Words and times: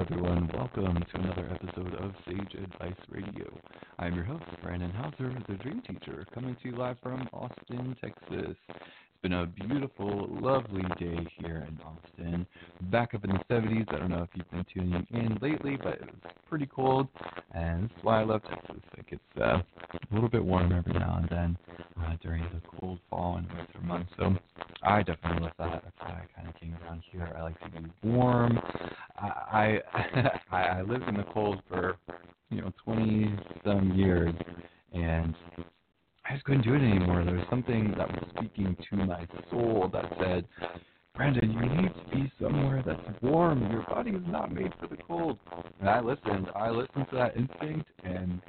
Hello, 0.00 0.08
everyone. 0.16 0.50
Welcome 0.54 1.04
to 1.12 1.20
another 1.20 1.46
episode 1.52 1.94
of 1.96 2.12
Sage 2.26 2.54
Advice 2.54 2.94
Radio. 3.10 3.52
I'm 3.98 4.14
your 4.14 4.24
host, 4.24 4.44
Brandon 4.62 4.90
Hauser, 4.92 5.36
the 5.46 5.56
Dream 5.56 5.82
Teacher, 5.86 6.24
coming 6.32 6.56
to 6.62 6.68
you 6.70 6.74
live 6.74 6.96
from 7.02 7.28
Austin, 7.34 7.94
Texas. 8.00 8.56
Been 9.22 9.32
a 9.34 9.44
beautiful, 9.44 10.28
lovely 10.40 10.80
day 10.98 11.28
here 11.36 11.68
in 11.68 11.78
Austin. 11.84 12.46
Back 12.90 13.12
up 13.12 13.22
in 13.22 13.30
the 13.32 13.40
70s. 13.50 13.92
I 13.92 13.98
don't 13.98 14.08
know 14.08 14.22
if 14.22 14.30
you've 14.34 14.50
been 14.50 14.64
tuning 14.72 15.06
in 15.10 15.36
lately, 15.42 15.76
but 15.76 15.94
it 15.94 16.06
was 16.06 16.32
pretty 16.48 16.64
cold, 16.64 17.06
and 17.54 17.90
that's 17.90 18.02
why 18.02 18.22
I 18.22 18.24
love 18.24 18.40
Texas. 18.48 18.80
It 18.96 19.10
gets 19.10 19.22
uh, 19.38 19.58
a 19.58 20.14
little 20.14 20.30
bit 20.30 20.42
warm 20.42 20.72
every 20.72 20.94
now 20.94 21.18
and 21.18 21.28
then 21.28 21.58
uh, 22.02 22.16
during 22.22 22.44
the 22.44 22.62
cold 22.78 22.98
fall 23.10 23.36
and 23.36 23.46
winter 23.48 23.80
months. 23.82 24.10
So 24.18 24.34
I 24.82 25.02
definitely 25.02 25.42
love 25.42 25.52
that. 25.58 25.82
That's 25.84 25.96
why 25.98 26.22
I 26.22 26.40
kind 26.40 26.48
of 26.48 26.58
came 26.58 26.74
around 26.82 27.02
here. 27.12 27.30
I 27.36 27.42
like 27.42 27.60
to 27.60 27.68
be 27.78 27.90
warm. 28.02 28.58
I 29.18 29.80
I, 30.50 30.56
I 30.56 30.80
lived 30.80 31.06
in 31.08 31.18
the 31.18 31.26
cold 31.34 31.60
for 31.68 31.98
you 32.48 32.62
know 32.62 32.72
20 32.86 33.38
some 33.66 33.92
years, 33.92 34.34
and 34.94 35.34
I 36.30 36.34
just 36.34 36.44
couldn't 36.44 36.62
do 36.62 36.74
it 36.74 36.78
anymore. 36.78 37.24
There 37.24 37.34
was 37.34 37.46
something 37.50 37.92
that 37.98 38.08
was 38.08 38.24
speaking 38.36 38.76
to 38.88 38.96
my 38.96 39.26
soul 39.50 39.90
that 39.92 40.04
said, 40.20 40.46
Brandon, 41.16 41.50
you 41.50 41.82
need 41.82 41.88
to 41.88 42.16
be 42.16 42.32
somewhere 42.40 42.84
that's 42.86 43.00
warm. 43.20 43.68
Your 43.72 43.82
body 43.82 44.12
is 44.12 44.22
not 44.28 44.52
made 44.52 44.72
for 44.78 44.86
the 44.86 44.96
cold. 45.08 45.40
And 45.80 45.90
I 45.90 45.98
listened. 46.00 46.46
I 46.54 46.70
listened 46.70 47.06
to 47.10 47.16
that 47.16 47.36
instinct, 47.36 47.90
and 48.04 48.40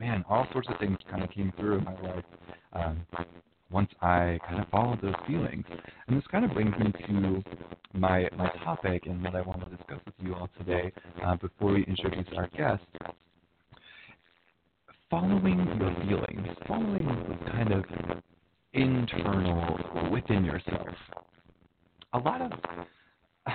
man, 0.00 0.24
all 0.26 0.46
sorts 0.52 0.68
of 0.70 0.78
things 0.78 0.96
kind 1.10 1.22
of 1.22 1.30
came 1.30 1.52
through 1.58 1.78
in 1.78 1.84
my 1.84 2.00
life. 2.00 2.24
Um, 2.72 3.06
once 3.70 3.90
I 4.00 4.38
kind 4.48 4.62
of 4.62 4.68
followed 4.70 5.02
those 5.02 5.14
feelings. 5.26 5.66
And 6.06 6.16
this 6.16 6.24
kind 6.30 6.46
of 6.46 6.52
brings 6.52 6.74
me 6.78 6.92
to 7.08 7.42
my 7.92 8.26
my 8.38 8.48
topic 8.64 9.02
and 9.04 9.22
what 9.22 9.34
I 9.34 9.42
want 9.42 9.60
to 9.60 9.76
discuss 9.76 10.00
with 10.06 10.14
you 10.18 10.34
all 10.34 10.48
today 10.58 10.90
uh, 11.22 11.36
before 11.36 11.72
we 11.72 11.84
introduce 11.84 12.26
our 12.38 12.48
guest. 12.56 12.84
Following 15.12 15.58
your 15.78 15.94
feelings, 16.06 16.56
following 16.66 17.38
kind 17.50 17.70
of 17.70 17.84
internal 18.72 20.10
within 20.10 20.42
yourself. 20.42 20.88
A 22.14 22.18
lot 22.18 22.40
of 22.40 22.52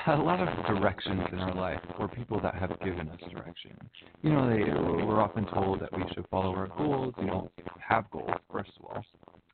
a 0.06 0.16
lot 0.16 0.40
of 0.40 0.66
directions 0.68 1.24
in 1.32 1.40
our 1.40 1.56
life 1.56 1.80
or 1.98 2.10
people 2.10 2.40
that 2.42 2.54
have 2.54 2.80
given 2.82 3.10
us 3.10 3.20
direction. 3.32 3.76
You 4.22 4.34
know, 4.34 4.48
they 4.48 4.60
we're 5.04 5.20
often 5.20 5.48
told 5.48 5.80
that 5.80 5.92
we 5.98 6.04
should 6.14 6.28
follow 6.30 6.54
our 6.54 6.68
goals. 6.68 7.16
We 7.18 7.26
don't 7.26 7.50
have 7.80 8.08
goals, 8.12 8.30
first 8.52 8.70
of 8.80 8.86
all, 8.86 9.06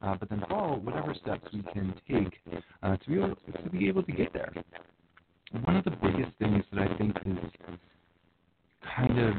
uh, 0.01 0.15
but 0.19 0.29
then 0.29 0.43
follow 0.49 0.79
whatever 0.79 1.15
steps 1.15 1.47
we 1.53 1.63
can 1.71 1.93
take 2.11 2.37
uh, 2.83 2.97
to 2.97 3.09
be 3.09 3.15
able 3.15 3.37
to 3.63 3.69
be 3.69 3.87
able 3.87 4.03
to 4.03 4.11
get 4.11 4.33
there. 4.33 4.51
One 5.63 5.77
of 5.77 5.85
the 5.85 5.91
biggest 5.91 6.37
things 6.37 6.65
that 6.73 6.81
I 6.81 6.97
think 6.97 7.15
is 7.25 7.37
kind 8.95 9.17
of 9.19 9.33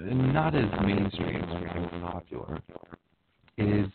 not 0.00 0.54
as 0.54 0.66
mainstream 0.82 1.44
or 1.50 1.68
as 1.68 1.90
popular 2.00 2.60
is 3.58 3.86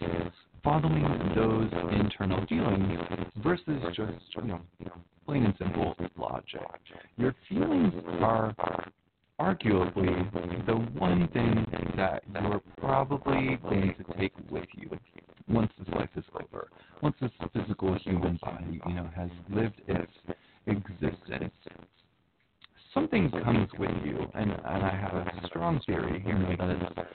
following 0.64 1.03
those 1.36 1.72
internal 1.94 2.46
feelings 2.47 3.00
versus 3.38 3.81
just 3.96 4.12
you 4.36 4.47
know 4.47 4.62
plain 5.25 5.46
and 5.46 5.53
simple 5.58 5.96
logic. 6.18 6.62
Your 7.18 7.36
feelings 7.47 7.94
are 8.22 8.56
arguably 9.40 10.66
the 10.66 10.75
one 11.00 11.28
thing 11.30 11.66
that 11.96 12.24
you're 12.42 12.62
probably 12.78 13.58
going 13.63 13.96
to 13.98 14.18
take 14.18 14.34
with 14.50 14.68
you 14.74 14.90
once 15.48 15.72
this 15.80 15.88
life 15.96 16.09
is 16.16 16.24
over, 16.36 16.69
once 17.02 17.16
this 17.19 17.31
physical 17.53 17.98
human 18.00 18.40
body, 18.42 18.80
you 18.88 18.94
know, 18.94 19.09
has 19.16 19.30
lived 19.50 19.81
its 19.88 20.12
existence. 20.68 21.53
Something 22.94 23.31
comes 23.31 23.69
with 23.80 23.90
you, 24.03 24.28
and, 24.36 24.52
and 24.52 24.84
I 24.84 24.96
have 24.96 25.13
a 25.13 25.48
strong 25.48 25.80
theory 25.86 26.22
here 26.25 26.56
that 26.59 26.69
it's 26.69 27.08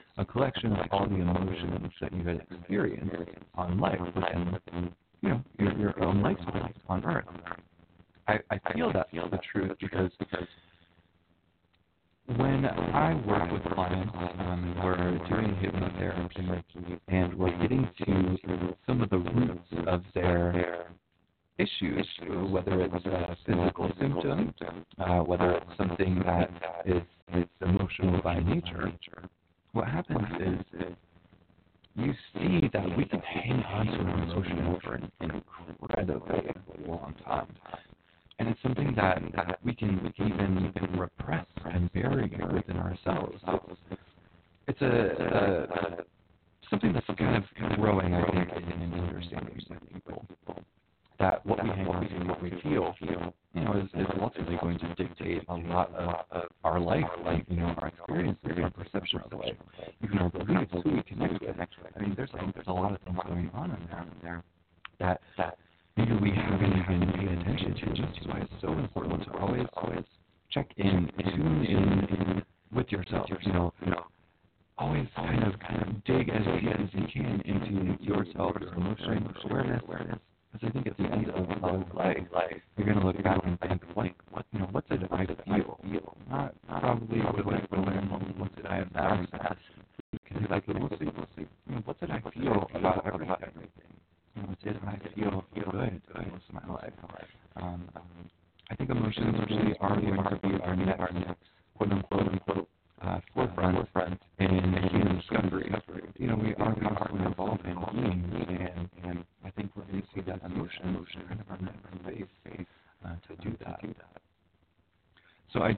a 0.57 0.61
collection 0.61 0.85
of 0.85 0.89
all 0.93 1.07
the 1.09 1.17
emotions 1.17 1.93
that 2.01 2.13
you 2.13 2.25
had 2.25 2.41
experienced 2.51 3.15
on 3.55 3.79
life 3.79 4.01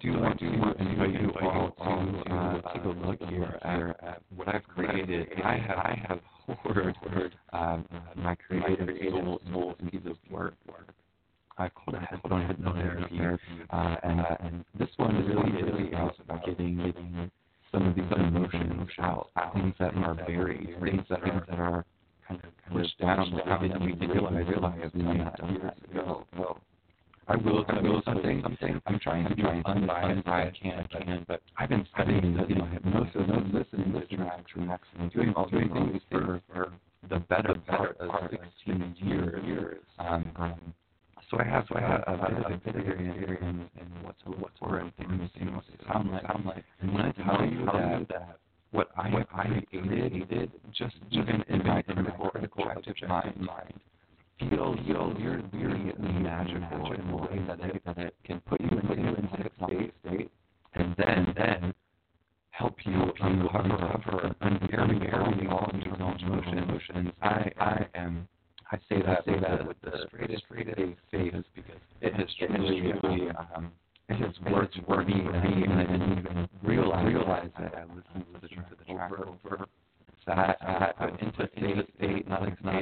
do 0.01 0.13
want 0.13 0.39
to 0.39 0.88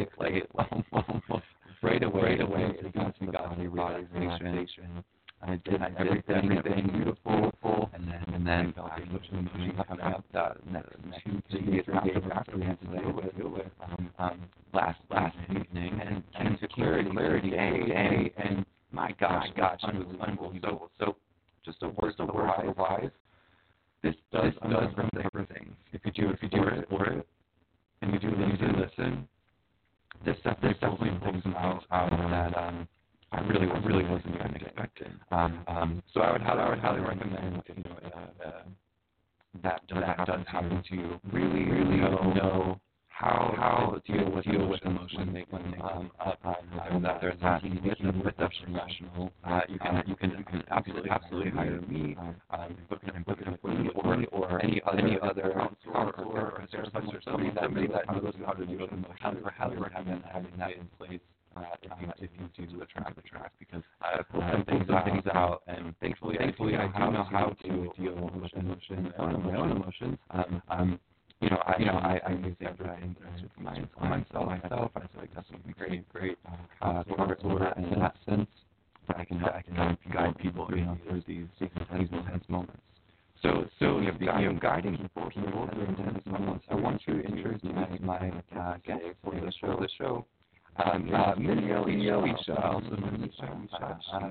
it's 0.02 0.12
like 0.18 0.32
it 0.34 0.50
almost 0.92 1.44
right 1.82 2.02
away, 2.02 2.22
right 2.22 2.40
away, 2.40 2.70
it 2.78 2.92
becomes 2.92 3.14
God's 3.20 3.56
body 3.74 4.06
relaxation 4.06 5.04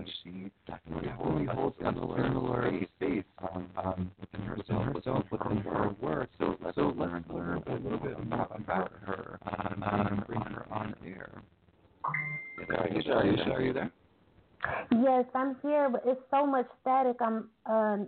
on 0.06 0.12
she 0.24 0.52
definitely 0.68 1.12
fully 1.18 1.46
holds 1.46 1.76
similar, 1.84 2.24
similar 2.24 2.80
space 2.96 3.24
um, 3.42 3.68
um, 3.78 4.12
within 4.20 4.42
herself, 4.42 4.94
within 4.94 5.24
within 5.32 5.58
her 5.58 5.96
work. 6.02 6.30
So 6.40 6.58
let's 6.64 6.76
so 6.76 6.94
learn, 6.98 7.26
learn 7.30 7.64
a 7.68 7.74
little 7.74 7.98
bit 7.98 8.18
about, 8.20 8.60
about 8.60 8.92
her 9.06 9.40
um, 9.46 9.84
um, 9.84 10.26
on 10.36 10.54
her 10.54 10.66
on 10.72 10.96
air. 11.06 11.42
Aisha, 12.60 13.10
Aisha, 13.10 13.52
are 13.52 13.62
you 13.62 13.74
there? 13.74 13.92
Yes, 14.92 15.26
I'm 15.36 15.58
here, 15.62 15.90
but 15.90 16.04
it's 16.06 16.22
so 16.32 16.46
much 16.46 16.68
static. 16.82 17.18
I'm 17.22 17.50
um, 17.66 18.08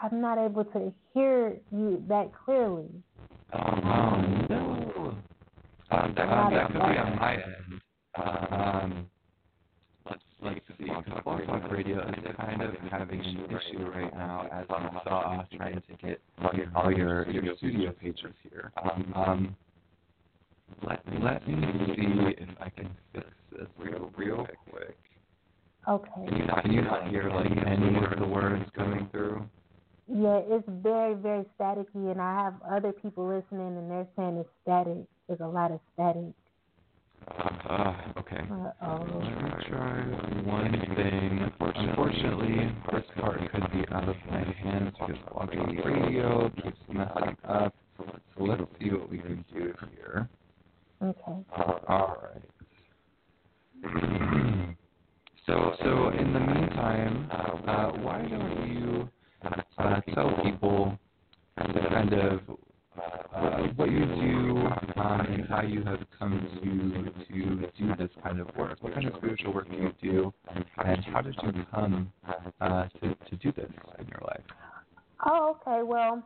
I'm 0.00 0.20
not 0.20 0.38
able 0.38 0.64
to 0.64 0.92
hear 1.12 1.56
you 1.72 2.02
that 2.08 2.30
clearly. 2.44 2.86
Um, 3.52 4.46
no. 4.48 5.14
Um, 5.90 6.14
that, 6.16 6.28
um, 6.28 6.52
that 6.52 6.66
could 6.66 6.74
be 6.74 6.98
on 6.98 7.16
my 7.16 7.34
end. 7.34 7.80
Um, 8.14 9.10
like 10.40 10.62
on 10.90 11.04
Talk, 11.04 11.24
Talk 11.24 11.70
Radio 11.70 12.00
is 12.08 12.14
kind 12.36 12.62
of 12.62 12.74
having 12.90 13.20
an 13.20 13.46
issue 13.46 13.84
right 13.90 14.14
now 14.14 14.48
as 14.52 14.66
I 14.70 15.00
saw 15.04 15.42
trying 15.56 15.82
to 15.82 16.06
get 16.06 16.20
all 16.74 16.92
your, 16.92 17.28
your 17.30 17.56
studio 17.56 17.92
pages 17.92 18.32
here. 18.48 18.72
Um, 18.82 19.12
um, 19.16 19.56
let, 20.86 21.06
me, 21.08 21.18
let 21.22 21.46
me 21.46 21.56
see 21.96 22.42
if 22.42 22.48
I 22.60 22.68
can 22.70 22.88
fix 23.12 23.26
this 23.52 23.66
real, 23.78 24.10
real 24.16 24.46
quick. 24.70 24.96
Okay. 25.88 26.26
Can 26.28 26.36
you 26.36 26.46
not, 26.46 26.62
can 26.62 26.72
you 26.72 26.82
not 26.82 27.08
hear 27.08 27.30
like 27.30 27.50
any 27.66 27.96
of 27.96 28.18
the 28.18 28.26
words 28.26 28.64
coming 28.76 29.08
through? 29.10 29.48
Yeah, 30.06 30.40
it's 30.46 30.68
very, 30.68 31.14
very 31.14 31.44
staticky, 31.58 32.10
and 32.10 32.20
I 32.20 32.44
have 32.44 32.54
other 32.70 32.92
people 32.92 33.26
listening, 33.28 33.76
and 33.76 33.90
they're 33.90 34.06
saying 34.16 34.36
it's 34.38 34.48
static. 34.62 35.04
There's 35.26 35.40
a 35.40 35.46
lot 35.46 35.70
of 35.70 35.80
static. 35.94 36.32
Uh, 37.28 37.94
okay. 38.18 38.42
Uh, 38.50 38.98
Let 38.98 39.42
me 39.42 39.50
try 39.68 40.00
one 40.44 40.72
thing. 40.96 41.52
Unfortunately, 41.60 42.72
this 42.92 43.04
card 43.20 43.40
could 43.52 43.70
be 43.72 43.84
out 43.92 44.08
of 44.08 44.16
my 44.30 44.42
hands 44.42 44.94
because 44.98 45.22
watching 45.34 45.76
the 45.76 45.82
radio 45.82 46.50
keeps 46.62 46.78
messing 46.88 47.36
up. 47.44 47.74
So 47.98 48.44
let's 48.44 48.62
see 48.80 48.90
what 48.90 49.10
we 49.10 49.18
can 49.18 49.44
do 49.52 49.74
here. 49.94 50.28
Okay. 51.02 51.44
Uh, 51.56 51.72
all 51.88 52.16
right. 52.22 52.42
so, 55.46 55.74
so 55.82 56.08
in 56.08 56.32
the 56.32 56.40
meantime, 56.40 57.28
uh, 57.30 57.90
why 57.98 58.26
don't 58.28 58.68
you 58.72 59.08
uh, 59.44 60.00
tell 60.14 60.32
people 60.42 60.98
kind 61.58 62.12
of 62.14 62.40
uh, 63.34 63.68
what 63.76 63.90
you 63.90 64.04
do 64.04 64.58
um, 64.96 65.20
and 65.20 65.46
how 65.48 65.62
you 65.62 65.84
have 65.84 66.00
come 66.18 66.40
to 66.62 67.24
to 67.24 67.70
do 67.78 67.94
this 67.96 68.10
kind 68.22 68.40
of 68.40 68.48
work. 68.56 68.76
What 68.80 68.94
kind 68.94 69.06
of 69.06 69.14
spiritual 69.16 69.52
work 69.52 69.70
do 69.70 69.76
you 69.76 69.92
do, 70.02 70.34
and 70.48 70.64
how 71.06 71.20
did 71.20 71.36
you 71.42 71.64
come 71.70 72.12
uh, 72.60 72.88
to 73.00 73.14
to 73.14 73.36
do 73.36 73.52
this 73.52 73.70
in 73.98 74.08
your 74.08 74.20
life? 74.22 74.42
Oh, 75.26 75.56
okay. 75.56 75.82
Well, 75.82 76.22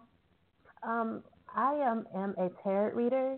um, 0.82 1.22
I 1.54 1.74
am, 1.74 2.06
am 2.16 2.34
a 2.38 2.50
tarot 2.62 2.94
reader, 2.94 3.36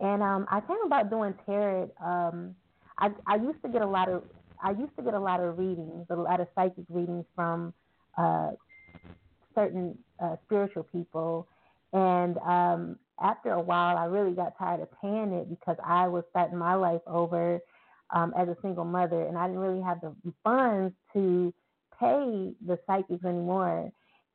and 0.00 0.22
um, 0.22 0.46
I 0.50 0.60
came 0.60 0.78
about 0.84 1.10
doing 1.10 1.34
tarot. 1.46 1.90
Um, 2.04 2.54
I 2.98 3.10
I 3.26 3.36
used 3.36 3.62
to 3.62 3.68
get 3.68 3.82
a 3.82 3.86
lot 3.86 4.08
of 4.08 4.22
I 4.62 4.70
used 4.70 4.94
to 4.96 5.02
get 5.02 5.14
a 5.14 5.20
lot 5.20 5.40
of 5.40 5.58
readings, 5.58 6.06
a 6.10 6.16
lot 6.16 6.40
of 6.40 6.48
psychic 6.54 6.84
readings 6.88 7.24
from 7.34 7.72
uh, 8.16 8.50
certain 9.54 9.96
uh, 10.22 10.36
spiritual 10.46 10.84
people 10.84 11.48
and 11.92 12.38
um, 12.38 12.98
after 13.20 13.52
a 13.52 13.60
while, 13.60 13.96
I 13.96 14.04
really 14.04 14.34
got 14.34 14.58
tired 14.58 14.80
of 14.80 14.88
paying 15.00 15.32
it 15.32 15.48
because 15.48 15.76
I 15.84 16.06
was 16.08 16.24
starting 16.30 16.58
my 16.58 16.74
life 16.74 17.00
over 17.06 17.60
um, 18.10 18.32
as 18.38 18.48
a 18.48 18.56
single 18.62 18.84
mother, 18.84 19.22
and 19.22 19.36
I 19.36 19.46
didn't 19.46 19.60
really 19.60 19.82
have 19.82 20.00
the 20.00 20.14
funds 20.44 20.94
to 21.14 21.52
pay 21.98 22.52
the 22.66 22.78
psychics 22.86 23.24
anymore. 23.24 23.90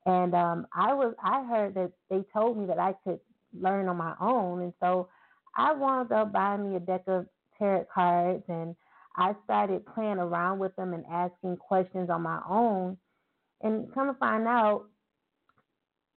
And 0.06 0.34
um, 0.34 0.66
I 0.74 0.92
was 0.92 1.14
I 1.22 1.44
heard 1.44 1.74
that 1.74 1.92
they 2.10 2.24
told 2.32 2.58
me 2.58 2.66
that 2.66 2.78
I 2.78 2.94
could 3.04 3.20
learn 3.58 3.88
on 3.88 3.96
my 3.96 4.14
own, 4.20 4.62
and 4.62 4.72
so 4.80 5.08
I 5.56 5.72
wound 5.72 6.12
up 6.12 6.32
buying 6.32 6.70
me 6.70 6.76
a 6.76 6.80
deck 6.80 7.02
of 7.06 7.26
tarot 7.58 7.86
cards, 7.94 8.44
and 8.48 8.76
I 9.16 9.34
started 9.44 9.86
playing 9.94 10.18
around 10.18 10.58
with 10.58 10.74
them 10.76 10.92
and 10.92 11.04
asking 11.10 11.56
questions 11.56 12.10
on 12.10 12.22
my 12.22 12.40
own. 12.48 12.98
And 13.62 13.92
come 13.94 14.08
to 14.08 14.14
find 14.18 14.46
out, 14.46 14.86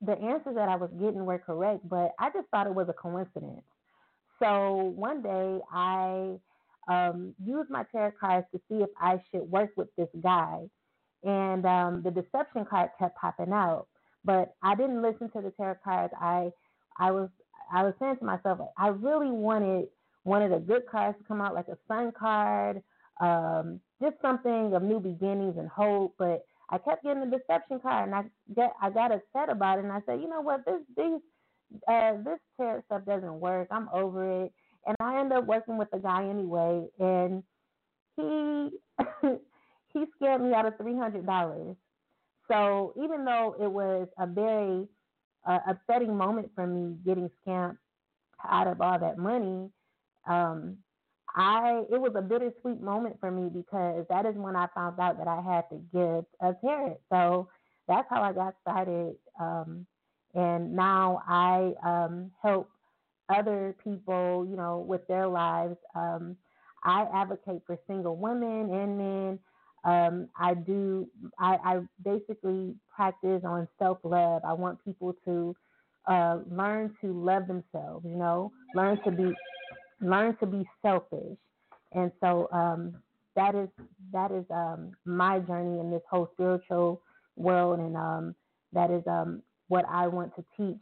the 0.02 0.14
answers 0.14 0.56
that 0.56 0.70
I 0.70 0.76
was 0.76 0.90
getting 1.00 1.26
were 1.26 1.40
correct, 1.40 1.88
but 1.90 2.14
I 2.20 2.30
just 2.32 2.48
thought 2.50 2.68
it 2.68 2.76
was 2.76 2.90
a 2.90 2.94
coincidence. 2.94 3.64
So 4.40 4.94
one 4.96 5.22
day 5.22 5.60
I 5.72 6.36
um, 6.88 7.34
used 7.44 7.70
my 7.70 7.84
tarot 7.92 8.14
cards 8.20 8.48
to 8.54 8.62
see 8.70 8.78
if 8.84 8.90
I 9.00 9.22
should 9.32 9.50
work 9.52 9.72
with 9.76 9.90
this 9.98 10.10
guy, 10.22 10.62
and 11.24 11.66
um, 11.66 12.04
the 12.04 12.12
deception 12.12 12.66
card 12.66 12.92
kept 13.00 13.18
popping 13.18 13.52
out. 13.52 13.88
But 14.24 14.56
I 14.62 14.76
didn't 14.76 15.02
listen 15.02 15.30
to 15.32 15.42
the 15.42 15.52
tarot 15.52 15.78
cards. 15.84 16.14
I 16.20 16.52
I 17.00 17.12
was 17.12 17.30
I 17.72 17.84
was 17.84 17.94
saying 18.00 18.18
to 18.20 18.26
myself, 18.26 18.60
I 18.78 18.90
really 18.90 19.32
wanted 19.32 19.88
one 20.24 20.42
of 20.42 20.52
the 20.52 20.60
good 20.60 20.84
cards 20.90 21.18
to 21.18 21.24
come 21.26 21.42
out, 21.42 21.56
like 21.56 21.68
a 21.70 21.78
sun 21.88 22.12
card, 22.18 22.84
um, 23.22 23.80
just 24.02 24.16
something 24.22 24.74
of 24.74 24.84
new 24.84 25.00
beginnings 25.00 25.56
and 25.58 25.70
hope. 25.70 26.16
But 26.20 26.46
I 26.70 26.78
kept 26.78 27.04
getting 27.04 27.30
the 27.30 27.38
deception 27.38 27.80
card, 27.80 28.08
and 28.10 28.16
I 28.16 28.24
get 28.56 28.74
I 28.82 28.90
got 28.90 29.12
upset 29.12 29.50
about 29.50 29.80
it, 29.80 29.86
and 29.86 29.94
I 29.94 30.02
said, 30.06 30.22
you 30.22 30.28
know 30.28 30.42
what, 30.42 30.66
this 30.66 30.82
these 30.98 31.22
uh, 31.88 32.14
this 32.24 32.40
tarot 32.58 32.84
stuff 32.86 33.06
doesn't 33.06 33.40
work. 33.40 33.68
I'm 33.72 33.90
over 33.94 34.46
it, 34.46 34.54
and 34.86 34.96
I 35.00 35.20
ended 35.20 35.38
up 35.38 35.46
working 35.46 35.78
with 35.78 35.90
the 35.92 36.00
guy 36.00 36.28
anyway, 36.28 36.88
and 37.00 37.44
he 38.18 38.70
he 39.94 40.06
scared 40.16 40.42
me 40.42 40.54
out 40.54 40.66
of 40.66 40.78
three 40.78 40.96
hundred 40.96 41.26
dollars. 41.26 41.76
So 42.50 42.94
even 43.02 43.26
though 43.26 43.56
it 43.62 43.72
was 43.72 44.08
a 44.18 44.28
very 44.28 44.88
uh, 45.46 45.60
upsetting 45.68 46.16
moment 46.16 46.52
for 46.56 46.68
me 46.68 46.98
getting 47.06 47.30
scammed 47.46 47.78
out 48.44 48.68
of 48.68 48.82
all 48.82 49.00
that 49.00 49.18
money, 49.18 49.70
um, 50.28 50.78
I 51.38 51.84
it 51.92 52.02
was 52.02 52.14
a 52.16 52.22
bittersweet 52.22 52.82
moment 52.82 53.18
for 53.20 53.30
me 53.30 53.48
because 53.48 54.06
that 54.10 54.26
is 54.26 54.36
when 54.36 54.56
I 54.56 54.68
found 54.74 55.00
out 55.00 55.20
that 55.20 55.28
I 55.28 55.40
had 55.42 55.70
to 55.70 55.78
give 55.94 56.26
a 56.42 56.54
parent. 56.54 56.98
So 57.12 57.48
that's 57.88 58.08
how 58.10 58.24
I 58.24 58.34
got 58.34 58.56
started. 58.62 59.16
Um, 59.40 59.86
and 60.34 60.76
now 60.76 61.22
I 61.28 61.74
um, 61.86 62.32
help 62.42 62.70
other 63.30 63.76
people, 63.84 64.48
you 64.50 64.58
know, 64.58 64.80
with 64.80 65.06
their 65.08 65.28
lives. 65.28 65.78
Um, 65.96 66.36
I 66.84 67.06
advocate 67.14 67.62
for 67.68 67.78
single 67.88 68.18
women 68.18 68.74
and 68.74 68.98
men. 68.98 69.40
Um, 69.84 70.30
I 70.40 70.56
do. 70.56 71.08
I, 71.40 71.58
I, 71.64 71.80
basically 72.04 72.74
practice 72.94 73.44
on 73.46 73.68
self 73.78 74.00
love. 74.04 74.42
I 74.44 74.54
want 74.54 74.84
people 74.84 75.16
to 75.26 75.56
uh, 76.08 76.40
learn 76.50 76.96
to 77.02 77.14
love 77.14 77.48
themselves. 77.48 78.06
You 78.06 78.18
know, 78.18 78.52
learn 78.76 79.00
to 79.04 79.12
be 79.12 79.34
learn 80.02 80.36
to 80.38 80.46
be 80.46 80.68
selfish. 80.82 81.38
And 81.94 82.12
so 82.20 82.50
um, 82.52 82.96
that 83.36 83.56
is 83.56 83.70
that 84.12 84.32
is 84.32 84.46
um, 84.50 84.92
my 85.06 85.40
journey 85.40 85.80
in 85.80 85.92
this 85.92 86.02
whole 86.10 86.30
spiritual 86.34 87.02
world, 87.36 87.80
and 87.80 87.96
um, 87.96 88.36
that 88.74 88.92
is 88.92 89.04
um, 89.08 89.42
what 89.68 89.86
I 89.90 90.08
want 90.08 90.34
to 90.36 90.46
teach 90.58 90.82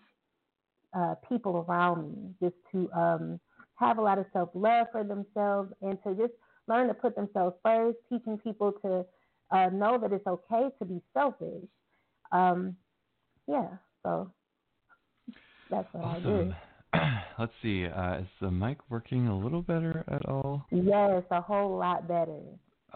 uh, 0.96 1.16
people 1.28 1.66
around 1.68 2.10
me, 2.10 2.34
just 2.42 2.56
to 2.72 2.92
um, 2.98 3.40
have 3.76 3.98
a 3.98 4.02
lot 4.02 4.18
of 4.18 4.26
self 4.34 4.50
love 4.54 4.88
for 4.92 5.04
themselves 5.04 5.72
and 5.82 5.98
to 6.04 6.16
just 6.16 6.34
learn 6.68 6.88
to 6.88 6.94
put 6.94 7.16
themselves 7.16 7.56
first, 7.64 7.98
teaching 8.10 8.38
people 8.38 8.72
to 8.84 9.06
uh, 9.52 9.70
know 9.70 10.00
that 10.00 10.12
it's 10.12 10.26
okay 10.26 10.70
to 10.80 10.86
be 10.86 11.02
selfish. 11.14 11.68
Um, 12.32 12.76
yeah, 13.48 13.68
so 14.04 14.32
that's 15.70 15.88
what 15.92 16.04
awesome. 16.04 16.26
I 16.26 16.44
do. 16.44 16.56
Let's 17.40 17.54
see. 17.62 17.86
Uh, 17.86 18.20
is 18.20 18.28
the 18.42 18.52
mic 18.52 18.78
working 18.90 19.28
a 19.28 19.38
little 19.38 19.62
better 19.62 20.04
at 20.08 20.26
all? 20.26 20.66
Yes, 20.72 21.24
a 21.32 21.42
whole 21.42 21.78
lot 21.78 22.08
better. 22.08 22.42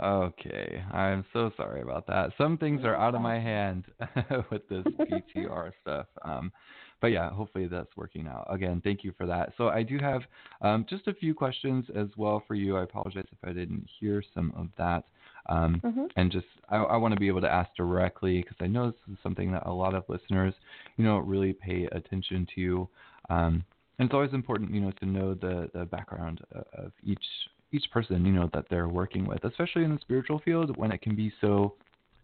Okay, 0.01 0.81
I'm 0.93 1.25
so 1.33 1.51
sorry 1.57 1.81
about 1.81 2.07
that. 2.07 2.31
Some 2.37 2.57
things 2.57 2.81
are 2.85 2.95
out 2.95 3.15
of 3.15 3.21
my 3.21 3.37
hand 3.37 3.83
with 4.51 4.67
this 4.69 4.85
BTR 4.85 5.71
stuff. 5.81 6.05
Um, 6.23 6.53
but 7.01 7.07
yeah, 7.07 7.29
hopefully 7.31 7.67
that's 7.67 7.95
working 7.97 8.27
out. 8.27 8.47
Again, 8.49 8.81
thank 8.83 9.03
you 9.03 9.13
for 9.17 9.25
that. 9.25 9.53
So 9.57 9.67
I 9.67 9.83
do 9.83 9.97
have 9.99 10.21
um, 10.61 10.85
just 10.89 11.07
a 11.07 11.13
few 11.13 11.33
questions 11.33 11.85
as 11.95 12.07
well 12.17 12.43
for 12.47 12.55
you. 12.55 12.77
I 12.77 12.83
apologize 12.83 13.25
if 13.31 13.37
I 13.43 13.51
didn't 13.51 13.87
hear 13.99 14.23
some 14.33 14.53
of 14.55 14.67
that. 14.77 15.05
Um, 15.47 15.81
mm-hmm. 15.83 16.05
And 16.15 16.31
just 16.31 16.45
I, 16.69 16.77
I 16.77 16.97
want 16.97 17.13
to 17.13 17.19
be 17.19 17.27
able 17.27 17.41
to 17.41 17.51
ask 17.51 17.69
directly 17.75 18.41
because 18.41 18.57
I 18.61 18.67
know 18.67 18.91
this 18.91 18.99
is 19.11 19.17
something 19.23 19.51
that 19.51 19.65
a 19.65 19.71
lot 19.71 19.95
of 19.95 20.03
listeners, 20.07 20.53
you 20.97 21.03
know, 21.03 21.17
really 21.17 21.53
pay 21.53 21.87
attention 21.91 22.47
to. 22.55 22.87
Um, 23.29 23.63
and 23.99 24.07
it's 24.07 24.13
always 24.13 24.33
important, 24.33 24.73
you 24.73 24.79
know, 24.79 24.91
to 24.99 25.05
know 25.05 25.33
the 25.33 25.69
the 25.73 25.85
background 25.85 26.41
uh, 26.55 26.61
of 26.73 26.91
each 27.03 27.23
each 27.71 27.85
person, 27.91 28.25
you 28.25 28.31
know, 28.31 28.49
that 28.53 28.65
they're 28.69 28.87
working 28.87 29.27
with, 29.27 29.43
especially 29.43 29.83
in 29.83 29.93
the 29.93 30.01
spiritual 30.01 30.39
field 30.39 30.75
when 30.77 30.91
it 30.91 31.01
can 31.01 31.15
be 31.15 31.31
so 31.39 31.75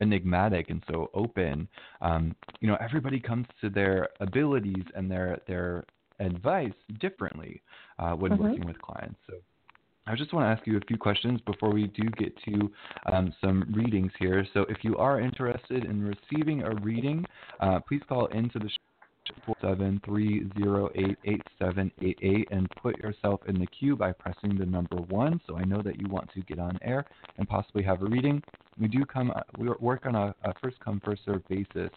enigmatic 0.01 0.69
and 0.69 0.83
so 0.89 1.11
open. 1.13 1.67
Um, 2.01 2.35
you 2.61 2.67
know, 2.67 2.77
everybody 2.81 3.19
comes 3.19 3.45
to 3.61 3.69
their 3.69 4.09
abilities 4.21 4.85
and 4.95 5.11
their 5.11 5.39
their 5.47 5.85
advice 6.19 6.73
differently 6.99 7.61
uh, 7.99 8.13
when 8.13 8.31
mm-hmm. 8.31 8.43
working 8.43 8.65
with 8.65 8.81
clients. 8.81 9.19
So. 9.27 9.35
I 10.07 10.13
just 10.13 10.33
want 10.33 10.45
to 10.45 10.49
ask 10.49 10.67
you 10.67 10.77
a 10.77 10.85
few 10.87 10.97
questions 10.97 11.41
before 11.47 11.73
we 11.73 11.87
do 11.87 12.03
get 12.19 12.31
to 12.43 12.71
um, 13.11 13.33
some 13.41 13.65
readings 13.73 14.11
here. 14.19 14.45
So, 14.53 14.61
if 14.69 14.83
you 14.83 14.95
are 14.97 15.19
interested 15.19 15.83
in 15.83 16.15
receiving 16.15 16.61
a 16.61 16.75
reading, 16.75 17.25
uh, 17.59 17.79
please 17.87 18.01
call 18.07 18.27
into 18.27 18.59
the 18.59 18.69
show 18.69 18.94
Four 19.45 19.55
seven 19.61 20.01
three 20.05 20.49
zero 20.57 20.89
eight 20.95 21.17
eight 21.25 21.41
seven 21.59 21.91
eight 22.01 22.17
eight, 22.21 22.47
and 22.51 22.69
put 22.81 22.97
yourself 22.99 23.41
in 23.47 23.59
the 23.59 23.67
queue 23.67 23.95
by 23.95 24.11
pressing 24.11 24.57
the 24.57 24.65
number 24.65 24.97
1 24.97 25.41
so 25.47 25.57
I 25.57 25.63
know 25.63 25.81
that 25.81 25.99
you 25.99 26.07
want 26.09 26.31
to 26.33 26.41
get 26.41 26.59
on 26.59 26.77
air 26.81 27.05
and 27.37 27.47
possibly 27.47 27.83
have 27.83 28.01
a 28.01 28.05
reading. 28.05 28.41
We 28.79 28.87
do 28.87 29.05
come 29.05 29.31
uh, 29.31 29.41
we 29.57 29.69
work 29.79 30.05
on 30.05 30.15
a, 30.15 30.35
a 30.43 30.53
first 30.61 30.79
come 30.79 31.01
first 31.03 31.23
serve 31.25 31.47
basis. 31.47 31.89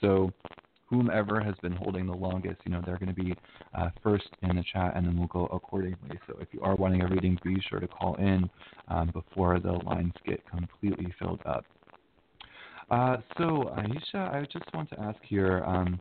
So 0.00 0.32
whomever 0.88 1.40
has 1.40 1.54
been 1.62 1.72
holding 1.72 2.06
the 2.06 2.14
longest, 2.14 2.60
you 2.64 2.72
know, 2.72 2.82
they're 2.84 2.98
going 2.98 3.14
to 3.14 3.22
be 3.22 3.34
uh, 3.74 3.90
first 4.02 4.28
in 4.42 4.56
the 4.56 4.64
chat, 4.72 4.92
and 4.94 5.06
then 5.06 5.18
we'll 5.18 5.28
go 5.28 5.46
accordingly. 5.46 6.18
So 6.26 6.36
if 6.40 6.48
you 6.52 6.60
are 6.62 6.76
wanting 6.76 7.02
a 7.02 7.08
reading, 7.08 7.38
be 7.42 7.60
sure 7.68 7.80
to 7.80 7.88
call 7.88 8.14
in 8.14 8.48
um, 8.88 9.10
before 9.12 9.58
the 9.60 9.72
lines 9.72 10.12
get 10.24 10.48
completely 10.48 11.12
filled 11.18 11.40
up. 11.44 11.64
Uh, 12.90 13.16
so 13.36 13.74
Aisha, 13.76 14.32
I 14.32 14.46
just 14.52 14.72
want 14.72 14.88
to 14.90 15.00
ask 15.00 15.18
here. 15.22 15.64
Um, 15.66 16.00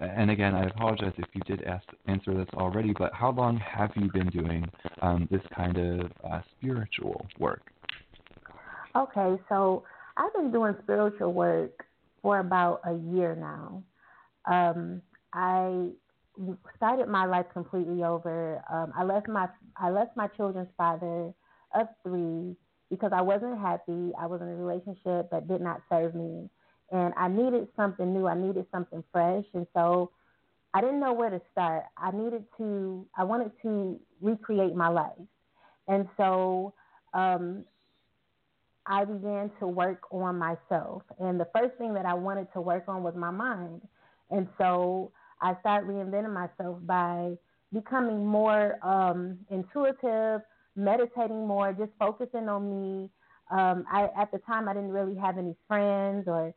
and 0.00 0.30
again, 0.30 0.54
I 0.54 0.64
apologize 0.64 1.12
if 1.18 1.26
you 1.34 1.42
did 1.42 1.62
ask, 1.64 1.86
answer 2.06 2.34
this 2.34 2.48
already, 2.54 2.94
but 2.98 3.12
how 3.12 3.30
long 3.30 3.58
have 3.58 3.90
you 3.96 4.10
been 4.12 4.28
doing 4.28 4.68
um, 5.02 5.28
this 5.30 5.42
kind 5.54 5.76
of 5.76 6.12
uh, 6.28 6.40
spiritual 6.56 7.26
work? 7.38 7.62
Okay, 8.96 9.40
so 9.48 9.84
I've 10.16 10.32
been 10.34 10.50
doing 10.50 10.74
spiritual 10.82 11.32
work 11.32 11.84
for 12.22 12.38
about 12.38 12.80
a 12.84 12.94
year 12.94 13.36
now. 13.36 13.82
Um, 14.50 15.02
I 15.32 15.90
started 16.76 17.08
my 17.08 17.26
life 17.26 17.46
completely 17.52 18.02
over. 18.02 18.62
Um, 18.72 18.92
I 18.96 19.04
left 19.04 19.28
my 19.28 19.48
I 19.76 19.90
left 19.90 20.16
my 20.16 20.26
children's 20.28 20.70
father 20.76 21.32
of 21.74 21.86
three 22.02 22.56
because 22.90 23.12
I 23.14 23.20
wasn't 23.20 23.58
happy. 23.58 24.12
I 24.18 24.26
was 24.26 24.40
in 24.40 24.48
a 24.48 24.56
relationship 24.56 25.30
that 25.30 25.46
did 25.46 25.60
not 25.60 25.82
serve 25.88 26.14
me 26.14 26.48
and 26.90 27.12
I 27.16 27.28
needed 27.28 27.68
something 27.76 28.12
new. 28.12 28.26
I 28.26 28.34
needed 28.34 28.66
something 28.72 29.02
fresh, 29.12 29.44
and 29.54 29.66
so 29.74 30.10
I 30.74 30.80
didn't 30.80 31.00
know 31.00 31.12
where 31.12 31.30
to 31.30 31.40
start. 31.52 31.84
I 31.96 32.10
needed 32.10 32.44
to. 32.58 33.06
I 33.16 33.24
wanted 33.24 33.52
to 33.62 33.98
recreate 34.20 34.74
my 34.74 34.88
life, 34.88 35.12
and 35.88 36.08
so 36.16 36.74
um, 37.14 37.64
I 38.86 39.04
began 39.04 39.50
to 39.60 39.66
work 39.66 40.02
on 40.10 40.38
myself. 40.38 41.02
And 41.18 41.38
the 41.38 41.48
first 41.56 41.76
thing 41.78 41.94
that 41.94 42.06
I 42.06 42.14
wanted 42.14 42.52
to 42.54 42.60
work 42.60 42.84
on 42.88 43.02
was 43.02 43.14
my 43.16 43.30
mind, 43.30 43.82
and 44.30 44.48
so 44.58 45.12
I 45.40 45.56
started 45.60 45.88
reinventing 45.88 46.32
myself 46.32 46.78
by 46.82 47.32
becoming 47.72 48.26
more 48.26 48.78
um, 48.84 49.38
intuitive, 49.48 50.42
meditating 50.76 51.46
more, 51.46 51.72
just 51.72 51.92
focusing 51.98 52.48
on 52.48 52.68
me, 52.68 53.10
um, 53.50 53.84
I 53.90 54.08
at 54.16 54.30
the 54.32 54.38
time 54.38 54.68
I 54.68 54.74
didn't 54.74 54.92
really 54.92 55.16
have 55.16 55.36
any 55.36 55.54
friends 55.66 56.24
or 56.28 56.54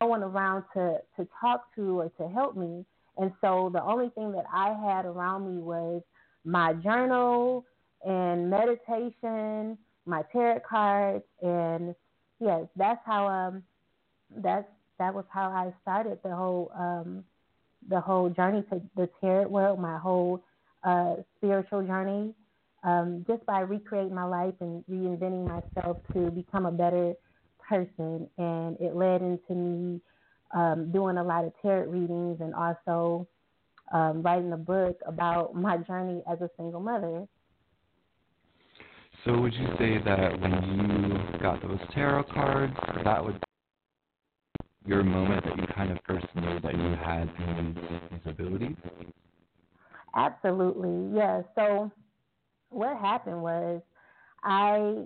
no 0.00 0.06
one 0.06 0.22
around 0.22 0.64
to 0.74 0.98
to 1.16 1.28
talk 1.40 1.74
to 1.76 2.00
or 2.00 2.08
to 2.18 2.28
help 2.28 2.56
me, 2.56 2.84
and 3.18 3.32
so 3.40 3.70
the 3.72 3.82
only 3.82 4.10
thing 4.10 4.32
that 4.32 4.44
I 4.52 4.68
had 4.68 5.04
around 5.04 5.54
me 5.54 5.60
was 5.60 6.02
my 6.44 6.72
journal 6.74 7.64
and 8.06 8.48
meditation, 8.48 9.76
my 10.06 10.22
tarot 10.32 10.60
cards, 10.68 11.24
and 11.42 11.94
yes, 12.40 12.64
that's 12.76 13.00
how 13.04 13.26
um 13.28 13.62
that's 14.36 14.68
that 14.98 15.14
was 15.14 15.24
how 15.32 15.50
I 15.50 15.72
started 15.82 16.18
the 16.22 16.34
whole 16.34 16.70
um 16.76 17.24
the 17.88 18.00
whole 18.00 18.28
journey 18.30 18.62
to 18.70 18.80
the 18.96 19.08
tarot 19.20 19.48
world, 19.48 19.78
my 19.78 19.98
whole 19.98 20.42
uh, 20.84 21.16
spiritual 21.36 21.82
journey, 21.82 22.34
um, 22.84 23.24
just 23.28 23.44
by 23.46 23.60
recreating 23.60 24.14
my 24.14 24.24
life 24.24 24.54
and 24.60 24.84
reinventing 24.90 25.46
myself 25.46 25.98
to 26.12 26.30
become 26.30 26.66
a 26.66 26.72
better 26.72 27.14
person. 27.70 28.28
And 28.36 28.76
it 28.80 28.94
led 28.96 29.22
into 29.22 29.54
me 29.54 30.00
um, 30.52 30.90
doing 30.92 31.16
a 31.16 31.22
lot 31.22 31.44
of 31.44 31.52
tarot 31.62 31.88
readings 31.88 32.38
and 32.40 32.54
also 32.54 33.28
um, 33.92 34.22
writing 34.22 34.52
a 34.52 34.58
book 34.58 34.98
about 35.06 35.54
my 35.68 35.78
journey 35.78 36.22
as 36.30 36.40
a 36.40 36.50
single 36.56 36.80
mother. 36.80 37.26
So, 39.24 39.38
would 39.38 39.52
you 39.54 39.68
say 39.78 39.98
that 40.02 40.40
when 40.40 40.52
you 40.52 41.38
got 41.40 41.62
those 41.62 41.78
tarot 41.94 42.24
cards, 42.32 42.74
that 43.04 43.22
was 43.22 43.34
your 44.86 45.04
moment 45.04 45.44
that 45.44 45.58
you 45.58 45.66
kind 45.74 45.92
of 45.92 45.98
first 46.06 46.26
knew 46.34 46.58
that 46.60 46.74
you 46.74 46.96
had 46.96 47.28
these, 47.38 48.20
abilities? 48.24 48.76
Absolutely, 50.14 51.16
yeah. 51.16 51.42
So 51.54 51.90
what 52.70 52.96
happened 52.98 53.42
was 53.42 53.82
I 54.42 55.04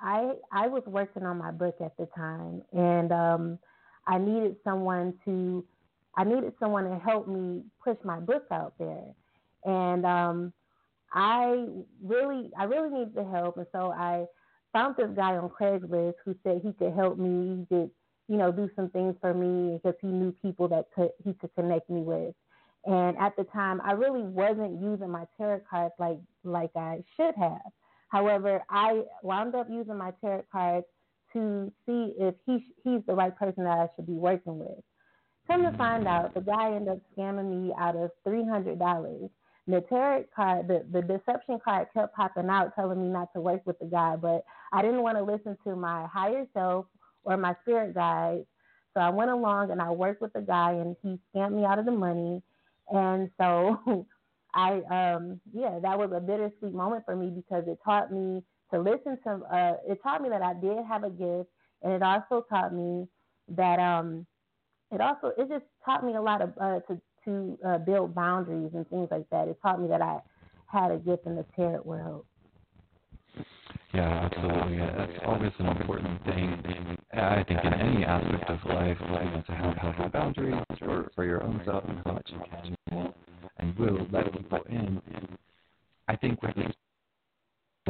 I 0.00 0.32
I 0.52 0.68
was 0.68 0.82
working 0.86 1.24
on 1.24 1.38
my 1.38 1.50
book 1.50 1.76
at 1.84 1.96
the 1.96 2.06
time 2.16 2.62
and 2.72 3.12
um 3.12 3.58
I 4.06 4.18
needed 4.18 4.56
someone 4.64 5.14
to 5.24 5.64
I 6.16 6.24
needed 6.24 6.54
someone 6.60 6.84
to 6.84 6.98
help 6.98 7.28
me 7.28 7.62
push 7.82 7.98
my 8.04 8.20
book 8.20 8.44
out 8.50 8.74
there. 8.78 9.14
And 9.64 10.06
um 10.06 10.52
I 11.12 11.66
really 12.02 12.50
I 12.58 12.64
really 12.64 12.90
needed 12.90 13.14
the 13.14 13.24
help 13.24 13.56
and 13.58 13.66
so 13.72 13.92
I 13.92 14.26
found 14.72 14.96
this 14.96 15.10
guy 15.16 15.36
on 15.36 15.48
Craigslist 15.50 16.14
who 16.24 16.34
said 16.44 16.60
he 16.62 16.72
could 16.74 16.92
help 16.94 17.18
me, 17.18 17.60
he 17.60 17.66
could, 17.74 17.90
you 18.28 18.36
know, 18.36 18.52
do 18.52 18.68
some 18.76 18.90
things 18.90 19.16
for 19.20 19.34
me 19.34 19.78
because 19.78 19.98
he 20.00 20.08
knew 20.08 20.32
people 20.42 20.68
that 20.68 20.86
could 20.94 21.10
he 21.24 21.34
could 21.34 21.54
connect 21.54 21.90
me 21.90 22.02
with. 22.02 22.34
And 22.86 23.18
at 23.18 23.36
the 23.36 23.44
time, 23.44 23.80
I 23.82 23.92
really 23.92 24.22
wasn't 24.22 24.80
using 24.82 25.10
my 25.10 25.26
tarot 25.36 25.62
cards 25.68 25.94
like 25.98 26.18
like 26.44 26.70
I 26.76 27.02
should 27.16 27.34
have. 27.36 27.60
However, 28.08 28.62
I 28.70 29.02
wound 29.22 29.54
up 29.54 29.68
using 29.70 29.96
my 29.96 30.12
tarot 30.20 30.44
cards 30.50 30.86
to 31.32 31.72
see 31.86 32.14
if 32.18 32.34
he 32.46 32.64
he's 32.82 33.02
the 33.06 33.14
right 33.14 33.36
person 33.36 33.64
that 33.64 33.78
I 33.78 33.88
should 33.94 34.06
be 34.06 34.14
working 34.14 34.58
with. 34.58 34.78
Come 35.46 35.62
to 35.62 35.76
find 35.76 36.06
out, 36.06 36.34
the 36.34 36.40
guy 36.40 36.74
ended 36.74 36.88
up 36.88 36.98
scamming 37.16 37.50
me 37.50 37.74
out 37.78 37.96
of 37.96 38.10
three 38.24 38.44
hundred 38.44 38.78
dollars. 38.78 39.30
The 39.66 39.82
tarot 39.82 40.24
card, 40.34 40.68
the, 40.68 40.86
the 40.90 41.02
deception 41.02 41.58
card 41.62 41.88
kept 41.92 42.16
popping 42.16 42.48
out, 42.48 42.74
telling 42.74 43.02
me 43.02 43.08
not 43.08 43.32
to 43.34 43.40
work 43.40 43.60
with 43.66 43.78
the 43.78 43.84
guy, 43.84 44.16
but 44.16 44.42
I 44.72 44.80
didn't 44.80 45.02
want 45.02 45.18
to 45.18 45.24
listen 45.24 45.58
to 45.64 45.76
my 45.76 46.06
higher 46.06 46.46
self 46.54 46.86
or 47.24 47.36
my 47.36 47.54
spirit 47.62 47.94
guides. 47.94 48.46
So 48.94 49.00
I 49.00 49.10
went 49.10 49.30
along 49.30 49.70
and 49.70 49.82
I 49.82 49.90
worked 49.90 50.22
with 50.22 50.32
the 50.32 50.40
guy, 50.40 50.72
and 50.72 50.96
he 51.02 51.18
scammed 51.34 51.54
me 51.54 51.66
out 51.66 51.78
of 51.78 51.84
the 51.84 51.92
money. 51.92 52.42
And 52.90 53.30
so 53.38 53.78
I 54.58 54.82
um 54.90 55.40
yeah, 55.52 55.78
that 55.80 55.96
was 55.96 56.10
a 56.12 56.20
bittersweet 56.20 56.74
moment 56.74 57.04
for 57.04 57.14
me 57.14 57.30
because 57.30 57.64
it 57.68 57.78
taught 57.84 58.12
me 58.12 58.42
to 58.72 58.80
listen 58.80 59.16
to 59.22 59.40
uh 59.54 59.74
it 59.86 60.02
taught 60.02 60.20
me 60.20 60.28
that 60.30 60.42
I 60.42 60.52
did 60.54 60.78
have 60.84 61.04
a 61.04 61.10
gift 61.10 61.48
and 61.82 61.92
it 61.92 62.02
also 62.02 62.44
taught 62.50 62.74
me 62.74 63.06
that 63.50 63.78
um 63.78 64.26
it 64.90 65.00
also 65.00 65.28
it 65.38 65.48
just 65.48 65.64
taught 65.84 66.04
me 66.04 66.16
a 66.16 66.20
lot 66.20 66.42
of 66.42 66.52
uh 66.60 66.80
to 66.88 67.00
to 67.24 67.58
uh, 67.64 67.78
build 67.78 68.14
boundaries 68.14 68.70
and 68.74 68.88
things 68.88 69.08
like 69.10 69.28
that. 69.30 69.46
It 69.48 69.58
taught 69.62 69.80
me 69.80 69.88
that 69.88 70.02
I 70.02 70.18
had 70.66 70.90
a 70.90 70.98
gift 70.98 71.26
in 71.26 71.36
the 71.36 71.44
tarot 71.54 71.82
world. 71.82 72.24
Yeah, 73.94 74.28
absolutely. 74.32 74.78
That's 74.78 75.12
always 75.24 75.52
an 75.58 75.66
important 75.68 76.24
thing. 76.24 76.96
I 77.12 77.44
think 77.44 77.60
in 77.64 77.74
any 77.74 78.04
aspect 78.04 78.50
of 78.50 78.58
life, 78.64 78.96
like 79.10 79.46
to 79.46 79.52
have 79.52 79.76
healthy 79.76 80.08
boundaries 80.12 80.64
for, 80.78 81.10
for 81.14 81.24
your 81.24 81.42
own 81.42 81.60
self 81.64 81.84
and 81.88 82.00
how 82.04 82.12
much 82.12 82.28
you 82.30 82.38
can 82.38 82.77
and 83.68 83.78
will 83.78 84.06
let 84.12 84.32
people 84.32 84.60
in. 84.68 85.00
And 85.14 85.38
I 86.08 86.16
think 86.16 86.42
with 86.42 86.54
these 86.56 86.66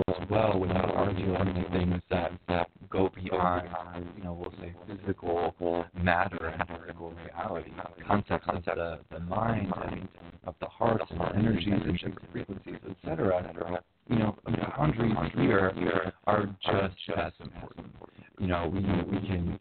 as 0.06 0.28
well 0.30 0.60
without 0.60 0.94
arguing 0.94 1.64
things 1.72 2.00
that 2.08 2.30
that 2.46 2.68
go 2.88 3.10
beyond, 3.14 3.68
you 4.16 4.22
know, 4.22 4.32
we'll 4.32 4.52
say 4.60 4.72
physical 4.86 5.86
matter 6.00 6.46
and 6.46 6.68
physical 6.68 7.12
reality, 7.24 7.72
concepts 8.06 8.46
of 8.48 8.62
the, 8.64 9.00
the 9.10 9.18
mind 9.20 9.72
and 9.90 10.08
of 10.44 10.54
the 10.60 10.66
heart 10.66 11.02
and 11.10 11.20
energies 11.36 11.82
and 11.84 12.16
frequencies, 12.32 12.76
etcetera 12.88 13.38
etc. 13.38 13.82
You 14.08 14.18
know, 14.18 14.38
boundaries 14.76 15.32
here 15.34 16.12
are 16.28 16.46
just 16.64 17.18
as 17.18 17.32
important. 17.40 17.92
You 18.38 18.46
know, 18.46 18.70
we 18.72 18.80
we 18.80 19.26
can 19.26 19.58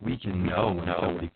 we 0.00 0.16
can 0.16 0.46
know 0.46 0.72
when 0.72 0.86
somebody 1.00 1.30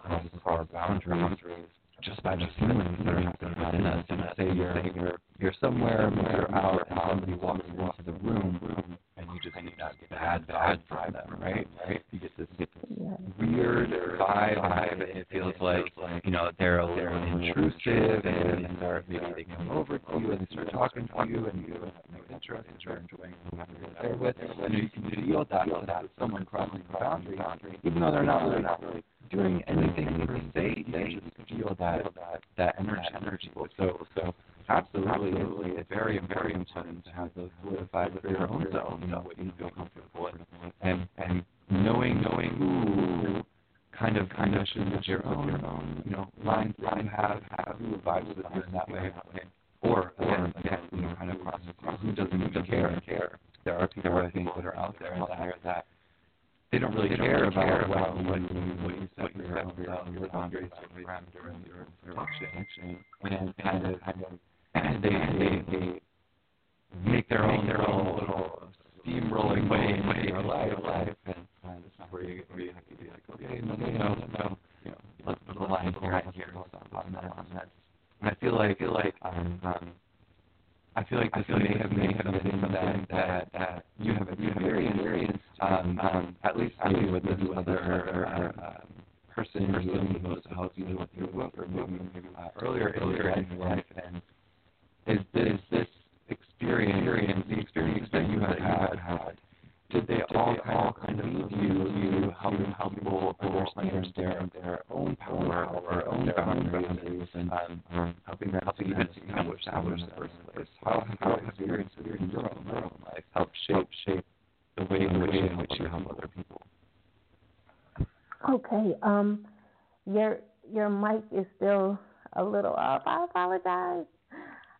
your 120.86 121.12
mic 121.12 121.22
is 121.32 121.46
still 121.56 121.98
a 122.34 122.44
little 122.44 122.74
off. 122.74 123.02
I 123.06 123.24
apologize. 123.24 124.04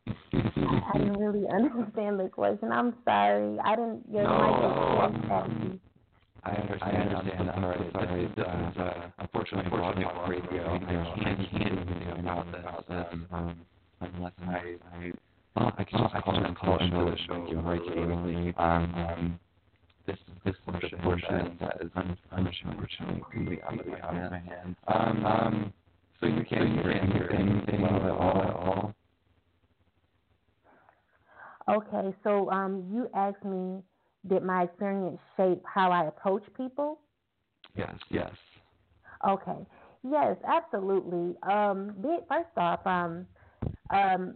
I 0.07 0.99
didn't 0.99 1.19
really 1.19 1.47
understand 1.49 2.21
the 2.21 2.29
question. 2.29 2.71
I'm 2.71 2.95
sorry. 3.05 3.59
I 3.64 3.75
didn't. 3.75 4.05
Your 4.12 4.23
no, 4.23 5.11
mic 5.11 5.75
is 5.75 5.81
I 6.45 6.51
understand. 6.51 6.97
I 6.97 7.14
understand. 7.19 7.51
I'm 7.51 7.62
sorry. 7.62 7.90
sorry. 7.92 8.27
This 8.37 8.47
is 8.47 8.77
uh, 8.79 9.11
unfortunately 9.19 9.71
Blog 9.71 9.97
Talk 9.97 10.29
Radio. 10.29 10.75
I 10.75 10.79
can't, 10.79 11.09
I 11.09 11.59
can't 11.59 12.05
do 12.05 12.21
about 12.21 12.88
this 12.88 13.07
um, 13.11 13.27
um, 13.33 13.57
unless 14.01 14.33
I, 14.47 14.77
I 14.95 15.12
well, 15.57 15.73
I 15.77 15.85
can 15.85 15.99
just 15.99 16.14
I 16.14 16.21
call, 16.21 16.55
call 16.55 16.79
into 16.79 17.11
the 17.11 17.16
show 17.27 17.62
regularly. 17.62 18.55
Um, 18.59 18.95
um, 18.95 19.40
this 20.07 20.19
this 20.45 20.55
portion, 20.64 20.99
portion 21.01 21.57
that 21.59 21.79
is 21.81 21.90
unfortunately 22.31 23.23
completely 23.33 23.59
out 23.62 23.81
of 23.81 23.87
my 24.31 24.38
hands. 24.38 24.77
Um, 24.87 25.27
um, 25.27 25.73
so 26.27 26.35
you 26.35 26.45
can't 26.45 26.73
hear 26.73 26.91
anything 27.33 27.85
at 27.85 28.11
all 28.11 28.43
at 28.43 28.55
all. 28.55 28.95
Okay, 31.69 32.17
so 32.23 32.51
um, 32.51 32.85
you 32.93 33.09
asked 33.15 33.45
me, 33.45 33.81
did 34.29 34.43
my 34.43 34.65
experience 34.65 35.19
shape 35.37 35.62
how 35.73 35.91
I 35.91 36.07
approach 36.07 36.43
people? 36.57 37.01
Yes, 37.77 37.95
yes. 38.11 38.31
Okay, 39.29 39.67
yes, 40.09 40.37
absolutely. 40.47 41.37
Um, 41.43 41.95
first 42.29 42.57
off, 42.57 42.87
um, 42.87 43.27
um, 43.91 44.35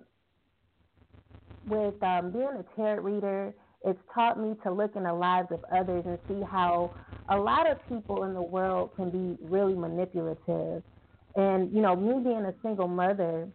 with 1.68 2.00
um, 2.03 2.31
being 2.33 2.48
a 2.59 2.64
tarot 2.76 3.03
reader, 3.03 3.55
it's 3.85 3.98
taught 4.14 4.38
me 4.40 4.55
to 4.64 4.72
look 4.72 4.96
in 4.96 5.05
the 5.05 5.12
lives 5.12 5.48
of 5.50 5.64
others 5.72 6.05
and 6.07 6.18
see 6.29 6.42
how 6.50 6.92
a 7.31 7.37
lot 7.37 7.70
of 7.70 7.79
people 7.88 8.24
in 8.24 8.35
the 8.35 8.42
world 8.42 8.90
can 8.96 9.11
be 9.11 9.37
really 9.42 9.74
manipulative. 9.74 10.83
And 11.36 11.74
you 11.74 11.82
know, 11.82 11.96
me 11.96 12.22
being 12.24 12.44
a 12.46 12.54
single 12.62 12.88
mother, 12.88 13.48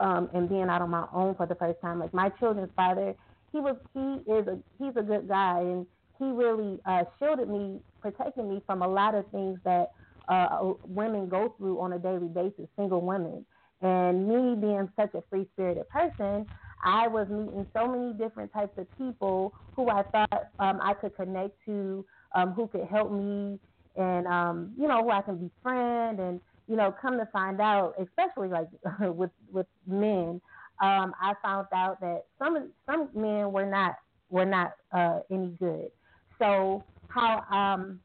um, 0.00 0.30
and 0.34 0.48
being 0.48 0.68
out 0.68 0.82
on 0.82 0.90
my 0.90 1.06
own 1.14 1.34
for 1.36 1.46
the 1.46 1.54
first 1.54 1.80
time. 1.82 2.00
Like 2.00 2.14
my 2.14 2.30
children's 2.40 2.70
father, 2.76 3.14
he 3.52 3.60
was 3.60 3.76
he 3.94 4.32
is 4.32 4.46
a 4.48 4.58
he's 4.78 4.94
a 4.96 5.02
good 5.02 5.28
guy, 5.28 5.60
and 5.60 5.86
he 6.18 6.26
really 6.26 6.80
uh, 6.86 7.04
shielded 7.18 7.48
me, 7.48 7.80
protected 8.00 8.46
me 8.46 8.62
from 8.66 8.82
a 8.82 8.88
lot 8.88 9.14
of 9.14 9.30
things 9.30 9.58
that 9.64 9.88
uh, 10.28 10.72
women 10.84 11.28
go 11.28 11.54
through 11.58 11.80
on 11.80 11.94
a 11.94 11.98
daily 11.98 12.28
basis, 12.28 12.68
single 12.78 13.02
women. 13.02 13.46
And 13.82 14.28
me 14.28 14.56
being 14.60 14.88
such 14.98 15.14
a 15.14 15.22
free 15.30 15.46
spirited 15.52 15.88
person, 15.90 16.48
I 16.84 17.08
was 17.08 17.28
meeting 17.28 17.66
so 17.76 17.88
many 17.88 18.14
different 18.14 18.52
types 18.52 18.72
of 18.78 18.86
people 18.96 19.52
who 19.76 19.90
I 19.90 20.02
thought 20.12 20.44
um, 20.58 20.80
I 20.82 20.94
could 20.94 21.14
connect 21.16 21.52
to, 21.66 22.04
um, 22.34 22.52
who 22.52 22.68
could 22.68 22.86
help 22.90 23.12
me, 23.12 23.58
and 23.96 24.26
um, 24.26 24.74
you 24.78 24.88
know 24.88 25.02
who 25.02 25.10
I 25.10 25.22
can 25.22 25.36
befriend 25.38 26.20
and 26.20 26.40
you 26.72 26.78
know, 26.78 26.90
come 27.02 27.18
to 27.18 27.26
find 27.26 27.60
out, 27.60 27.94
especially 28.00 28.48
like 28.48 28.66
with 29.00 29.30
with 29.52 29.66
men, 29.86 30.40
um, 30.80 31.12
I 31.20 31.34
found 31.42 31.66
out 31.74 32.00
that 32.00 32.24
some 32.38 32.72
some 32.86 33.10
men 33.14 33.52
were 33.52 33.66
not 33.66 33.96
were 34.30 34.46
not 34.46 34.72
uh, 34.90 35.20
any 35.30 35.48
good. 35.60 35.90
So 36.38 36.82
how 37.08 37.44
um, 37.50 38.00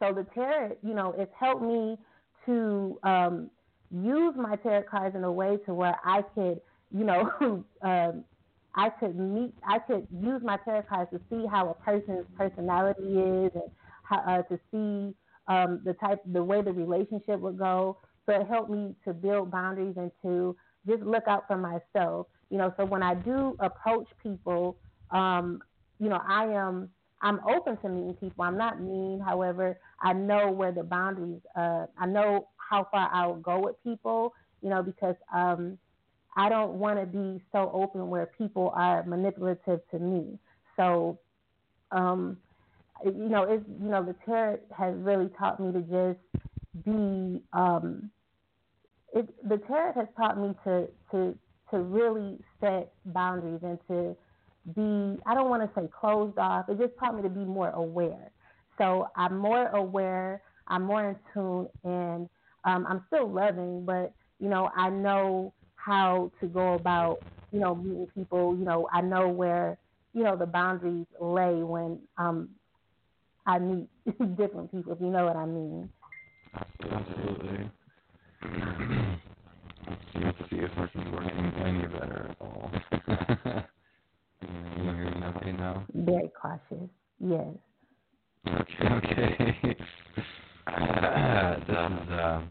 so 0.00 0.12
the 0.12 0.26
tarot, 0.34 0.78
you 0.82 0.94
know, 0.94 1.14
it's 1.16 1.30
helped 1.38 1.62
me 1.62 1.96
to 2.46 2.98
um, 3.04 3.50
use 3.92 4.34
my 4.36 4.56
tarot 4.56 4.82
cards 4.90 5.14
in 5.14 5.22
a 5.22 5.30
way 5.30 5.56
to 5.66 5.72
where 5.72 5.96
I 6.04 6.22
could, 6.34 6.60
you 6.90 7.04
know, 7.04 7.30
um, 7.82 8.24
I 8.74 8.90
could 8.90 9.16
meet, 9.16 9.54
I 9.64 9.78
could 9.78 10.08
use 10.10 10.42
my 10.42 10.56
tarot 10.64 10.82
cards 10.88 11.12
to 11.12 11.20
see 11.30 11.46
how 11.48 11.70
a 11.70 11.74
person's 11.74 12.26
personality 12.36 13.02
is 13.04 13.52
and 13.54 13.70
how, 14.02 14.18
uh, 14.26 14.42
to 14.42 14.58
see 14.72 15.14
um, 15.48 15.80
the 15.84 15.94
type, 15.94 16.20
the 16.32 16.42
way 16.42 16.62
the 16.62 16.72
relationship 16.72 17.40
would 17.40 17.58
go. 17.58 17.98
So 18.26 18.32
it 18.32 18.46
helped 18.48 18.70
me 18.70 18.94
to 19.04 19.12
build 19.12 19.50
boundaries 19.50 19.94
and 19.96 20.10
to 20.22 20.56
just 20.86 21.02
look 21.02 21.24
out 21.28 21.46
for 21.46 21.56
myself. 21.56 22.26
You 22.50 22.58
know, 22.58 22.72
so 22.76 22.84
when 22.84 23.02
I 23.02 23.14
do 23.14 23.56
approach 23.60 24.08
people, 24.22 24.78
um, 25.10 25.60
you 25.98 26.08
know, 26.08 26.20
I 26.28 26.46
am 26.46 26.90
I'm 27.22 27.40
open 27.48 27.76
to 27.78 27.88
meeting 27.88 28.14
people. 28.14 28.44
I'm 28.44 28.58
not 28.58 28.80
mean. 28.80 29.20
However, 29.20 29.78
I 30.00 30.12
know 30.12 30.50
where 30.50 30.72
the 30.72 30.82
boundaries. 30.82 31.40
Uh, 31.56 31.86
I 31.98 32.06
know 32.06 32.48
how 32.56 32.86
far 32.90 33.08
I'll 33.12 33.36
go 33.36 33.60
with 33.60 33.82
people. 33.82 34.34
You 34.62 34.70
know, 34.70 34.82
because 34.82 35.16
um, 35.34 35.78
I 36.36 36.48
don't 36.48 36.74
want 36.74 37.00
to 37.00 37.06
be 37.06 37.42
so 37.52 37.70
open 37.72 38.08
where 38.08 38.26
people 38.26 38.72
are 38.74 39.02
manipulative 39.04 39.80
to 39.90 39.98
me. 39.98 40.38
So, 40.76 41.18
um, 41.90 42.36
you 43.04 43.28
know, 43.28 43.44
it's 43.44 43.64
you 43.80 43.88
know, 43.88 44.04
the 44.04 44.14
tarot 44.24 44.58
has 44.76 44.94
really 44.96 45.28
taught 45.38 45.60
me 45.60 45.72
to 45.72 45.80
just 45.80 46.44
be. 46.84 47.42
Um, 47.52 48.10
it, 49.14 49.28
the 49.48 49.58
tarot 49.58 49.94
has 49.94 50.08
taught 50.16 50.38
me 50.38 50.54
to 50.64 50.88
to 51.12 51.38
to 51.70 51.78
really 51.78 52.38
set 52.60 52.92
boundaries 53.06 53.60
and 53.62 53.78
to 53.88 54.16
be. 54.74 55.20
I 55.26 55.34
don't 55.34 55.50
want 55.50 55.62
to 55.62 55.80
say 55.80 55.88
closed 55.98 56.38
off. 56.38 56.68
It 56.68 56.78
just 56.78 56.92
taught 56.98 57.16
me 57.16 57.22
to 57.22 57.28
be 57.28 57.44
more 57.44 57.70
aware. 57.70 58.30
So 58.78 59.08
I'm 59.16 59.38
more 59.38 59.68
aware. 59.68 60.42
I'm 60.68 60.82
more 60.82 61.10
in 61.10 61.16
tune, 61.32 61.68
and 61.84 62.28
um, 62.64 62.86
I'm 62.88 63.04
still 63.06 63.30
loving, 63.30 63.84
but 63.84 64.12
you 64.38 64.48
know, 64.48 64.70
I 64.76 64.90
know 64.90 65.52
how 65.76 66.30
to 66.40 66.46
go 66.46 66.74
about, 66.74 67.18
you 67.52 67.60
know, 67.60 67.74
meeting 67.74 68.08
people. 68.14 68.56
You 68.56 68.64
know, 68.64 68.88
I 68.92 69.00
know 69.00 69.28
where, 69.28 69.78
you 70.12 70.24
know, 70.24 70.36
the 70.36 70.46
boundaries 70.46 71.06
lay 71.20 71.62
when 71.62 72.00
um, 72.18 72.50
I 73.46 73.58
meet 73.58 73.88
different 74.36 74.72
people, 74.72 74.92
if 74.92 75.00
you 75.00 75.10
know 75.10 75.24
what 75.26 75.36
I 75.36 75.46
mean. 75.46 75.88
Absolutely. 76.54 77.70
Let's 78.42 80.02
see, 80.12 80.20
let's 80.24 80.38
see 80.50 80.56
if 80.56 80.70
this 80.76 80.90
is 80.94 81.12
working 81.12 81.52
any 81.64 81.86
better 81.86 82.30
at 82.30 82.36
all. 82.40 82.70
you 84.42 84.82
hear 84.82 85.34
okay 85.36 85.52
now? 85.52 85.86
Very 85.94 86.30
cautious, 86.40 86.88
yes. 87.20 87.46
Okay, 88.48 88.88
okay. 88.90 89.76
uh, 90.66 91.56
this 91.60 91.68
is, 91.68 92.10
uh, 92.10 92.42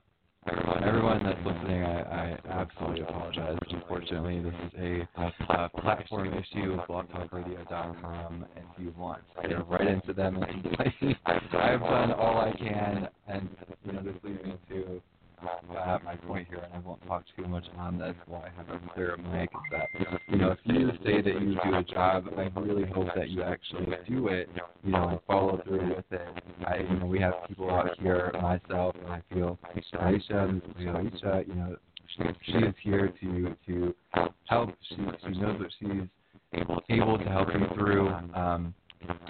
Everyone, 0.47 0.84
everyone 0.84 1.23
that's 1.23 1.39
listening, 1.43 1.84
I, 1.84 2.01
I 2.01 2.38
absolutely 2.49 3.01
apologize. 3.01 3.58
Unfortunately, 3.71 4.43
this 4.43 4.53
is 4.67 4.71
a, 4.79 5.08
a 5.49 5.69
platform 5.69 6.34
issue 6.34 6.71
with 6.73 6.81
blogtalkradio.com, 6.81 8.45
and 8.55 8.65
if 8.77 8.84
you 8.84 8.93
want 8.95 9.23
to 9.41 9.47
get 9.47 9.67
right 9.67 9.88
into 9.88 10.13
them 10.13 10.36
and 10.43 10.63
complain, 10.63 11.15
I've 11.25 11.51
done 11.51 12.12
all 12.12 12.38
I 12.38 12.53
can, 12.58 13.08
and 13.27 13.49
you 13.86 13.91
know 13.93 14.03
this 14.03 14.15
leads 14.23 14.43
me 14.43 14.53
to 14.69 15.01
uh, 15.47 15.99
my 16.03 16.15
point 16.15 16.47
here, 16.47 16.60
and 16.60 16.73
I 16.73 16.79
won't 16.79 17.05
talk 17.08 17.23
too 17.36 17.47
much 17.47 17.65
on 17.77 17.97
this 17.97 18.15
while 18.27 18.43
I 18.43 18.49
have 18.58 18.69
a 18.69 18.93
clear 18.93 19.17
mic. 19.17 19.49
Is 19.49 19.60
that 19.71 20.19
you 20.27 20.38
know 20.38 20.51
if 20.51 20.60
you 20.63 20.91
say 21.03 21.21
that 21.21 21.41
you 21.41 21.58
do 21.63 21.75
a 21.75 21.84
job, 21.84 22.25
I 22.38 22.49
really 22.60 22.86
hope 22.86 23.08
that 23.15 23.29
you 23.29 23.43
actually 23.43 23.86
do 24.08 24.27
it. 24.27 24.49
You 24.84 24.91
know, 24.91 25.10
and 25.10 25.19
follow 25.27 25.62
through 25.65 25.95
with 25.95 26.05
it. 26.12 26.27
I 26.65 26.77
you 26.77 26.99
know 26.99 27.05
we 27.05 27.19
have 27.19 27.34
people 27.47 27.69
out 27.69 27.97
here, 27.99 28.31
myself, 28.41 28.95
and 29.03 29.08
I 29.13 29.21
feel 29.34 29.58
Aisha, 29.75 30.62
Aisha, 30.77 31.47
you 31.47 31.55
know, 31.55 31.75
she, 32.15 32.23
she 32.51 32.58
is 32.60 32.75
here 32.81 33.13
to 33.21 33.55
to 33.67 33.95
help. 34.45 34.71
She 34.89 34.95
she 34.95 35.39
knows 35.39 35.60
what 35.60 35.69
she's 35.79 36.08
able 36.89 37.17
to 37.17 37.25
help 37.25 37.49
you 37.53 37.67
through. 37.75 38.10
Um, 38.34 38.73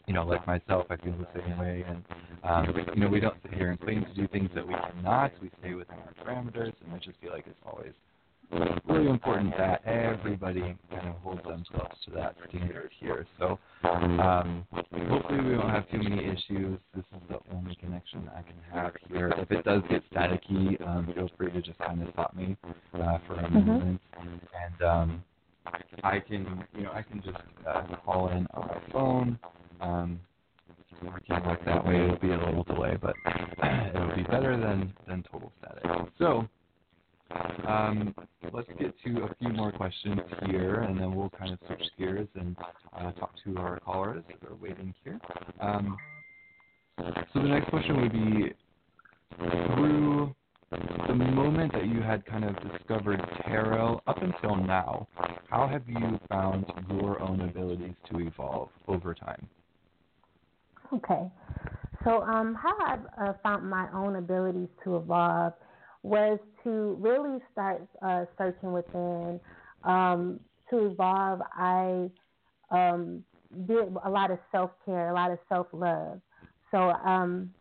you 0.07 0.13
know, 0.13 0.25
like 0.25 0.45
myself, 0.47 0.85
I 0.89 0.97
feel 0.97 1.13
the 1.17 1.27
same 1.39 1.57
way. 1.57 1.83
And, 1.87 2.03
um, 2.43 2.75
you 2.93 3.01
know, 3.01 3.07
we 3.09 3.19
don't 3.19 3.37
sit 3.43 3.53
here 3.53 3.71
and 3.71 3.79
claim 3.79 4.05
to 4.05 4.13
do 4.13 4.27
things 4.27 4.49
that 4.55 4.67
we 4.67 4.73
cannot. 4.73 5.31
We 5.41 5.49
stay 5.59 5.73
within 5.73 5.97
our 5.97 6.25
parameters, 6.25 6.73
and 6.83 6.93
I 6.93 6.97
just 6.97 7.19
feel 7.21 7.31
like 7.31 7.45
it's 7.47 7.59
always 7.65 7.93
really 8.87 9.09
important 9.09 9.57
that 9.57 9.83
everybody 9.85 10.75
kind 10.91 11.07
of 11.07 11.15
holds 11.23 11.43
themselves 11.43 11.95
to 12.05 12.11
that 12.11 12.35
standard 12.49 12.91
here. 12.99 13.25
So 13.39 13.59
um, 13.83 14.65
hopefully 14.71 15.41
we 15.41 15.57
won't 15.57 15.71
have 15.71 15.89
too 15.89 15.97
many 15.97 16.23
issues. 16.25 16.79
This 16.93 17.03
is 17.15 17.21
the 17.29 17.39
only 17.53 17.75
connection 17.75 18.29
I 18.35 18.41
can 18.41 18.55
have 18.71 18.93
here. 19.07 19.33
If 19.37 19.51
it 19.51 19.65
does 19.65 19.81
get 19.89 20.03
staticky, 20.11 20.79
um, 20.87 21.11
feel 21.15 21.29
free 21.37 21.51
to 21.51 21.61
just 21.61 21.79
kind 21.79 22.01
of 22.01 22.09
stop 22.13 22.35
me 22.35 22.55
uh, 22.93 23.17
for 23.27 23.33
a 23.33 23.43
mm-hmm. 23.43 23.67
moment. 23.67 24.01
And 24.19 24.87
um, 24.87 25.23
I 26.03 26.19
can, 26.19 26.63
you 26.75 26.83
know, 26.83 26.91
I 26.91 27.01
can 27.01 27.21
just 27.21 27.37
uh, 27.67 27.83
call 28.05 28.29
in 28.29 28.47
on 28.53 28.67
my 28.67 28.91
phone. 28.91 29.39
Um, 29.81 30.19
working 31.03 31.35
like 31.45 31.65
that 31.65 31.85
way, 31.85 31.95
it'll 31.95 32.17
be 32.17 32.31
a 32.31 32.37
little 32.37 32.63
delay, 32.63 32.97
but 33.01 33.15
it'll 33.95 34.15
be 34.15 34.23
better 34.23 34.57
than 34.57 34.93
than 35.07 35.23
total 35.31 35.51
static. 35.59 35.83
So. 36.17 36.47
Um, 37.67 38.13
let's 38.53 38.67
get 38.79 38.93
to 39.03 39.23
a 39.23 39.35
few 39.39 39.49
more 39.49 39.71
questions 39.71 40.21
here, 40.45 40.81
and 40.81 40.97
then 40.99 41.15
we'll 41.15 41.31
kind 41.31 41.51
of 41.51 41.59
switch 41.65 41.83
gears 41.97 42.27
and 42.35 42.55
uh, 42.95 43.11
talk 43.13 43.33
to 43.43 43.57
our 43.57 43.79
callers 43.79 44.23
that 44.27 44.47
are 44.47 44.55
waiting 44.55 44.93
here. 45.03 45.19
Um, 45.59 45.97
so 46.97 47.41
the 47.41 47.47
next 47.47 47.69
question 47.69 47.99
would 47.99 48.13
be 48.13 48.53
through 49.37 50.35
the 51.07 51.13
moment 51.13 51.73
that 51.73 51.87
you 51.87 52.01
had 52.01 52.25
kind 52.25 52.43
of 52.43 52.55
discovered 52.71 53.21
tarot 53.45 54.01
up 54.07 54.21
until 54.21 54.55
now, 54.55 55.07
how 55.49 55.67
have 55.67 55.83
you 55.87 56.19
found 56.29 56.65
your 56.89 57.21
own 57.21 57.41
abilities 57.41 57.95
to 58.11 58.19
evolve 58.19 58.69
over 58.87 59.13
time? 59.13 59.47
Okay. 60.93 61.29
So, 62.03 62.21
um, 62.21 62.55
how 62.55 62.73
I've 62.85 63.29
uh, 63.29 63.33
found 63.41 63.69
my 63.69 63.87
own 63.93 64.17
abilities 64.17 64.69
to 64.83 64.97
evolve 64.97 65.53
was 66.03 66.39
to 66.63 66.97
really 66.99 67.39
start 67.51 67.87
uh, 68.01 68.25
searching 68.37 68.71
within. 68.71 69.39
Um, 69.83 70.39
to 70.69 70.87
evolve, 70.87 71.41
I 71.53 72.09
um, 72.71 73.23
did 73.67 73.95
a 74.03 74.09
lot 74.09 74.31
of 74.31 74.39
self 74.51 74.71
care, 74.85 75.09
a 75.09 75.13
lot 75.13 75.31
of 75.31 75.39
self 75.49 75.67
love. 75.73 76.21
so 76.71 76.77
um, 76.77 77.51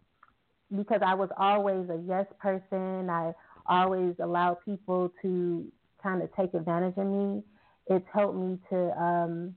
because 0.76 1.00
I 1.04 1.14
was 1.14 1.28
always 1.38 1.88
a 1.90 2.00
yes 2.06 2.26
person, 2.40 3.08
I 3.10 3.32
always 3.66 4.14
allowed 4.22 4.56
people 4.64 5.12
to 5.22 5.66
kind 6.02 6.22
of 6.22 6.34
take 6.36 6.54
advantage 6.54 6.94
of 6.96 7.06
me. 7.06 7.42
It's 7.86 8.06
helped 8.12 8.36
me 8.36 8.58
to, 8.70 9.00
um, 9.00 9.54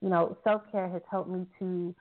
you 0.00 0.08
know, 0.08 0.36
self 0.44 0.62
care 0.70 0.88
has 0.88 1.02
helped 1.10 1.30
me 1.30 1.46
to 1.58 1.94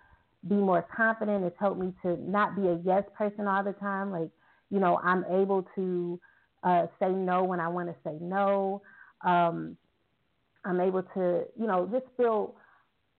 be 0.48 0.56
more 0.56 0.86
confident. 0.96 1.44
It's 1.44 1.56
helped 1.60 1.80
me 1.80 1.94
to 2.04 2.18
not 2.30 2.56
be 2.56 2.68
a 2.68 2.80
yes 2.84 3.04
person 3.18 3.48
all 3.48 3.64
the 3.64 3.74
time. 3.74 4.12
Like, 4.12 4.30
you 4.70 4.80
know, 4.80 5.00
I'm 5.04 5.26
able 5.26 5.68
to 5.76 6.20
uh, 6.64 6.88
say 7.00 7.10
no 7.10 7.44
when 7.44 7.60
I 7.60 7.68
want 7.68 7.90
to 7.90 7.96
say 8.04 8.18
no. 8.22 8.82
Um, 9.26 9.78
I'm 10.66 10.80
able 10.82 11.04
to, 11.04 11.44
you 11.60 11.68
know, 11.68 11.88
just 11.92 12.06
feel 12.18 12.56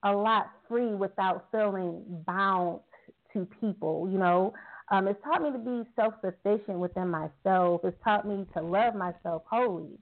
a 0.03 0.11
lot 0.11 0.51
free 0.67 0.93
without 0.93 1.47
feeling 1.51 2.03
bound 2.25 2.79
to 3.33 3.47
people, 3.59 4.07
you 4.11 4.17
know. 4.17 4.53
Um, 4.91 5.07
it's 5.07 5.21
taught 5.23 5.43
me 5.43 5.51
to 5.51 5.57
be 5.57 5.87
self 5.95 6.15
sufficient 6.21 6.79
within 6.79 7.09
myself. 7.09 7.81
It's 7.83 7.97
taught 8.03 8.27
me 8.27 8.45
to 8.55 8.61
love 8.61 8.95
myself 8.95 9.43
wholly. 9.45 9.99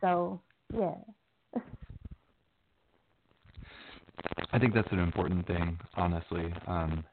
So, 0.00 0.40
yeah. 0.76 0.94
I 4.52 4.58
think 4.58 4.74
that's 4.74 4.90
an 4.90 4.98
important 4.98 5.46
thing, 5.46 5.78
honestly. 5.96 6.52
Um, 6.66 7.04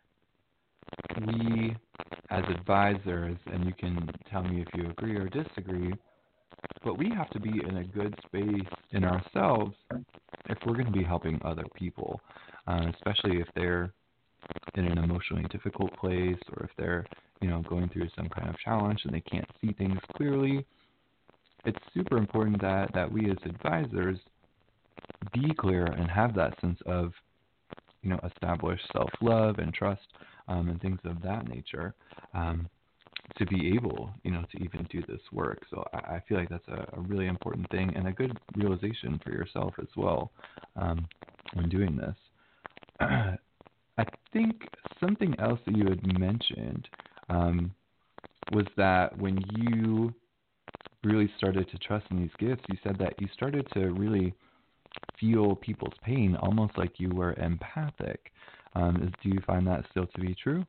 we, 1.28 1.76
as 2.30 2.44
advisors, 2.50 3.38
and 3.48 3.66
you 3.66 3.74
can 3.74 4.10
tell 4.30 4.44
me 4.44 4.62
if 4.62 4.68
you 4.76 4.90
agree 4.90 5.16
or 5.16 5.28
disagree, 5.30 5.94
but 6.84 6.98
we 6.98 7.10
have 7.10 7.30
to 7.32 7.40
be 7.40 7.62
in 7.68 7.78
a 7.78 7.84
good 7.84 8.18
space 8.26 8.68
in 8.92 9.04
ourselves 9.04 9.76
if 10.50 10.58
we're 10.66 10.74
going 10.74 10.86
to 10.86 10.92
be 10.92 11.04
helping 11.04 11.40
other 11.44 11.66
people, 11.76 12.20
uh, 12.68 12.86
especially 12.94 13.40
if 13.40 13.48
they're 13.56 13.94
in 14.76 14.86
an 14.86 14.98
emotionally 14.98 15.46
difficult 15.52 15.96
place 15.98 16.40
or 16.56 16.66
if 16.66 16.72
they're, 16.78 17.06
you 17.42 17.50
know, 17.50 17.62
going 17.68 17.90
through 17.90 18.10
some 18.16 18.30
kind 18.30 18.50
of 18.50 18.58
challenge 18.60 19.02
and 19.06 19.14
they 19.14 19.22
can't 19.22 19.48
see 19.60 19.74
things 19.74 20.00
clearly. 20.16 20.66
It's 21.66 21.78
super 21.94 22.18
important 22.18 22.62
that, 22.62 22.94
that 22.94 23.12
we 23.12 23.30
as 23.30 23.38
advisors 23.46 24.18
be 25.34 25.54
clear 25.54 25.86
and 25.86 26.10
have 26.10 26.34
that 26.36 26.60
sense 26.62 26.80
of, 26.86 27.12
you 28.02 28.10
know, 28.10 28.20
established 28.24 28.84
self 28.94 29.10
love 29.22 29.60
and 29.60 29.74
trust 29.74 30.02
um, 30.48 30.70
and 30.70 30.82
things 30.82 31.00
of 31.06 31.22
that 31.22 31.48
nature. 31.48 31.94
Um, 32.34 32.70
to 33.38 33.46
be 33.46 33.74
able, 33.76 34.10
you 34.24 34.32
know, 34.32 34.44
to 34.52 34.64
even 34.64 34.86
do 34.92 35.02
this 35.08 35.22
work. 35.32 35.60
So 35.70 35.86
I, 35.94 36.16
I 36.16 36.24
feel 36.28 36.38
like 36.38 36.50
that's 36.50 36.68
a, 36.68 36.98
a, 36.98 37.02
really 37.02 37.28
important 37.28 37.70
thing 37.70 37.94
and 37.96 38.08
a 38.08 38.12
good 38.12 38.38
realization 38.56 39.20
for 39.24 39.32
yourself 39.32 39.74
as 39.80 39.88
well 39.96 40.32
um, 40.76 41.08
when 41.54 41.70
doing 41.70 41.96
this. 41.96 42.16
I 43.98 44.06
think 44.34 44.70
something 45.00 45.36
else 45.40 45.60
that 45.66 45.74
you 45.74 45.88
had 45.88 46.04
mentioned 46.04 46.88
um, 47.30 47.74
was 48.50 48.66
that 48.78 49.18
when 49.18 49.42
you 49.42 50.14
really 51.04 51.32
started 51.38 51.70
to 51.72 51.78
trust 51.80 52.06
in 52.12 52.18
these 52.18 52.30
gifts, 52.40 52.64
you 52.68 52.78
said 52.84 52.98
that 53.00 53.20
you 53.20 53.28
started 53.34 53.70
to 53.74 53.92
really 53.92 54.34
feel 55.20 55.56
people's 55.56 55.94
pain 56.04 56.36
almost 56.36 56.78
like 56.78 57.00
you 57.00 57.14
were 57.14 57.34
empathic. 57.34 58.32
Um, 58.76 59.04
is, 59.04 59.14
do 59.24 59.30
you 59.30 59.42
find 59.46 59.66
that 59.68 59.86
still 59.92 60.08
to 60.08 60.22
be 60.22 60.36
true? 60.36 60.66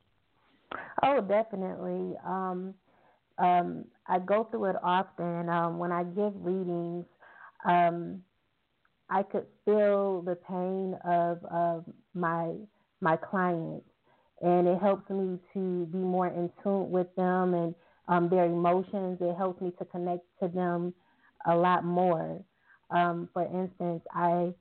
Oh, 1.03 1.21
definitely. 1.21 2.15
Um, 2.25 2.73
um, 3.37 3.85
I 4.07 4.19
go 4.19 4.47
through 4.51 4.65
it 4.65 4.75
often. 4.83 5.49
Um, 5.49 5.77
when 5.79 5.91
I 5.91 6.03
give 6.03 6.33
readings, 6.35 7.05
um, 7.65 8.21
I 9.09 9.23
could 9.23 9.45
feel 9.65 10.21
the 10.21 10.35
pain 10.35 10.95
of, 11.05 11.43
of 11.45 11.85
my 12.13 12.53
my 13.03 13.17
clients, 13.17 13.85
and 14.41 14.67
it 14.67 14.79
helps 14.81 15.09
me 15.09 15.37
to 15.53 15.85
be 15.87 15.97
more 15.97 16.27
in 16.27 16.49
tune 16.63 16.89
with 16.89 17.13
them 17.15 17.53
and 17.53 17.75
um, 18.07 18.29
their 18.29 18.45
emotions. 18.45 19.17
It 19.21 19.35
helps 19.35 19.61
me 19.61 19.71
to 19.77 19.85
connect 19.85 20.23
to 20.41 20.47
them 20.47 20.93
a 21.45 21.55
lot 21.55 21.85
more. 21.85 22.43
Um, 22.89 23.29
for 23.33 23.43
instance, 23.43 24.01
I 24.13 24.53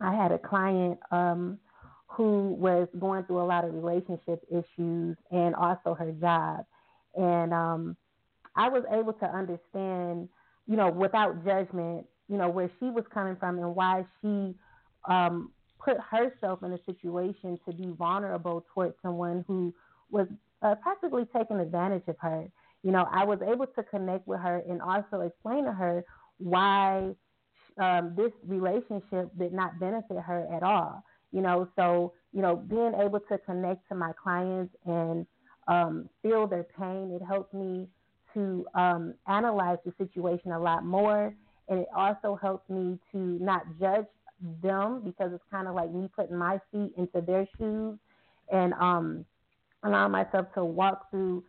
I 0.00 0.14
had 0.14 0.32
a 0.32 0.38
client 0.38 0.98
um, 1.10 1.58
who 2.06 2.54
was 2.54 2.88
going 2.98 3.24
through 3.24 3.42
a 3.42 3.44
lot 3.46 3.64
of 3.64 3.74
relationship 3.74 4.42
issues 4.50 5.16
and 5.30 5.54
also 5.54 5.94
her 5.94 6.12
job, 6.12 6.66
and 7.14 7.52
um, 7.54 7.96
I 8.56 8.68
was 8.68 8.84
able 8.92 9.12
to 9.14 9.26
understand, 9.26 10.28
you 10.66 10.76
know, 10.76 10.90
without 10.90 11.44
judgment, 11.44 12.06
you 12.28 12.36
know, 12.36 12.48
where 12.48 12.70
she 12.80 12.86
was 12.86 13.04
coming 13.12 13.36
from 13.36 13.58
and 13.58 13.74
why 13.74 14.04
she 14.20 14.54
um, 15.08 15.52
put 15.84 15.96
herself 15.98 16.62
in 16.62 16.72
a 16.72 16.78
situation 16.84 17.58
to 17.66 17.74
be 17.74 17.94
vulnerable 17.98 18.64
towards 18.74 18.94
someone 19.02 19.44
who 19.46 19.74
was 20.10 20.26
uh, 20.62 20.74
practically 20.76 21.24
taking 21.34 21.58
advantage 21.58 22.02
of 22.08 22.16
her. 22.20 22.46
You 22.82 22.92
know, 22.92 23.06
I 23.12 23.24
was 23.24 23.38
able 23.46 23.66
to 23.66 23.82
connect 23.82 24.26
with 24.26 24.40
her 24.40 24.62
and 24.68 24.80
also 24.80 25.20
explain 25.20 25.64
to 25.64 25.72
her 25.72 26.04
why 26.38 27.14
um, 27.80 28.14
this 28.16 28.32
relationship 28.46 29.30
did 29.38 29.52
not 29.52 29.78
benefit 29.78 30.18
her 30.18 30.46
at 30.54 30.62
all. 30.62 31.02
You 31.32 31.42
know, 31.42 31.68
so 31.76 32.12
you 32.32 32.42
know, 32.42 32.56
being 32.56 32.92
able 33.00 33.20
to 33.20 33.38
connect 33.38 33.88
to 33.88 33.94
my 33.94 34.12
clients 34.22 34.74
and 34.86 35.26
um, 35.68 36.08
feel 36.22 36.46
their 36.46 36.64
pain, 36.64 37.10
it 37.20 37.24
helped 37.24 37.54
me 37.54 37.88
to 38.34 38.64
um, 38.74 39.14
analyze 39.26 39.78
the 39.84 39.92
situation 39.98 40.52
a 40.52 40.58
lot 40.58 40.84
more, 40.84 41.34
and 41.68 41.80
it 41.80 41.88
also 41.96 42.38
helped 42.40 42.70
me 42.70 42.98
to 43.12 43.18
not 43.18 43.62
judge 43.80 44.06
them 44.62 45.02
because 45.04 45.32
it's 45.32 45.44
kind 45.50 45.68
of 45.68 45.74
like 45.74 45.92
me 45.92 46.08
putting 46.14 46.36
my 46.36 46.58
feet 46.72 46.92
into 46.96 47.20
their 47.20 47.46
shoes 47.58 47.98
and 48.52 48.72
um, 48.74 49.24
allow 49.84 50.08
myself 50.08 50.46
to 50.54 50.64
walk 50.64 51.10
through, 51.10 51.44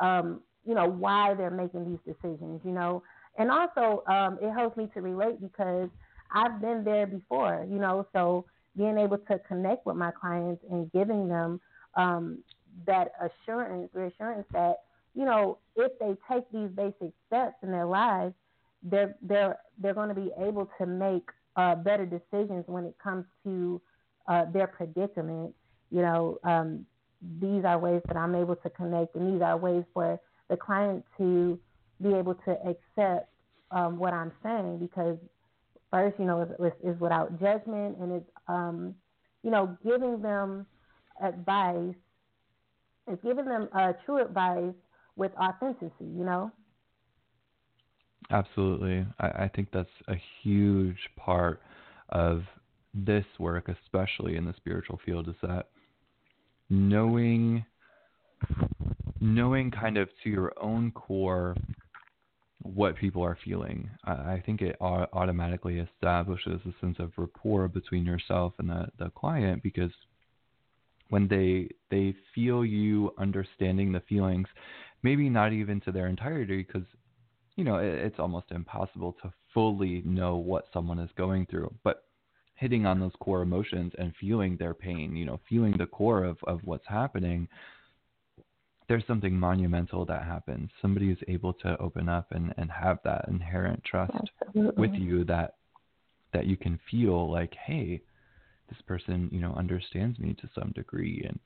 um, 0.00 0.40
you 0.66 0.74
know, 0.74 0.88
why 0.88 1.34
they're 1.34 1.50
making 1.50 1.90
these 1.90 2.14
decisions, 2.14 2.60
you 2.64 2.72
know. 2.72 3.02
And 3.38 3.50
also, 3.50 4.02
um, 4.06 4.38
it 4.40 4.52
helps 4.52 4.76
me 4.76 4.88
to 4.94 5.00
relate 5.00 5.40
because 5.40 5.88
I've 6.32 6.60
been 6.60 6.84
there 6.84 7.06
before, 7.06 7.66
you 7.70 7.78
know, 7.78 8.06
so 8.12 8.46
being 8.76 8.98
able 8.98 9.18
to 9.18 9.38
connect 9.40 9.86
with 9.86 9.96
my 9.96 10.10
clients 10.10 10.62
and 10.70 10.90
giving 10.92 11.28
them 11.28 11.60
um, 11.96 12.38
that 12.86 13.12
assurance, 13.20 13.90
reassurance 13.94 14.46
that, 14.52 14.76
you 15.14 15.24
know, 15.24 15.58
if 15.76 15.92
they 15.98 16.14
take 16.30 16.44
these 16.52 16.70
basic 16.70 17.12
steps 17.26 17.56
in 17.62 17.70
their 17.70 17.86
lives, 17.86 18.34
they're 18.82 19.16
they're 19.22 19.58
they're 19.78 19.94
going 19.94 20.08
to 20.08 20.14
be 20.14 20.30
able 20.38 20.70
to 20.78 20.86
make 20.86 21.28
uh, 21.56 21.74
better 21.74 22.06
decisions 22.06 22.64
when 22.66 22.84
it 22.84 22.94
comes 23.02 23.24
to 23.44 23.80
uh, 24.28 24.44
their 24.52 24.66
predicament. 24.66 25.54
You 25.90 26.02
know, 26.02 26.38
um, 26.44 26.86
these 27.40 27.64
are 27.64 27.78
ways 27.78 28.02
that 28.06 28.16
I'm 28.16 28.34
able 28.34 28.56
to 28.56 28.70
connect, 28.70 29.14
and 29.14 29.34
these 29.34 29.42
are 29.42 29.56
ways 29.56 29.84
for 29.94 30.20
the 30.48 30.56
client 30.56 31.04
to 31.18 31.58
be 32.02 32.14
able 32.14 32.34
to 32.34 32.52
accept 32.66 33.30
um, 33.70 33.98
what 33.98 34.12
I'm 34.12 34.32
saying 34.42 34.78
because 34.78 35.16
first, 35.90 36.18
you 36.18 36.24
know, 36.24 36.42
is, 36.42 36.72
is 36.84 37.00
without 37.00 37.40
judgment 37.40 37.98
and 37.98 38.12
it's, 38.12 38.30
um, 38.48 38.94
you 39.42 39.50
know, 39.50 39.76
giving 39.84 40.20
them 40.20 40.66
advice, 41.22 41.94
it's 43.08 43.22
giving 43.22 43.44
them 43.46 43.68
uh, 43.72 43.92
true 44.04 44.22
advice 44.22 44.74
with 45.16 45.32
authenticity, 45.40 45.92
you 46.00 46.24
know? 46.24 46.50
Absolutely. 48.30 49.06
I, 49.20 49.26
I 49.44 49.50
think 49.54 49.68
that's 49.72 49.88
a 50.08 50.14
huge 50.42 50.98
part 51.16 51.60
of 52.08 52.42
this 52.94 53.24
work, 53.38 53.68
especially 53.68 54.36
in 54.36 54.44
the 54.44 54.54
spiritual 54.56 54.98
field, 55.04 55.28
is 55.28 55.34
that 55.42 55.68
knowing 56.70 57.64
knowing 59.20 59.70
kind 59.70 59.96
of 59.96 60.08
to 60.22 60.30
your 60.30 60.52
own 60.60 60.90
core 60.92 61.54
what 62.62 62.96
people 62.96 63.22
are 63.22 63.38
feeling. 63.44 63.88
I, 64.04 64.12
I 64.12 64.42
think 64.44 64.60
it 64.60 64.76
automatically 64.80 65.78
establishes 65.78 66.60
a 66.66 66.72
sense 66.80 66.96
of 66.98 67.12
rapport 67.16 67.68
between 67.68 68.04
yourself 68.04 68.54
and 68.58 68.68
the, 68.68 68.88
the 68.98 69.10
client 69.10 69.62
because 69.62 69.92
when 71.08 71.28
they 71.28 71.68
they 71.90 72.14
feel 72.34 72.64
you 72.64 73.12
understanding 73.18 73.92
the 73.92 74.00
feelings, 74.08 74.48
maybe 75.02 75.28
not 75.28 75.52
even 75.52 75.80
to 75.82 75.92
their 75.92 76.08
entirety 76.08 76.62
because 76.66 76.86
you 77.56 77.64
know, 77.64 77.76
it, 77.76 77.86
it's 77.86 78.18
almost 78.18 78.46
impossible 78.50 79.16
to 79.22 79.32
fully 79.52 80.02
know 80.04 80.36
what 80.36 80.66
someone 80.72 80.98
is 80.98 81.10
going 81.16 81.46
through. 81.46 81.74
But 81.82 82.04
hitting 82.54 82.86
on 82.86 83.00
those 83.00 83.12
core 83.20 83.42
emotions 83.42 83.92
and 83.98 84.14
feeling 84.20 84.56
their 84.56 84.74
pain, 84.74 85.16
you 85.16 85.24
know, 85.24 85.40
feeling 85.48 85.74
the 85.76 85.86
core 85.86 86.24
of, 86.24 86.38
of 86.46 86.60
what's 86.64 86.86
happening, 86.86 87.48
there's 88.88 89.06
something 89.06 89.38
monumental 89.38 90.04
that 90.06 90.24
happens. 90.24 90.70
Somebody 90.80 91.10
is 91.10 91.18
able 91.28 91.52
to 91.54 91.76
open 91.80 92.08
up 92.08 92.28
and, 92.30 92.54
and 92.56 92.70
have 92.70 92.98
that 93.04 93.26
inherent 93.28 93.82
trust 93.84 94.14
Absolutely. 94.46 94.88
with 94.88 95.00
you 95.00 95.24
that 95.24 95.54
that 96.32 96.46
you 96.46 96.56
can 96.56 96.78
feel 96.90 97.30
like, 97.30 97.54
hey, 97.64 98.02
this 98.68 98.78
person, 98.86 99.30
you 99.32 99.40
know, 99.40 99.54
understands 99.54 100.18
me 100.18 100.34
to 100.34 100.48
some 100.54 100.72
degree 100.74 101.24
and 101.26 101.38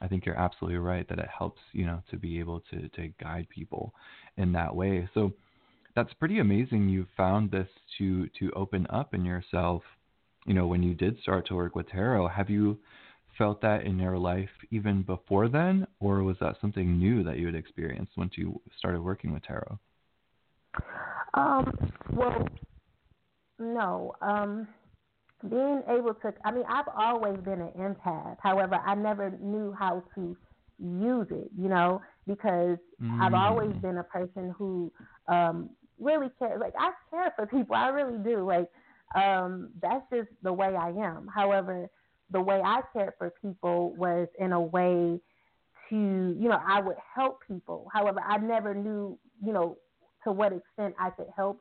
I 0.00 0.06
think 0.06 0.24
you're 0.24 0.38
absolutely 0.38 0.78
right 0.78 1.08
that 1.08 1.18
it 1.18 1.28
helps, 1.36 1.60
you 1.72 1.84
know, 1.84 2.02
to 2.10 2.16
be 2.16 2.38
able 2.38 2.62
to, 2.70 2.88
to 2.88 3.08
guide 3.20 3.48
people 3.50 3.92
in 4.36 4.52
that 4.52 4.74
way. 4.74 5.08
So 5.12 5.32
that's 5.98 6.14
pretty 6.14 6.38
amazing 6.38 6.88
you 6.88 7.06
found 7.16 7.50
this 7.50 7.68
to 7.98 8.28
to 8.38 8.50
open 8.52 8.86
up 8.90 9.14
in 9.14 9.24
yourself 9.24 9.82
you 10.46 10.54
know 10.54 10.66
when 10.66 10.82
you 10.82 10.94
did 10.94 11.18
start 11.20 11.46
to 11.46 11.54
work 11.54 11.74
with 11.74 11.88
tarot 11.88 12.28
have 12.28 12.48
you 12.48 12.78
felt 13.38 13.62
that 13.62 13.84
in 13.84 13.98
your 13.98 14.18
life 14.18 14.50
even 14.70 15.02
before 15.02 15.48
then, 15.48 15.86
or 16.00 16.22
was 16.24 16.36
that 16.40 16.56
something 16.60 16.98
new 16.98 17.22
that 17.22 17.38
you 17.38 17.46
had 17.46 17.54
experienced 17.54 18.12
once 18.16 18.32
you 18.36 18.60
started 18.76 19.00
working 19.00 19.32
with 19.32 19.44
tarot? 19.44 19.78
Um, 21.34 21.72
well, 22.12 22.46
no. 23.58 24.12
Um, 24.20 24.66
being 25.48 25.82
able 25.88 26.14
to, 26.14 26.34
I 26.44 26.50
mean, 26.50 26.64
I've 26.68 26.88
always 26.96 27.38
been 27.44 27.60
an 27.60 27.72
empath. 27.78 28.36
However, 28.42 28.74
I 28.74 28.96
never 28.96 29.30
knew 29.40 29.72
how 29.78 30.02
to 30.16 30.36
use 30.80 31.28
it, 31.30 31.50
you 31.56 31.68
know, 31.68 32.02
because 32.26 32.78
mm. 33.00 33.20
I've 33.20 33.34
always 33.34 33.74
been 33.76 33.98
a 33.98 34.04
person 34.04 34.54
who 34.56 34.92
um 35.28 35.70
really 36.00 36.28
care. 36.38 36.58
Like, 36.58 36.74
I 36.78 36.92
care 37.10 37.32
for 37.36 37.46
people. 37.46 37.76
I 37.76 37.88
really 37.88 38.18
do. 38.18 38.46
Like, 38.46 38.68
um, 39.14 39.70
that's 39.80 40.04
just 40.12 40.28
the 40.42 40.52
way 40.52 40.74
I 40.76 40.90
am. 40.90 41.28
However, 41.34 41.88
the 42.30 42.40
way 42.40 42.60
I 42.64 42.80
cared 42.92 43.14
for 43.18 43.32
people 43.42 43.94
was 43.96 44.28
in 44.38 44.52
a 44.52 44.60
way 44.60 45.20
to, 45.88 45.96
you 45.96 46.48
know, 46.48 46.60
I 46.66 46.80
would 46.80 46.96
help 47.14 47.40
people. 47.46 47.88
However, 47.92 48.20
I 48.26 48.38
never 48.38 48.74
knew, 48.74 49.18
you 49.42 49.52
know, 49.52 49.78
to 50.24 50.32
what 50.32 50.52
extent 50.52 50.94
I 50.98 51.10
could 51.10 51.28
help 51.34 51.60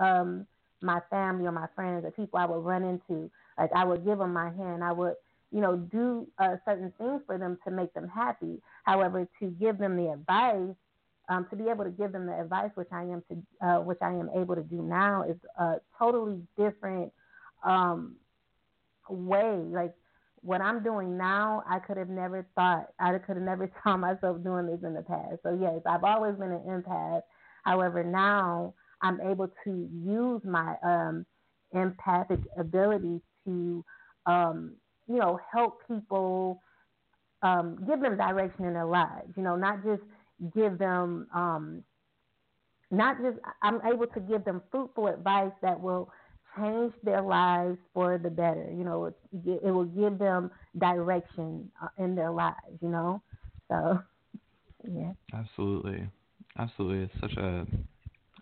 um, 0.00 0.46
my 0.82 1.00
family 1.10 1.46
or 1.46 1.52
my 1.52 1.66
friends 1.74 2.04
or 2.04 2.10
people 2.10 2.38
I 2.38 2.46
would 2.46 2.64
run 2.64 2.84
into. 2.84 3.30
Like 3.58 3.70
I 3.74 3.84
would 3.84 4.04
give 4.04 4.18
them 4.18 4.32
my 4.32 4.50
hand. 4.50 4.84
I 4.84 4.92
would, 4.92 5.14
you 5.50 5.60
know, 5.60 5.76
do 5.76 6.26
uh, 6.38 6.56
certain 6.64 6.92
things 6.98 7.22
for 7.26 7.38
them 7.38 7.58
to 7.64 7.70
make 7.70 7.92
them 7.94 8.08
happy. 8.08 8.60
However, 8.84 9.26
to 9.40 9.46
give 9.50 9.78
them 9.78 9.96
the 9.96 10.12
advice, 10.12 10.76
um, 11.28 11.46
to 11.50 11.56
be 11.56 11.68
able 11.68 11.84
to 11.84 11.90
give 11.90 12.12
them 12.12 12.26
the 12.26 12.40
advice 12.40 12.70
which 12.74 12.88
I 12.92 13.02
am 13.02 13.22
to, 13.30 13.66
uh, 13.66 13.80
which 13.80 13.98
I 14.00 14.10
am 14.10 14.30
able 14.36 14.54
to 14.54 14.62
do 14.62 14.82
now, 14.82 15.24
is 15.28 15.36
a 15.58 15.76
totally 15.98 16.40
different 16.56 17.12
um, 17.64 18.16
way. 19.08 19.60
Like 19.68 19.94
what 20.40 20.60
I'm 20.60 20.82
doing 20.82 21.16
now, 21.16 21.62
I 21.68 21.80
could 21.80 21.96
have 21.96 22.08
never 22.08 22.46
thought, 22.54 22.88
I 23.00 23.12
could 23.18 23.36
have 23.36 23.44
never 23.44 23.70
saw 23.84 23.96
myself 23.96 24.42
doing 24.42 24.66
this 24.66 24.80
in 24.84 24.94
the 24.94 25.02
past. 25.02 25.42
So 25.42 25.58
yes, 25.60 25.80
I've 25.86 26.04
always 26.04 26.36
been 26.36 26.52
an 26.52 26.62
empath. 26.68 27.22
However, 27.64 28.04
now 28.04 28.74
I'm 29.02 29.20
able 29.20 29.48
to 29.64 29.88
use 29.92 30.40
my 30.44 30.76
um, 30.82 31.26
empathic 31.72 32.40
ability 32.56 33.20
to, 33.44 33.84
um, 34.26 34.76
you 35.08 35.16
know, 35.16 35.38
help 35.52 35.80
people, 35.88 36.62
um, 37.42 37.84
give 37.86 38.00
them 38.00 38.16
direction 38.16 38.64
in 38.64 38.72
their 38.74 38.86
lives. 38.86 39.32
You 39.36 39.42
know, 39.42 39.56
not 39.56 39.84
just 39.84 40.02
give 40.54 40.78
them, 40.78 41.26
um, 41.34 41.82
not 42.90 43.16
just 43.22 43.38
I'm 43.62 43.80
able 43.84 44.06
to 44.06 44.20
give 44.20 44.44
them 44.44 44.62
fruitful 44.70 45.08
advice 45.08 45.52
that 45.62 45.80
will 45.80 46.10
change 46.56 46.92
their 47.02 47.22
lives 47.22 47.78
for 47.92 48.18
the 48.18 48.30
better. 48.30 48.70
You 48.70 48.84
know, 48.84 49.06
it, 49.06 49.16
it 49.64 49.70
will 49.70 49.84
give 49.84 50.18
them 50.18 50.50
direction 50.78 51.70
uh, 51.82 51.88
in 51.98 52.14
their 52.14 52.30
lives. 52.30 52.56
You 52.80 52.88
know, 52.88 53.22
so 53.68 53.98
yeah. 54.90 55.12
Absolutely, 55.32 56.08
absolutely. 56.58 57.04
It's 57.04 57.20
such 57.20 57.36
a 57.36 57.66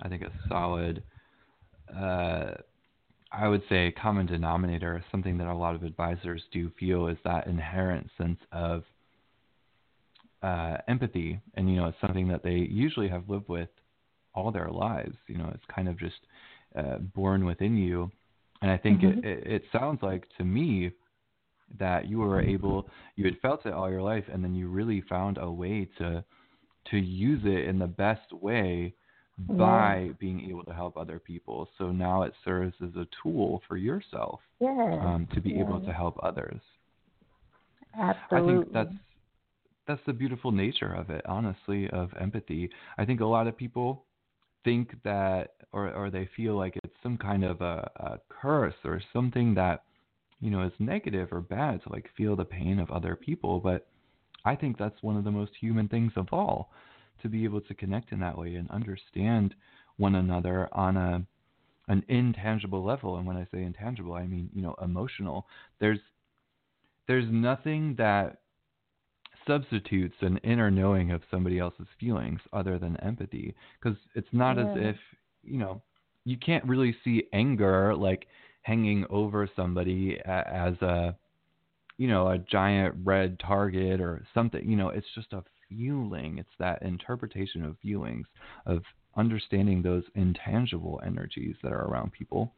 I 0.03 0.09
think 0.09 0.23
a 0.23 0.33
solid, 0.49 1.03
uh, 1.95 2.53
I 3.33 3.49
would 3.49 3.63
say, 3.69 3.93
common 3.93 4.27
denominator, 4.27 5.03
something 5.11 5.39
that 5.39 5.47
a 5.47 5.55
lot 5.55 5.75
of 5.75 5.83
advisors 5.83 6.43
do 6.53 6.71
feel 6.79 7.07
is 7.09 7.17
that 7.25 7.47
inherent 7.47 8.11
sense 8.19 8.39
of 8.53 8.85
uh, 10.45 10.77
empathy, 10.89 11.41
and 11.55 11.71
you 11.71 11.77
know, 11.77 11.87
it's 11.87 12.01
something 12.01 12.29
that 12.29 12.43
they 12.43 12.69
usually 12.71 13.09
have 13.09 13.29
lived 13.31 13.49
with 13.49 13.71
all 14.35 14.53
their 14.53 14.69
lives. 14.69 15.17
You 15.27 15.39
know, 15.39 15.51
it's 15.55 15.65
kind 15.75 15.89
of 15.89 15.99
just 15.99 16.21
uh, 16.77 16.99
born 16.99 17.47
within 17.47 17.77
you, 17.77 18.11
and 18.61 18.71
I 18.71 18.77
think 18.77 19.01
mm-hmm. 19.01 19.27
it, 19.27 19.47
it, 19.47 19.63
sounds 19.73 20.03
like 20.03 20.27
to 20.37 20.45
me 20.45 20.91
that 21.79 22.09
you 22.09 22.19
were 22.19 22.43
able, 22.43 22.89
you 23.17 23.25
had 23.25 23.39
felt 23.41 23.65
it 23.65 23.73
all 23.73 23.91
your 23.91 24.03
life, 24.03 24.25
and 24.31 24.45
then 24.45 24.55
you 24.55 24.69
really 24.69 25.03
found 25.09 25.39
a 25.39 25.51
way 25.51 25.89
to 25.99 26.23
to 26.91 26.99
use 26.99 27.41
it 27.47 27.67
in 27.67 27.79
the 27.79 27.87
best 27.87 28.31
way 28.31 28.93
by 29.39 30.11
being 30.21 30.47
able 30.51 30.63
to 30.65 30.75
help 30.75 30.99
other 30.99 31.19
people. 31.19 31.69
So 31.79 31.91
now 31.91 32.23
it 32.23 32.35
serves 32.45 32.75
as 32.83 32.95
a 32.97 33.07
tool 33.23 33.63
for 33.67 33.79
yourself 33.79 34.41
um, 34.61 35.27
to 35.33 35.41
be 35.41 35.59
able 35.59 35.81
to 35.81 35.93
help 35.93 36.19
others. 36.23 36.61
Absolutely. 37.99 38.53
I 38.55 38.63
think 38.63 38.73
that's 38.75 38.95
that's 39.87 40.01
the 40.07 40.13
beautiful 40.13 40.53
nature 40.53 40.93
of 40.93 41.11
it, 41.11 41.25
honestly, 41.27 41.89
of 41.91 42.11
empathy. 42.21 42.71
I 42.99 43.05
think 43.05 43.21
a 43.21 43.27
lot 43.27 43.47
of 43.47 43.57
people 43.57 44.05
think 44.65 44.97
that 45.05 45.55
or 45.73 45.93
or 45.93 46.11
they 46.11 46.29
feel 46.37 46.57
like 46.57 46.79
it's 46.83 46.97
some 47.03 47.19
kind 47.19 47.45
of 47.45 47.61
a, 47.61 47.91
a 47.97 48.19
curse 48.29 48.75
or 48.85 49.03
something 49.13 49.55
that 49.55 49.85
you 50.41 50.51
know 50.51 50.63
is 50.63 50.73
negative 50.79 51.29
or 51.33 51.41
bad 51.41 51.83
to 51.83 51.93
like 51.93 52.09
feel 52.17 52.37
the 52.37 52.45
pain 52.45 52.79
of 52.79 52.91
other 52.91 53.15
people, 53.17 53.61
but 53.61 53.87
I 54.45 54.55
think 54.57 54.79
that's 54.79 55.03
one 55.03 55.17
of 55.17 55.25
the 55.25 55.31
most 55.31 55.53
human 55.61 55.89
things 55.89 56.13
of 56.17 56.29
all 56.33 56.71
to 57.23 57.29
be 57.29 57.45
able 57.45 57.61
to 57.63 57.75
connect 57.75 58.13
in 58.13 58.21
that 58.21 58.37
way 58.37 58.55
and 58.55 58.71
understand 58.71 59.55
one 59.97 60.15
another 60.15 60.69
on 60.73 60.97
a 60.97 61.27
an 61.87 62.03
intangible 62.09 62.83
level 62.83 63.17
and 63.17 63.27
when 63.27 63.37
i 63.37 63.47
say 63.53 63.63
intangible 63.63 64.15
i 64.15 64.27
mean 64.27 64.49
you 64.55 64.63
know 64.63 64.75
emotional 64.83 65.47
there's 65.81 65.99
there's 67.07 67.27
nothing 67.31 67.95
that 67.99 68.39
substitutes 69.47 70.17
an 70.21 70.39
inner 70.39 70.71
knowing 70.71 71.11
of 71.11 71.23
somebody 71.31 71.59
else's 71.59 71.87
feelings 71.99 72.41
other 72.53 72.79
than 72.79 72.97
empathy 72.99 73.55
because 73.81 73.99
it's 74.15 74.29
not 74.33 74.57
yeah. 74.57 74.71
as 74.71 74.77
if 74.77 74.97
you 75.43 75.59
know 75.59 75.83
you 76.25 76.37
can't 76.37 76.65
really 76.65 76.97
see 77.05 77.25
anger 77.33 77.95
like 77.95 78.27
hanging 78.63 79.05
over 79.11 79.49
somebody 79.55 80.19
as 80.25 80.75
a 80.83 81.15
you 81.99 82.09
know 82.09 82.29
a 82.29 82.39
giant 82.39 82.95
red 83.05 83.39
target 83.39 84.01
or 84.01 84.25
something 84.33 84.69
you 84.69 84.77
know 84.77 84.89
it's 84.89 85.07
just 85.15 85.33
a 85.33 85.43
feeling. 85.69 86.39
It's 86.39 86.49
that 86.59 86.83
interpretation 86.83 87.65
of 87.65 87.77
feelings, 87.79 88.27
of 88.67 88.83
understanding 89.17 89.83
those 89.83 90.05
intangible 90.15 91.01
energies 91.05 91.57
that 91.63 91.73
are 91.73 91.87
around 91.87 92.13
people. 92.13 92.53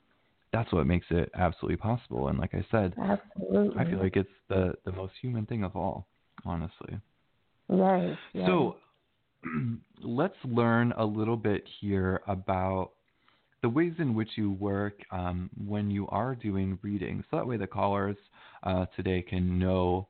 That's 0.52 0.72
what 0.72 0.86
makes 0.86 1.06
it 1.10 1.30
absolutely 1.34 1.76
possible. 1.76 2.28
And 2.28 2.38
like 2.38 2.54
I 2.54 2.64
said, 2.70 2.94
absolutely. 2.98 3.78
I 3.78 3.84
feel 3.84 3.98
like 3.98 4.16
it's 4.16 4.28
the 4.48 4.74
the 4.84 4.92
most 4.92 5.12
human 5.20 5.44
thing 5.46 5.64
of 5.64 5.76
all, 5.76 6.06
honestly. 6.44 6.98
Yes. 7.68 8.16
yes. 8.32 8.46
So 8.46 8.76
let's 10.02 10.36
learn 10.44 10.92
a 10.96 11.04
little 11.04 11.36
bit 11.36 11.64
here 11.80 12.20
about 12.26 12.92
the 13.62 13.68
ways 13.68 13.94
in 13.98 14.14
which 14.14 14.30
you 14.36 14.52
work 14.52 14.94
um, 15.10 15.50
when 15.66 15.90
you 15.90 16.06
are 16.08 16.34
doing 16.34 16.78
readings. 16.82 17.24
So 17.30 17.38
that 17.38 17.46
way 17.46 17.56
the 17.56 17.66
callers 17.66 18.16
uh, 18.62 18.86
today 18.96 19.22
can 19.22 19.58
know 19.58 20.08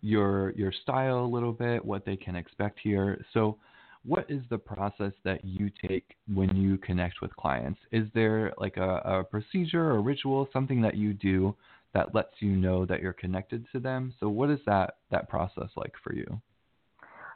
your 0.00 0.50
your 0.52 0.72
style 0.82 1.24
a 1.24 1.26
little 1.26 1.52
bit, 1.52 1.84
what 1.84 2.04
they 2.04 2.16
can 2.16 2.36
expect 2.36 2.78
here. 2.82 3.24
So, 3.32 3.58
what 4.04 4.26
is 4.28 4.42
the 4.50 4.58
process 4.58 5.12
that 5.24 5.44
you 5.44 5.70
take 5.86 6.16
when 6.32 6.56
you 6.56 6.78
connect 6.78 7.20
with 7.20 7.34
clients? 7.34 7.80
Is 7.90 8.06
there 8.14 8.52
like 8.56 8.76
a, 8.76 8.98
a 9.04 9.24
procedure 9.24 9.90
or 9.90 10.00
ritual, 10.00 10.48
something 10.52 10.80
that 10.82 10.96
you 10.96 11.12
do 11.12 11.56
that 11.96 12.14
lets 12.14 12.34
you 12.40 12.50
know 12.50 12.84
that 12.84 13.00
you're 13.00 13.14
connected 13.14 13.64
to 13.72 13.80
them? 13.80 14.12
So, 14.20 14.28
what 14.28 14.50
is 14.50 14.60
that 14.66 14.98
that 15.10 15.30
process 15.30 15.70
like 15.76 15.94
for 16.04 16.14
you? 16.14 16.42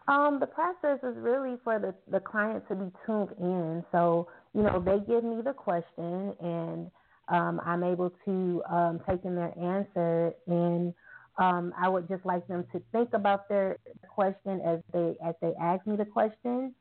Um, 0.07 0.39
the 0.39 0.47
process 0.47 0.99
is 1.03 1.17
really 1.17 1.57
for 1.65 1.79
the, 1.79 1.95
the 2.11 2.21
client 2.21 2.65
to 2.69 2.75
be 2.75 2.91
tuned 3.07 3.31
in. 3.39 3.85
So, 3.91 4.29
you 4.55 4.63
know, 4.63 4.83
they 4.85 4.99
give 5.11 5.25
me 5.25 5.41
the 5.43 5.53
question 5.53 6.35
and 6.41 6.91
um, 7.29 7.61
I'm 7.65 7.85
able 7.85 8.13
to 8.25 8.63
um, 8.69 9.01
take 9.09 9.25
in 9.25 9.35
their 9.35 9.57
answer 9.59 10.33
and 10.47 10.93
um, 11.39 11.73
I 11.81 11.89
would 11.89 12.09
just 12.09 12.27
like 12.27 12.47
them 12.49 12.67
to 12.73 12.83
think 12.93 13.11
about 13.15 13.49
their 13.49 13.79
question 14.09 14.61
as 14.67 14.81
they 14.93 15.15
as 15.25 15.35
they 15.41 15.53
ask 15.61 15.87
me 15.87 15.97
the 15.97 16.05
question, 16.05 16.75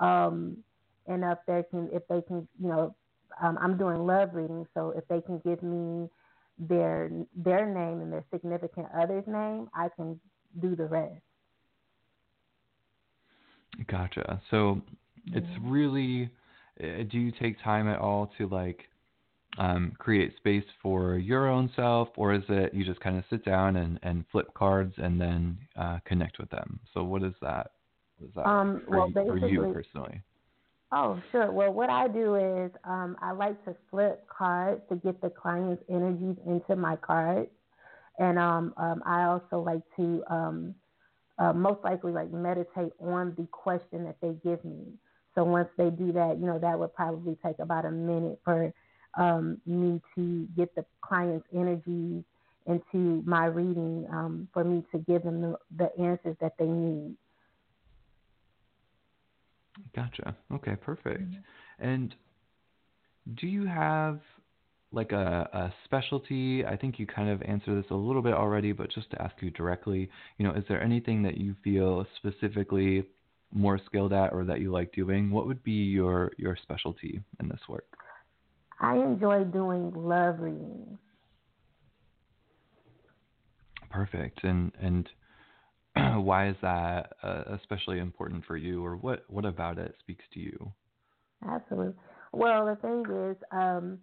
um, 0.00 0.56
and 1.06 1.22
if 1.22 1.38
they 1.46 1.64
can 1.70 1.90
if 1.92 2.02
they 2.08 2.22
can 2.22 2.48
you 2.58 2.68
know 2.68 2.94
um, 3.42 3.58
I'm 3.60 3.76
doing 3.76 4.06
love 4.06 4.30
reading, 4.32 4.64
so 4.72 4.94
if 4.96 5.06
they 5.08 5.20
can 5.20 5.42
give 5.44 5.62
me 5.62 6.08
their 6.58 7.10
their 7.36 7.66
name 7.66 8.00
and 8.00 8.12
their 8.12 8.24
significant 8.32 8.86
other's 8.98 9.26
name, 9.26 9.68
I 9.74 9.88
can 9.94 10.18
do 10.60 10.74
the 10.74 10.86
rest. 10.86 11.20
Gotcha. 13.88 14.40
So 14.50 14.80
it's 15.32 15.46
really. 15.62 16.30
Uh, 16.82 17.04
do 17.10 17.18
you 17.18 17.32
take 17.40 17.62
time 17.62 17.88
at 17.88 17.98
all 17.98 18.30
to 18.36 18.46
like 18.48 18.84
um, 19.58 19.92
create 19.98 20.36
space 20.36 20.64
for 20.82 21.16
your 21.16 21.48
own 21.48 21.70
self, 21.74 22.08
or 22.16 22.34
is 22.34 22.42
it 22.48 22.74
you 22.74 22.84
just 22.84 23.00
kind 23.00 23.16
of 23.16 23.24
sit 23.30 23.44
down 23.44 23.76
and, 23.76 23.98
and 24.02 24.24
flip 24.30 24.52
cards 24.54 24.94
and 24.98 25.20
then 25.20 25.58
uh, 25.76 25.98
connect 26.04 26.38
with 26.38 26.50
them? 26.50 26.80
So 26.92 27.02
what 27.02 27.22
is 27.22 27.32
that? 27.40 27.72
What 28.18 28.28
is 28.28 28.34
that 28.34 28.46
um, 28.46 28.82
for, 28.86 28.98
well, 28.98 29.12
for 29.12 29.38
you 29.38 29.72
personally? 29.72 30.20
Oh, 30.92 31.20
sure. 31.32 31.50
Well, 31.50 31.72
what 31.72 31.90
I 31.90 32.08
do 32.08 32.36
is 32.36 32.70
um, 32.84 33.16
I 33.20 33.32
like 33.32 33.62
to 33.64 33.74
flip 33.90 34.26
cards 34.28 34.82
to 34.88 34.96
get 34.96 35.20
the 35.20 35.30
client's 35.30 35.82
energies 35.90 36.36
into 36.46 36.76
my 36.76 36.96
cards, 36.96 37.50
and 38.18 38.38
um, 38.38 38.72
um, 38.76 39.02
I 39.04 39.24
also 39.24 39.60
like 39.60 39.82
to 39.96 40.22
um, 40.30 40.74
uh, 41.38 41.52
most 41.52 41.82
likely 41.84 42.12
like 42.12 42.32
meditate 42.32 42.92
on 43.00 43.34
the 43.36 43.46
question 43.50 44.04
that 44.04 44.16
they 44.22 44.34
give 44.48 44.64
me. 44.64 44.84
So 45.34 45.44
once 45.44 45.68
they 45.76 45.90
do 45.90 46.12
that, 46.12 46.38
you 46.40 46.46
know, 46.46 46.58
that 46.58 46.78
would 46.78 46.94
probably 46.94 47.36
take 47.44 47.58
about 47.58 47.84
a 47.84 47.90
minute 47.90 48.40
for 48.44 48.72
um, 49.18 49.60
me 49.66 50.00
to 50.14 50.48
get 50.56 50.74
the 50.74 50.84
client's 51.02 51.46
energies 51.54 52.22
into 52.66 53.22
my 53.26 53.46
reading 53.46 54.06
um, 54.10 54.48
for 54.52 54.64
me 54.64 54.84
to 54.92 54.98
give 54.98 55.22
them 55.24 55.40
the, 55.40 55.56
the 55.76 56.02
answers 56.02 56.36
that 56.40 56.54
they 56.58 56.66
need. 56.66 57.16
Gotcha. 59.94 60.36
Okay, 60.52 60.76
perfect. 60.76 61.22
Mm-hmm. 61.22 61.88
And 61.88 62.14
do 63.34 63.46
you 63.46 63.66
have 63.66 64.20
like 64.92 65.12
a, 65.12 65.48
a 65.52 65.74
specialty? 65.84 66.64
I 66.64 66.76
think 66.76 66.98
you 66.98 67.06
kind 67.06 67.28
of 67.28 67.42
answered 67.42 67.82
this 67.82 67.90
a 67.90 67.94
little 67.94 68.22
bit 68.22 68.34
already, 68.34 68.72
but 68.72 68.90
just 68.90 69.10
to 69.10 69.22
ask 69.22 69.34
you 69.40 69.50
directly, 69.50 70.08
you 70.38 70.46
know, 70.46 70.52
is 70.52 70.64
there 70.68 70.82
anything 70.82 71.22
that 71.24 71.38
you 71.38 71.54
feel 71.62 72.06
specifically 72.16 73.04
more 73.52 73.80
skilled 73.86 74.12
at 74.12 74.32
or 74.32 74.44
that 74.44 74.60
you 74.60 74.70
like 74.70 74.92
doing? 74.92 75.30
What 75.30 75.46
would 75.46 75.62
be 75.62 75.72
your 75.72 76.32
your 76.36 76.56
specialty 76.62 77.20
in 77.40 77.48
this 77.48 77.60
work? 77.68 77.86
I 78.80 78.96
enjoy 78.96 79.44
doing 79.44 79.92
love 79.94 80.40
readings. 80.40 80.98
Perfect. 83.90 84.44
And 84.44 84.72
and 84.80 85.08
why 86.16 86.48
is 86.48 86.56
that 86.62 87.12
uh, 87.22 87.44
especially 87.60 87.98
important 87.98 88.44
for 88.44 88.56
you, 88.56 88.84
or 88.84 88.96
what 88.96 89.24
what 89.28 89.44
about 89.44 89.78
it 89.78 89.94
speaks 90.00 90.24
to 90.34 90.40
you? 90.40 90.72
Absolutely. 91.48 91.94
Well, 92.32 92.66
the 92.66 92.76
thing 92.76 93.04
is, 93.30 93.36
um, 93.52 93.98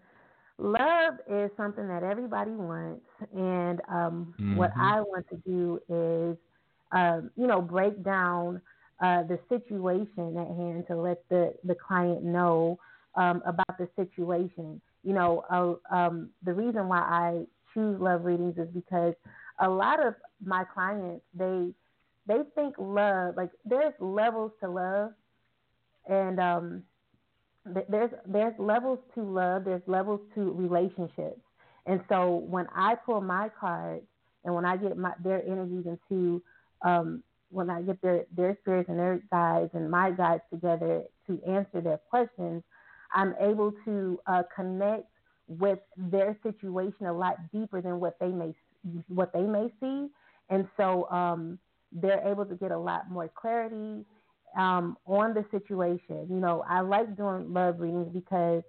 love 0.58 1.16
is 1.30 1.52
something 1.58 1.88
that 1.88 2.04
everybody 2.04 2.52
wants, 2.52 3.06
and 3.36 3.82
um, 3.90 4.34
mm-hmm. 4.40 4.56
what 4.56 4.72
I 4.78 5.02
want 5.02 5.28
to 5.30 5.38
do 5.46 5.80
is, 5.90 6.38
um, 6.92 7.30
you 7.36 7.48
know, 7.48 7.62
break 7.62 8.04
down 8.04 8.62
uh, 9.02 9.24
the 9.24 9.40
situation 9.50 10.38
at 10.38 10.48
hand 10.48 10.86
to 10.88 10.96
let 10.96 11.28
the 11.30 11.54
the 11.64 11.76
client 11.76 12.24
know 12.24 12.80
um, 13.16 13.44
about 13.46 13.78
the 13.78 13.88
situation. 13.96 14.82
You 15.04 15.14
know, 15.14 15.44
uh, 15.52 15.96
um, 15.96 16.30
the 16.44 16.54
reason 16.54 16.88
why 16.88 17.00
I 17.00 17.44
choose 17.74 18.00
love 18.00 18.24
readings 18.24 18.58
is 18.58 18.70
because 18.74 19.14
a 19.60 19.70
lot 19.70 20.06
of 20.06 20.16
my 20.44 20.64
clients 20.74 21.24
they 21.38 21.74
they 22.28 22.40
think 22.56 22.76
love 22.78 23.36
like 23.36 23.52
there's 23.66 23.94
levels 24.00 24.52
to 24.62 24.70
love, 24.70 25.12
and 26.08 26.40
um, 26.40 26.84
there's 27.66 28.12
there's 28.26 28.54
levels 28.58 29.00
to 29.16 29.22
love, 29.24 29.66
there's 29.66 29.82
levels 29.88 30.22
to 30.36 30.52
relationships, 30.54 31.42
and 31.86 32.02
so 32.10 32.36
when 32.48 32.68
I 32.76 32.96
pull 32.96 33.22
my 33.22 33.50
cards 33.60 34.06
and 34.46 34.54
when 34.56 34.66
I 34.66 34.78
get 34.78 34.98
my 34.98 35.14
their 35.24 35.44
energies 35.46 35.86
into 35.86 36.42
um, 36.82 37.24
when 37.50 37.70
I 37.70 37.82
get 37.82 38.02
their 38.02 38.26
their 38.36 38.58
spirits 38.62 38.90
and 38.90 39.00
their 39.00 39.22
guides 39.32 39.72
and 39.74 39.90
my 39.90 40.12
guides 40.12 40.44
together 40.52 41.04
to 41.28 41.42
answer 41.48 41.82
their 41.82 42.00
questions, 42.10 42.64
I'm 43.14 43.36
able 43.40 43.74
to 43.86 44.20
uh, 44.28 44.44
connect 44.56 45.06
with 45.48 45.80
their 45.98 46.38
situation 46.42 47.06
a 47.06 47.14
lot 47.14 47.36
deeper 47.52 47.82
than 47.82 48.00
what 48.00 48.18
they 48.20 48.30
may 48.30 48.54
what 49.08 49.32
they 49.34 49.44
may 49.44 49.72
see, 49.80 50.08
and 50.50 50.68
so 50.78 51.10
um, 51.10 51.60
they're 51.94 52.26
able 52.28 52.46
to 52.46 52.56
get 52.56 52.72
a 52.72 52.78
lot 52.78 53.10
more 53.10 53.30
clarity 53.30 54.06
um, 54.58 54.98
on 55.06 55.34
the 55.34 55.46
situation. 55.52 56.28
You 56.30 56.40
know, 56.40 56.64
I 56.68 56.82
like 56.82 57.16
doing 57.18 57.54
love 57.54 57.80
readings 57.80 58.10
because 58.14 58.64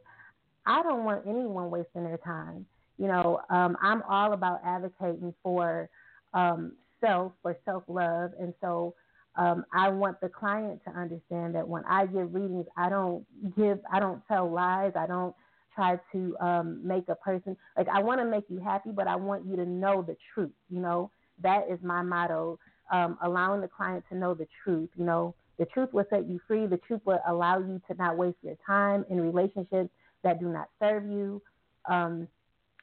I 0.67 0.83
don't 0.83 1.05
want 1.05 1.27
anyone 1.27 1.71
wasting 1.71 2.05
their 2.05 2.19
time. 2.19 2.67
You 2.99 3.09
know, 3.09 3.41
um, 3.51 3.77
I'm 3.83 4.03
all 4.09 4.33
about 4.33 4.61
advocating 4.65 5.35
for 5.43 5.89
um, 6.33 6.73
self, 7.01 7.33
for 7.43 7.57
self 7.65 7.83
love, 7.89 8.31
and 8.41 8.55
so 8.61 8.95
um, 9.37 9.65
I 9.73 9.89
want 9.89 10.21
the 10.21 10.29
client 10.29 10.81
to 10.85 10.91
understand 10.93 11.55
that 11.57 11.67
when 11.67 11.83
I 11.89 12.07
give 12.07 12.35
readings, 12.35 12.67
I 12.77 12.89
don't 12.89 13.25
give, 13.57 13.81
I 13.93 13.99
don't 13.99 14.23
tell 14.29 14.51
lies, 14.51 14.93
I 14.97 15.07
don't 15.07 15.35
try 15.75 15.99
to 16.13 16.37
um, 16.41 16.87
make 16.87 17.09
a 17.09 17.17
person 17.17 17.57
like 17.77 17.89
I 17.89 18.01
want 18.01 18.21
to 18.21 18.25
make 18.25 18.45
you 18.49 18.61
happy, 18.61 18.91
but 18.95 19.09
I 19.09 19.17
want 19.17 19.45
you 19.45 19.57
to 19.57 19.67
know 19.67 20.03
the 20.03 20.17
truth. 20.33 20.53
You 20.71 20.81
know, 20.81 21.11
that 21.43 21.65
is 21.69 21.81
my 21.83 22.03
motto. 22.03 22.59
Um, 22.93 23.19
allowing 23.23 23.61
the 23.63 23.69
client 23.69 24.05
to 24.11 24.17
know 24.17 24.35
the 24.35 24.47
truth. 24.63 24.91
You 24.95 25.05
know, 25.05 25.35
the 25.59 25.65
truth 25.67 25.93
will 25.93 26.05
set 26.11 26.29
you 26.29 26.41
free. 26.47 26.67
The 26.67 26.77
truth 26.77 27.01
will 27.05 27.21
allow 27.27 27.59
you 27.59 27.81
to 27.89 27.97
not 27.97 28.17
waste 28.17 28.37
your 28.43 28.57
time 28.67 29.05
in 29.09 29.21
relationships 29.21 29.91
that 30.23 30.41
do 30.41 30.49
not 30.49 30.69
serve 30.81 31.05
you. 31.07 31.41
Um, 31.89 32.29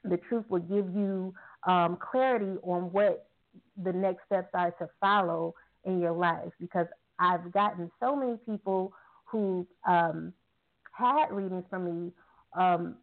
the 0.04 0.18
truth 0.18 0.46
will 0.50 0.60
give 0.62 0.90
you 0.96 1.34
um, 1.68 1.98
clarity 2.00 2.58
on 2.64 2.92
what 2.92 3.28
the 3.84 3.94
next 3.94 4.26
steps 4.26 4.50
are 4.54 4.72
to 4.72 4.90
follow 5.00 5.54
in 5.86 6.00
your 6.00 6.14
life 6.14 6.52
because 6.60 6.88
I've 7.20 7.52
gotten 7.52 7.92
so 8.00 8.16
many 8.16 8.38
people 8.46 8.94
who 9.26 9.68
um, 9.88 10.34
had 10.92 11.32
readings 11.32 11.64
from 11.70 11.86
me, 11.86 12.12
um, 12.58 12.96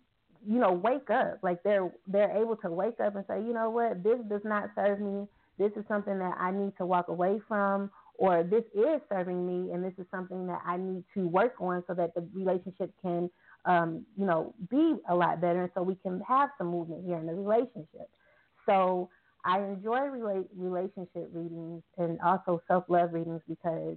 you 0.47 0.59
know, 0.59 0.73
wake 0.73 1.11
up. 1.11 1.39
Like 1.43 1.63
they're 1.63 1.91
they're 2.07 2.37
able 2.37 2.57
to 2.57 2.71
wake 2.71 3.01
up 3.01 3.17
and 3.17 3.25
say, 3.29 3.41
you 3.41 3.53
know 3.53 3.71
what, 3.71 4.03
this 4.03 4.19
does 4.29 4.43
not 4.45 4.71
serve 4.75 5.01
me. 5.01 5.27
This 5.59 5.73
is 5.77 5.85
something 5.89 6.19
that 6.19 6.37
I 6.39 6.51
need 6.53 6.77
to 6.79 6.87
walk 6.87 7.09
away 7.09 7.41
from, 7.49 7.91
or 8.19 8.43
this 8.45 8.65
is 8.75 9.01
serving 9.09 9.47
me 9.47 9.73
and 9.73 9.85
this 9.85 9.95
is 9.99 10.07
something 10.11 10.47
that 10.47 10.61
I 10.67 10.77
need 10.77 11.05
to 11.15 11.27
work 11.29 11.55
on 11.61 11.83
so 11.87 11.95
that 11.95 12.15
the 12.15 12.27
relationship 12.33 12.93
can, 13.03 13.31
um, 13.65 14.05
you 14.17 14.27
know, 14.27 14.55
be 14.71 14.97
a 15.09 15.15
lot 15.15 15.41
better 15.41 15.63
and 15.63 15.71
so 15.75 15.83
we 15.83 15.97
can 15.97 16.21
have 16.29 16.51
some 16.59 16.69
movement 16.69 17.05
here 17.07 17.17
in 17.19 17.27
the 17.27 17.35
relationship. 17.35 18.11
So 18.67 19.11
I 19.45 19.61
enjoy 19.61 19.99
rela- 19.99 20.49
relationship 20.57 21.31
readings 21.33 21.83
and 21.97 22.21
also 22.21 22.63
self 22.69 22.85
love 22.89 23.13
readings 23.13 23.43
because 23.49 23.97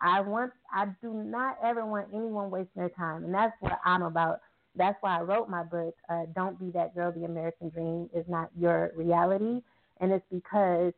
I 0.00 0.20
want, 0.20 0.52
I 0.72 0.86
do 1.02 1.14
not 1.14 1.58
ever 1.64 1.86
want 1.86 2.08
anyone 2.12 2.50
wasting 2.50 2.70
their 2.82 2.88
time. 2.90 3.24
And 3.24 3.34
that's 3.34 3.54
what 3.60 3.78
I'm 3.84 4.02
about. 4.02 4.40
That's 4.74 4.96
why 5.00 5.18
I 5.18 5.22
wrote 5.22 5.48
my 5.48 5.62
book, 5.62 5.94
uh, 6.08 6.24
Don't 6.34 6.58
Be 6.58 6.70
That 6.72 6.94
Girl, 6.94 7.12
The 7.12 7.24
American 7.24 7.68
Dream 7.70 8.08
is 8.14 8.24
Not 8.28 8.50
Your 8.58 8.92
Reality. 8.96 9.62
And 10.02 10.12
it's 10.12 10.26
because 10.30 10.92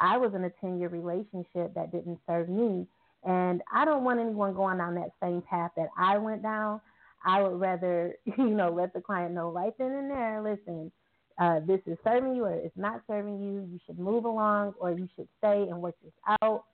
I 0.00 0.16
was 0.16 0.34
in 0.34 0.44
a 0.44 0.50
10 0.50 0.80
year 0.80 0.88
relationship 0.88 1.74
that 1.74 1.92
didn't 1.92 2.18
serve 2.26 2.48
me. 2.48 2.86
And 3.24 3.62
I 3.72 3.84
don't 3.84 4.02
want 4.02 4.18
anyone 4.18 4.54
going 4.54 4.78
down 4.78 4.94
that 4.96 5.12
same 5.22 5.42
path 5.42 5.72
that 5.76 5.88
I 5.96 6.18
went 6.18 6.42
down. 6.42 6.80
I 7.24 7.42
would 7.42 7.60
rather, 7.60 8.14
you 8.38 8.50
know, 8.50 8.70
let 8.70 8.92
the 8.92 9.00
client 9.00 9.34
know 9.34 9.50
right 9.50 9.72
then 9.78 9.92
and 9.92 10.10
there, 10.10 10.42
listen, 10.42 10.90
uh, 11.38 11.60
this 11.66 11.80
is 11.86 11.98
serving 12.02 12.34
you 12.34 12.44
or 12.44 12.54
it's 12.54 12.76
not 12.76 13.02
serving 13.06 13.40
you. 13.40 13.68
You 13.70 13.78
should 13.86 13.98
move 13.98 14.24
along 14.24 14.74
or 14.78 14.90
you 14.90 15.08
should 15.14 15.28
stay 15.38 15.66
and 15.68 15.82
work 15.82 15.96
this 16.02 16.12
out. 16.42 16.64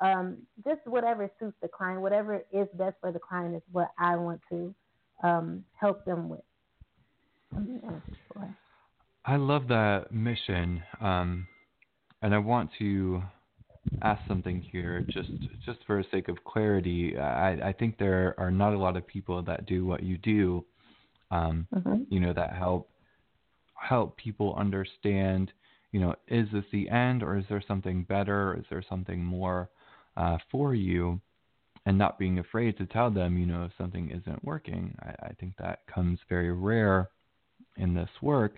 Um, 0.00 0.38
just 0.64 0.80
whatever 0.86 1.30
suits 1.38 1.56
the 1.62 1.68
client, 1.68 2.00
whatever 2.02 2.42
is 2.52 2.68
best 2.74 2.96
for 3.00 3.12
the 3.12 3.18
client 3.18 3.54
is 3.54 3.62
what 3.72 3.90
I 3.98 4.16
want 4.16 4.40
to 4.50 4.74
um, 5.22 5.64
help 5.78 6.04
them 6.04 6.28
with. 6.28 6.40
I 9.24 9.36
love 9.36 9.68
that 9.68 10.12
mission. 10.12 10.82
Um, 11.00 11.46
and 12.22 12.34
I 12.34 12.38
want 12.38 12.70
to 12.78 13.22
ask 14.02 14.20
something 14.28 14.60
here, 14.60 15.04
just 15.08 15.30
just 15.64 15.78
for 15.86 16.02
the 16.02 16.08
sake 16.10 16.28
of 16.28 16.42
clarity. 16.44 17.16
I, 17.18 17.68
I 17.68 17.72
think 17.72 17.98
there 17.98 18.34
are 18.38 18.50
not 18.50 18.74
a 18.74 18.78
lot 18.78 18.96
of 18.96 19.06
people 19.06 19.42
that 19.42 19.66
do 19.66 19.86
what 19.86 20.02
you 20.02 20.18
do. 20.18 20.64
Um, 21.30 21.66
mm-hmm. 21.74 22.02
You 22.08 22.20
know 22.20 22.32
that 22.32 22.52
help 22.54 22.90
help 23.74 24.16
people 24.16 24.54
understand. 24.56 25.52
You 25.92 26.00
know, 26.00 26.14
is 26.28 26.46
this 26.52 26.64
the 26.72 26.88
end, 26.88 27.22
or 27.22 27.36
is 27.36 27.44
there 27.48 27.62
something 27.66 28.04
better? 28.04 28.56
Is 28.58 28.64
there 28.70 28.84
something 28.88 29.24
more 29.24 29.70
uh, 30.16 30.38
for 30.50 30.74
you? 30.74 31.20
And 31.86 31.96
not 31.96 32.18
being 32.18 32.38
afraid 32.38 32.76
to 32.76 32.84
tell 32.84 33.10
them, 33.10 33.38
you 33.38 33.46
know, 33.46 33.64
if 33.64 33.72
something 33.78 34.10
isn't 34.10 34.44
working. 34.44 34.94
I, 35.00 35.28
I 35.28 35.32
think 35.40 35.54
that 35.58 35.80
comes 35.92 36.18
very 36.28 36.52
rare 36.52 37.08
in 37.78 37.94
this 37.94 38.10
work. 38.20 38.56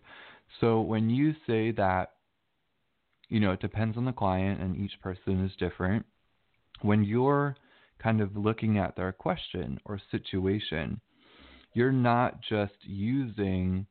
So 0.61 0.81
when 0.81 1.11
you 1.11 1.35
say 1.47 1.73
that 1.73 2.13
you 3.33 3.41
know, 3.41 3.53
it 3.53 3.61
depends 3.61 3.97
on 3.97 4.05
the 4.05 4.13
client 4.13 4.61
and 4.61 4.77
each 4.77 5.01
person 5.01 5.43
is 5.43 5.57
different. 5.59 6.05
When 6.83 7.03
you're 7.03 7.57
kind 7.99 8.21
of 8.21 8.37
looking 8.37 8.77
at 8.77 8.95
their 8.95 9.11
question 9.11 9.81
or 9.87 9.99
situation, 10.11 11.01
you're 11.73 11.93
not 11.93 12.43
just 12.47 12.75
using, 12.83 13.87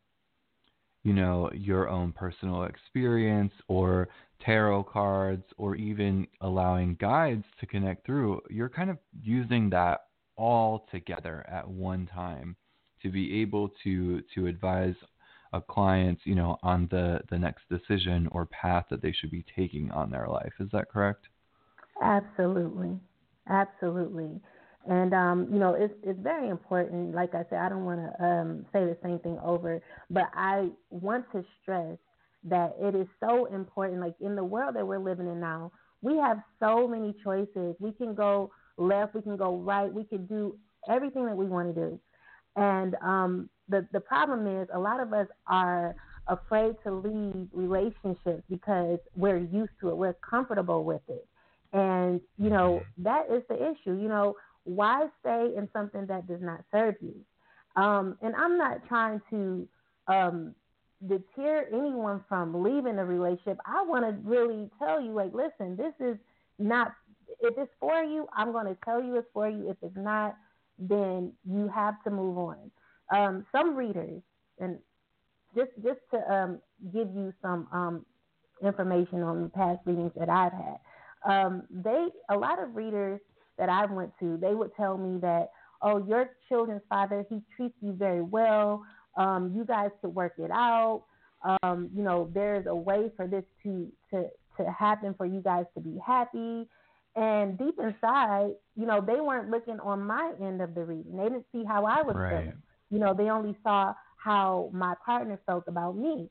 you 1.04 1.14
know, 1.14 1.50
your 1.56 1.90
own 1.90 2.12
personal 2.12 2.66
experience 2.66 3.54
or 3.68 4.10
tarot 4.46 4.84
cards 4.84 5.46
or 5.58 5.76
even 5.76 6.28
allowing 6.42 6.96
guides 7.02 7.46
to 7.62 7.66
connect 7.66 8.06
through. 8.06 8.42
You're 8.48 8.70
kind 8.70 8.92
of 8.92 9.00
using 9.24 9.72
that 9.72 10.02
all 10.36 10.86
together 10.92 11.44
at 11.50 11.68
one 11.68 12.08
time 12.14 12.56
to 13.02 13.10
be 13.10 13.42
able 13.42 13.72
to 13.84 14.22
to 14.36 14.46
advise 14.46 14.94
a 15.54 15.62
client, 15.62 16.20
you 16.24 16.36
know, 16.36 16.58
on 16.64 16.88
the 16.92 17.22
the 17.30 17.38
next 17.38 17.64
decision 17.70 18.28
or 18.32 18.46
path 18.46 18.86
that 18.90 19.02
they 19.02 19.12
should 19.12 19.32
be 19.32 19.46
taking 19.56 19.92
on 19.92 20.10
their 20.10 20.28
life. 20.28 20.54
Is 20.60 20.70
that 20.72 20.90
correct? 20.90 21.28
Absolutely, 22.02 23.00
absolutely. 23.50 24.40
And 24.90 25.14
um, 25.14 25.48
you 25.52 25.60
know, 25.60 25.74
it's 25.74 25.94
it's 26.04 26.20
very 26.22 26.50
important. 26.50 27.14
Like 27.14 27.36
I 27.36 27.44
said, 27.50 27.60
I 27.60 27.70
don't 27.70 27.86
want 27.86 28.00
to 28.00 28.26
um, 28.26 28.66
say 28.74 28.86
the 28.86 28.98
same 29.04 29.20
thing 29.20 29.38
over, 29.44 29.82
but 30.10 30.26
I 30.34 30.70
want 30.90 31.26
to 31.34 31.44
stress 31.62 31.98
that 32.44 32.76
it 32.80 32.96
is 32.96 33.08
so 33.20 33.46
important. 33.46 34.02
Like 34.02 34.16
in 34.20 34.36
the 34.36 34.44
world 34.44 34.76
that 34.76 34.88
we're 34.88 35.00
living 35.00 35.28
in 35.28 35.40
now, 35.40 35.72
we 36.02 36.18
have 36.18 36.40
so 36.60 36.88
many 36.88 37.14
choices. 37.24 37.76
We 37.80 37.92
can 37.92 38.16
go 38.16 38.52
left, 38.78 39.14
we 39.14 39.22
can 39.22 39.38
go 39.38 39.58
right, 39.58 39.94
we 39.94 40.04
can 40.04 40.26
do 40.26 40.58
everything 40.90 41.26
that 41.26 41.38
we 41.38 41.46
want 41.46 41.76
to 41.76 41.80
do. 41.80 42.00
And 42.56 42.96
um, 43.04 43.50
the 43.72 43.88
the 43.92 44.00
problem 44.00 44.42
is 44.62 44.68
a 44.74 44.80
lot 44.80 45.00
of 45.00 45.14
us 45.14 45.28
are 45.48 45.96
afraid 46.28 46.76
to 46.84 46.92
leave 46.92 47.48
relationships 47.54 48.44
because 48.50 49.00
we're 49.16 49.38
used 49.38 49.72
to 49.82 49.90
it, 49.90 49.98
we're 49.98 50.14
comfortable 50.14 50.84
with 50.84 51.02
it. 51.08 51.26
And, 51.74 52.20
you 52.38 52.50
know, 52.50 52.82
that 53.00 53.24
is 53.32 53.44
the 53.50 53.56
issue. 53.56 53.96
You 54.00 54.10
know, 54.10 54.36
why 54.66 55.08
stay 55.22 55.54
in 55.58 55.70
something 55.74 56.06
that 56.08 56.28
does 56.28 56.42
not 56.42 56.62
serve 56.72 56.96
you? 57.02 57.16
Um, 57.82 58.18
and 58.22 58.36
I'm 58.36 58.58
not 58.58 58.86
trying 58.88 59.22
to 59.30 59.68
um, 60.08 60.54
deter 61.08 61.68
anyone 61.74 62.24
from 62.28 62.62
leaving 62.62 63.00
a 63.00 63.06
relationship. 63.06 63.58
I 63.66 63.84
want 63.84 64.04
to 64.06 64.30
really 64.30 64.70
tell 64.80 65.02
you, 65.02 65.14
like, 65.14 65.34
listen, 65.34 65.78
this 65.78 65.94
is 66.00 66.18
not, 66.60 66.94
if 67.40 67.54
it's 67.58 67.72
for 67.80 68.04
you, 68.04 68.28
I'm 68.36 68.52
going 68.52 68.68
to 68.68 68.78
tell 68.84 69.02
you 69.02 69.16
it's 69.18 69.28
for 69.34 69.50
you. 69.50 69.70
If 69.70 69.78
it's 69.82 69.96
not, 69.96 70.36
then 70.78 71.32
you 71.50 71.72
have 71.74 72.04
to 72.04 72.12
move 72.12 72.38
on. 72.38 72.70
Um, 73.12 73.46
some 73.52 73.76
readers, 73.76 74.22
and 74.60 74.78
just 75.56 75.72
just 75.84 76.00
to 76.14 76.34
um, 76.34 76.60
give 76.94 77.08
you 77.14 77.34
some 77.42 77.68
um, 77.72 78.06
information 78.64 79.22
on 79.22 79.44
the 79.44 79.50
past 79.50 79.80
readings 79.86 80.12
that 80.18 80.30
I've 80.30 80.54
had, 80.54 80.78
um, 81.30 81.64
they 81.70 82.08
a 82.30 82.38
lot 82.38 82.62
of 82.62 82.76
readers 82.76 83.20
that 83.58 83.70
I 83.70 83.86
went 83.86 84.12
to, 84.20 84.38
they 84.38 84.56
would 84.56 84.76
tell 84.76 84.98
me 84.98 85.20
that, 85.20 85.52
oh, 85.82 86.04
your 86.08 86.32
children's 86.50 86.82
father, 86.90 87.26
he 87.30 87.42
treats 87.56 87.76
you 87.82 87.94
very 87.94 88.22
well. 88.22 88.84
Um, 89.18 89.54
you 89.56 89.66
guys 89.66 89.90
could 90.02 90.16
work 90.16 90.34
it 90.38 90.50
out. 90.52 91.04
Um, 91.62 91.90
you 91.96 92.04
know, 92.04 92.30
there's 92.34 92.66
a 92.68 92.76
way 92.76 93.12
for 93.16 93.28
this 93.28 93.44
to 93.64 93.92
to 94.12 94.28
to 94.58 94.72
happen 94.72 95.14
for 95.18 95.26
you 95.26 95.42
guys 95.42 95.66
to 95.76 95.82
be 95.82 95.98
happy. 96.06 96.68
And 97.16 97.58
deep 97.58 97.76
inside, 97.78 98.52
you 98.78 98.86
know, 98.86 99.02
they 99.06 99.20
weren't 99.20 99.50
looking 99.50 99.80
on 99.82 100.02
my 100.02 100.32
end 100.42 100.62
of 100.62 100.74
the 100.74 100.86
reading. 100.86 101.18
They 101.18 101.24
didn't 101.24 101.46
see 101.52 101.64
how 101.66 101.86
I 101.86 102.02
was 102.02 102.16
right. 102.16 102.30
feeling. 102.30 102.62
You 102.92 103.00
know, 103.00 103.14
they 103.14 103.30
only 103.30 103.56
saw 103.64 103.94
how 104.18 104.70
my 104.74 104.94
partner 105.04 105.40
felt 105.46 105.64
about 105.68 105.98
me. 105.98 106.30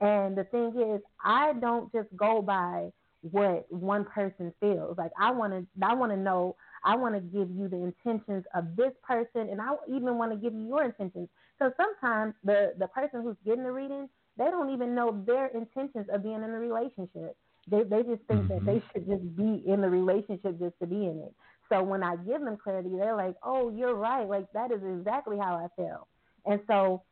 And 0.00 0.36
the 0.36 0.44
thing 0.44 0.72
is, 0.94 1.00
I 1.24 1.52
don't 1.54 1.92
just 1.92 2.08
go 2.16 2.42
by 2.42 2.90
what 3.20 3.66
one 3.70 4.04
person 4.04 4.52
feels. 4.60 4.96
Like 4.96 5.10
I 5.20 5.30
want 5.30 5.52
to, 5.52 5.66
I 5.84 5.94
want 5.94 6.12
to 6.12 6.16
know. 6.16 6.56
I 6.84 6.96
want 6.96 7.16
to 7.16 7.20
give 7.20 7.50
you 7.50 7.68
the 7.68 7.76
intentions 7.76 8.44
of 8.54 8.76
this 8.76 8.92
person, 9.02 9.48
and 9.50 9.60
I 9.60 9.74
even 9.88 10.16
want 10.16 10.30
to 10.32 10.38
give 10.38 10.54
you 10.54 10.66
your 10.66 10.84
intentions. 10.84 11.28
So 11.58 11.72
sometimes 11.76 12.34
the 12.44 12.74
the 12.78 12.86
person 12.88 13.22
who's 13.22 13.36
getting 13.44 13.64
the 13.64 13.72
reading, 13.72 14.08
they 14.36 14.44
don't 14.44 14.70
even 14.70 14.94
know 14.94 15.22
their 15.26 15.48
intentions 15.48 16.06
of 16.12 16.22
being 16.22 16.36
in 16.36 16.44
a 16.44 16.58
relationship. 16.58 17.36
They 17.68 17.82
they 17.82 18.02
just 18.04 18.22
think 18.28 18.44
mm-hmm. 18.44 18.64
that 18.64 18.64
they 18.64 18.82
should 18.92 19.08
just 19.08 19.36
be 19.36 19.62
in 19.66 19.80
the 19.80 19.90
relationship 19.90 20.58
just 20.60 20.78
to 20.80 20.86
be 20.86 21.06
in 21.06 21.24
it. 21.26 21.34
So 21.68 21.82
when 21.82 22.02
I 22.02 22.16
give 22.16 22.42
them 22.42 22.56
clarity, 22.62 22.90
they're 22.96 23.16
like, 23.16 23.36
"Oh, 23.42 23.70
you're 23.70 23.94
right. 23.94 24.28
Like 24.28 24.46
that 24.52 24.70
is 24.72 24.80
exactly 24.82 25.38
how 25.38 25.56
I 25.56 25.68
feel." 25.76 26.08
And 26.46 26.60
so 26.66 27.02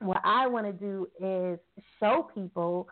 what 0.00 0.20
I 0.24 0.46
want 0.46 0.66
to 0.66 0.72
do 0.72 1.08
is 1.20 1.58
show 2.00 2.28
people 2.34 2.88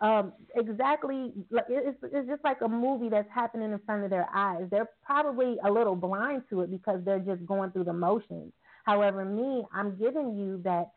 um, 0.00 0.32
exactly. 0.56 1.32
Like 1.50 1.66
it's, 1.68 1.98
it's 2.02 2.28
just 2.28 2.42
like 2.42 2.62
a 2.62 2.68
movie 2.68 3.10
that's 3.10 3.28
happening 3.34 3.72
in 3.72 3.78
front 3.84 4.04
of 4.04 4.10
their 4.10 4.28
eyes. 4.34 4.64
They're 4.70 4.88
probably 5.04 5.56
a 5.64 5.70
little 5.70 5.94
blind 5.94 6.42
to 6.50 6.62
it 6.62 6.70
because 6.70 7.00
they're 7.04 7.18
just 7.20 7.44
going 7.44 7.70
through 7.70 7.84
the 7.84 7.92
motions. 7.92 8.52
However, 8.84 9.24
me, 9.24 9.64
I'm 9.74 9.96
giving 9.98 10.36
you 10.36 10.60
that. 10.64 10.90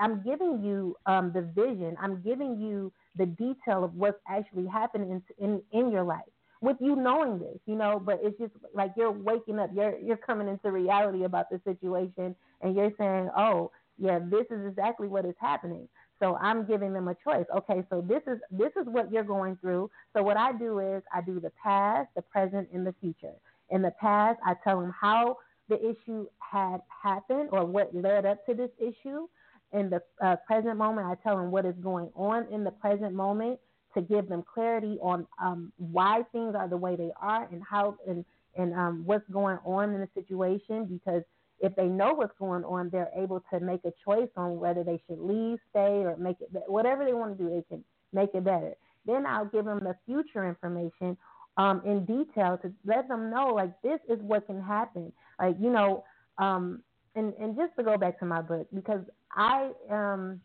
I'm 0.00 0.22
giving 0.22 0.62
you 0.62 0.96
um, 1.04 1.32
the 1.34 1.42
vision. 1.42 1.96
I'm 2.00 2.22
giving 2.22 2.58
you 2.58 2.92
the 3.16 3.26
detail 3.26 3.84
of 3.84 3.94
what's 3.94 4.18
actually 4.28 4.66
happening 4.66 5.10
in, 5.10 5.44
in 5.44 5.62
in 5.72 5.90
your 5.90 6.04
life 6.04 6.22
with 6.64 6.76
you 6.80 6.96
knowing 6.96 7.38
this, 7.38 7.58
you 7.66 7.76
know. 7.76 8.00
But 8.00 8.20
it's 8.22 8.38
just 8.38 8.52
like 8.74 8.92
you're 8.96 9.12
waking 9.12 9.58
up. 9.58 9.70
You're 9.74 9.98
you're 9.98 10.16
coming 10.16 10.48
into 10.48 10.72
reality 10.72 11.24
about 11.24 11.50
the 11.50 11.60
situation, 11.64 12.34
and 12.62 12.74
you're 12.74 12.92
saying, 12.98 13.30
"Oh, 13.36 13.70
yeah, 13.98 14.18
this 14.18 14.46
is 14.50 14.66
exactly 14.66 15.08
what 15.08 15.24
is 15.26 15.34
happening." 15.40 15.88
So 16.20 16.36
I'm 16.36 16.66
giving 16.66 16.92
them 16.92 17.08
a 17.08 17.16
choice. 17.22 17.44
Okay, 17.54 17.84
so 17.90 18.00
this 18.00 18.22
is 18.26 18.38
this 18.50 18.72
is 18.80 18.86
what 18.86 19.12
you're 19.12 19.24
going 19.24 19.56
through. 19.60 19.90
So 20.16 20.22
what 20.22 20.36
I 20.36 20.52
do 20.52 20.78
is 20.78 21.02
I 21.12 21.20
do 21.20 21.38
the 21.38 21.52
past, 21.62 22.08
the 22.16 22.22
present, 22.22 22.68
and 22.72 22.86
the 22.86 22.94
future. 23.00 23.34
In 23.70 23.82
the 23.82 23.92
past, 24.00 24.40
I 24.44 24.54
tell 24.64 24.80
them 24.80 24.94
how 24.98 25.38
the 25.68 25.78
issue 25.78 26.26
had 26.38 26.78
happened 27.02 27.48
or 27.52 27.64
what 27.64 27.94
led 27.94 28.24
up 28.26 28.44
to 28.46 28.54
this 28.54 28.70
issue. 28.78 29.28
In 29.72 29.90
the 29.90 30.00
uh, 30.22 30.36
present 30.46 30.76
moment, 30.76 31.08
I 31.08 31.16
tell 31.16 31.36
them 31.36 31.50
what 31.50 31.66
is 31.66 31.74
going 31.82 32.08
on 32.14 32.46
in 32.52 32.62
the 32.62 32.70
present 32.70 33.12
moment 33.12 33.58
to 33.94 34.02
give 34.02 34.28
them 34.28 34.42
clarity 34.42 34.98
on 35.00 35.26
um, 35.40 35.72
why 35.78 36.22
things 36.32 36.54
are 36.54 36.68
the 36.68 36.76
way 36.76 36.96
they 36.96 37.10
are 37.20 37.48
and 37.50 37.62
how 37.68 37.96
and 38.06 38.24
and 38.56 38.72
um, 38.74 39.02
what's 39.04 39.28
going 39.30 39.58
on 39.64 39.92
in 39.94 40.00
the 40.00 40.08
situation 40.14 40.84
because 40.86 41.22
if 41.60 41.74
they 41.76 41.86
know 41.86 42.12
what's 42.12 42.36
going 42.38 42.64
on, 42.64 42.90
they're 42.90 43.10
able 43.16 43.42
to 43.52 43.60
make 43.60 43.80
a 43.84 43.92
choice 44.04 44.28
on 44.36 44.58
whether 44.58 44.84
they 44.84 45.00
should 45.06 45.18
leave, 45.18 45.58
stay, 45.70 46.02
or 46.04 46.16
make 46.16 46.36
it 46.40 46.50
whatever 46.66 47.04
they 47.04 47.14
want 47.14 47.36
to 47.36 47.42
do. 47.42 47.48
They 47.48 47.62
can 47.68 47.84
make 48.12 48.34
it 48.34 48.44
better. 48.44 48.74
Then 49.06 49.26
I'll 49.26 49.46
give 49.46 49.64
them 49.64 49.80
the 49.80 49.94
future 50.06 50.48
information 50.48 51.16
um, 51.56 51.82
in 51.84 52.04
detail 52.04 52.58
to 52.62 52.72
let 52.84 53.08
them 53.08 53.30
know 53.30 53.48
like 53.48 53.70
this 53.82 54.00
is 54.08 54.18
what 54.20 54.46
can 54.46 54.60
happen. 54.60 55.12
Like 55.38 55.56
you 55.60 55.70
know, 55.70 56.04
um, 56.38 56.82
and 57.14 57.32
and 57.40 57.56
just 57.56 57.74
to 57.76 57.84
go 57.84 57.96
back 57.96 58.18
to 58.18 58.26
my 58.26 58.42
book 58.42 58.66
because 58.74 59.00
I 59.32 59.70
um 59.90 60.40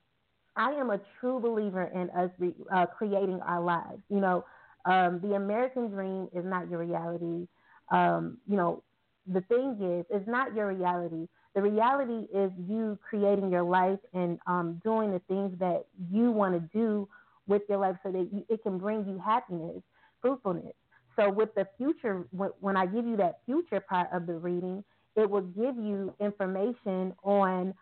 I 0.59 0.71
am 0.71 0.89
a 0.89 0.99
true 1.19 1.39
believer 1.39 1.85
in 1.85 2.09
us 2.09 2.29
re, 2.37 2.53
uh, 2.73 2.85
creating 2.85 3.39
our 3.47 3.63
lives. 3.63 4.01
You 4.09 4.19
know, 4.19 4.45
um, 4.85 5.21
the 5.23 5.35
American 5.35 5.89
dream 5.89 6.27
is 6.33 6.43
not 6.43 6.69
your 6.69 6.79
reality. 6.79 7.47
Um, 7.91 8.37
you 8.45 8.57
know, 8.57 8.83
the 9.25 9.41
thing 9.41 9.77
is, 9.81 10.05
it's 10.09 10.27
not 10.27 10.53
your 10.53 10.67
reality. 10.67 11.27
The 11.55 11.61
reality 11.61 12.27
is 12.35 12.51
you 12.67 12.99
creating 13.09 13.49
your 13.49 13.63
life 13.63 13.99
and 14.13 14.37
um, 14.47 14.81
doing 14.83 15.11
the 15.11 15.21
things 15.29 15.57
that 15.59 15.85
you 16.11 16.29
want 16.29 16.55
to 16.55 16.77
do 16.77 17.07
with 17.47 17.61
your 17.69 17.79
life 17.79 17.95
so 18.03 18.11
that 18.11 18.29
you, 18.31 18.43
it 18.49 18.61
can 18.61 18.77
bring 18.77 19.05
you 19.07 19.17
happiness, 19.17 19.81
fruitfulness. 20.21 20.73
So, 21.15 21.29
with 21.31 21.55
the 21.55 21.67
future, 21.77 22.27
when 22.59 22.75
I 22.75 22.85
give 22.85 23.05
you 23.05 23.15
that 23.17 23.39
future 23.45 23.79
part 23.79 24.09
of 24.13 24.27
the 24.27 24.33
reading, 24.33 24.83
it 25.15 25.29
will 25.29 25.41
give 25.41 25.75
you 25.77 26.13
information 26.19 27.13
on 27.23 27.73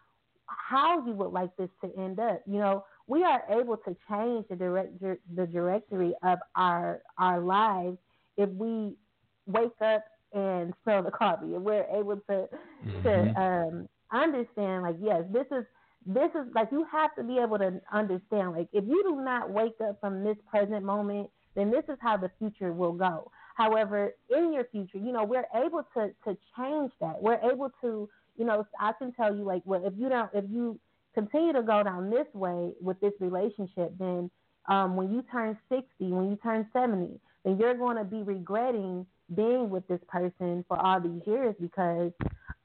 how 0.48 1.06
you 1.06 1.14
would 1.14 1.32
like 1.32 1.56
this 1.58 1.70
to 1.84 1.92
end 1.98 2.20
up. 2.20 2.42
You 2.46 2.60
know, 2.60 2.86
we 3.08 3.24
are 3.24 3.44
able 3.50 3.78
to 3.78 3.96
change 4.10 4.46
the 4.50 4.56
direct 4.56 5.00
the 5.00 5.46
directory 5.46 6.14
of 6.24 6.40
our 6.56 7.02
our 7.18 7.42
lives 7.42 7.98
if 8.38 8.50
we 8.50 8.96
wake 9.46 9.82
up 9.82 10.04
and 10.34 10.74
smell 10.84 11.04
the 11.04 11.12
coffee, 11.12 11.56
and 11.56 11.64
we're 11.64 11.86
able 11.94 12.18
to 12.30 12.48
mm-hmm. 12.86 13.04
to 13.04 13.42
um, 13.42 13.90
understand 14.12 14.84
like 14.84 14.98
yes, 15.02 15.24
this 15.32 15.46
is 15.52 15.66
this 16.06 16.30
is 16.32 16.54
like 16.54 16.70
you 16.72 16.86
have 16.92 17.14
to 17.16 17.24
be 17.24 17.38
able 17.38 17.58
to 17.58 17.82
understand 17.92 18.54
like 18.54 18.68
if 18.74 18.86
you 18.86 19.04
do 19.04 19.22
not 19.22 19.50
wake 19.50 19.76
up 19.88 20.00
from 20.00 20.24
this 20.24 20.38
present 20.50 20.84
moment, 20.84 21.30
then 21.56 21.72
this 21.72 21.84
is 21.90 21.98
how 22.00 22.16
the 22.16 22.32
future 22.40 22.72
will 22.72 22.94
go. 22.94 23.32
However, 23.56 24.14
in 24.30 24.54
your 24.54 24.66
future, 24.66 25.00
you 25.00 25.12
know, 25.12 25.24
we're 25.24 25.48
able 25.56 25.84
to 25.96 26.10
to 26.26 26.38
change 26.56 26.92
that. 27.02 27.20
We're 27.20 27.42
able 27.52 27.72
to, 27.82 28.08
you 28.38 28.46
know, 28.46 28.66
I 28.80 28.94
can 28.94 29.12
tell 29.14 29.36
you 29.36 29.44
like, 29.44 29.62
well, 29.66 29.86
if 29.86 29.94
you 29.98 30.10
don't, 30.10 30.30
if 30.34 30.46
you 30.50 30.80
continue 31.14 31.54
to 31.54 31.64
go 31.64 31.84
down 31.84 32.10
this 32.10 32.28
way 32.34 32.74
with 32.82 33.00
this 33.00 33.14
relationship, 33.20 33.98
then 33.98 34.30
um, 34.70 34.96
when 34.96 35.12
you 35.12 35.24
turn 35.32 35.58
60, 35.70 35.86
when 36.00 36.30
you 36.30 36.38
turn 36.44 36.68
70, 36.74 37.20
then 37.44 37.58
you're 37.58 37.76
going 37.76 37.98
to 37.98 38.04
be 38.04 38.22
regretting 38.24 39.06
being 39.36 39.70
with 39.70 39.88
this 39.88 40.00
person 40.08 40.64
for 40.68 40.78
all 40.78 41.02
these 41.02 41.22
years 41.26 41.56
because 41.60 42.12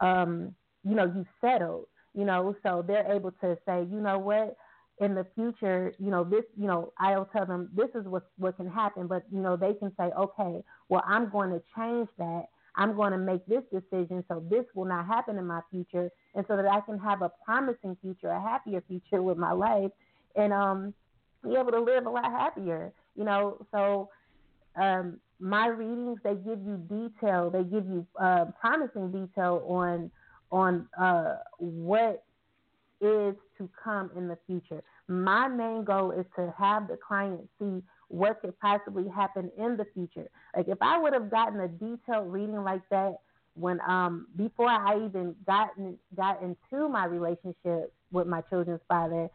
um, 0.01 0.55
you 0.85 0.95
know 0.95 1.05
you 1.05 1.25
settled 1.41 1.87
you 2.15 2.25
know? 2.25 2.55
So 2.63 2.85
they're 2.87 3.11
able 3.11 3.33
to 3.41 3.57
say 3.67 3.87
you 3.91 4.01
know 4.01 4.19
what? 4.19 4.57
In 5.01 5.15
the 5.15 5.27
future 5.35 5.93
you 5.99 6.11
know 6.11 6.23
this 6.23 6.45
you 6.57 6.67
know 6.67 6.93
i'll 6.99 7.25
tell 7.25 7.45
them 7.45 7.71
this 7.75 7.89
is 7.95 8.07
what 8.07 8.31
what 8.37 8.57
can 8.57 8.71
happen 8.71 9.09
but 9.09 9.25
you 9.33 9.41
know 9.41 9.57
they 9.57 9.73
can 9.75 9.91
say 9.99 10.11
okay 10.17 10.63
well 10.91 11.03
i'm 11.09 11.29
going 11.31 11.51
to 11.51 11.61
change 11.77 12.09
that 12.19 12.45
i'm 12.77 12.95
going 12.95 13.13
to 13.13 13.19
make 13.19 13.45
this 13.47 13.63
decision 13.73 14.25
so 14.29 14.43
this 14.51 14.65
will 14.75 14.85
not 14.85 15.07
happen 15.07 15.39
in 15.39 15.47
my 15.47 15.61
future 15.71 16.11
and 16.35 16.45
so 16.49 16.57
that 16.57 16.67
i 16.67 16.81
can 16.81 16.99
have 16.99 17.23
a 17.23 17.31
promising 17.45 17.97
future 18.01 18.29
a 18.29 18.41
happier 18.41 18.83
future 18.89 19.23
with 19.29 19.39
my 19.39 19.53
life 19.53 19.91
and 20.37 20.53
um 20.53 20.95
be 21.43 21.57
able 21.57 21.73
to 21.73 21.81
live 21.81 22.07
a 22.07 22.11
lot 22.11 22.31
happier 22.31 22.93
you 23.17 23.25
know 23.25 23.65
so 23.73 24.09
um 24.81 25.19
my 25.43 25.67
readings 25.67 26.21
they 26.23 26.35
give 26.37 26.61
you 26.65 26.81
detail, 26.89 27.51
they 27.51 27.65
give 27.65 27.85
you 27.87 28.07
uh, 28.19 28.47
promising 28.61 29.11
detail 29.11 29.63
on 29.67 30.11
on 30.53 30.87
uh, 30.99 31.37
what 31.59 32.25
is 33.01 33.35
to 33.59 33.69
come 33.83 34.11
in 34.17 34.29
the 34.29 34.39
future. 34.47 34.83
My 35.09 35.49
main 35.49 35.83
goal 35.83 36.13
is 36.13 36.27
to 36.37 36.55
have 36.57 36.87
the 36.87 36.97
client 36.97 37.41
see 37.59 37.83
what 38.13 38.41
could 38.43 38.59
possibly 38.61 39.09
happen 39.09 39.51
in 39.57 39.77
the 39.77 39.87
future. 39.95 40.29
Like 40.55 40.69
if 40.69 40.79
I 40.83 40.99
would 40.99 41.15
have 41.15 41.31
gotten 41.31 41.61
a 41.61 41.69
detailed 41.69 42.31
reading 42.31 42.63
like 42.63 42.83
that 42.91 43.17
when 43.55 43.81
um 43.87 44.27
before 44.37 44.69
I 44.69 44.97
even 45.05 45.35
gotten 45.47 45.99
got 46.15 46.43
into 46.43 46.89
my 46.89 47.07
relationship 47.07 47.93
with 48.11 48.27
my 48.27 48.43
children's 48.43 48.83
father, 48.87 49.29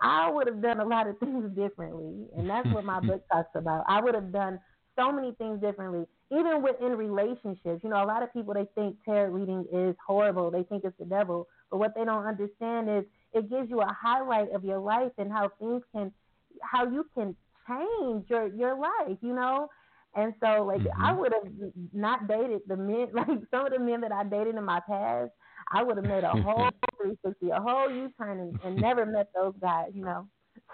I 0.00 0.30
would 0.30 0.46
have 0.46 0.60
done 0.60 0.80
a 0.80 0.84
lot 0.84 1.08
of 1.08 1.18
things 1.20 1.50
differently. 1.56 2.26
And 2.36 2.48
that's 2.48 2.68
what 2.68 2.84
my 2.84 3.00
book 3.06 3.24
talks 3.32 3.50
about. 3.54 3.84
I 3.88 4.00
would 4.02 4.14
have 4.14 4.30
done 4.30 4.60
so 4.94 5.10
many 5.10 5.32
things 5.32 5.60
differently. 5.60 6.04
even 6.30 6.60
within 6.62 6.96
relationships, 6.96 7.82
you 7.82 7.88
know, 7.88 8.02
a 8.02 8.04
lot 8.04 8.22
of 8.22 8.32
people 8.32 8.52
they 8.52 8.66
think 8.74 8.96
tarot 9.04 9.30
reading 9.30 9.64
is 9.72 9.94
horrible. 10.04 10.50
They 10.50 10.64
think 10.64 10.84
it's 10.84 10.98
the 10.98 11.06
devil. 11.06 11.46
But 11.70 11.78
what 11.78 11.94
they 11.94 12.04
don't 12.04 12.26
understand 12.26 12.90
is 12.90 13.04
it 13.32 13.48
gives 13.48 13.70
you 13.70 13.80
a 13.80 13.96
highlight 13.98 14.52
of 14.52 14.64
your 14.64 14.80
life 14.80 15.12
and 15.16 15.32
how 15.32 15.50
things 15.58 15.82
can 15.94 16.12
how 16.60 16.90
you 16.90 17.06
can 17.14 17.36
change 17.68 18.24
your 18.28 18.48
your 18.48 18.78
life, 18.78 19.18
you 19.20 19.34
know? 19.34 19.68
And 20.14 20.32
so 20.40 20.64
like 20.64 20.80
mm-hmm. 20.80 21.02
I 21.02 21.12
would 21.12 21.32
have 21.32 21.52
not 21.92 22.26
dated 22.28 22.62
the 22.66 22.76
men 22.76 23.08
like 23.14 23.26
some 23.50 23.66
of 23.66 23.72
the 23.72 23.78
men 23.78 24.00
that 24.00 24.12
I 24.12 24.24
dated 24.24 24.56
in 24.56 24.64
my 24.64 24.80
past, 24.88 25.30
I 25.72 25.82
would 25.82 25.96
have 25.96 26.06
made 26.06 26.24
a 26.24 26.30
whole 26.42 26.68
three 27.00 27.16
sixty, 27.24 27.50
a 27.50 27.60
whole 27.60 27.90
U 27.90 28.10
turn 28.18 28.40
and, 28.40 28.58
and 28.64 28.76
never 28.76 29.06
met 29.06 29.28
those 29.34 29.54
guys, 29.60 29.90
you 29.94 30.04
know. 30.04 30.26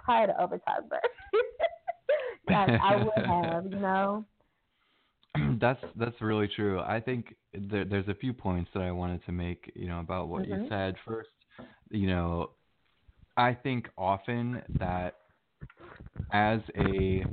Tired 0.07 0.31
of 0.31 0.37
overtime 0.41 0.89
but 2.47 2.53
I 2.53 2.97
would 2.97 3.27
have, 3.27 3.65
you 3.65 3.79
know. 3.79 4.25
that's 5.61 5.83
that's 5.97 6.21
really 6.21 6.49
true. 6.49 6.81
I 6.81 7.01
think 7.01 7.35
there, 7.53 7.85
there's 7.85 8.09
a 8.09 8.15
few 8.15 8.33
points 8.33 8.71
that 8.75 8.83
I 8.83 8.93
wanted 8.93 9.25
to 9.27 9.33
make, 9.33 9.73
you 9.75 9.89
know, 9.89 10.01
about 10.01 10.29
what 10.29 10.45
mm-hmm. 10.45 10.65
you 10.65 10.69
said. 10.69 10.95
First, 11.07 11.31
you 11.91 12.07
know, 12.07 12.51
I 13.37 13.55
think 13.55 13.89
often 13.97 14.63
that 14.79 15.17
as 16.33 16.61
a 16.77 17.25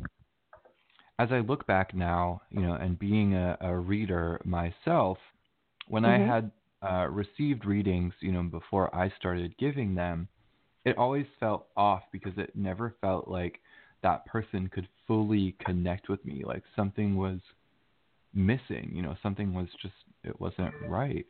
as 1.20 1.30
I 1.32 1.40
look 1.40 1.68
back 1.68 1.94
now, 1.94 2.42
you 2.50 2.62
know, 2.62 2.74
and 2.74 2.98
being 2.98 3.36
a, 3.36 3.56
a 3.62 3.76
reader 3.78 4.42
myself, 4.44 5.20
when 5.88 6.04
mm-hmm. 6.04 6.30
I 6.30 6.34
had 6.34 6.52
uh, 6.82 7.08
received 7.10 7.66
readings, 7.66 8.14
you 8.22 8.32
know, 8.32 8.42
before 8.42 8.94
I 8.96 9.14
started 9.20 9.56
giving 9.60 9.94
them, 9.94 10.28
it 10.84 10.98
always 10.98 11.28
felt 11.40 11.68
off 11.78 12.02
because 12.12 12.34
it 12.38 12.56
never 12.56 12.96
felt 13.02 13.28
like 13.28 13.60
that 14.02 14.26
person 14.26 14.68
could 14.74 14.88
fully 15.06 15.56
connect 15.64 16.10
with 16.10 16.26
me. 16.26 16.42
Like 16.44 16.64
something 16.76 17.16
was 17.16 17.40
missing. 18.34 18.92
You 18.94 19.04
know, 19.04 19.16
something 19.22 19.54
was 19.54 19.68
just 19.82 19.94
it 20.24 20.40
wasn't 20.40 20.74
right. 20.88 21.26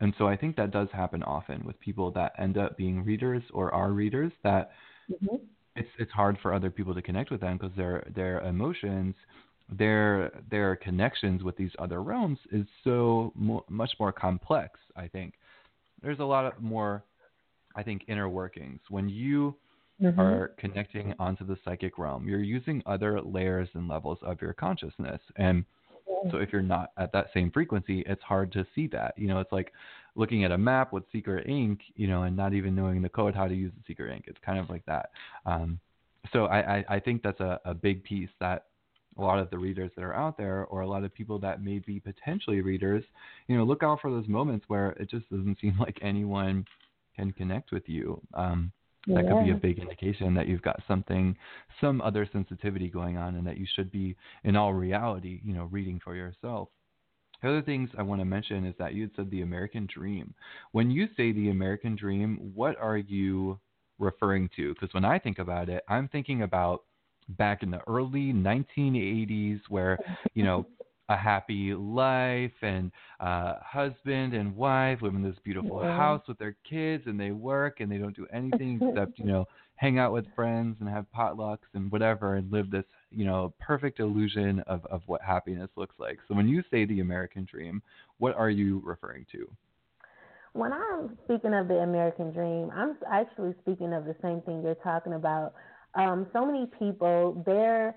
And 0.00 0.14
so 0.18 0.28
I 0.28 0.36
think 0.36 0.56
that 0.56 0.70
does 0.70 0.88
happen 0.92 1.22
often 1.22 1.64
with 1.64 1.78
people 1.80 2.10
that 2.12 2.32
end 2.38 2.58
up 2.58 2.76
being 2.76 3.04
readers 3.04 3.42
or 3.52 3.72
are 3.72 3.90
readers 3.90 4.32
that 4.42 4.70
mm-hmm. 5.10 5.36
It's 5.76 5.88
it's 5.98 6.12
hard 6.12 6.38
for 6.42 6.52
other 6.52 6.70
people 6.70 6.94
to 6.94 7.02
connect 7.02 7.30
with 7.30 7.40
them 7.40 7.58
because 7.58 7.76
their 7.76 8.06
their 8.14 8.40
emotions 8.40 9.14
their 9.78 10.30
their 10.50 10.76
connections 10.76 11.42
with 11.42 11.56
these 11.56 11.70
other 11.78 12.02
realms 12.02 12.38
is 12.52 12.66
so 12.82 13.32
mo- 13.34 13.64
much 13.68 13.90
more 13.98 14.12
complex 14.12 14.78
i 14.96 15.08
think. 15.08 15.34
There's 16.02 16.18
a 16.18 16.24
lot 16.24 16.44
of 16.44 16.60
more 16.62 17.04
i 17.76 17.82
think 17.82 18.02
inner 18.08 18.28
workings. 18.28 18.80
When 18.88 19.08
you 19.08 19.56
mm-hmm. 20.00 20.20
are 20.20 20.48
connecting 20.58 21.14
onto 21.18 21.46
the 21.46 21.56
psychic 21.64 21.98
realm 21.98 22.28
you're 22.28 22.42
using 22.42 22.82
other 22.86 23.20
layers 23.20 23.68
and 23.74 23.88
levels 23.88 24.18
of 24.22 24.40
your 24.40 24.52
consciousness. 24.52 25.20
And 25.36 25.64
so 26.30 26.38
if 26.38 26.52
you're 26.52 26.62
not 26.62 26.92
at 26.98 27.12
that 27.12 27.28
same 27.34 27.50
frequency, 27.50 28.02
it's 28.06 28.22
hard 28.22 28.52
to 28.52 28.66
see 28.74 28.86
that. 28.88 29.14
You 29.16 29.28
know, 29.28 29.40
it's 29.40 29.52
like 29.52 29.72
looking 30.14 30.44
at 30.44 30.52
a 30.52 30.58
map 30.58 30.92
with 30.92 31.04
secret 31.12 31.48
ink, 31.48 31.80
you 31.96 32.06
know, 32.06 32.22
and 32.22 32.36
not 32.36 32.54
even 32.54 32.74
knowing 32.74 33.02
the 33.02 33.08
code 33.08 33.34
how 33.34 33.48
to 33.48 33.54
use 33.54 33.72
the 33.76 33.82
secret 33.86 34.14
ink. 34.14 34.24
It's 34.26 34.38
kind 34.44 34.58
of 34.58 34.70
like 34.70 34.84
that. 34.86 35.10
Um, 35.46 35.78
so 36.32 36.46
I, 36.46 36.78
I, 36.78 36.84
I 36.88 37.00
think 37.00 37.22
that's 37.22 37.40
a, 37.40 37.60
a 37.64 37.74
big 37.74 38.02
piece 38.04 38.30
that 38.40 38.66
a 39.16 39.22
lot 39.22 39.38
of 39.38 39.50
the 39.50 39.58
readers 39.58 39.90
that 39.94 40.02
are 40.02 40.14
out 40.14 40.36
there 40.36 40.64
or 40.66 40.80
a 40.80 40.88
lot 40.88 41.04
of 41.04 41.14
people 41.14 41.38
that 41.38 41.62
may 41.62 41.78
be 41.78 42.00
potentially 42.00 42.60
readers, 42.60 43.04
you 43.46 43.56
know, 43.56 43.64
look 43.64 43.82
out 43.82 44.00
for 44.00 44.10
those 44.10 44.26
moments 44.26 44.64
where 44.68 44.90
it 44.92 45.10
just 45.10 45.28
doesn't 45.30 45.58
seem 45.60 45.76
like 45.78 45.98
anyone 46.02 46.64
can 47.16 47.32
connect 47.32 47.70
with 47.70 47.88
you. 47.88 48.20
Um, 48.34 48.72
that 49.06 49.28
could 49.28 49.44
be 49.44 49.50
a 49.50 49.54
big 49.54 49.78
indication 49.78 50.34
that 50.34 50.48
you've 50.48 50.62
got 50.62 50.82
something, 50.88 51.36
some 51.80 52.00
other 52.00 52.28
sensitivity 52.32 52.88
going 52.88 53.16
on, 53.16 53.36
and 53.36 53.46
that 53.46 53.58
you 53.58 53.66
should 53.74 53.90
be, 53.90 54.16
in 54.44 54.56
all 54.56 54.72
reality, 54.72 55.40
you 55.44 55.54
know, 55.54 55.64
reading 55.64 56.00
for 56.02 56.14
yourself. 56.14 56.68
The 57.42 57.50
other 57.50 57.62
things 57.62 57.90
I 57.98 58.02
want 58.02 58.20
to 58.20 58.24
mention 58.24 58.64
is 58.64 58.74
that 58.78 58.94
you 58.94 59.02
had 59.02 59.10
said 59.16 59.30
the 59.30 59.42
American 59.42 59.86
dream. 59.92 60.34
When 60.72 60.90
you 60.90 61.08
say 61.16 61.32
the 61.32 61.50
American 61.50 61.94
dream, 61.94 62.52
what 62.54 62.78
are 62.80 62.96
you 62.96 63.58
referring 63.98 64.48
to? 64.56 64.72
Because 64.72 64.94
when 64.94 65.04
I 65.04 65.18
think 65.18 65.38
about 65.38 65.68
it, 65.68 65.84
I'm 65.88 66.08
thinking 66.08 66.42
about 66.42 66.84
back 67.30 67.62
in 67.62 67.70
the 67.70 67.80
early 67.86 68.32
1980s 68.32 69.60
where, 69.68 69.98
you 70.34 70.42
know, 70.44 70.66
a 71.08 71.16
happy 71.16 71.74
life 71.74 72.52
and 72.62 72.90
uh 73.20 73.54
husband 73.62 74.32
and 74.32 74.56
wife 74.56 75.02
live 75.02 75.14
in 75.14 75.22
this 75.22 75.36
beautiful 75.44 75.80
yeah. 75.82 75.96
house 75.96 76.22
with 76.26 76.38
their 76.38 76.56
kids 76.68 77.04
and 77.06 77.20
they 77.20 77.30
work 77.30 77.80
and 77.80 77.92
they 77.92 77.98
don't 77.98 78.16
do 78.16 78.26
anything 78.32 78.80
except 78.88 79.18
you 79.18 79.24
know 79.24 79.46
hang 79.76 79.98
out 79.98 80.12
with 80.12 80.24
friends 80.34 80.76
and 80.80 80.88
have 80.88 81.04
potlucks 81.16 81.58
and 81.74 81.90
whatever 81.90 82.36
and 82.36 82.50
live 82.50 82.70
this 82.70 82.84
you 83.10 83.24
know 83.24 83.52
perfect 83.60 84.00
illusion 84.00 84.60
of 84.66 84.84
of 84.86 85.02
what 85.06 85.20
happiness 85.20 85.68
looks 85.76 85.94
like. 85.98 86.18
So 86.28 86.34
when 86.34 86.48
you 86.48 86.62
say 86.70 86.84
the 86.84 87.00
american 87.00 87.46
dream 87.50 87.82
what 88.18 88.34
are 88.36 88.50
you 88.50 88.80
referring 88.84 89.26
to? 89.32 89.48
When 90.52 90.72
i'm 90.72 91.18
speaking 91.24 91.52
of 91.52 91.68
the 91.68 91.78
american 91.78 92.32
dream 92.32 92.70
i'm 92.74 92.96
actually 93.10 93.54
speaking 93.60 93.92
of 93.92 94.04
the 94.04 94.16
same 94.22 94.40
thing 94.42 94.62
you're 94.62 94.76
talking 94.76 95.14
about. 95.14 95.52
Um 95.94 96.26
so 96.32 96.46
many 96.46 96.66
people 96.78 97.42
they're 97.44 97.94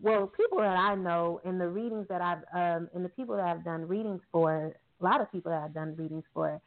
well, 0.00 0.26
people 0.26 0.58
that 0.58 0.76
I 0.76 0.94
know 0.94 1.40
and 1.44 1.60
the 1.60 1.68
readings 1.68 2.06
that 2.08 2.20
I've 2.20 2.44
um 2.54 2.88
and 2.94 3.04
the 3.04 3.08
people 3.08 3.36
that 3.36 3.46
I've 3.46 3.64
done 3.64 3.86
readings 3.86 4.20
for, 4.32 4.74
a 5.00 5.04
lot 5.04 5.20
of 5.20 5.30
people 5.30 5.50
that 5.50 5.62
I've 5.62 5.74
done 5.74 5.94
readings 5.96 6.24
for, 6.32 6.60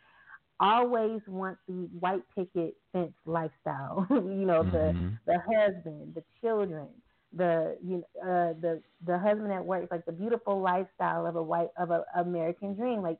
always 0.59 1.21
want 1.27 1.57
the 1.67 1.87
white 1.99 2.23
picket 2.35 2.75
fence 2.91 3.13
lifestyle. 3.25 4.07
you 4.09 4.45
know, 4.45 4.63
mm-hmm. 4.63 5.15
the 5.25 5.33
the 5.33 5.39
husband, 5.39 6.15
the 6.15 6.23
children, 6.41 6.87
the 7.33 7.77
you 7.85 7.97
know, 7.97 8.21
uh, 8.21 8.53
the 8.59 8.81
the 9.05 9.17
husband 9.17 9.51
at 9.51 9.65
work, 9.65 9.87
like 9.91 10.05
the 10.05 10.11
beautiful 10.11 10.61
lifestyle 10.61 11.25
of 11.25 11.35
a 11.35 11.43
white 11.43 11.69
of 11.77 11.91
a 11.91 12.03
American 12.15 12.75
dream, 12.75 13.01
like 13.01 13.19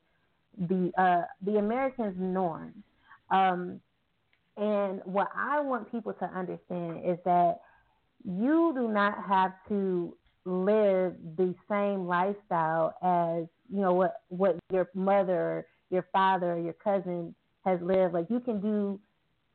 the 0.57 0.91
uh 0.97 1.21
the 1.43 1.57
American's 1.57 2.15
norm. 2.17 2.83
Um, 3.29 3.81
and 4.55 5.01
what 5.05 5.29
I 5.35 5.59
want 5.59 5.91
people 5.91 6.13
to 6.13 6.25
understand 6.25 7.01
is 7.05 7.17
that 7.25 7.59
you 8.27 8.73
do 8.75 8.89
not 8.89 9.23
have 9.27 9.53
to 9.69 10.15
live 10.45 11.13
the 11.37 11.53
same 11.69 12.07
lifestyle 12.07 12.93
as 13.01 13.47
you 13.69 13.81
know 13.81 13.93
what 13.93 14.21
what 14.29 14.57
your 14.71 14.89
mother, 14.93 15.65
your 15.89 16.05
father, 16.11 16.59
your 16.59 16.73
cousin 16.73 17.33
has 17.65 17.79
lived. 17.81 18.13
Like 18.13 18.27
you 18.29 18.39
can 18.39 18.59
do 18.59 18.99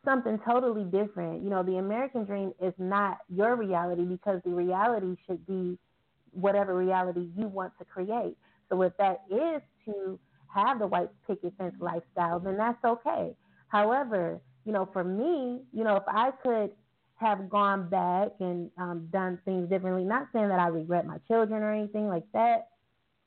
something 0.04 0.38
totally 0.46 0.84
different. 0.84 1.42
You 1.42 1.50
know, 1.50 1.62
the 1.62 1.76
American 1.76 2.24
dream 2.24 2.52
is 2.60 2.72
not 2.78 3.18
your 3.28 3.56
reality 3.56 4.04
because 4.04 4.40
the 4.44 4.50
reality 4.50 5.16
should 5.26 5.46
be 5.46 5.78
whatever 6.32 6.76
reality 6.76 7.28
you 7.36 7.46
want 7.48 7.72
to 7.78 7.84
create. 7.84 8.36
So 8.70 8.82
if 8.82 8.96
that 8.96 9.22
is 9.30 9.62
to 9.86 10.18
have 10.54 10.78
the 10.78 10.86
white 10.86 11.10
picket 11.26 11.52
fence 11.58 11.74
lifestyle, 11.78 12.40
then 12.40 12.56
that's 12.56 12.82
okay. 12.84 13.34
However, 13.68 14.40
you 14.64 14.72
know, 14.72 14.88
for 14.92 15.04
me, 15.04 15.62
you 15.72 15.84
know, 15.84 15.96
if 15.96 16.04
I 16.08 16.30
could 16.42 16.70
have 17.22 17.48
gone 17.48 17.88
back 17.88 18.28
and 18.40 18.70
um, 18.76 19.08
done 19.12 19.38
things 19.44 19.68
differently. 19.68 20.04
Not 20.04 20.28
saying 20.32 20.48
that 20.48 20.58
I 20.58 20.68
regret 20.68 21.06
my 21.06 21.18
children 21.28 21.62
or 21.62 21.72
anything 21.72 22.08
like 22.08 22.24
that. 22.32 22.68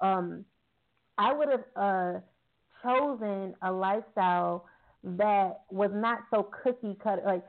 Um, 0.01 0.45
I 1.17 1.33
would 1.33 1.49
have 1.49 1.63
uh, 1.75 2.19
chosen 2.83 3.55
a 3.61 3.71
lifestyle 3.71 4.65
that 5.03 5.61
was 5.69 5.91
not 5.93 6.19
so 6.29 6.49
cookie 6.63 6.97
cutter. 7.01 7.21
Like 7.25 7.43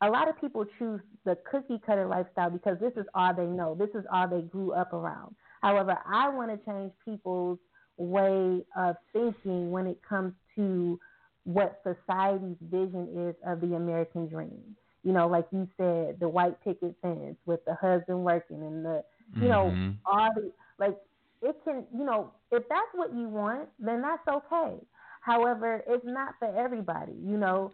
a 0.00 0.08
lot 0.08 0.28
of 0.28 0.40
people 0.40 0.64
choose 0.78 1.00
the 1.24 1.36
cookie 1.50 1.80
cutter 1.84 2.06
lifestyle 2.06 2.50
because 2.50 2.78
this 2.80 2.92
is 2.96 3.06
all 3.14 3.34
they 3.34 3.46
know. 3.46 3.74
This 3.74 3.90
is 3.94 4.04
all 4.12 4.28
they 4.28 4.42
grew 4.42 4.72
up 4.72 4.92
around. 4.92 5.34
However, 5.62 5.98
I 6.10 6.28
want 6.28 6.50
to 6.50 6.70
change 6.70 6.92
people's 7.04 7.58
way 7.96 8.64
of 8.76 8.96
thinking 9.12 9.70
when 9.70 9.86
it 9.86 9.98
comes 10.08 10.32
to 10.56 10.98
what 11.44 11.80
society's 11.82 12.56
vision 12.60 13.28
is 13.28 13.34
of 13.46 13.60
the 13.60 13.74
American 13.74 14.28
dream 14.28 14.76
you 15.02 15.12
know, 15.12 15.26
like 15.26 15.46
you 15.50 15.68
said, 15.76 16.18
the 16.20 16.28
white 16.28 16.62
picket 16.62 16.94
fence 17.00 17.36
with 17.46 17.64
the 17.64 17.74
husband 17.74 18.22
working 18.22 18.62
and 18.62 18.84
the, 18.84 19.02
you 19.34 19.42
mm-hmm. 19.42 19.48
know, 19.48 19.94
all 20.04 20.30
the, 20.34 20.52
like, 20.78 20.96
it 21.42 21.56
can, 21.64 21.84
you 21.96 22.04
know, 22.04 22.32
if 22.50 22.62
that's 22.68 22.88
what 22.94 23.14
you 23.14 23.28
want, 23.28 23.68
then 23.78 24.02
that's 24.02 24.26
okay. 24.28 24.74
However, 25.22 25.82
it's 25.86 26.04
not 26.04 26.34
for 26.38 26.54
everybody, 26.56 27.12
you 27.22 27.38
know. 27.38 27.72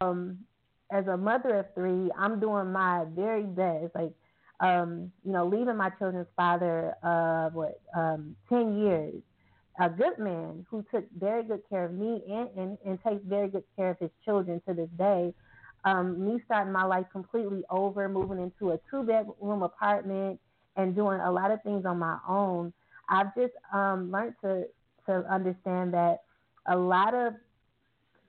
Um, 0.00 0.38
as 0.90 1.06
a 1.06 1.16
mother 1.16 1.56
of 1.56 1.66
three, 1.74 2.10
I'm 2.18 2.38
doing 2.40 2.72
my 2.72 3.04
very 3.14 3.44
best, 3.44 3.94
like, 3.94 4.12
um, 4.60 5.10
you 5.24 5.32
know, 5.32 5.46
leaving 5.46 5.76
my 5.76 5.90
children's 5.98 6.28
father 6.36 6.94
of 7.02 7.54
what, 7.54 7.80
um, 7.96 8.36
10 8.48 8.78
years, 8.78 9.14
a 9.80 9.88
good 9.88 10.18
man 10.18 10.66
who 10.70 10.84
took 10.90 11.04
very 11.18 11.42
good 11.42 11.62
care 11.68 11.86
of 11.86 11.92
me 11.92 12.22
and, 12.28 12.48
and, 12.56 12.78
and 12.84 13.02
takes 13.02 13.24
very 13.24 13.48
good 13.48 13.64
care 13.74 13.90
of 13.90 13.98
his 13.98 14.10
children 14.24 14.60
to 14.68 14.74
this 14.74 14.90
day 14.98 15.34
um, 15.84 16.24
me 16.24 16.40
starting 16.44 16.72
my 16.72 16.84
life 16.84 17.06
completely 17.12 17.62
over, 17.70 18.08
moving 18.08 18.38
into 18.38 18.72
a 18.72 18.80
two 18.90 19.02
bedroom 19.02 19.62
apartment 19.62 20.38
and 20.76 20.94
doing 20.94 21.20
a 21.20 21.30
lot 21.30 21.50
of 21.50 21.62
things 21.62 21.84
on 21.84 21.98
my 21.98 22.18
own, 22.28 22.72
I've 23.08 23.34
just 23.34 23.52
um, 23.72 24.10
learned 24.10 24.34
to 24.42 24.64
to 25.06 25.24
understand 25.28 25.92
that 25.94 26.22
a 26.66 26.76
lot 26.76 27.12
of 27.12 27.34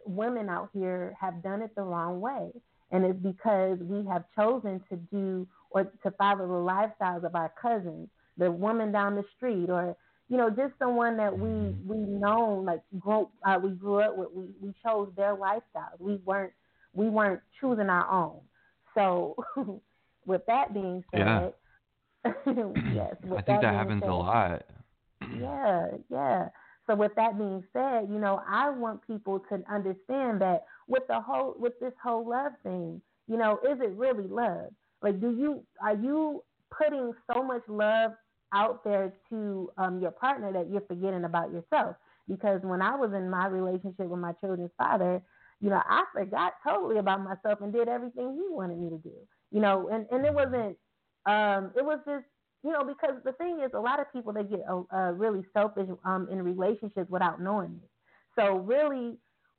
women 0.06 0.50
out 0.50 0.70
here 0.74 1.16
have 1.20 1.44
done 1.44 1.62
it 1.62 1.76
the 1.76 1.84
wrong 1.84 2.20
way, 2.20 2.50
and 2.92 3.06
it's 3.06 3.20
because 3.20 3.78
we 3.80 4.06
have 4.08 4.24
chosen 4.36 4.82
to 4.90 4.96
do 4.96 5.48
or 5.70 5.84
to 5.84 6.12
follow 6.18 6.48
the 6.48 6.54
lifestyles 6.54 7.24
of 7.24 7.36
our 7.36 7.52
cousins, 7.62 8.08
the 8.38 8.52
woman 8.52 8.92
down 8.92 9.16
the 9.16 9.26
street, 9.36 9.70
or 9.70 9.96
you 10.30 10.38
know, 10.38 10.50
just 10.50 10.74
someone 10.80 11.18
that 11.18 11.38
we 11.38 11.76
we 11.86 11.98
known 11.98 12.66
like 12.66 12.82
grew 13.00 13.30
uh, 13.46 13.60
we 13.62 13.70
grew 13.72 14.00
up 14.00 14.18
with. 14.18 14.30
We 14.34 14.46
we 14.60 14.74
chose 14.84 15.12
their 15.16 15.36
lifestyle. 15.36 15.94
We 16.00 16.16
weren't 16.26 16.54
we 16.94 17.10
weren't 17.10 17.42
choosing 17.60 17.90
our 17.90 18.10
own. 18.10 18.40
So, 18.96 19.36
with 20.26 20.42
that 20.48 20.74
being 20.74 21.04
said, 21.12 21.20
yeah. 21.20 21.50
yes, 22.46 23.16
I 23.26 23.28
think 23.28 23.46
that, 23.48 23.62
that 23.62 23.74
happens 23.74 24.02
said, 24.02 24.10
a 24.10 24.16
lot. 24.16 24.64
Yeah, 25.38 25.88
yeah. 26.10 26.50
So 26.88 26.96
with 26.96 27.14
that 27.16 27.38
being 27.38 27.64
said, 27.74 28.08
you 28.10 28.20
know, 28.20 28.42
I 28.48 28.70
want 28.70 29.06
people 29.06 29.40
to 29.50 29.64
understand 29.72 30.42
that 30.42 30.66
with 30.88 31.04
the 31.08 31.20
whole 31.20 31.56
with 31.58 31.74
this 31.80 31.94
whole 32.02 32.28
love 32.30 32.54
thing, 32.64 33.02
you 33.28 33.38
know, 33.38 33.60
is 33.70 33.80
it 33.82 33.92
really 33.96 34.28
love? 34.28 34.72
Like, 35.02 35.20
do 35.22 35.32
you 35.32 35.64
are 35.82 35.96
you 35.96 36.44
putting 36.78 37.14
so 37.34 37.44
much 37.44 37.62
love 37.68 38.12
out 38.54 38.84
there 38.84 39.14
to 39.30 39.72
um, 39.78 40.00
your 40.00 40.12
partner 40.12 40.52
that 40.54 40.70
you're 40.70 40.82
forgetting 40.82 41.24
about 41.24 41.52
yourself? 41.52 41.96
Because 42.28 42.62
when 42.64 42.82
I 42.82 42.96
was 42.96 43.12
in 43.14 43.30
my 43.30 43.48
relationship 43.48 44.08
with 44.08 44.20
my 44.20 44.34
children's 44.42 44.72
father, 44.78 45.22
you 45.64 45.70
know, 45.70 45.82
I 45.88 46.04
forgot 46.14 46.56
totally 46.68 46.98
about 46.98 47.24
myself 47.24 47.62
and 47.62 47.72
did 47.72 47.88
everything 47.88 48.34
he 48.34 48.54
wanted 48.54 48.78
me 48.78 48.90
to 48.90 48.98
do. 48.98 49.14
You 49.50 49.62
know, 49.62 49.88
and 49.92 50.06
and 50.12 50.26
it 50.26 50.34
wasn't. 50.34 50.76
Um, 51.26 51.72
it 51.78 51.86
was 51.86 52.00
just 52.06 52.26
you 52.66 52.72
know, 52.72 52.84
because 52.84 53.16
the 53.24 53.32
thing 53.34 53.62
is, 53.64 53.72
a 53.74 53.80
lot 53.80 54.02
of 54.02 54.12
people 54.12 54.34
they 54.34 54.44
get 54.44 54.62
uh, 54.70 54.82
uh, 54.94 55.12
really 55.12 55.46
selfish 55.54 55.88
um, 56.04 56.28
in 56.30 56.42
relationships 56.42 57.10
without 57.10 57.42
knowing 57.42 57.80
it. 57.82 57.90
So 58.36 58.58
really, 58.58 59.18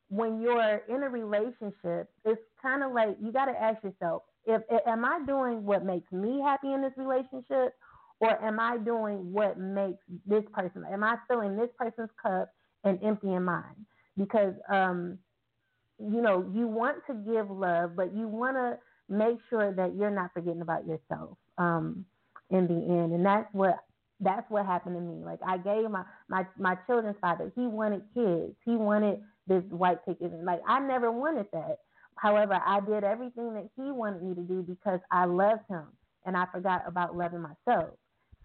when 0.08 0.42
you're 0.42 0.82
in 0.90 1.02
a 1.02 1.08
relationship, 1.08 2.10
it's 2.26 2.40
kind 2.60 2.82
of 2.82 2.92
like 2.92 3.16
you 3.22 3.32
got 3.32 3.46
to 3.46 3.52
ask 3.52 3.82
yourself, 3.82 4.24
if 4.44 4.60
am 4.86 5.06
I 5.06 5.20
doing 5.26 5.64
what 5.64 5.86
makes 5.86 6.12
me 6.12 6.42
happy 6.44 6.74
in 6.74 6.82
this 6.82 6.92
relationship, 6.98 7.72
or 8.20 8.42
am 8.44 8.60
I 8.60 8.76
doing 8.76 9.32
what 9.32 9.58
makes 9.58 10.04
this 10.26 10.44
person? 10.52 10.84
Am 10.92 11.02
I 11.02 11.16
filling 11.28 11.56
this 11.56 11.70
person's 11.78 12.10
cup 12.22 12.50
and 12.84 13.02
emptying 13.02 13.42
mine? 13.42 13.86
Because 14.18 14.52
um, 14.70 15.18
you 15.98 16.20
know, 16.20 16.48
you 16.52 16.66
want 16.66 16.98
to 17.06 17.14
give 17.14 17.50
love, 17.50 17.96
but 17.96 18.14
you 18.14 18.28
want 18.28 18.56
to 18.56 18.78
make 19.08 19.38
sure 19.48 19.72
that 19.72 19.94
you're 19.96 20.10
not 20.10 20.30
forgetting 20.34 20.62
about 20.62 20.86
yourself. 20.86 21.36
Um, 21.58 22.04
in 22.50 22.66
the 22.66 22.74
end, 22.74 23.12
and 23.12 23.24
that's 23.24 23.48
what 23.52 23.78
that's 24.20 24.48
what 24.50 24.66
happened 24.66 24.96
to 24.96 25.00
me. 25.00 25.24
Like 25.24 25.40
I 25.46 25.56
gave 25.58 25.90
my 25.90 26.04
my 26.28 26.46
my 26.58 26.76
children's 26.86 27.16
father, 27.20 27.50
he 27.54 27.66
wanted 27.66 28.02
kids, 28.14 28.54
he 28.64 28.76
wanted 28.76 29.20
this 29.46 29.64
white 29.70 30.04
picket, 30.04 30.32
and 30.32 30.44
like 30.44 30.60
I 30.66 30.80
never 30.80 31.10
wanted 31.10 31.46
that. 31.52 31.78
However, 32.16 32.60
I 32.64 32.80
did 32.80 33.02
everything 33.02 33.54
that 33.54 33.68
he 33.76 33.90
wanted 33.90 34.22
me 34.22 34.34
to 34.34 34.42
do 34.42 34.62
because 34.62 35.00
I 35.10 35.24
loved 35.24 35.62
him, 35.68 35.84
and 36.26 36.36
I 36.36 36.46
forgot 36.52 36.82
about 36.86 37.16
loving 37.16 37.42
myself. 37.42 37.90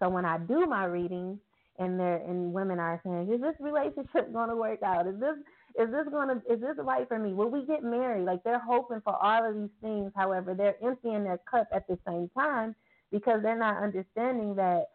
So 0.00 0.08
when 0.08 0.24
I 0.24 0.38
do 0.38 0.66
my 0.66 0.84
readings, 0.86 1.38
and 1.78 1.98
there 1.98 2.16
and 2.16 2.52
women 2.52 2.78
are 2.78 3.00
saying, 3.04 3.32
is 3.32 3.40
this 3.40 3.54
relationship 3.58 4.32
going 4.32 4.50
to 4.50 4.56
work 4.56 4.82
out? 4.82 5.06
Is 5.06 5.18
this 5.18 5.36
is 5.78 5.90
this 5.90 6.06
to 6.10 6.42
is 6.50 6.60
this 6.60 6.76
right 6.78 7.06
for 7.08 7.18
me? 7.18 7.32
Will 7.32 7.50
we 7.50 7.64
get 7.66 7.82
married? 7.82 8.24
Like 8.24 8.42
they're 8.44 8.58
hoping 8.58 9.00
for 9.02 9.14
all 9.14 9.48
of 9.48 9.54
these 9.54 9.70
things. 9.82 10.12
However, 10.16 10.54
they're 10.54 10.76
emptying 10.84 11.24
their 11.24 11.40
cup 11.50 11.68
at 11.72 11.86
the 11.86 11.98
same 12.06 12.30
time 12.36 12.74
because 13.10 13.42
they're 13.42 13.58
not 13.58 13.82
understanding 13.82 14.54
that 14.56 14.86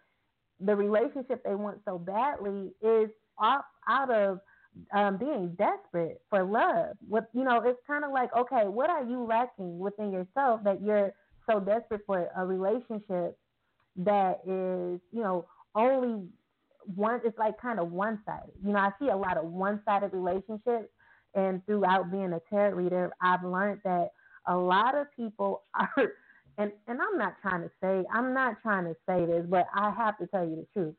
the 0.59 0.75
relationship 0.75 1.43
they 1.43 1.55
want 1.55 1.79
so 1.85 1.97
badly 1.97 2.71
is 2.81 3.09
off 3.37 3.65
out 3.87 4.11
of 4.11 4.39
um, 4.93 5.17
being 5.17 5.55
desperate 5.57 6.21
for 6.29 6.43
love. 6.43 6.97
What 7.07 7.29
you 7.33 7.43
know, 7.43 7.61
it's 7.65 7.79
kind 7.87 8.03
of 8.03 8.11
like, 8.11 8.35
okay, 8.35 8.67
what 8.67 8.89
are 8.89 9.03
you 9.03 9.25
lacking 9.25 9.79
within 9.79 10.11
yourself 10.11 10.61
that 10.63 10.81
you're 10.81 11.11
so 11.49 11.59
desperate 11.59 12.01
for 12.05 12.29
a 12.35 12.45
relationship 12.45 13.37
that 13.97 14.41
is, 14.45 14.99
you 15.11 15.21
know, 15.21 15.45
only 15.75 16.27
one. 16.93 17.21
It's 17.23 17.37
like 17.37 17.59
kind 17.61 17.79
of 17.79 17.91
one 17.91 18.19
sided. 18.25 18.53
You 18.63 18.73
know, 18.73 18.79
I 18.79 18.91
see 18.99 19.09
a 19.09 19.17
lot 19.17 19.37
of 19.37 19.45
one 19.45 19.81
sided 19.85 20.11
relationships, 20.13 20.89
and 21.33 21.65
throughout 21.65 22.11
being 22.11 22.33
a 22.33 22.41
tarot 22.49 22.75
reader, 22.75 23.11
I've 23.21 23.43
learned 23.43 23.81
that 23.83 24.09
a 24.47 24.55
lot 24.55 24.95
of 24.95 25.07
people 25.15 25.63
are 25.73 26.11
and 26.57 26.71
and 26.87 26.99
I'm 27.01 27.17
not 27.17 27.35
trying 27.41 27.61
to 27.61 27.71
say 27.81 28.03
I'm 28.13 28.33
not 28.33 28.61
trying 28.61 28.85
to 28.85 28.95
say 29.07 29.25
this, 29.25 29.45
but 29.47 29.65
I 29.75 29.91
have 29.91 30.17
to 30.19 30.27
tell 30.27 30.45
you 30.45 30.55
the 30.55 30.67
truth. 30.73 30.95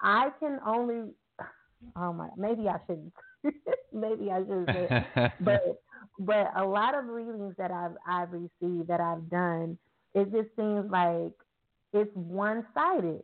I 0.00 0.30
can 0.40 0.58
only 0.66 1.12
oh 1.96 2.12
my 2.12 2.28
maybe 2.36 2.68
I 2.68 2.78
shouldn't 2.86 3.12
maybe 3.92 4.30
I 4.30 4.40
should 4.40 4.66
say 4.66 5.32
but 5.40 5.82
but 6.18 6.50
a 6.56 6.64
lot 6.64 6.94
of 6.94 7.06
readings 7.06 7.54
that 7.58 7.70
I've 7.70 7.96
I've 8.08 8.32
received 8.32 8.88
that 8.88 9.00
I've 9.00 9.28
done, 9.28 9.78
it 10.14 10.32
just 10.32 10.48
seems 10.56 10.90
like 10.90 11.32
it's 11.92 12.10
one 12.14 12.66
sided. 12.74 13.22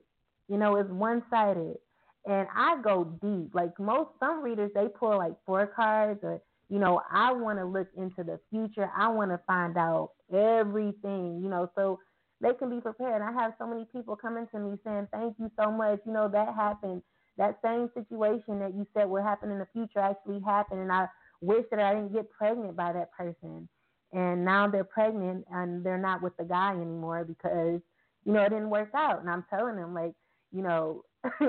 You 0.48 0.58
know, 0.58 0.76
it's 0.76 0.90
one 0.90 1.22
sided. 1.30 1.78
And 2.26 2.46
I 2.54 2.80
go 2.82 3.04
deep. 3.20 3.54
Like 3.54 3.78
most 3.78 4.10
some 4.20 4.42
readers 4.42 4.70
they 4.74 4.86
pull 4.88 5.18
like 5.18 5.34
four 5.44 5.66
cards 5.66 6.20
or 6.22 6.40
you 6.68 6.78
know, 6.78 7.02
I 7.12 7.32
want 7.32 7.58
to 7.58 7.66
look 7.66 7.88
into 7.98 8.24
the 8.24 8.40
future. 8.48 8.90
I 8.96 9.08
want 9.08 9.30
to 9.30 9.38
find 9.46 9.76
out 9.76 10.12
everything, 10.32 11.40
you 11.42 11.50
know, 11.50 11.70
so 11.74 11.98
they 12.40 12.54
can 12.54 12.70
be 12.70 12.80
prepared. 12.80 13.20
I 13.20 13.30
have 13.30 13.52
so 13.58 13.66
many 13.66 13.84
people 13.92 14.16
coming 14.16 14.46
to 14.52 14.58
me 14.58 14.78
saying, 14.84 15.08
Thank 15.12 15.36
you 15.38 15.50
so 15.60 15.70
much. 15.70 16.00
You 16.06 16.12
know, 16.12 16.28
that 16.28 16.54
happened. 16.54 17.02
That 17.36 17.58
same 17.62 17.90
situation 17.94 18.58
that 18.60 18.74
you 18.74 18.86
said 18.94 19.08
would 19.08 19.22
happen 19.22 19.50
in 19.50 19.58
the 19.58 19.68
future 19.72 19.98
actually 20.00 20.40
happened. 20.40 20.80
And 20.80 20.92
I 20.92 21.08
wish 21.42 21.64
that 21.70 21.80
I 21.80 21.94
didn't 21.94 22.12
get 22.14 22.30
pregnant 22.30 22.76
by 22.76 22.92
that 22.92 23.12
person. 23.12 23.68
And 24.12 24.44
now 24.44 24.68
they're 24.68 24.84
pregnant 24.84 25.44
and 25.50 25.84
they're 25.84 25.98
not 25.98 26.22
with 26.22 26.36
the 26.36 26.44
guy 26.44 26.72
anymore 26.72 27.24
because, 27.24 27.80
you 28.24 28.32
know, 28.32 28.42
it 28.42 28.50
didn't 28.50 28.70
work 28.70 28.90
out. 28.94 29.20
And 29.20 29.30
I'm 29.30 29.44
telling 29.50 29.76
them, 29.76 29.94
like, 29.94 30.12
you 30.52 30.62
know, 30.62 31.02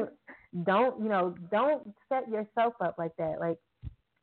don't, 0.64 1.02
you 1.02 1.10
know, 1.10 1.36
don't 1.52 1.94
set 2.10 2.30
yourself 2.30 2.74
up 2.82 2.96
like 2.98 3.16
that. 3.18 3.38
Like, 3.40 3.58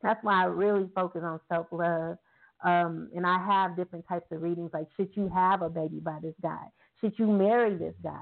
that's 0.02 0.22
why 0.22 0.42
I 0.42 0.46
really 0.46 0.88
focus 0.94 1.22
on 1.24 1.40
self 1.48 1.66
love. 1.72 2.16
Um, 2.62 3.08
and 3.14 3.26
I 3.26 3.44
have 3.44 3.76
different 3.76 4.06
types 4.06 4.26
of 4.30 4.42
readings 4.42 4.70
like 4.74 4.86
should 4.96 5.08
you 5.14 5.30
have 5.34 5.62
a 5.62 5.70
baby 5.70 5.98
by 5.98 6.18
this 6.22 6.34
guy? 6.42 6.66
Should 7.00 7.18
you 7.18 7.26
marry 7.26 7.74
this 7.74 7.94
guy? 8.02 8.20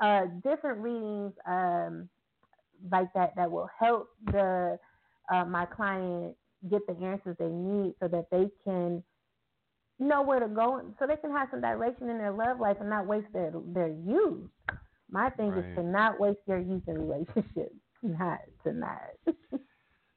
Uh, 0.00 0.26
different 0.44 0.78
readings 0.78 1.32
um, 1.48 2.08
like 2.92 3.12
that 3.14 3.34
that 3.36 3.50
will 3.50 3.68
help 3.78 4.08
the 4.26 4.78
uh, 5.32 5.44
my 5.44 5.66
client 5.66 6.36
get 6.70 6.86
the 6.86 6.94
answers 7.04 7.36
they 7.38 7.48
need 7.48 7.94
so 8.00 8.08
that 8.08 8.26
they 8.30 8.48
can 8.64 9.02
know 9.98 10.22
where 10.22 10.40
to 10.40 10.48
go 10.48 10.80
so 10.98 11.06
they 11.06 11.16
can 11.16 11.32
have 11.32 11.48
some 11.50 11.60
direction 11.60 12.08
in 12.08 12.18
their 12.18 12.32
love 12.32 12.60
life 12.60 12.76
and 12.80 12.90
not 12.90 13.06
waste 13.06 13.32
their 13.32 13.52
their 13.72 13.88
youth. 13.88 14.48
My 15.10 15.30
thing 15.30 15.50
right. 15.50 15.64
is 15.64 15.76
to 15.76 15.82
not 15.82 16.18
waste 16.18 16.40
your 16.46 16.58
youth 16.58 16.82
in 16.86 16.98
relationships. 16.98 17.74
Not 18.02 18.40
to 18.64 18.72
not. 18.72 19.00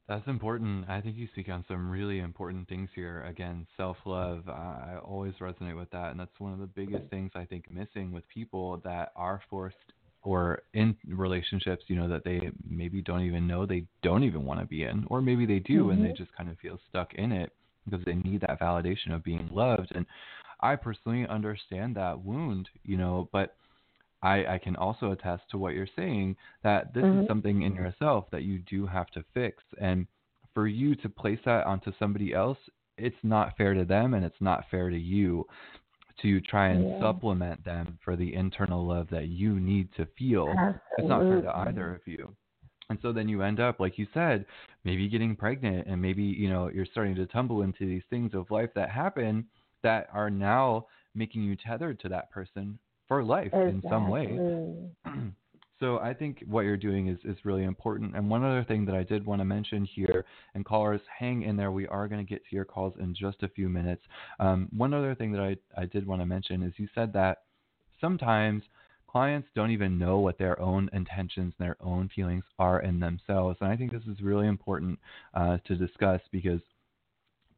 That's 0.09 0.27
important. 0.27 0.89
I 0.89 1.01
think 1.01 1.15
you 1.15 1.27
speak 1.31 1.49
on 1.49 1.63
some 1.67 1.89
really 1.89 2.19
important 2.19 2.67
things 2.67 2.89
here. 2.93 3.23
Again, 3.23 3.65
self 3.77 3.95
love. 4.05 4.49
I 4.49 4.97
always 5.03 5.33
resonate 5.39 5.77
with 5.77 5.89
that. 5.91 6.11
And 6.11 6.19
that's 6.19 6.39
one 6.39 6.51
of 6.51 6.59
the 6.59 6.67
biggest 6.67 7.09
things 7.09 7.31
I 7.35 7.45
think 7.45 7.71
missing 7.71 8.11
with 8.11 8.27
people 8.27 8.81
that 8.83 9.11
are 9.15 9.41
forced 9.49 9.77
or 10.23 10.63
in 10.73 10.95
relationships, 11.07 11.83
you 11.87 11.95
know, 11.95 12.09
that 12.09 12.23
they 12.23 12.49
maybe 12.67 13.01
don't 13.01 13.21
even 13.21 13.47
know 13.47 13.65
they 13.65 13.85
don't 14.01 14.23
even 14.23 14.45
want 14.45 14.59
to 14.59 14.65
be 14.65 14.83
in, 14.83 15.05
or 15.09 15.21
maybe 15.21 15.45
they 15.45 15.59
do 15.59 15.83
mm-hmm. 15.83 15.91
and 15.91 16.03
they 16.03 16.09
mm-hmm. 16.09 16.23
just 16.23 16.35
kind 16.35 16.49
of 16.49 16.57
feel 16.57 16.79
stuck 16.89 17.13
in 17.13 17.31
it 17.31 17.53
because 17.85 18.03
they 18.05 18.15
need 18.15 18.41
that 18.41 18.59
validation 18.59 19.13
of 19.13 19.23
being 19.23 19.47
loved. 19.51 19.91
And 19.95 20.05
I 20.59 20.75
personally 20.75 21.25
understand 21.27 21.95
that 21.95 22.23
wound, 22.23 22.67
you 22.83 22.97
know, 22.97 23.29
but 23.31 23.55
I, 24.21 24.45
I 24.45 24.57
can 24.57 24.75
also 24.75 25.11
attest 25.11 25.43
to 25.51 25.57
what 25.57 25.73
you're 25.73 25.87
saying 25.95 26.35
that 26.63 26.93
this 26.93 27.03
mm-hmm. 27.03 27.21
is 27.21 27.27
something 27.27 27.61
in 27.61 27.73
yourself 27.73 28.25
that 28.31 28.43
you 28.43 28.59
do 28.59 28.85
have 28.85 29.09
to 29.11 29.23
fix. 29.33 29.63
And 29.79 30.07
for 30.53 30.67
you 30.67 30.95
to 30.95 31.09
place 31.09 31.39
that 31.45 31.65
onto 31.65 31.91
somebody 31.97 32.33
else, 32.33 32.57
it's 32.97 33.15
not 33.23 33.55
fair 33.57 33.73
to 33.73 33.85
them 33.85 34.13
and 34.13 34.25
it's 34.25 34.41
not 34.41 34.65
fair 34.69 34.89
to 34.89 34.97
you 34.97 35.45
to 36.21 36.41
try 36.41 36.69
and 36.69 36.89
yeah. 36.89 36.99
supplement 36.99 37.63
them 37.63 37.97
for 38.03 38.17
the 38.17 38.33
internal 38.33 38.85
love 38.85 39.07
that 39.09 39.27
you 39.27 39.57
need 39.59 39.87
to 39.95 40.05
feel. 40.17 40.49
Absolutely. 40.49 40.81
It's 40.97 41.07
not 41.07 41.21
fair 41.21 41.41
to 41.41 41.57
either 41.57 41.95
of 41.95 42.01
you. 42.05 42.35
And 42.89 42.99
so 43.01 43.13
then 43.13 43.29
you 43.29 43.41
end 43.41 43.59
up, 43.59 43.79
like 43.79 43.97
you 43.97 44.07
said, 44.13 44.45
maybe 44.83 45.07
getting 45.07 45.35
pregnant 45.35 45.87
and 45.87 46.01
maybe, 46.01 46.23
you 46.23 46.49
know, 46.49 46.69
you're 46.73 46.85
starting 46.85 47.15
to 47.15 47.27
tumble 47.27 47.61
into 47.61 47.85
these 47.85 48.01
things 48.09 48.33
of 48.33 48.51
life 48.51 48.71
that 48.75 48.89
happen 48.89 49.45
that 49.83 50.07
are 50.11 50.29
now 50.29 50.87
making 51.15 51.43
you 51.43 51.55
tethered 51.55 51.99
to 52.01 52.09
that 52.09 52.31
person 52.31 52.79
for 53.09 53.23
life 53.23 53.47
exactly. 53.47 53.69
in 53.69 53.83
some 53.89 54.07
way. 54.07 54.39
so 55.81 55.97
I 55.99 56.13
think 56.13 56.43
what 56.47 56.61
you're 56.61 56.77
doing 56.77 57.07
is, 57.07 57.17
is 57.25 57.43
really 57.43 57.63
important. 57.63 58.15
And 58.15 58.29
one 58.29 58.45
other 58.45 58.63
thing 58.63 58.85
that 58.85 58.95
I 58.95 59.03
did 59.03 59.25
want 59.25 59.41
to 59.41 59.45
mention 59.45 59.83
here, 59.83 60.23
and 60.53 60.63
callers, 60.63 61.01
hang 61.17 61.41
in 61.41 61.57
there. 61.57 61.71
We 61.71 61.87
are 61.87 62.07
going 62.07 62.25
to 62.25 62.29
get 62.29 62.43
to 62.47 62.55
your 62.55 62.65
calls 62.65 62.93
in 62.99 63.13
just 63.13 63.43
a 63.43 63.49
few 63.49 63.67
minutes. 63.67 64.03
Um, 64.39 64.69
one 64.71 64.93
other 64.93 65.15
thing 65.15 65.33
that 65.33 65.41
I, 65.41 65.57
I 65.75 65.85
did 65.85 66.07
want 66.07 66.21
to 66.21 66.25
mention 66.25 66.63
is 66.63 66.71
you 66.77 66.87
said 66.93 67.11
that 67.13 67.39
sometimes 67.99 68.63
clients 69.07 69.47
don't 69.55 69.71
even 69.71 69.97
know 69.97 70.19
what 70.19 70.37
their 70.37 70.61
own 70.61 70.87
intentions 70.93 71.55
and 71.57 71.67
their 71.67 71.77
own 71.81 72.11
feelings 72.15 72.43
are 72.59 72.81
in 72.81 72.99
themselves. 72.99 73.57
And 73.59 73.71
I 73.71 73.75
think 73.75 73.91
this 73.91 74.03
is 74.03 74.21
really 74.21 74.47
important 74.47 74.99
uh, 75.33 75.57
to 75.65 75.75
discuss 75.75 76.21
because 76.31 76.61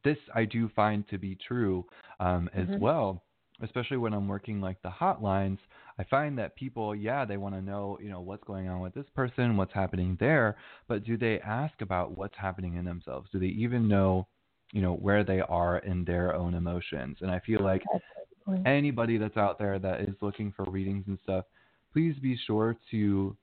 this 0.06 0.18
I 0.34 0.46
do 0.46 0.70
find 0.76 1.08
to 1.10 1.18
be 1.18 1.38
true 1.46 1.86
um, 2.22 2.50
as 2.56 2.68
mm-hmm. 2.68 2.80
well 2.80 3.24
especially 3.62 3.98
when 3.98 4.14
I'm 4.14 4.28
working 4.28 4.62
like 4.62 4.82
the 4.82 4.90
hotlines, 4.90 5.60
I 5.98 6.04
find 6.06 6.38
that 6.38 6.56
people, 6.56 6.96
yeah, 6.96 7.26
they 7.26 7.38
want 7.38 7.56
to 7.56 7.62
know, 7.62 7.98
you 8.02 8.10
know, 8.10 8.22
what's 8.22 8.44
going 8.44 8.68
on 8.68 8.80
with 8.80 8.94
this 8.94 9.06
person, 9.16 9.58
what's 9.58 9.74
happening 9.74 10.18
there, 10.20 10.58
but 10.88 11.04
do 11.04 11.18
they 11.18 11.40
ask 11.42 11.82
about 11.82 12.18
what's 12.18 12.38
happening 12.38 12.76
in 12.76 12.86
themselves? 12.86 13.30
Do 13.32 13.40
they 13.40 13.48
even 13.48 13.88
know, 13.88 14.28
you 14.72 14.82
know, 14.82 14.94
where 14.94 15.24
they 15.24 15.42
are 15.42 15.80
in 15.80 16.04
their 16.06 16.36
own 16.36 16.54
emotions? 16.54 17.18
And 17.22 17.30
I 17.30 17.40
feel 17.40 17.62
like 17.62 17.84
anybody 18.66 19.18
that's 19.18 19.38
out 19.38 19.60
there 19.60 19.80
that 19.80 20.02
is 20.02 20.16
looking 20.22 20.52
for 20.56 20.66
readings 20.66 21.06
and 21.08 21.20
stuff, 21.24 21.46
please 21.94 22.16
be 22.22 22.40
sure 22.48 22.76
to 22.92 23.36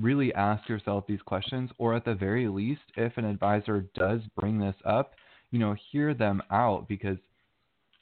really 0.00 0.34
ask 0.34 0.68
yourself 0.68 1.04
these 1.06 1.22
questions, 1.22 1.70
or 1.78 1.94
at 1.94 2.04
the 2.04 2.14
very 2.14 2.48
least, 2.48 2.82
if 2.96 3.16
an 3.16 3.24
advisor 3.24 3.86
does 3.94 4.20
bring 4.38 4.58
this 4.58 4.74
up, 4.84 5.14
you 5.50 5.58
know, 5.58 5.74
hear 5.90 6.12
them 6.12 6.42
out 6.50 6.86
because 6.88 7.16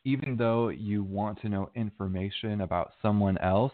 even 0.05 0.37
though 0.37 0.69
you 0.69 1.03
want 1.03 1.41
to 1.41 1.49
know 1.49 1.71
information 1.75 2.61
about 2.61 2.93
someone 3.01 3.39
else, 3.39 3.73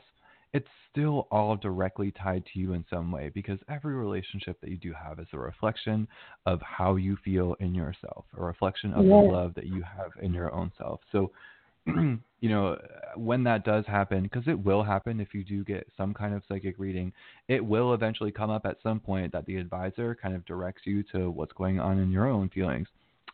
it's 0.53 0.69
still 0.91 1.29
all 1.31 1.57
directly 1.57 2.11
tied 2.11 2.45
to 2.53 2.59
you 2.59 2.73
in 2.73 2.85
some 2.91 3.13
way 3.13 3.31
because 3.33 3.59
every 3.69 3.95
relationship 3.95 4.61
that 4.61 4.71
you 4.71 4.77
do 4.77 4.93
have 4.93 5.21
is 5.21 5.27
a 5.33 5.39
reflection 5.39 6.09
of 6.47 6.61
how 6.63 6.97
you 6.97 7.17
feel 7.25 7.55
in 7.61 7.75
yourself, 7.75 8.25
a 8.37 8.43
reflection 8.43 8.93
of 8.93 9.05
the 9.05 9.11
love 9.11 9.55
that 9.55 9.67
you 9.67 9.83
have 9.83 10.11
in 10.21 10.33
your 10.33 10.53
own 10.53 10.73
self. 10.77 11.01
So, 11.13 11.31
you 11.87 12.49
know, 12.49 12.77
when 13.17 13.45
that 13.45 13.65
does 13.65 13.87
happen, 13.87 14.25
because 14.25 14.47
it 14.49 14.59
will 14.59 14.83
happen 14.83 15.21
if 15.21 15.35
you 15.35 15.45
do 15.45 15.65
get 15.65 15.87
some 15.97 16.13
kind 16.13 16.35
of 16.35 16.43
psychic 16.49 16.75
reading, 16.79 17.13
it 17.49 17.65
will 17.65 17.95
eventually 17.95 18.33
come 18.33 18.51
up 18.51 18.67
at 18.67 18.79
some 18.83 18.99
point 18.99 19.33
that 19.33 19.47
the 19.47 19.57
advisor 19.57 20.17
kind 20.21 20.35
of 20.35 20.45
directs 20.47 20.83
you 20.85 21.05
to 21.13 21.31
what's 21.31 21.53
going 21.53 21.79
on 21.79 21.99
in 21.99 22.11
your 22.11 22.27
own 22.27 22.49
feelings. 22.49 22.89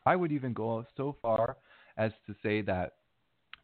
I 0.05 0.16
would 0.16 0.32
even 0.32 0.53
go 0.53 0.84
so 0.97 1.16
far 1.22 1.57
as 1.97 2.12
to 2.26 2.34
say 2.42 2.62
that 2.62 2.94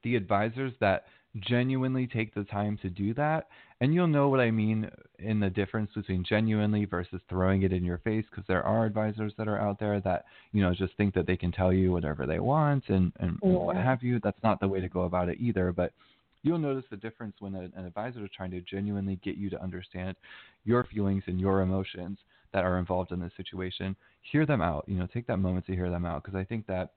the 0.03 0.17
advisors 0.17 0.73
that 0.81 1.05
genuinely 1.41 2.07
take 2.07 2.35
the 2.35 2.45
time 2.45 2.79
to 2.83 2.91
do 2.91 3.15
that, 3.15 3.49
and 3.81 3.95
you'll 3.95 4.07
know 4.07 4.29
what 4.29 4.41
I 4.41 4.51
mean 4.51 4.91
in 5.19 5.41
the 5.41 5.49
difference 5.49 5.91
between 5.95 6.25
genuinely 6.25 6.85
versus 6.85 7.21
throwing 7.29 7.63
it 7.63 7.73
in 7.73 7.85
your 7.85 7.99
face, 7.99 8.25
because 8.31 8.45
there 8.47 8.63
are 8.63 8.85
advisors 8.85 9.33
that 9.39 9.49
are 9.49 9.59
out 9.59 9.81
there 9.81 10.01
that 10.01 10.27
you 10.53 10.63
know 10.63 10.75
just 10.75 10.97
think 10.97 11.15
that 11.15 11.27
they 11.27 11.37
can 11.37 11.53
tell 11.53 11.73
you 11.73 11.93
whatever 11.93 12.27
they 12.27 12.39
want 12.39 12.89
and 12.89 13.13
and 13.21 13.39
yeah. 13.43 13.49
what 13.51 13.77
have 13.77 14.03
you. 14.03 14.21
That's 14.23 14.43
not 14.43 14.61
the 14.61 14.69
way 14.69 14.81
to 14.81 14.89
go 14.89 15.03
about 15.03 15.29
it 15.29 15.39
either, 15.41 15.73
but. 15.73 15.93
You'll 16.45 16.59
notice 16.59 16.83
the 16.91 16.97
difference 16.97 17.37
when 17.39 17.55
an 17.55 17.73
advisor 17.77 18.25
is 18.25 18.31
trying 18.37 18.51
to 18.51 18.61
genuinely 18.63 19.15
get 19.23 19.37
you 19.37 19.49
to 19.51 19.63
understand 19.63 20.17
your 20.65 20.83
feelings 20.93 21.23
and 21.29 21.39
your 21.39 21.61
emotions 21.61 22.19
that 22.53 22.65
are 22.65 22.81
involved 22.81 23.13
in 23.13 23.21
this 23.21 23.31
situation. 23.37 23.95
Hear 24.23 24.45
them 24.45 24.61
out. 24.61 24.85
You 24.89 24.99
know, 24.99 25.07
take 25.07 25.29
that 25.29 25.37
moment 25.37 25.67
to 25.67 25.75
hear 25.77 25.89
them 25.89 26.05
out 26.05 26.25
because 26.25 26.37
I 26.37 26.43
think 26.43 26.67
that 26.67 26.95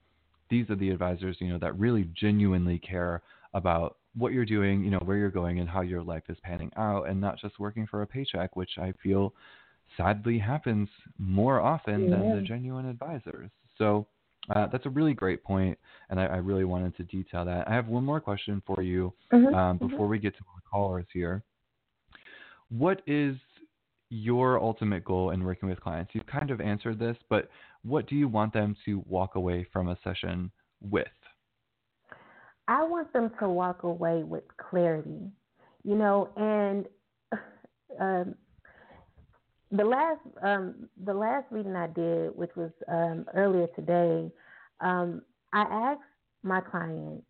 these 0.49 0.69
are 0.69 0.75
the 0.75 0.89
advisors, 0.89 1.37
you 1.39 1.49
know, 1.49 1.59
that 1.59 1.77
really 1.77 2.09
genuinely 2.13 2.79
care 2.79 3.21
about 3.53 3.97
what 4.15 4.31
you're 4.31 4.45
doing, 4.45 4.83
you 4.83 4.91
know, 4.91 4.99
where 4.99 5.17
you're 5.17 5.29
going 5.29 5.59
and 5.59 5.69
how 5.69 5.81
your 5.81 6.03
life 6.03 6.23
is 6.29 6.37
panning 6.43 6.71
out 6.77 7.09
and 7.09 7.19
not 7.19 7.39
just 7.39 7.59
working 7.59 7.85
for 7.87 8.01
a 8.01 8.07
paycheck, 8.07 8.55
which 8.55 8.71
I 8.77 8.93
feel 9.03 9.33
sadly 9.97 10.37
happens 10.37 10.89
more 11.17 11.59
often 11.59 12.09
yeah. 12.09 12.17
than 12.17 12.35
the 12.35 12.41
genuine 12.41 12.85
advisors. 12.87 13.51
So 13.77 14.07
uh, 14.55 14.67
that's 14.67 14.85
a 14.85 14.89
really 14.89 15.13
great 15.13 15.43
point, 15.43 15.77
and 16.09 16.19
I, 16.19 16.25
I, 16.25 16.35
really 16.37 16.65
wanted 16.65 16.95
to 16.97 17.03
detail 17.03 17.45
that. 17.45 17.67
I 17.67 17.73
have 17.73 17.87
one 17.87 18.05
more 18.05 18.19
question 18.19 18.61
for 18.65 18.83
you 18.83 19.13
mm-hmm. 19.33 19.53
um, 19.55 19.77
mm-hmm. 19.77 19.87
before 19.87 20.05
mm-hmm. 20.05 20.11
we 20.11 20.19
get 20.19 20.35
to 20.37 20.43
our 20.53 20.61
callers 20.69 21.05
here. 21.11 21.43
What 22.69 23.01
is 23.07 23.35
your 24.09 24.61
ultimate 24.61 25.03
goal 25.03 25.31
in 25.31 25.43
working 25.43 25.67
with 25.67 25.81
clients? 25.81 26.11
You've 26.13 26.27
kind 26.27 26.51
of 26.51 26.61
answered 26.61 26.99
this, 26.99 27.17
but 27.29 27.49
what 27.85 28.07
do 28.07 28.15
you 28.15 28.27
want 28.27 28.51
them 28.51 28.75
to 28.85 29.03
walk 29.07 29.35
away 29.35 29.65
from 29.71 29.89
a 29.89 29.97
session 30.03 30.51
with? 30.81 31.07
I 32.67 32.83
want 32.83 33.13
them 33.13 33.31
to 33.39 33.47
walk 33.47 33.83
away 33.83 34.23
with 34.23 34.43
clarity, 34.57 35.29
you 35.83 35.95
know, 35.95 36.29
and 36.35 36.87
um, 37.99 38.35
the 39.71 39.85
last 39.85 40.19
um, 40.41 40.89
the 41.03 41.13
last 41.13 41.45
reading 41.51 41.75
I 41.75 41.87
did, 41.87 42.35
which 42.35 42.51
was 42.55 42.71
um, 42.87 43.25
earlier 43.35 43.67
today, 43.75 44.31
um, 44.81 45.21
I 45.53 45.61
asked 45.61 46.01
my 46.41 46.61
client, 46.61 47.23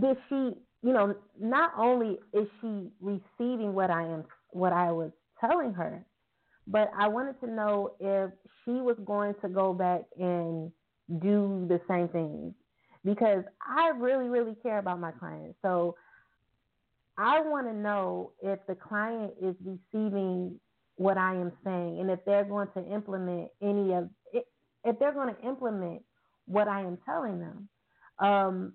did 0.00 0.16
she, 0.28 0.34
you 0.82 0.92
know, 0.92 1.14
not 1.40 1.72
only 1.78 2.18
is 2.32 2.48
she 2.60 2.88
receiving 3.00 3.72
what 3.72 3.90
I 3.90 4.02
am 4.02 4.24
what 4.50 4.72
I 4.72 4.90
was 4.90 5.12
telling 5.40 5.72
her, 5.74 6.04
but 6.66 6.90
I 6.98 7.08
wanted 7.08 7.38
to 7.40 7.46
know 7.50 7.94
if 8.00 8.30
she 8.64 8.72
was 8.72 8.96
going 9.04 9.34
to 9.42 9.48
go 9.48 9.72
back 9.72 10.02
and 10.18 10.72
do 11.20 11.66
the 11.68 11.80
same 11.88 12.08
things 12.08 12.54
because 13.04 13.44
I 13.60 13.90
really, 13.90 14.28
really 14.28 14.54
care 14.62 14.78
about 14.78 15.00
my 15.00 15.12
clients. 15.12 15.58
So 15.62 15.96
I 17.18 17.40
want 17.42 17.66
to 17.66 17.74
know 17.74 18.32
if 18.42 18.58
the 18.66 18.74
client 18.74 19.32
is 19.40 19.54
receiving 19.64 20.58
what 20.96 21.18
I 21.18 21.34
am 21.34 21.52
saying 21.64 22.00
and 22.00 22.10
if 22.10 22.20
they're 22.24 22.44
going 22.44 22.68
to 22.76 22.84
implement 22.92 23.50
any 23.62 23.92
of 23.92 24.08
if 24.84 24.98
they're 24.98 25.12
going 25.14 25.34
to 25.34 25.46
implement 25.46 26.02
what 26.46 26.68
I 26.68 26.80
am 26.80 26.98
telling 27.04 27.40
them 27.40 27.68
um, 28.18 28.74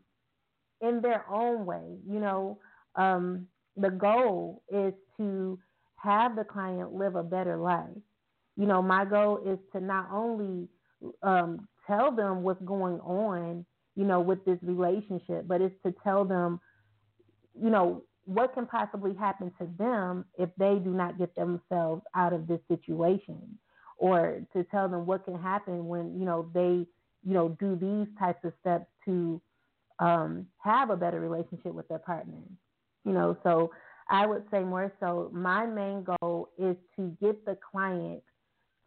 in 0.82 1.02
their 1.02 1.26
own 1.30 1.66
way. 1.66 1.98
You 2.08 2.20
know, 2.20 2.60
um, 2.96 3.48
the 3.78 3.92
goal 3.92 4.64
is 4.72 4.94
to 5.18 5.60
have 6.02 6.36
the 6.36 6.44
client 6.44 6.94
live 6.94 7.16
a 7.16 7.24
better 7.24 7.58
life. 7.58 7.88
You 8.56 8.66
know, 8.66 8.82
my 8.82 9.06
goal 9.06 9.40
is 9.46 9.60
to 9.74 9.80
not 9.80 10.10
only 10.12 10.68
um, 11.24 11.68
tell 11.88 12.12
them 12.14 12.44
what's 12.44 12.62
going 12.64 13.00
on, 13.00 13.66
you 13.96 14.06
know, 14.06 14.22
with 14.22 14.44
this 14.46 14.60
relationship, 14.62 15.48
but 15.48 15.62
it's 15.62 15.76
to 15.86 15.94
tell 16.04 16.26
them, 16.26 16.60
you 17.62 17.70
know, 17.70 18.04
what 18.26 18.54
can 18.54 18.66
possibly 18.66 19.14
happen 19.16 19.52
to 19.60 19.68
them 19.78 20.24
if 20.38 20.50
they 20.58 20.76
do 20.76 20.92
not 20.92 21.18
get 21.18 21.36
themselves 21.36 22.04
out 22.16 22.32
of 22.32 22.48
this 22.48 22.60
situation, 22.68 23.58
or 23.98 24.42
to 24.54 24.64
tell 24.66 24.88
them 24.88 25.06
what 25.06 25.26
can 25.26 25.38
happen 25.42 25.88
when 25.88 26.18
you 26.18 26.26
know 26.26 26.50
they, 26.54 26.86
you 27.24 27.34
know, 27.34 27.50
do 27.60 27.76
these 27.76 28.08
types 28.20 28.44
of 28.46 28.54
steps 28.62 28.86
to 29.06 29.42
um, 30.00 30.46
have 30.60 30.90
a 30.90 30.96
better 30.96 31.20
relationship 31.20 31.74
with 31.74 31.88
their 31.88 32.00
partner. 32.00 32.38
You 33.04 33.14
know, 33.14 33.38
so 33.44 33.72
I 34.10 34.26
would 34.26 34.44
say 34.52 34.64
more 34.64 34.92
so 35.00 35.30
my 35.34 35.66
main 35.66 36.04
goal 36.04 36.50
is 36.58 36.76
to 36.96 37.16
get 37.22 37.46
the 37.46 37.58
client 37.72 38.24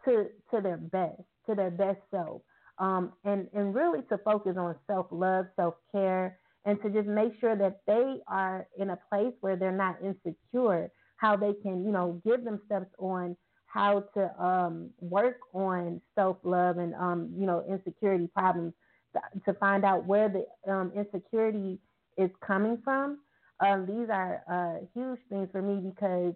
to 0.05 0.27
to 0.51 0.61
their 0.61 0.77
best, 0.77 1.23
to 1.47 1.55
their 1.55 1.71
best 1.71 2.01
self. 2.11 2.43
Um, 2.79 3.13
and, 3.25 3.49
and 3.55 3.75
really 3.75 4.01
to 4.09 4.19
focus 4.19 4.57
on 4.59 4.75
self 4.87 5.07
love, 5.11 5.47
self 5.57 5.75
care, 5.93 6.39
and 6.65 6.81
to 6.83 6.91
just 6.91 7.07
make 7.07 7.33
sure 7.41 7.55
that 7.55 7.81
they 7.87 8.17
are 8.27 8.67
in 8.79 8.91
a 8.91 8.99
place 9.09 9.35
where 9.41 9.57
they're 9.57 9.71
not 9.71 9.99
insecure, 10.03 10.91
how 11.17 11.37
they 11.37 11.53
can, 11.63 11.85
you 11.85 11.93
know, 11.93 12.21
give 12.25 12.45
them 12.45 12.61
steps 12.67 12.91
on 12.99 13.37
how 13.67 14.05
to 14.15 14.43
um, 14.43 14.91
work 15.01 15.39
on 15.55 16.01
self 16.15 16.39
love 16.43 16.79
and, 16.79 16.95
um, 16.95 17.33
you 17.37 17.47
know, 17.47 17.65
insecurity 17.69 18.29
problems 18.35 18.73
to 19.45 19.55
find 19.55 19.85
out 19.85 20.07
where 20.07 20.29
the 20.29 20.73
um, 20.73 20.91
insecurity 20.97 21.79
is 22.17 22.31
coming 22.45 22.79
from 22.83 23.19
um, 23.63 23.87
these 23.87 24.09
are 24.11 24.43
uh, 24.51 24.85
huge 24.95 25.21
things 25.29 25.49
for 25.53 25.63
me 25.63 25.91
because 25.91 26.35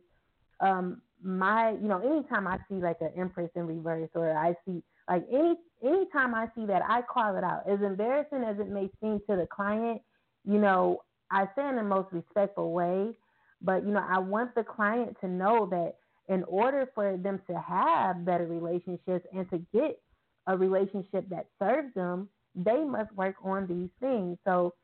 um, 0.61 1.03
my, 1.23 1.71
you 1.71 1.89
know, 1.89 1.99
anytime 1.99 2.47
I 2.47 2.59
see 2.69 2.77
like 2.77 2.99
an 3.01 3.11
Empress 3.17 3.51
in 3.55 3.67
reverse 3.67 4.11
or 4.15 4.37
I 4.37 4.55
see 4.65 4.83
like 5.09 5.25
any 5.33 5.57
anytime 5.85 6.35
I 6.35 6.47
see 6.55 6.67
that, 6.67 6.83
I 6.89 7.03
call 7.03 7.37
it 7.37 7.45
out. 7.45 7.63
As 7.69 7.81
embarrassing 7.81 8.45
as 8.45 8.59
it 8.59 8.69
may 8.69 8.91
seem 9.01 9.21
to 9.29 9.37
the 9.37 9.47
client, 9.47 10.03
you 10.45 10.59
know, 10.59 11.03
I 11.31 11.47
say 11.57 11.69
in 11.69 11.77
the 11.77 11.83
most 11.83 12.13
respectful 12.13 12.73
way, 12.73 13.17
but 13.61 13.85
you 13.85 13.93
know, 13.93 14.05
I 14.09 14.19
want 14.19 14.55
the 14.55 14.65
client 14.65 15.17
to 15.21 15.29
know 15.29 15.67
that 15.67 15.95
in 16.29 16.45
order 16.45 16.89
for 16.95 17.17
them 17.17 17.41
to 17.49 17.59
have 17.59 18.25
better 18.25 18.47
relationships 18.47 19.27
and 19.33 19.49
to 19.51 19.59
get 19.73 20.01
a 20.47 20.57
relationship 20.57 21.29
that 21.31 21.47
serves 21.59 21.93
them, 21.95 22.29
they 22.55 22.85
must 22.85 23.13
work 23.13 23.37
on 23.45 23.67
these 23.67 23.91
things. 24.01 24.39
So 24.45 24.75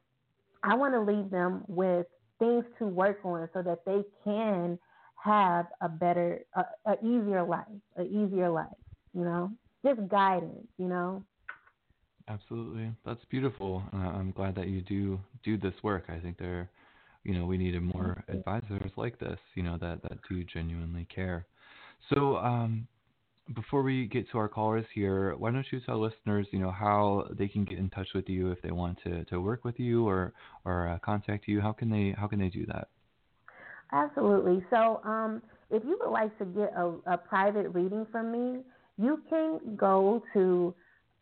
I 0.62 0.74
want 0.74 0.94
to 0.94 1.00
leave 1.00 1.30
them 1.30 1.64
with 1.66 2.06
things 2.42 2.64
to 2.78 2.86
work 2.86 3.20
on 3.24 3.48
so 3.54 3.62
that 3.62 3.84
they 3.86 4.02
can 4.24 4.78
have 5.22 5.66
a 5.80 5.88
better, 5.88 6.40
a, 6.56 6.64
a 6.86 6.94
easier 7.00 7.44
life, 7.44 7.66
a 7.96 8.02
easier 8.02 8.50
life, 8.50 8.66
you 9.14 9.24
know, 9.24 9.52
just 9.86 10.00
guidance, 10.08 10.66
you 10.76 10.88
know. 10.88 11.22
Absolutely, 12.28 12.90
that's 13.04 13.24
beautiful. 13.30 13.82
Uh, 13.92 13.96
I'm 13.96 14.32
glad 14.32 14.56
that 14.56 14.68
you 14.68 14.80
do 14.80 15.20
do 15.44 15.56
this 15.56 15.74
work. 15.82 16.04
I 16.08 16.18
think 16.18 16.38
there, 16.38 16.68
you 17.24 17.34
know, 17.34 17.46
we 17.46 17.58
needed 17.58 17.82
more 17.82 18.24
advisors 18.28 18.90
like 18.96 19.18
this, 19.18 19.38
you 19.54 19.62
know, 19.62 19.78
that 19.80 20.02
that 20.02 20.18
do 20.28 20.44
genuinely 20.44 21.06
care. 21.14 21.46
So, 22.12 22.36
um, 22.38 22.88
before 23.54 23.82
we 23.82 24.06
get 24.06 24.30
to 24.30 24.38
our 24.38 24.48
callers 24.48 24.86
here, 24.94 25.34
why 25.36 25.50
don't 25.50 25.66
you 25.70 25.80
tell 25.80 26.00
listeners, 26.00 26.46
you 26.50 26.58
know, 26.58 26.70
how 26.70 27.26
they 27.30 27.48
can 27.48 27.64
get 27.64 27.78
in 27.78 27.90
touch 27.90 28.08
with 28.14 28.28
you 28.28 28.50
if 28.50 28.60
they 28.62 28.70
want 28.70 28.98
to, 29.04 29.24
to 29.26 29.40
work 29.40 29.64
with 29.64 29.78
you 29.78 30.06
or 30.06 30.32
or 30.64 30.88
uh, 30.88 30.98
contact 30.98 31.48
you? 31.48 31.60
How 31.60 31.72
can 31.72 31.90
they 31.90 32.14
how 32.18 32.26
can 32.26 32.38
they 32.38 32.48
do 32.48 32.66
that? 32.66 32.88
Absolutely. 33.92 34.64
So, 34.70 35.00
um, 35.04 35.42
if 35.70 35.82
you 35.84 35.98
would 36.00 36.10
like 36.10 36.36
to 36.38 36.44
get 36.46 36.72
a, 36.76 36.94
a 37.06 37.18
private 37.18 37.68
reading 37.70 38.06
from 38.10 38.32
me, 38.32 38.60
you 38.98 39.22
can 39.28 39.76
go 39.76 40.22
to 40.32 40.74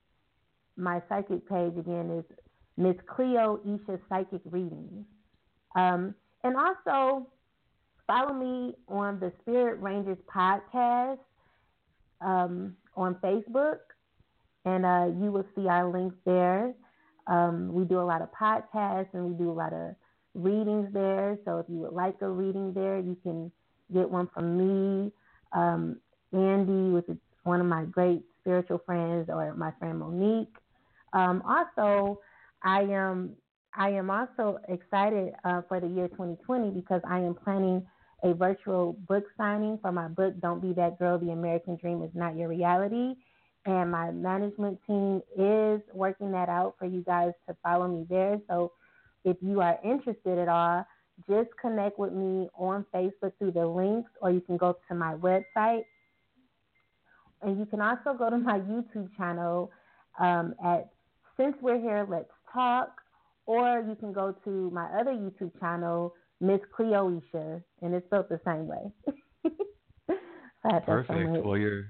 my 0.76 1.02
psychic 1.08 1.48
page 1.48 1.78
again 1.78 2.10
is 2.12 2.26
Miss 2.78 2.96
Cleoisha 3.06 4.00
Psychic 4.10 4.42
Readings. 4.46 5.06
Um, 5.76 6.16
and 6.44 6.58
also 6.58 7.28
follow 8.08 8.34
me 8.34 8.74
on 8.88 9.20
the 9.20 9.32
Spirit 9.42 9.80
Rangers 9.82 10.18
podcast 10.34 11.20
um, 12.22 12.76
on 12.96 13.16
Facebook, 13.16 13.80
and 14.66 14.86
uh, 14.86 15.08
you 15.22 15.32
will 15.32 15.46
see 15.56 15.68
our 15.68 15.92
links 15.92 16.16
there. 16.26 16.74
Um, 17.28 17.74
we 17.74 17.86
do 17.86 18.00
a 18.00 18.04
lot 18.04 18.22
of 18.22 18.30
podcasts 18.32 19.14
and 19.14 19.26
we 19.26 19.34
do 19.34 19.52
a 19.52 19.54
lot 19.54 19.74
of 19.74 19.96
readings 20.34 20.92
there. 20.94 21.38
So 21.46 21.60
if 21.60 21.66
you 21.70 21.78
would 21.78 21.94
like 21.94 22.16
a 22.22 22.30
reading 22.30 22.74
there, 22.74 23.00
you 23.00 23.18
can 23.24 23.52
get 23.94 24.10
one 24.10 24.30
from 24.34 24.58
me, 24.58 25.12
um, 25.54 25.98
Andy, 26.34 26.94
which 26.94 27.08
is 27.08 27.18
one 27.44 27.62
of 27.62 27.68
my 27.68 27.84
great 27.86 28.24
spiritual 28.42 28.82
friends, 28.86 29.30
or 29.30 29.54
my 29.56 29.72
friend 29.80 30.00
Monique. 30.00 30.56
Um, 31.14 31.44
also, 31.48 32.20
I 32.64 32.82
am 32.82 33.36
I 33.76 33.90
am 33.90 34.10
also 34.12 34.60
excited 34.68 35.34
uh, 35.44 35.62
for 35.68 35.80
the 35.80 35.88
year 35.88 36.08
2020 36.10 36.72
because 36.72 37.02
I 37.10 37.20
am 37.20 37.34
planning 37.34 37.86
a 38.24 38.34
virtual 38.34 38.94
book 39.08 39.26
signing 39.36 39.80
for 39.82 39.92
my 39.92 40.08
book, 40.08 40.40
Don't 40.40 40.62
Be 40.62 40.74
That 40.74 41.00
Girl, 41.00 41.18
The 41.18 41.32
American 41.32 41.76
Dream 41.78 42.04
is 42.04 42.12
Not 42.14 42.38
Your 42.38 42.50
Reality. 42.50 43.16
And 43.66 43.92
my 43.92 44.12
management 44.12 44.80
team 44.86 45.22
is 45.38 45.82
working 45.94 46.32
that 46.32 46.50
out 46.50 46.76
for 46.78 46.86
you 46.86 47.02
guys 47.02 47.32
to 47.48 47.56
follow 47.64 47.88
me 47.88 48.06
there. 48.10 48.40
So 48.50 48.74
if 49.24 49.38
you 49.42 49.62
are 49.62 49.80
interested 49.84 50.38
at 50.38 50.50
all, 50.50 50.86
just 51.30 51.50
connect 51.62 51.98
with 51.98 52.12
me 52.12 52.50
on 52.58 52.86
Facebook 52.94 53.32
through 53.40 53.52
the 53.52 53.66
links, 53.66 54.12
or 54.22 54.32
you 54.32 54.42
can 54.42 54.58
go 54.58 54.76
to 54.90 54.96
my 54.96 55.14
website. 55.16 55.84
And 57.42 57.58
you 57.58 57.66
can 57.66 57.82
also 57.82 58.14
go 58.18 58.30
to 58.30 58.38
my 58.38 58.60
YouTube 58.60 59.10
channel 59.16 59.72
um, 60.20 60.56
at 60.64 60.90
Since 61.38 61.56
We're 61.62 61.80
Here, 61.80 62.06
Let's 62.10 62.30
Talk, 62.52 62.90
or 63.46 63.84
you 63.88 63.96
can 63.96 64.12
go 64.12 64.36
to 64.44 64.70
my 64.72 64.86
other 65.00 65.12
YouTube 65.12 65.58
channel, 65.60 66.14
Miss 66.42 66.60
Cleoisha, 66.78 67.62
and 67.82 67.94
it's 67.94 68.06
spelled 68.08 68.28
the 68.30 68.40
same 68.46 68.68
way. 68.68 68.92
Perfect. 70.86 71.46
Well, 71.46 71.58
you're 71.58 71.90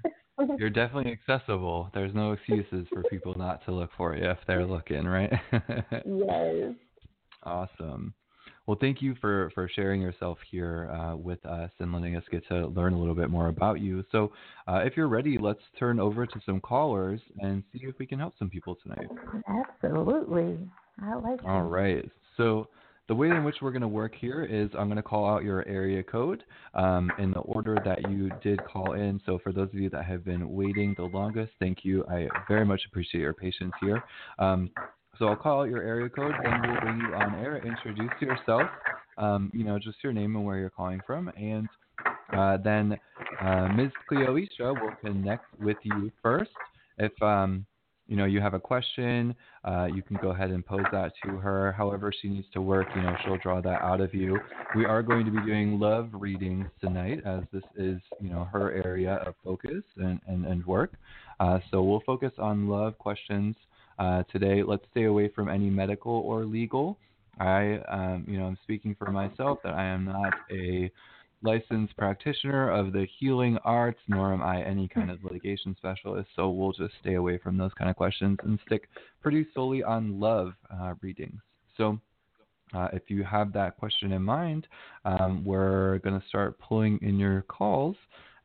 you're 0.58 0.70
definitely 0.70 1.12
accessible. 1.12 1.90
There's 1.94 2.14
no 2.14 2.32
excuses 2.32 2.86
for 2.92 3.02
people 3.04 3.34
not 3.36 3.64
to 3.66 3.72
look 3.72 3.90
for 3.96 4.16
you 4.16 4.30
if 4.30 4.38
they're 4.46 4.66
looking, 4.66 5.04
right? 5.04 5.32
yes. 5.52 6.74
Awesome. 7.46 8.14
Well, 8.66 8.78
thank 8.80 9.02
you 9.02 9.14
for, 9.20 9.50
for 9.54 9.68
sharing 9.68 10.00
yourself 10.00 10.38
here 10.50 10.90
uh, 10.90 11.14
with 11.14 11.44
us 11.44 11.70
and 11.78 11.92
letting 11.92 12.16
us 12.16 12.24
get 12.30 12.46
to 12.48 12.68
learn 12.68 12.94
a 12.94 12.98
little 12.98 13.14
bit 13.14 13.28
more 13.28 13.48
about 13.48 13.80
you. 13.80 14.02
So, 14.10 14.32
uh, 14.66 14.80
if 14.84 14.96
you're 14.96 15.08
ready, 15.08 15.36
let's 15.38 15.60
turn 15.78 16.00
over 16.00 16.24
to 16.24 16.40
some 16.46 16.60
callers 16.60 17.20
and 17.40 17.62
see 17.72 17.80
if 17.82 17.98
we 17.98 18.06
can 18.06 18.18
help 18.18 18.32
some 18.38 18.48
people 18.48 18.78
tonight. 18.82 19.08
Absolutely. 19.46 20.58
I 21.02 21.14
like 21.16 21.44
All 21.44 21.64
right. 21.64 22.10
So, 22.38 22.68
the 23.08 23.14
way 23.14 23.28
in 23.28 23.44
which 23.44 23.56
we're 23.60 23.70
going 23.70 23.82
to 23.82 23.88
work 23.88 24.14
here 24.18 24.44
is 24.44 24.70
I'm 24.78 24.86
going 24.86 24.96
to 24.96 25.02
call 25.02 25.28
out 25.28 25.42
your 25.42 25.66
area 25.68 26.02
code 26.02 26.42
um, 26.74 27.10
in 27.18 27.32
the 27.32 27.40
order 27.40 27.76
that 27.84 28.10
you 28.10 28.30
did 28.42 28.60
call 28.64 28.94
in. 28.94 29.20
So 29.26 29.38
for 29.42 29.52
those 29.52 29.68
of 29.68 29.74
you 29.74 29.90
that 29.90 30.04
have 30.04 30.24
been 30.24 30.50
waiting 30.50 30.94
the 30.96 31.04
longest, 31.04 31.52
thank 31.58 31.84
you. 31.84 32.04
I 32.08 32.28
very 32.48 32.64
much 32.64 32.82
appreciate 32.86 33.20
your 33.20 33.34
patience 33.34 33.72
here. 33.80 34.02
Um, 34.38 34.70
so 35.18 35.26
I'll 35.26 35.36
call 35.36 35.60
out 35.60 35.68
your 35.68 35.82
area 35.82 36.08
code, 36.08 36.34
then 36.42 36.62
we'll 36.62 36.80
bring 36.80 36.98
you 36.98 37.14
on 37.14 37.34
air, 37.36 37.58
introduce 37.64 38.10
yourself, 38.20 38.68
um, 39.16 39.50
you 39.54 39.64
know, 39.64 39.78
just 39.78 39.98
your 40.02 40.12
name 40.12 40.34
and 40.34 40.44
where 40.44 40.58
you're 40.58 40.70
calling 40.70 41.00
from, 41.06 41.28
and 41.36 41.68
uh, 42.32 42.56
then 42.56 42.98
uh, 43.40 43.68
Ms. 43.68 43.92
Cleoisha 44.10 44.80
will 44.80 44.94
connect 45.00 45.44
with 45.60 45.76
you 45.82 46.10
first. 46.20 46.50
If 46.98 47.12
um, 47.22 47.64
you 48.06 48.16
know 48.16 48.24
you 48.24 48.40
have 48.40 48.54
a 48.54 48.60
question, 48.60 49.34
uh, 49.64 49.88
you 49.94 50.02
can 50.02 50.18
go 50.20 50.30
ahead 50.30 50.50
and 50.50 50.64
pose 50.64 50.84
that 50.92 51.12
to 51.24 51.36
her. 51.36 51.72
However 51.72 52.12
she 52.20 52.28
needs 52.28 52.46
to 52.52 52.60
work, 52.60 52.86
you 52.94 53.02
know, 53.02 53.16
she'll 53.24 53.38
draw 53.38 53.60
that 53.60 53.82
out 53.82 54.00
of 54.00 54.14
you. 54.14 54.38
We 54.76 54.84
are 54.84 55.02
going 55.02 55.24
to 55.24 55.30
be 55.30 55.40
doing 55.40 55.78
love 55.80 56.10
readings 56.12 56.66
tonight, 56.80 57.20
as 57.24 57.42
this 57.52 57.64
is 57.76 58.00
you 58.20 58.30
know 58.30 58.44
her 58.52 58.72
area 58.84 59.14
of 59.26 59.34
focus 59.44 59.82
and 59.96 60.20
and, 60.26 60.46
and 60.46 60.64
work. 60.66 60.92
Uh, 61.40 61.58
so 61.70 61.82
we'll 61.82 62.02
focus 62.06 62.32
on 62.38 62.68
love 62.68 62.98
questions 62.98 63.56
uh, 63.98 64.22
today. 64.30 64.62
Let's 64.62 64.84
stay 64.90 65.04
away 65.04 65.28
from 65.28 65.48
any 65.48 65.70
medical 65.70 66.12
or 66.12 66.44
legal. 66.44 66.98
I, 67.40 67.78
um, 67.88 68.24
you 68.28 68.38
know, 68.38 68.46
I'm 68.46 68.58
speaking 68.62 68.94
for 68.98 69.10
myself 69.10 69.58
that 69.64 69.74
I 69.74 69.84
am 69.84 70.04
not 70.04 70.34
a 70.50 70.90
licensed 71.44 71.96
practitioner 71.96 72.70
of 72.70 72.92
the 72.92 73.06
healing 73.18 73.58
arts, 73.64 74.00
nor 74.08 74.32
am 74.32 74.42
I 74.42 74.62
any 74.62 74.88
kind 74.88 75.10
of 75.10 75.22
litigation 75.22 75.76
specialist. 75.76 76.28
So 76.34 76.50
we'll 76.50 76.72
just 76.72 76.94
stay 77.00 77.14
away 77.14 77.38
from 77.38 77.56
those 77.56 77.72
kind 77.78 77.90
of 77.90 77.96
questions 77.96 78.38
and 78.42 78.58
stick 78.66 78.88
pretty 79.22 79.46
solely 79.54 79.82
on 79.82 80.18
love 80.18 80.54
uh, 80.72 80.94
readings. 81.00 81.40
So. 81.76 82.00
Uh, 82.72 82.88
if 82.92 83.02
you 83.08 83.22
have 83.22 83.52
that 83.52 83.76
question 83.76 84.10
in 84.10 84.22
mind, 84.22 84.66
um, 85.04 85.44
we're 85.44 85.98
going 85.98 86.18
to 86.18 86.26
start 86.26 86.58
pulling 86.58 86.98
in 87.02 87.18
your 87.20 87.42
calls. 87.42 87.94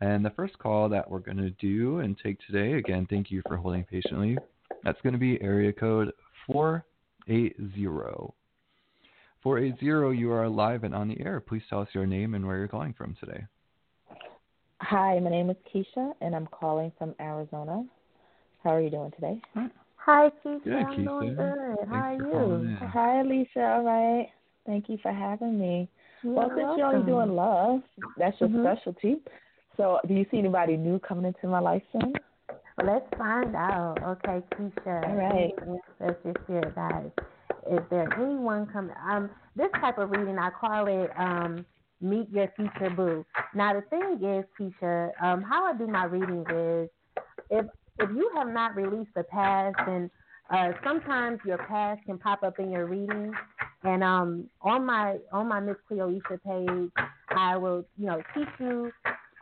And 0.01 0.23
the 0.23 0.29
first 0.31 0.57
call 0.59 0.87
that 0.89 1.09
we're 1.09 1.19
going 1.19 1.37
to 1.37 1.49
do 1.51 1.99
and 1.99 2.17
take 2.21 2.37
today, 2.45 2.73
again, 2.73 3.07
thank 3.09 3.31
you 3.31 3.41
for 3.47 3.57
holding 3.57 3.83
patiently. 3.83 4.37
That's 4.83 5.01
going 5.01 5.13
to 5.13 5.19
be 5.19 5.41
area 5.41 5.73
code 5.73 6.11
480. 6.47 8.38
480, 9.41 10.17
you 10.17 10.31
are 10.31 10.49
live 10.49 10.83
and 10.83 10.93
on 10.93 11.07
the 11.07 11.19
air. 11.25 11.39
Please 11.39 11.61
tell 11.69 11.79
us 11.81 11.87
your 11.93 12.05
name 12.05 12.35
and 12.35 12.45
where 12.45 12.57
you're 12.57 12.67
calling 12.67 12.93
from 12.93 13.15
today. 13.19 13.45
Hi, 14.81 15.19
my 15.19 15.29
name 15.29 15.49
is 15.49 15.55
Keisha, 15.73 16.11
and 16.21 16.35
I'm 16.35 16.47
calling 16.47 16.91
from 16.97 17.15
Arizona. 17.21 17.85
How 18.63 18.71
are 18.71 18.81
you 18.81 18.89
doing 18.89 19.11
today? 19.11 19.41
Hi, 19.95 20.29
Keisha. 20.45 20.63
Good, 20.63 20.73
I'm 20.73 20.85
Keisha. 20.91 21.05
doing 21.05 21.35
good. 21.35 21.77
Thanks 21.79 21.89
How 21.89 21.99
are 22.01 22.13
you? 22.15 22.77
Hi, 22.81 23.21
Alicia. 23.21 23.61
All 23.61 23.83
right. 23.83 24.27
Thank 24.65 24.89
you 24.89 24.97
for 25.01 25.11
having 25.11 25.57
me. 25.57 25.89
You're 26.21 26.33
well, 26.33 26.51
since 26.55 26.69
you're 26.77 26.87
only 26.87 27.05
doing 27.05 27.35
love, 27.35 27.81
that's 28.17 28.39
your 28.41 28.49
Mhm. 28.49 28.63
specialty. 28.63 29.21
So, 29.77 30.01
do 30.05 30.13
you 30.13 30.25
see 30.29 30.37
anybody 30.39 30.75
new 30.75 30.99
coming 30.99 31.25
into 31.25 31.47
my 31.47 31.59
life 31.59 31.83
soon? 31.93 32.13
Well, 32.77 32.87
let's 32.87 33.07
find 33.17 33.55
out. 33.55 34.03
Okay, 34.03 34.41
Keisha. 34.51 35.09
All 35.09 35.15
right. 35.15 35.53
Let's 35.99 36.21
just 36.23 36.45
share, 36.47 36.71
guys. 36.75 37.11
Is 37.71 37.79
there 37.89 38.11
anyone 38.21 38.67
coming? 38.67 38.95
Um, 39.09 39.29
this 39.55 39.69
type 39.81 39.97
of 39.97 40.11
reading, 40.11 40.37
I 40.37 40.49
call 40.49 40.87
it 40.87 41.09
um, 41.17 41.65
meet 42.01 42.29
your 42.31 42.47
future 42.55 42.89
boo. 42.89 43.25
Now, 43.53 43.73
the 43.73 43.81
thing 43.89 44.19
is, 44.23 44.45
Keisha, 44.59 45.11
um, 45.21 45.41
how 45.41 45.65
I 45.65 45.77
do 45.77 45.87
my 45.87 46.05
readings 46.05 46.45
is 46.49 46.89
if 47.49 47.65
if 47.99 48.09
you 48.11 48.31
have 48.35 48.47
not 48.47 48.75
released 48.75 49.11
the 49.15 49.23
past, 49.23 49.75
and 49.87 50.09
uh, 50.49 50.71
sometimes 50.83 51.39
your 51.45 51.57
past 51.57 52.01
can 52.05 52.17
pop 52.17 52.43
up 52.43 52.59
in 52.59 52.71
your 52.71 52.85
reading. 52.85 53.33
And 53.83 54.03
um, 54.03 54.49
on 54.61 54.85
my 54.85 55.17
on 55.31 55.47
my 55.47 55.59
Miss 55.59 55.75
Cleoisha 55.89 56.41
page, 56.45 57.05
I 57.29 57.57
will 57.57 57.85
you 57.97 58.05
know 58.05 58.21
teach 58.33 58.47
you 58.59 58.91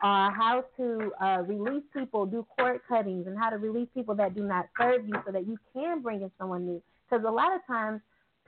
uh, 0.02 0.30
how 0.30 0.64
to 0.76 1.12
uh, 1.20 1.42
release 1.42 1.82
people, 1.92 2.26
do 2.26 2.46
cord 2.56 2.80
cuttings, 2.88 3.26
and 3.26 3.38
how 3.38 3.50
to 3.50 3.58
release 3.58 3.88
people 3.94 4.14
that 4.16 4.34
do 4.34 4.44
not 4.44 4.66
serve 4.80 5.06
you, 5.06 5.14
so 5.26 5.32
that 5.32 5.46
you 5.46 5.58
can 5.72 6.02
bring 6.02 6.22
in 6.22 6.30
someone 6.38 6.66
new. 6.66 6.82
Because 7.08 7.24
a 7.26 7.30
lot 7.30 7.54
of 7.54 7.60
times 7.66 8.00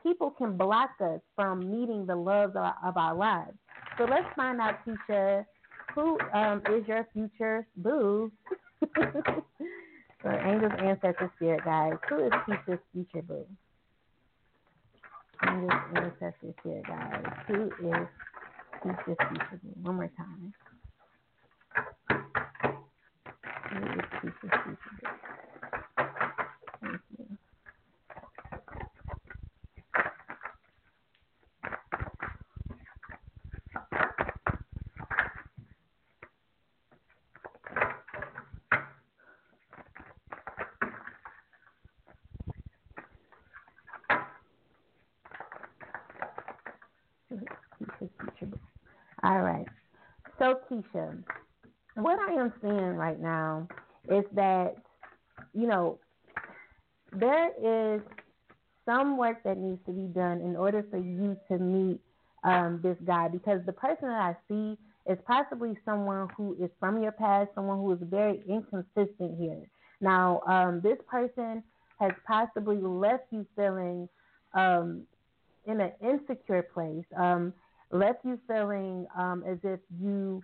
people 0.03 0.31
can 0.31 0.57
block 0.57 0.91
us 1.01 1.21
from 1.35 1.71
meeting 1.71 2.07
the 2.07 2.17
love 2.17 2.51
of 2.51 2.57
our, 2.57 2.75
of 2.85 2.97
our 2.97 3.15
lives. 3.15 3.57
So 3.99 4.05
let's 4.05 4.27
find 4.37 4.61
out, 4.61 4.79
Keisha, 4.87 5.45
who 5.95 6.19
um, 6.33 6.63
is 6.71 6.87
your 6.87 7.07
future 7.13 7.67
boo? 7.77 8.31
so 8.97 10.31
angels, 10.45 10.73
ancestors, 10.79 11.31
spirit 11.37 11.65
guides. 11.65 11.99
Who 12.09 12.25
is 12.25 12.33
Keisha's 12.49 12.81
future 12.93 13.23
boo? 13.23 13.47
Angels, 15.47 15.73
ancestors, 15.95 16.55
spirit 16.61 16.87
guides. 16.87 17.27
Who 17.49 17.65
is 17.67 18.07
Keisha, 18.85 19.17
Keisha, 19.17 19.59
one 19.83 19.97
more 19.97 20.11
time. 20.17 20.53
Keisha, 23.71 24.49
Keisha. 24.49 24.77
Thank 26.81 27.01
you. 27.19 27.39
All 49.23 49.41
right. 49.43 49.67
So, 50.39 50.60
Keisha, 50.71 51.23
what 51.95 52.19
I 52.21 52.35
am 52.35 52.53
seeing 52.63 52.95
right 52.97 53.21
now 53.21 53.67
is 54.09 54.25
that, 54.35 54.77
you 55.53 55.67
know, 55.67 55.99
there 57.13 57.51
is 57.97 58.01
some 58.85 59.17
work 59.17 59.43
that 59.45 59.59
needs 59.59 59.81
to 59.87 59.93
be 59.93 60.05
done 60.05 60.41
in 60.41 60.57
order 60.57 60.85
for 60.91 60.99
you 60.99 61.37
to 61.49 61.59
meet 61.59 62.01
um, 62.45 62.81
this 62.83 62.97
guy 63.05 63.29
because 63.29 63.61
the 63.67 63.73
person 63.73 64.09
that 64.09 64.21
I 64.21 64.37
see 64.49 64.79
is 65.11 65.19
possibly 65.27 65.77
someone 65.85 66.29
who 66.37 66.57
is 66.63 66.71
from 66.79 67.03
your 67.03 67.13
past, 67.13 67.51
someone 67.55 67.79
who 67.79 67.93
is 67.93 67.99
very 68.03 68.43
inconsistent 68.49 69.39
here. 69.39 69.69
Now, 70.01 70.41
um, 70.47 70.81
this 70.83 70.99
person 71.09 71.63
has 71.99 72.13
possibly 72.27 72.77
left 72.77 73.25
you 73.31 73.47
feeling 73.57 74.09
um, 74.55 75.03
in 75.67 75.81
an 75.81 75.93
insecure 76.01 76.63
place. 76.63 77.05
Um, 77.17 77.53
left 77.91 78.25
you 78.25 78.39
feeling 78.47 79.07
um, 79.17 79.45
as 79.47 79.59
if 79.65 79.81
you 80.01 80.43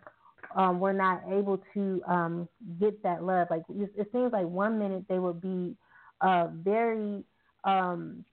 um, 0.55 0.81
were 0.81 0.93
not 0.93 1.23
able 1.31 1.63
to 1.75 2.03
um, 2.07 2.49
get 2.81 3.03
that 3.03 3.23
love. 3.23 3.49
Like 3.51 3.63
it, 3.69 4.09
seems 4.13 4.33
like 4.33 4.47
one 4.47 4.79
minute 4.79 5.05
they 5.09 5.19
will 5.19 5.35
be 5.35 5.77
uh, 6.21 6.49
very, 6.53 7.25
um, 7.65 8.25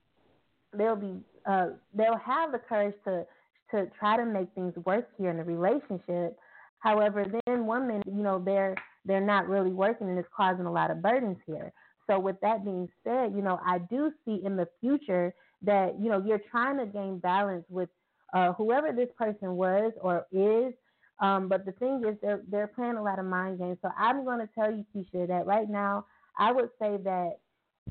they'll 0.78 0.96
be, 0.96 1.16
uh, 1.46 1.70
they'll 1.94 2.18
have 2.18 2.52
the 2.52 2.60
courage 2.60 2.96
to 3.06 3.26
to 3.72 3.88
try 4.00 4.16
to 4.16 4.26
make 4.26 4.48
things 4.54 4.74
work 4.86 5.10
here 5.18 5.32
in 5.32 5.38
the 5.38 5.44
relationship. 5.44 6.38
However, 6.80 7.26
then 7.46 7.66
one 7.66 7.88
minute, 7.88 8.06
you 8.06 8.22
know, 8.22 8.42
they're 8.44 8.76
they're 9.06 9.22
not 9.22 9.50
really 9.50 9.72
working 9.72 10.08
and 10.10 10.18
it's 10.18 10.28
causing 10.36 10.66
a 10.66 10.72
lot 10.72 10.92
of 10.92 11.02
burdens 11.02 11.38
here. 11.46 11.74
So 12.08 12.20
with 12.20 12.40
that 12.42 12.64
being 12.64 12.88
said, 13.04 13.34
you 13.36 13.42
know, 13.42 13.60
I 13.66 13.80
do 13.80 14.12
see 14.26 14.42
in 14.44 14.56
the 14.56 14.68
future 14.80 15.34
that 15.64 16.00
you 16.00 16.10
know 16.10 16.24
you're 16.26 16.42
trying 16.52 16.78
to 16.78 16.86
gain 16.86 17.20
balance 17.20 17.66
with 17.70 17.90
uh, 18.34 18.54
whoever 18.54 18.92
this 18.92 19.10
person 19.18 19.56
was 19.56 19.94
or 20.02 20.26
is. 20.32 20.74
Um, 21.20 21.48
but 21.48 21.66
the 21.66 21.72
thing 21.74 22.04
is, 22.08 22.18
they're 22.22 22.42
they're 22.50 22.68
playing 22.68 22.96
a 22.96 23.04
lot 23.04 23.20
of 23.20 23.26
mind 23.26 23.60
games. 23.60 23.78
So 23.82 23.90
I'm 23.98 24.26
going 24.26 24.40
to 24.40 24.50
tell 24.54 24.72
you, 24.72 24.86
Keisha, 24.96 25.28
that 25.28 25.46
right 25.46 25.70
now 25.70 26.06
I 26.38 26.52
would 26.52 26.70
say 26.80 26.98
that 27.04 27.38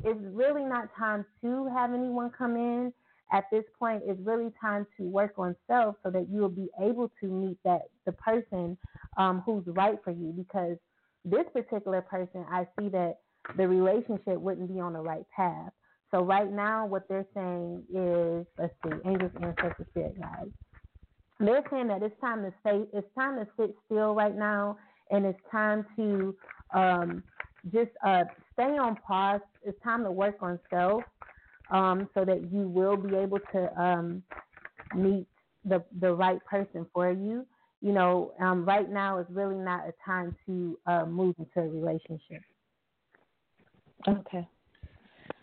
it's 0.04 0.20
really 0.22 0.64
not 0.64 0.88
time 0.98 1.24
to 1.42 1.68
have 1.68 1.92
anyone 1.92 2.30
come 2.36 2.56
in. 2.56 2.92
At 3.32 3.44
this 3.50 3.64
point, 3.78 4.02
it's 4.06 4.20
really 4.24 4.50
time 4.60 4.86
to 4.98 5.04
work 5.04 5.34
on 5.38 5.56
self 5.66 5.96
so 6.02 6.10
that 6.10 6.28
you 6.30 6.40
will 6.40 6.50
be 6.50 6.68
able 6.82 7.10
to 7.20 7.26
meet 7.26 7.58
that 7.64 7.82
the 8.04 8.12
person 8.12 8.76
um, 9.16 9.42
who's 9.46 9.64
right 9.68 9.98
for 10.04 10.10
you. 10.10 10.34
Because 10.36 10.76
this 11.24 11.44
particular 11.52 12.02
person, 12.02 12.44
I 12.50 12.66
see 12.78 12.88
that 12.90 13.20
the 13.56 13.66
relationship 13.66 14.38
wouldn't 14.38 14.72
be 14.72 14.80
on 14.80 14.92
the 14.92 15.00
right 15.00 15.24
path. 15.34 15.70
So 16.10 16.22
right 16.22 16.50
now, 16.52 16.86
what 16.86 17.08
they're 17.08 17.26
saying 17.34 17.84
is, 17.94 18.46
let's 18.58 18.74
see, 18.84 19.08
angels, 19.08 19.32
ancestors, 19.42 19.86
spirit 19.90 20.20
guides. 20.20 20.52
They're 21.44 21.64
saying 21.70 21.88
that 21.88 22.02
it's 22.02 22.18
time 22.20 22.42
to 22.42 22.52
stay, 22.60 22.82
it's 22.92 23.06
time 23.18 23.36
to 23.36 23.46
sit 23.56 23.74
still 23.86 24.14
right 24.14 24.36
now, 24.36 24.78
and 25.10 25.26
it's 25.26 25.38
time 25.50 25.84
to 25.96 26.34
um, 26.72 27.22
just 27.72 27.90
uh, 28.04 28.24
stay 28.52 28.78
on 28.78 28.96
pause. 29.06 29.40
It's 29.64 29.80
time 29.82 30.04
to 30.04 30.10
work 30.10 30.36
on 30.40 30.58
self, 30.70 31.02
um, 31.70 32.08
so 32.14 32.24
that 32.24 32.52
you 32.52 32.68
will 32.68 32.96
be 32.96 33.16
able 33.16 33.40
to 33.52 33.80
um, 33.82 34.22
meet 34.94 35.26
the 35.64 35.82
the 36.00 36.12
right 36.12 36.44
person 36.44 36.86
for 36.92 37.10
you. 37.10 37.46
You 37.80 37.92
know, 37.92 38.32
um, 38.38 38.64
right 38.64 38.88
now 38.88 39.18
is 39.18 39.26
really 39.30 39.56
not 39.56 39.88
a 39.88 39.92
time 40.04 40.36
to 40.46 40.78
uh, 40.86 41.04
move 41.04 41.34
into 41.38 41.60
a 41.60 41.68
relationship. 41.68 42.42
Okay. 44.08 44.46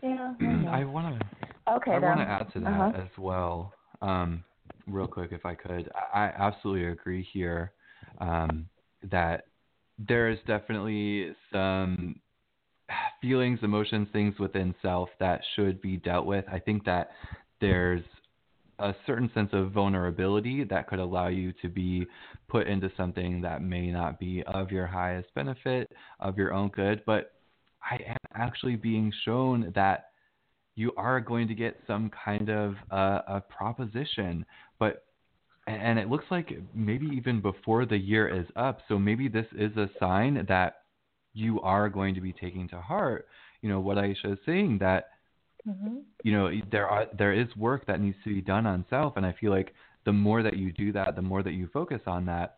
Yeah. 0.01 0.33
I 0.71 0.85
want 0.85 1.19
to. 1.19 1.25
Okay. 1.73 1.91
I 1.91 1.99
want 1.99 2.19
to 2.21 2.25
add 2.25 2.51
to 2.53 2.59
that 2.61 2.69
Uh-huh. 2.69 2.91
as 2.95 3.17
well, 3.17 3.73
um, 4.01 4.43
real 4.89 5.07
quick, 5.07 5.31
if 5.31 5.45
I 5.45 5.55
could. 5.55 5.89
I 6.13 6.25
absolutely 6.37 6.87
agree 6.87 7.27
here 7.31 7.73
um, 8.19 8.67
that 9.09 9.45
there 9.97 10.29
is 10.29 10.39
definitely 10.47 11.35
some 11.51 12.19
feelings, 13.21 13.59
emotions, 13.61 14.07
things 14.13 14.37
within 14.39 14.73
self 14.81 15.09
that 15.19 15.41
should 15.55 15.81
be 15.81 15.97
dealt 15.97 16.25
with. 16.25 16.45
I 16.51 16.59
think 16.59 16.85
that 16.85 17.11
there's 17.61 18.03
a 18.79 18.95
certain 19.05 19.29
sense 19.33 19.49
of 19.51 19.71
vulnerability 19.71 20.63
that 20.63 20.87
could 20.87 20.99
allow 20.99 21.27
you 21.27 21.53
to 21.61 21.67
be 21.67 22.07
put 22.47 22.67
into 22.67 22.89
something 22.95 23.41
that 23.41 23.61
may 23.61 23.91
not 23.91 24.19
be 24.19 24.41
of 24.47 24.71
your 24.71 24.87
highest 24.87 25.33
benefit, 25.35 25.91
of 26.19 26.37
your 26.37 26.53
own 26.53 26.69
good, 26.69 27.03
but 27.05 27.33
I 27.83 27.95
am 27.95 28.17
actually 28.35 28.75
being 28.75 29.11
shown 29.25 29.71
that 29.75 30.08
you 30.79 30.93
are 30.95 31.19
going 31.19 31.45
to 31.49 31.53
get 31.53 31.77
some 31.85 32.09
kind 32.25 32.49
of 32.49 32.75
uh, 32.89 33.19
a 33.27 33.41
proposition, 33.41 34.45
but 34.79 35.03
and 35.67 35.99
it 35.99 36.09
looks 36.09 36.25
like 36.31 36.57
maybe 36.73 37.05
even 37.07 37.41
before 37.41 37.85
the 37.85 37.97
year 37.97 38.27
is 38.27 38.47
up. 38.55 38.79
So 38.87 38.97
maybe 38.97 39.27
this 39.27 39.45
is 39.55 39.75
a 39.77 39.89
sign 39.99 40.45
that 40.47 40.77
you 41.33 41.59
are 41.61 41.89
going 41.89 42.15
to 42.15 42.21
be 42.21 42.31
taking 42.31 42.67
to 42.69 42.79
heart. 42.79 43.27
You 43.61 43.69
know 43.69 43.81
what 43.81 43.97
Aisha 43.97 44.31
is 44.33 44.39
saying 44.45 44.77
that 44.79 45.09
Mm-hmm. 45.67 45.97
you 46.23 46.31
know 46.31 46.49
there 46.71 46.87
are 46.87 47.07
there 47.17 47.33
is 47.33 47.47
work 47.57 47.85
that 47.87 47.99
needs 47.99 48.17
to 48.23 48.33
be 48.33 48.41
done 48.41 48.65
on 48.65 48.85
self, 48.89 49.17
and 49.17 49.25
I 49.25 49.35
feel 49.39 49.51
like 49.51 49.73
the 50.05 50.13
more 50.13 50.41
that 50.43 50.55
you 50.55 50.71
do 50.71 50.93
that, 50.93 51.15
the 51.15 51.21
more 51.21 51.43
that 51.43 51.53
you 51.53 51.69
focus 51.73 52.01
on 52.07 52.25
that, 52.27 52.55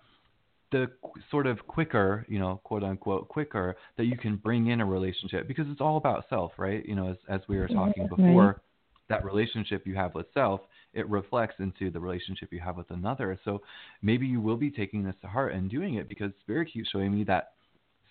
the 0.72 0.90
sort 1.30 1.48
of 1.48 1.66
quicker, 1.68 2.26
you 2.30 2.40
know, 2.40 2.62
quote 2.64 2.84
unquote, 2.84 3.28
quicker 3.28 3.76
that 3.98 4.06
you 4.06 4.18
can 4.18 4.38
bring 4.38 4.68
in 4.68 4.82
a 4.82 4.86
relationship 4.86 5.48
because 5.48 5.66
it's 5.70 5.82
all 5.82 5.98
about 5.98 6.26
self, 6.30 6.54
right? 6.58 6.86
You 6.86 6.96
know, 6.96 7.10
as 7.10 7.18
as 7.30 7.42
we 7.48 7.58
were 7.58 7.66
mm-hmm. 7.66 7.76
talking 7.76 8.04
Right. 8.04 8.10
before, 8.10 8.62
that 9.10 9.26
relationship 9.26 9.86
you 9.86 9.96
have 9.96 10.16
with 10.16 10.28
self, 10.34 10.62
it 10.94 11.08
reflects 11.10 11.56
into 11.60 11.92
the 11.92 12.00
relationship 12.00 12.52
you 12.52 12.60
have 12.60 12.78
with 12.78 12.90
another. 12.92 13.38
So 13.44 13.62
maybe 14.02 14.26
you 14.26 14.40
will 14.42 14.58
be 14.58 14.72
taking 14.72 15.04
this 15.04 15.16
to 15.22 15.28
heart 15.28 15.54
and 15.54 15.70
doing 15.70 15.96
it 15.96 16.08
because 16.08 16.32
Spirit 16.42 16.70
keeps 16.74 16.90
showing 16.90 17.14
me 17.14 17.24
that 17.26 17.52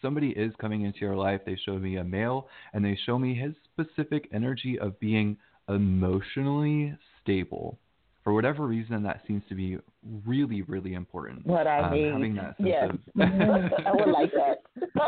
somebody 0.03 0.31
is 0.31 0.53
coming 0.61 0.83
into 0.83 1.01
your 1.01 1.17
life. 1.17 1.41
They 1.45 1.59
show 1.65 1.79
me 1.79 1.97
a 1.97 2.05
male 2.05 2.49
and 2.73 2.85
they 2.85 2.99
show 3.07 3.19
me 3.19 3.35
his 3.35 3.55
specific 3.73 4.29
energy 4.33 4.79
of 4.79 4.99
being 5.01 5.37
emotionally 5.69 6.97
stable. 7.23 7.79
For 8.23 8.35
whatever 8.35 8.67
reason, 8.67 9.03
that 9.05 9.23
seems 9.27 9.43
to 9.49 9.55
be 9.55 9.79
really, 10.27 10.63
really 10.63 10.93
important. 10.93 11.47
What 11.47 11.67
I 11.67 11.81
um, 11.81 11.95
need. 11.95 12.13
Having 12.13 12.35
that 12.37 12.57
sense 12.59 12.69
yes. 12.69 12.91
of 12.91 13.21
I 13.87 13.93
would 13.93 14.13
like 14.13 14.31
that. 14.33 14.63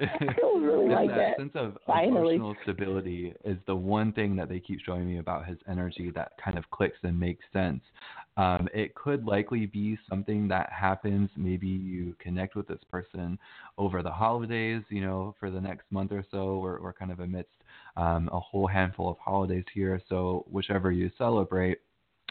I 0.00 0.34
would 0.42 0.62
really 0.62 0.88
like 0.88 1.08
that, 1.08 1.16
that. 1.16 1.36
sense 1.36 1.52
of 1.54 1.78
Finally. 1.86 2.36
emotional 2.36 2.56
stability 2.62 3.34
is 3.44 3.58
the 3.66 3.74
one 3.74 4.12
thing 4.12 4.36
that 4.36 4.48
they 4.48 4.60
keep 4.60 4.80
showing 4.84 5.06
me 5.06 5.18
about 5.18 5.46
his 5.46 5.58
energy 5.68 6.10
that 6.14 6.32
kind 6.42 6.56
of 6.56 6.70
clicks 6.70 6.98
and 7.02 7.18
makes 7.18 7.44
sense. 7.52 7.82
Um, 8.36 8.68
it 8.72 8.94
could 8.94 9.26
likely 9.26 9.66
be 9.66 9.98
something 10.08 10.48
that 10.48 10.70
happens. 10.72 11.28
Maybe 11.36 11.66
you 11.66 12.14
connect 12.20 12.54
with 12.54 12.68
this 12.68 12.80
person 12.90 13.38
over 13.76 14.02
the 14.02 14.10
holidays, 14.10 14.82
you 14.88 15.02
know, 15.02 15.34
for 15.38 15.50
the 15.50 15.60
next 15.60 15.84
month 15.90 16.12
or 16.12 16.24
so. 16.30 16.58
We're, 16.58 16.80
we're 16.80 16.92
kind 16.92 17.10
of 17.10 17.20
amidst 17.20 17.50
um, 17.96 18.30
a 18.32 18.40
whole 18.40 18.66
handful 18.66 19.10
of 19.10 19.18
holidays 19.18 19.64
here. 19.74 20.00
So, 20.08 20.46
whichever 20.48 20.90
you 20.90 21.10
celebrate, 21.18 21.78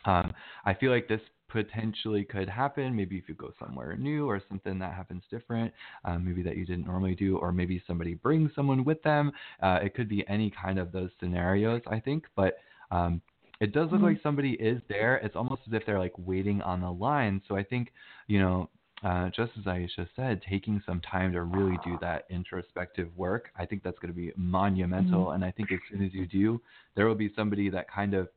um, 0.05 0.33
I 0.65 0.73
feel 0.73 0.91
like 0.91 1.07
this 1.07 1.21
potentially 1.49 2.23
could 2.23 2.47
happen. 2.47 2.95
Maybe 2.95 3.17
if 3.17 3.27
you 3.27 3.35
go 3.35 3.51
somewhere 3.59 3.97
new 3.97 4.29
or 4.29 4.41
something 4.47 4.77
that 4.79 4.93
happens 4.93 5.23
different, 5.31 5.73
um, 6.05 6.23
maybe 6.23 6.43
that 6.43 6.57
you 6.57 6.65
didn't 6.65 6.85
normally 6.85 7.15
do, 7.15 7.37
or 7.37 7.51
maybe 7.51 7.81
somebody 7.87 8.13
brings 8.13 8.51
someone 8.55 8.83
with 8.85 9.01
them. 9.01 9.31
Uh, 9.61 9.79
it 9.81 9.95
could 9.95 10.07
be 10.07 10.23
any 10.27 10.51
kind 10.51 10.77
of 10.77 10.91
those 10.91 11.09
scenarios, 11.19 11.81
I 11.87 11.99
think. 11.99 12.25
But 12.35 12.59
um, 12.91 13.21
it 13.59 13.73
does 13.73 13.91
look 13.91 14.01
like 14.01 14.19
somebody 14.21 14.51
is 14.51 14.81
there. 14.87 15.17
It's 15.17 15.35
almost 15.35 15.63
as 15.67 15.73
if 15.73 15.85
they're 15.85 15.99
like 15.99 16.13
waiting 16.17 16.61
on 16.61 16.81
the 16.81 16.91
line. 16.91 17.41
So 17.47 17.55
I 17.55 17.63
think, 17.63 17.91
you 18.27 18.39
know, 18.39 18.69
uh, 19.03 19.29
just 19.29 19.51
as 19.57 19.63
Aisha 19.63 20.07
said, 20.15 20.41
taking 20.47 20.81
some 20.85 21.01
time 21.01 21.31
to 21.33 21.41
really 21.43 21.77
do 21.83 21.97
that 22.01 22.25
introspective 22.29 23.09
work, 23.17 23.49
I 23.57 23.65
think 23.65 23.81
that's 23.81 23.97
going 23.99 24.13
to 24.13 24.17
be 24.17 24.31
monumental. 24.35 25.31
And 25.31 25.43
I 25.43 25.51
think 25.51 25.71
as 25.71 25.79
soon 25.89 26.05
as 26.05 26.13
you 26.13 26.25
do, 26.27 26.61
there 26.95 27.07
will 27.07 27.15
be 27.15 27.31
somebody 27.35 27.69
that 27.69 27.89
kind 27.89 28.13
of, 28.13 28.27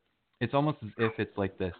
it's 0.43 0.53
almost 0.53 0.77
as 0.83 0.89
if 0.97 1.13
it's 1.17 1.37
like 1.37 1.57
this 1.57 1.73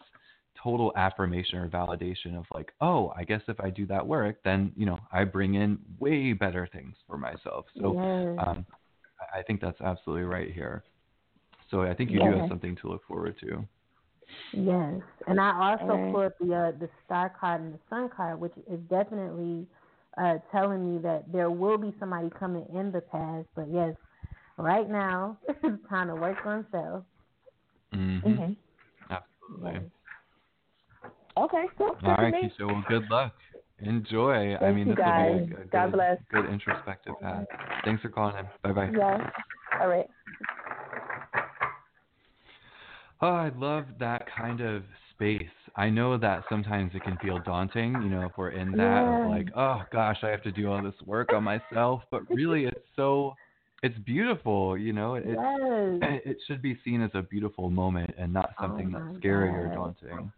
total 0.62 0.94
affirmation 0.96 1.60
or 1.60 1.68
validation 1.68 2.38
of 2.38 2.46
like, 2.54 2.72
oh, 2.80 3.12
I 3.18 3.24
guess 3.24 3.42
if 3.48 3.60
I 3.60 3.70
do 3.70 3.86
that 3.88 4.06
work, 4.06 4.38
then, 4.44 4.72
you 4.78 4.86
know, 4.86 5.00
I 5.12 5.24
bring 5.26 5.56
in 5.56 5.80
way 6.00 6.34
better 6.34 6.68
things 6.72 6.96
for 7.08 7.18
myself. 7.18 7.66
So 7.80 7.94
Yes. 7.96 8.48
um, 8.48 8.66
I- 9.20 9.40
I 9.40 9.42
think 9.44 9.62
that's 9.62 9.82
absolutely 9.82 10.26
right 10.26 10.52
here. 10.52 10.84
So 11.70 11.82
I 11.82 11.94
think 11.94 12.12
you 12.12 12.20
do 12.20 12.26
have 12.38 12.50
something 12.50 12.76
to 12.78 12.88
look 12.88 13.04
forward 13.06 13.38
to. 13.40 13.66
Yes, 14.54 15.02
and 15.28 15.40
I 15.42 15.52
also 15.72 15.96
And- 15.96 16.14
put 16.14 16.38
the 16.40 16.54
uh, 16.56 16.72
the 16.80 16.90
star 17.06 17.30
card 17.30 17.62
and 17.62 17.74
the 17.74 17.80
sun 17.90 18.10
card, 18.10 18.40
which 18.40 18.54
is 18.70 18.80
definitely 18.90 19.68
uh, 20.18 20.38
telling 20.52 20.82
me 20.96 21.02
that 21.02 21.32
there 21.32 21.50
will 21.50 21.78
be 21.80 21.92
somebody 22.00 22.30
coming 22.30 22.66
in 22.74 22.92
the 22.92 23.02
past. 23.02 23.48
But 23.56 23.68
yes, 23.72 23.96
right 24.58 24.88
now 24.90 25.38
it's 25.48 25.90
time 25.90 26.08
to 26.10 26.16
work 26.16 26.38
on 26.46 26.66
self. 26.72 27.04
Mm-hmm. 27.94 28.28
Mhm. 28.30 28.56
Absolutely. 29.10 29.90
Okay, 31.38 31.66
cool. 31.78 31.98
All 32.04 32.16
right. 32.16 32.34
Keisha. 32.34 32.68
Well, 32.68 32.84
good 32.88 33.10
luck. 33.10 33.34
Enjoy. 33.80 34.56
I 34.56 34.60
Thank 34.60 34.76
mean, 34.76 34.88
you, 34.88 34.96
this 34.96 35.06
will 35.06 35.12
guys. 35.12 35.48
be 35.48 35.54
a, 35.54 35.62
a 35.62 35.66
God 35.66 35.86
good, 35.86 35.92
bless. 35.94 36.18
good 36.32 36.46
introspective 36.46 37.14
path. 37.22 37.46
Thanks 37.84 38.02
for 38.02 38.10
calling 38.10 38.38
in. 38.38 38.46
Bye 38.64 38.72
bye. 38.72 38.92
Yes. 38.96 39.22
All 39.82 39.88
right. 39.88 40.08
Oh, 43.22 43.28
I 43.30 43.52
love 43.58 43.86
that 44.00 44.28
kind 44.38 44.60
of 44.62 44.84
space. 45.12 45.42
I 45.76 45.90
know 45.90 46.18
that 46.18 46.44
sometimes 46.50 46.92
it 46.94 47.04
can 47.04 47.18
feel 47.18 47.40
daunting, 47.40 47.94
you 47.94 48.10
know, 48.10 48.26
if 48.26 48.34
we're 48.38 48.50
in 48.50 48.72
that 48.74 49.04
Yeah. 49.06 49.24
of 49.26 49.30
like, 49.30 49.48
oh 49.56 49.82
gosh, 49.92 50.18
I 50.24 50.28
have 50.28 50.44
to 50.44 50.52
do 50.52 50.70
all 50.72 50.82
this 50.84 51.00
work 51.06 51.32
on 51.34 51.44
myself. 51.44 52.04
But 52.12 52.30
really, 52.30 52.66
it's 52.66 52.86
so, 52.96 53.34
it's 53.84 53.98
beautiful, 54.00 54.78
you 54.78 54.94
know. 54.94 55.16
It's 55.16 55.44
Yes. 55.44 56.02
it 56.02 56.38
should 56.48 56.62
be 56.64 56.80
seen 56.86 57.02
as 57.02 57.12
a 57.16 57.24
beautiful 57.24 57.70
moment 57.72 58.12
and 58.18 58.34
not 58.34 58.56
Oh 58.60 58.82
something 58.82 58.92
my 58.92 59.00
that's 59.00 59.06
scary 59.18 59.58
or 59.58 59.70
daunting. 59.70 60.32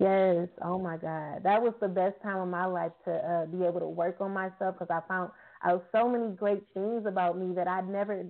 Yes. 0.00 0.48
Oh 0.62 0.78
my 0.78 0.96
God, 0.96 1.42
that 1.44 1.62
was 1.62 1.74
the 1.80 1.88
best 1.88 2.14
time 2.22 2.38
of 2.38 2.48
my 2.48 2.64
life 2.66 2.92
to 3.04 3.12
uh, 3.12 3.46
be 3.46 3.64
able 3.64 3.80
to 3.80 3.88
work 3.88 4.16
on 4.20 4.32
myself 4.32 4.76
because 4.78 4.88
I 4.90 5.00
found 5.08 5.30
out 5.64 5.84
so 5.92 6.08
many 6.08 6.32
great 6.34 6.62
things 6.74 7.04
about 7.06 7.38
me 7.38 7.54
that 7.54 7.68
I 7.68 7.80
never 7.82 8.24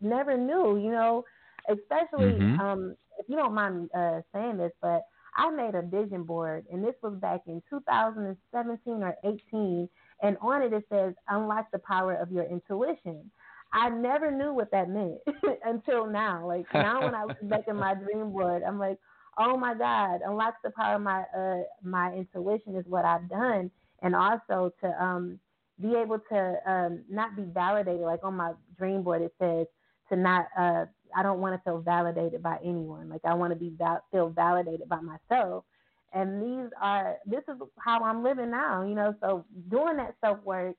never 0.00 0.36
knew. 0.36 0.78
You 0.78 0.90
know, 0.92 1.24
especially 1.68 2.42
Mhm. 2.42 2.58
um, 2.58 2.96
if 3.18 3.26
you 3.28 3.36
don't 3.36 3.54
mind 3.54 3.82
me 3.82 3.88
uh, 3.96 4.20
saying 4.32 4.56
this, 4.58 4.72
but 4.80 5.02
I 5.36 5.50
made 5.50 5.74
a 5.74 5.82
vision 5.82 6.24
board, 6.24 6.66
and 6.72 6.84
this 6.84 6.94
was 7.02 7.14
back 7.20 7.42
in 7.46 7.62
2017 7.68 9.02
or 9.02 9.16
18, 9.24 9.88
and 10.22 10.36
on 10.40 10.62
it 10.62 10.72
it 10.72 10.84
says 10.90 11.14
unlock 11.28 11.66
the 11.72 11.78
power 11.80 12.14
of 12.14 12.30
your 12.32 12.44
intuition. 12.44 13.30
I 13.72 13.88
never 13.90 14.30
knew 14.30 14.52
what 14.52 14.70
that 14.72 14.88
meant 14.88 15.18
until 15.64 16.06
now. 16.06 16.46
Like 16.46 16.66
now, 16.74 17.04
when 17.04 17.14
I 17.14 17.24
look 17.24 17.36
back 17.48 17.64
at 17.68 17.76
my 17.76 17.94
dream 17.94 18.32
board, 18.32 18.62
I'm 18.62 18.78
like, 18.78 18.98
oh 19.38 19.56
my 19.56 19.74
God, 19.74 20.20
unlock 20.24 20.54
the 20.62 20.70
power 20.70 20.96
of 20.96 21.02
my 21.02 21.24
uh 21.36 21.62
my 21.82 22.12
intuition 22.14 22.76
is 22.76 22.86
what 22.86 23.04
I've 23.04 23.28
done, 23.28 23.70
and 24.02 24.14
also 24.14 24.72
to 24.82 25.02
um 25.04 25.38
be 25.80 25.94
able 25.94 26.18
to 26.30 26.56
um 26.66 27.04
not 27.08 27.36
be 27.36 27.44
validated. 27.44 28.00
Like 28.02 28.24
on 28.24 28.36
my 28.36 28.52
dream 28.76 29.02
board, 29.02 29.22
it 29.22 29.32
says 29.40 29.66
to 30.08 30.16
not 30.16 30.46
uh 30.58 30.86
I 31.16 31.22
don't 31.22 31.40
want 31.40 31.56
to 31.56 31.62
feel 31.64 31.80
validated 31.80 32.42
by 32.42 32.58
anyone. 32.64 33.08
Like 33.08 33.22
I 33.24 33.34
want 33.34 33.52
to 33.52 33.58
be 33.58 33.70
val- 33.78 34.04
feel 34.10 34.28
validated 34.30 34.88
by 34.88 35.00
myself. 35.00 35.64
And 36.12 36.42
these 36.42 36.70
are 36.80 37.16
this 37.26 37.42
is 37.48 37.56
how 37.78 38.02
I'm 38.02 38.22
living 38.22 38.50
now, 38.50 38.82
you 38.82 38.94
know. 38.94 39.14
So 39.20 39.44
doing 39.70 39.96
that 39.96 40.14
self 40.20 40.42
work, 40.44 40.76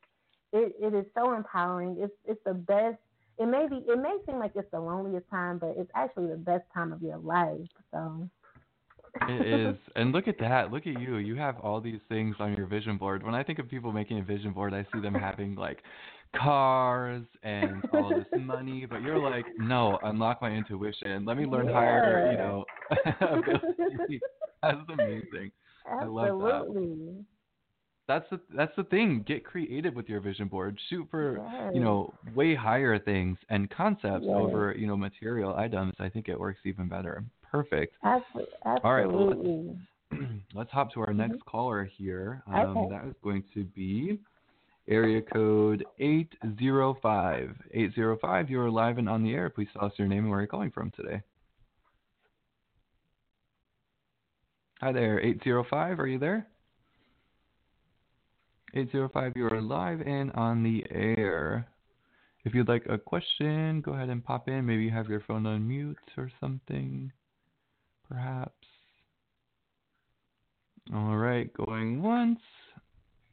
it, 0.53 0.75
it 0.79 0.93
is 0.93 1.05
so 1.15 1.33
empowering. 1.33 1.97
It's 1.99 2.13
it's 2.25 2.41
the 2.45 2.53
best. 2.53 2.97
It 3.37 3.47
may 3.47 3.67
be 3.67 3.83
it 3.87 3.99
may 3.99 4.17
seem 4.25 4.39
like 4.39 4.51
it's 4.55 4.69
the 4.71 4.79
loneliest 4.79 5.29
time, 5.29 5.57
but 5.57 5.75
it's 5.77 5.91
actually 5.95 6.27
the 6.27 6.37
best 6.37 6.63
time 6.73 6.91
of 6.93 7.01
your 7.01 7.17
life. 7.17 7.59
So 7.91 8.29
It 9.27 9.47
is. 9.47 9.75
And 9.95 10.11
look 10.11 10.27
at 10.27 10.37
that. 10.39 10.71
Look 10.71 10.87
at 10.87 10.99
you. 10.99 11.17
You 11.17 11.35
have 11.35 11.59
all 11.59 11.81
these 11.81 11.99
things 12.09 12.35
on 12.39 12.55
your 12.55 12.65
vision 12.67 12.97
board. 12.97 13.23
When 13.23 13.35
I 13.35 13.43
think 13.43 13.59
of 13.59 13.69
people 13.69 13.91
making 13.91 14.19
a 14.19 14.23
vision 14.23 14.51
board, 14.51 14.73
I 14.73 14.85
see 14.93 14.99
them 14.99 15.13
having 15.13 15.55
like 15.55 15.79
cars 16.35 17.23
and 17.43 17.83
all 17.93 18.09
this 18.09 18.25
money, 18.39 18.85
but 18.89 19.01
you're 19.01 19.17
like, 19.17 19.45
no, 19.57 19.99
unlock 20.03 20.41
my 20.41 20.51
intuition. 20.51 21.25
Let 21.25 21.37
me 21.37 21.45
learn 21.45 21.67
higher, 21.67 22.31
you 22.31 22.37
know. 22.37 22.65
That's 24.63 24.77
amazing. 24.89 25.51
I 25.85 26.05
love 26.05 26.39
that. 26.39 26.45
Absolutely. 26.45 27.25
That's 28.11 28.29
the 28.29 28.39
that's 28.55 28.75
the 28.75 28.83
thing. 28.83 29.23
Get 29.25 29.45
creative 29.45 29.93
with 29.95 30.09
your 30.09 30.19
vision 30.19 30.47
board. 30.49 30.77
Shoot 30.89 31.07
for 31.09 31.37
Yes. 31.37 31.71
you 31.73 31.79
know 31.81 32.13
way 32.35 32.53
higher 32.55 32.99
things 32.99 33.37
and 33.49 33.69
concepts 33.69 34.25
Yes. 34.25 34.33
over 34.35 34.75
you 34.77 34.85
know 34.85 34.97
material 34.97 35.55
items. 35.55 35.93
I 35.99 36.09
think 36.09 36.27
it 36.27 36.37
works 36.37 36.59
even 36.65 36.89
better. 36.89 37.23
Perfect. 37.49 37.95
Absolutely. 38.03 38.53
All 38.65 38.93
right, 38.93 39.05
well, 39.09 39.27
let's- 39.27 39.77
Let's 40.53 40.69
hop 40.71 40.91
to 40.93 40.99
our 40.99 41.13
next 41.13 41.39
caller 41.45 41.85
here. 41.85 42.43
Um, 42.47 42.53
Mm-hmm. 42.53 42.77
Okay. 42.79 42.95
That 42.95 43.07
is 43.09 43.15
going 43.23 43.43
to 43.53 43.63
be 43.63 44.19
area 44.89 45.21
code 45.21 45.85
805. 45.99 47.55
805, 47.73 48.49
you're 48.49 48.69
live 48.69 48.97
and 48.97 49.07
on 49.07 49.23
the 49.23 49.33
air. 49.33 49.49
Please 49.49 49.69
tell 49.71 49.85
us 49.85 49.93
your 49.95 50.09
name 50.09 50.23
and 50.23 50.29
where 50.29 50.41
you're 50.41 50.47
calling 50.47 50.69
from 50.71 50.91
today. 50.91 51.21
Hi 54.81 54.91
there, 54.91 55.17
805, 55.21 55.99
are 56.01 56.07
you 56.07 56.19
there? 56.19 56.45
805, 58.73 59.33
you 59.35 59.47
are 59.47 59.61
live 59.61 60.01
and 60.01 60.31
on 60.31 60.63
the 60.63 60.85
air. 60.89 61.67
If 62.45 62.55
you'd 62.55 62.69
like 62.69 62.85
a 62.89 62.97
question, 62.97 63.81
go 63.81 63.91
ahead 63.91 64.09
and 64.09 64.23
pop 64.23 64.47
in. 64.47 64.65
Maybe 64.65 64.83
you 64.83 64.91
have 64.91 65.09
your 65.09 65.19
phone 65.27 65.45
on 65.45 65.67
mute 65.67 65.97
or 66.17 66.31
something, 66.39 67.11
perhaps. 68.07 68.53
All 70.93 71.17
right, 71.17 71.51
going 71.53 72.01
once, 72.01 72.39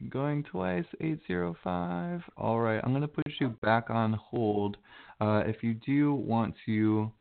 going 0.09 0.43
twice, 0.43 0.85
805. 1.01 2.23
All 2.37 2.59
right, 2.59 2.81
I'm 2.83 2.91
going 2.91 3.03
to 3.03 3.09
put 3.09 3.27
you 3.41 3.51
back 3.63 3.91
on 3.91 4.15
hold. 4.15 4.77
Uh, 5.21 5.45
if 5.47 5.63
you 5.63 5.75
do 5.75 6.15
want 6.15 6.55
to 6.67 7.13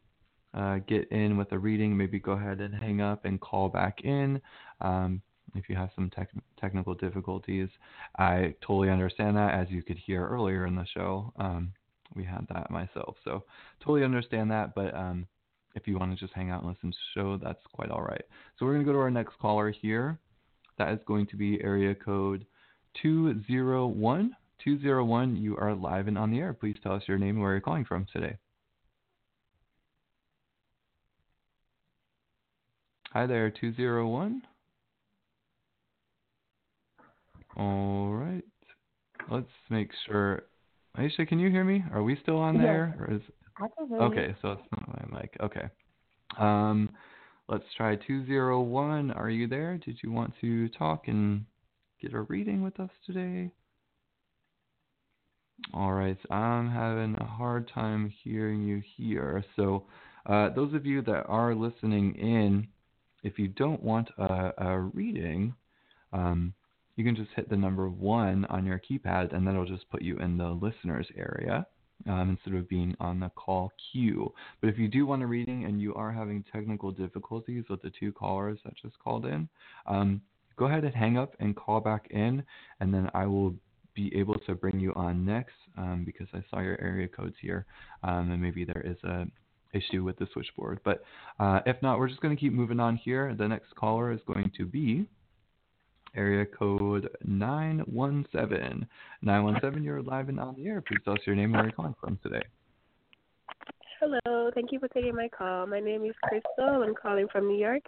uh, 0.56 0.80
get 0.88 1.12
in 1.12 1.38
with 1.38 1.52
a 1.52 1.60
reading, 1.60 1.96
maybe 1.96 2.20
go 2.20 2.32
ahead 2.32 2.62
and 2.62 2.74
hang 2.74 3.00
up 3.00 3.26
and 3.26 3.40
call 3.40 3.70
back 3.70 4.02
in. 4.04 4.42
Um, 4.82 5.22
if 5.56 5.70
you 5.70 5.76
have 5.76 5.90
some 5.96 6.10
tech- 6.10 6.32
technical 6.60 6.94
difficulties, 6.94 7.70
I 8.18 8.56
totally 8.62 8.90
understand 8.90 9.38
that. 9.38 9.54
As 9.54 9.70
you 9.70 9.84
could 9.84 9.98
hear 9.98 10.28
earlier 10.28 10.66
in 10.66 10.76
the 10.76 10.86
show, 10.86 11.34
um, 11.38 11.74
we 12.16 12.24
had 12.24 12.46
that 12.54 12.72
myself, 12.72 13.16
so 13.24 13.44
totally 13.80 14.04
understand 14.04 14.52
that. 14.52 14.76
But 14.76 14.96
um, 14.96 15.28
if 15.76 15.88
you 15.88 15.98
want 15.98 16.12
to 16.12 16.18
just 16.18 16.34
hang 16.34 16.50
out 16.50 16.64
and 16.64 16.72
listen 16.72 16.92
to 16.92 16.98
the 16.98 17.22
show, 17.22 17.38
that's 17.38 17.62
quite 17.74 17.92
all 17.92 18.02
right. 18.02 18.24
So 18.58 18.66
we're 18.66 18.74
going 18.74 18.86
to 18.86 18.92
go 18.92 18.94
to 18.94 19.02
our 19.02 19.12
next 19.12 19.38
caller 19.40 19.70
here. 19.72 20.18
That 20.78 20.92
is 20.94 21.00
going 21.06 21.28
to 21.28 21.36
be 21.36 21.62
area 21.64 21.96
code 21.96 22.46
201. 23.02 24.36
201, 24.64 25.36
you 25.36 25.56
are 25.58 25.76
live 25.76 26.08
and 26.08 26.18
on 26.18 26.32
the 26.32 26.40
air. 26.40 26.54
Please 26.54 26.76
tell 26.82 26.94
us 26.94 27.04
your 27.08 27.18
name 27.18 27.36
and 27.36 27.42
where 27.42 27.52
you're 27.52 27.62
calling 27.62 27.86
from 27.86 28.08
today. 28.12 28.38
Hi 33.12 33.26
there, 33.26 33.50
201. 33.50 34.42
All 37.58 38.14
right. 38.14 38.44
Let's 39.30 39.48
make 39.70 39.90
sure. 40.06 40.44
Aisha, 40.98 41.28
can 41.28 41.40
you 41.40 41.50
hear 41.50 41.64
me? 41.64 41.84
Are 41.92 42.04
we 42.04 42.18
still 42.22 42.38
on 42.38 42.56
Yes. 42.56 42.64
there? 42.64 42.96
Or 43.00 43.14
is 43.14 43.22
I 43.58 43.68
can 43.76 43.88
hear 43.88 43.98
you. 43.98 44.04
Okay, 44.06 44.36
so 44.42 44.52
it's 44.52 44.62
not 44.72 45.12
my 45.12 45.20
mic. 45.20 45.36
Okay. 45.42 45.70
Um, 46.38 46.90
let's 47.50 47.64
try 47.76 47.96
201. 47.96 49.12
Are 49.12 49.30
you 49.30 49.48
there? 49.48 49.78
Did 49.78 50.00
you 50.04 50.12
want 50.12 50.34
to 50.42 50.70
talk 50.70 51.08
and 51.08 51.46
get 52.02 52.14
a 52.14 52.22
reading 52.22 52.62
with 52.62 52.80
us 52.80 52.92
today? 53.06 53.52
All 55.74 55.92
right, 55.94 56.18
I'm 56.30 56.70
having 56.70 57.16
a 57.20 57.26
hard 57.26 57.70
time 57.74 58.14
hearing 58.24 58.64
you 58.64 58.82
here. 58.96 59.44
So, 59.56 59.86
uh, 60.26 60.50
those 60.50 60.74
of 60.74 60.86
you 60.86 61.02
that 61.04 61.26
are 61.28 61.56
listening 61.56 62.16
in, 62.16 62.68
if 63.24 63.40
you 63.40 63.48
don't 63.48 63.82
want 63.82 64.10
a, 64.18 64.52
a 64.58 64.80
reading, 64.80 65.56
um, 66.14 66.54
you 66.98 67.06
can 67.06 67.16
just 67.16 67.30
hit 67.36 67.50
the 67.50 67.56
number 67.56 67.90
one 67.90 68.44
on 68.46 68.66
your 68.66 68.80
keypad, 68.80 69.34
and 69.34 69.48
that'll 69.48 69.66
just 69.66 69.90
put 69.90 70.02
you 70.02 70.18
in 70.18 70.38
the 70.38 70.50
listeners 70.50 71.08
area 71.16 71.66
um, 72.08 72.32
instead 72.32 72.60
of 72.60 72.68
being 72.68 72.96
on 73.00 73.20
the 73.20 73.30
call 73.30 73.72
queue. 73.92 74.34
But 74.60 74.70
if 74.70 74.80
you 74.80 74.88
do 74.88 75.06
want 75.06 75.24
a 75.24 75.28
reading 75.28 75.66
and 75.66 75.80
you 75.80 75.94
are 75.94 76.12
having 76.12 76.44
technical 76.52 76.92
difficulties 76.92 77.66
with 77.70 77.82
the 77.84 77.92
two 78.00 78.12
callers 78.12 78.60
that 78.66 78.74
just 78.76 78.98
called 79.00 79.26
in, 79.26 79.48
um, 79.86 80.22
go 80.58 80.66
ahead 80.66 80.84
and 80.84 80.94
hang 80.94 81.18
up 81.18 81.36
and 81.40 81.56
call 81.56 81.80
back 81.80 82.08
in, 82.10 82.44
and 82.80 82.92
then 82.92 83.10
I 83.14 83.28
will 83.28 83.56
be 83.94 84.12
able 84.16 84.40
to 84.40 84.56
bring 84.56 84.80
you 84.80 84.92
on 84.96 85.24
next 85.24 85.56
um, 85.78 86.04
because 86.04 86.28
I 86.34 86.44
saw 86.50 86.62
your 86.62 86.82
area 86.82 87.08
codes 87.08 87.36
here, 87.40 87.68
um, 88.04 88.32
and 88.32 88.42
maybe 88.42 88.66
there 88.66 88.84
is 88.84 88.98
a 89.04 89.26
issue 89.74 90.04
with 90.04 90.18
the 90.18 90.28
switchboard. 90.34 90.80
But 90.84 91.04
uh, 91.40 91.60
if 91.68 91.80
not, 91.84 92.00
we're 92.00 92.08
just 92.08 92.22
going 92.22 92.36
to 92.36 92.40
keep 92.40 92.54
moving 92.54 92.80
on 92.80 92.96
here. 92.96 93.36
The 93.38 93.48
next 93.48 93.76
caller 93.76 94.12
is 94.12 94.20
going 94.26 94.52
to 94.58 94.66
be 94.66 95.08
area 96.18 96.46
code 96.46 97.10
917. 97.24 98.88
917, 99.22 99.84
you're 99.84 100.02
live 100.02 100.30
and 100.30 100.40
on 100.40 100.56
the 100.56 100.68
air. 100.68 100.82
Please 100.82 101.00
tell 101.06 101.14
us 101.14 101.20
your 101.26 101.36
name 101.36 101.46
and 101.46 101.54
where 101.54 101.64
you're 101.66 101.72
calling 101.72 101.96
from 102.02 102.20
today. 102.24 102.44
Hello, 104.00 104.52
thank 104.54 104.72
you 104.72 104.80
for 104.80 104.88
taking 104.90 105.16
my 105.16 105.30
call. 105.30 105.66
My 105.68 105.80
name 105.80 106.04
is 106.06 106.16
Crystal. 106.24 106.84
I'm 106.84 106.94
calling 106.96 107.28
from 107.32 107.48
New 107.48 107.58
York. 107.58 107.84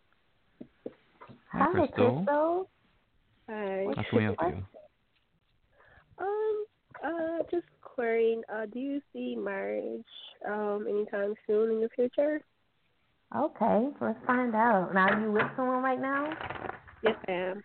Hi, 1.51 1.60
Hi, 1.60 1.72
Crystal. 1.72 2.15
Crystal. 2.15 2.69
Hi. 3.49 3.85
How 3.95 4.03
can 4.10 4.18
we 4.18 4.23
help 4.23 4.38
you? 4.41 4.64
Um, 6.19 6.65
uh, 7.03 7.43
just 7.51 7.65
querying. 7.81 8.41
Uh, 8.53 8.65
do 8.72 8.80
you 8.80 9.01
see 9.14 9.35
marriage 9.35 10.03
um 10.47 10.85
anytime 10.89 11.34
soon 11.47 11.72
in 11.72 11.81
the 11.81 11.89
future? 11.95 12.41
Okay, 13.35 13.89
let's 14.01 14.18
find 14.26 14.56
out. 14.56 14.93
Now, 14.93 15.10
are 15.10 15.22
you 15.22 15.31
with 15.31 15.43
someone 15.56 15.84
right 15.84 16.01
now? 16.01 16.31
Yes, 17.03 17.15
I 17.27 17.31
am. 17.31 17.61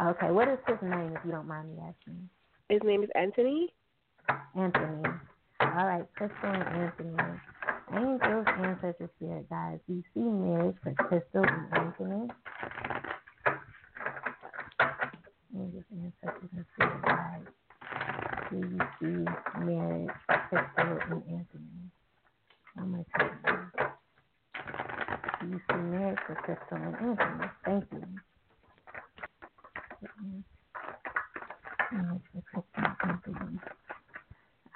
Okay, 0.00 0.30
what 0.30 0.46
is 0.46 0.58
his 0.68 0.76
name, 0.80 1.12
if 1.16 1.24
you 1.24 1.32
don't 1.32 1.48
mind 1.48 1.70
me 1.70 1.82
asking? 1.82 2.28
His 2.68 2.80
name 2.84 3.02
is 3.02 3.10
Anthony. 3.16 3.74
Anthony. 4.56 5.08
All 5.60 5.86
right, 5.86 6.04
Crystal 6.14 6.38
and 6.44 6.62
Anthony. 6.62 7.16
Angels, 7.92 8.46
ancestors, 8.62 9.10
spirit 9.16 9.50
guides. 9.50 9.80
We 9.88 10.04
see 10.14 10.20
marriage 10.20 10.76
for 10.84 10.94
Crystal 10.94 11.42
and 11.42 11.72
Anthony. 11.72 12.28
Angels, 15.56 15.84
ancestors, 15.90 16.50
and 16.54 16.64
spirit 16.74 17.02
guides. 17.02 17.48
Do 18.50 18.56
you 18.56 18.78
see 19.00 19.64
marriage 19.64 20.10
for 20.26 20.38
Crystal 20.48 20.98
and 21.10 21.22
Anthony? 21.26 21.90
Am 22.78 22.94
I 22.94 23.18
saying 23.18 23.32
Do 25.40 25.48
you 25.48 25.60
see 25.68 25.76
marriage 25.76 26.18
for 26.24 26.34
Crystal 26.36 26.76
and 26.76 26.94
Anthony? 26.94 27.50
Thank 27.64 27.84
you. 27.90 27.98
Marriage 27.98 28.04
for 28.04 28.04
Crystal 28.04 28.04
and 28.04 28.04
Anthony. 28.04 28.18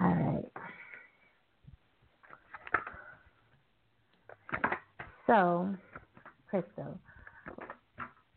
All 0.01 0.09
right. 0.09 0.45
So, 5.27 5.75
Crystal, 6.49 6.99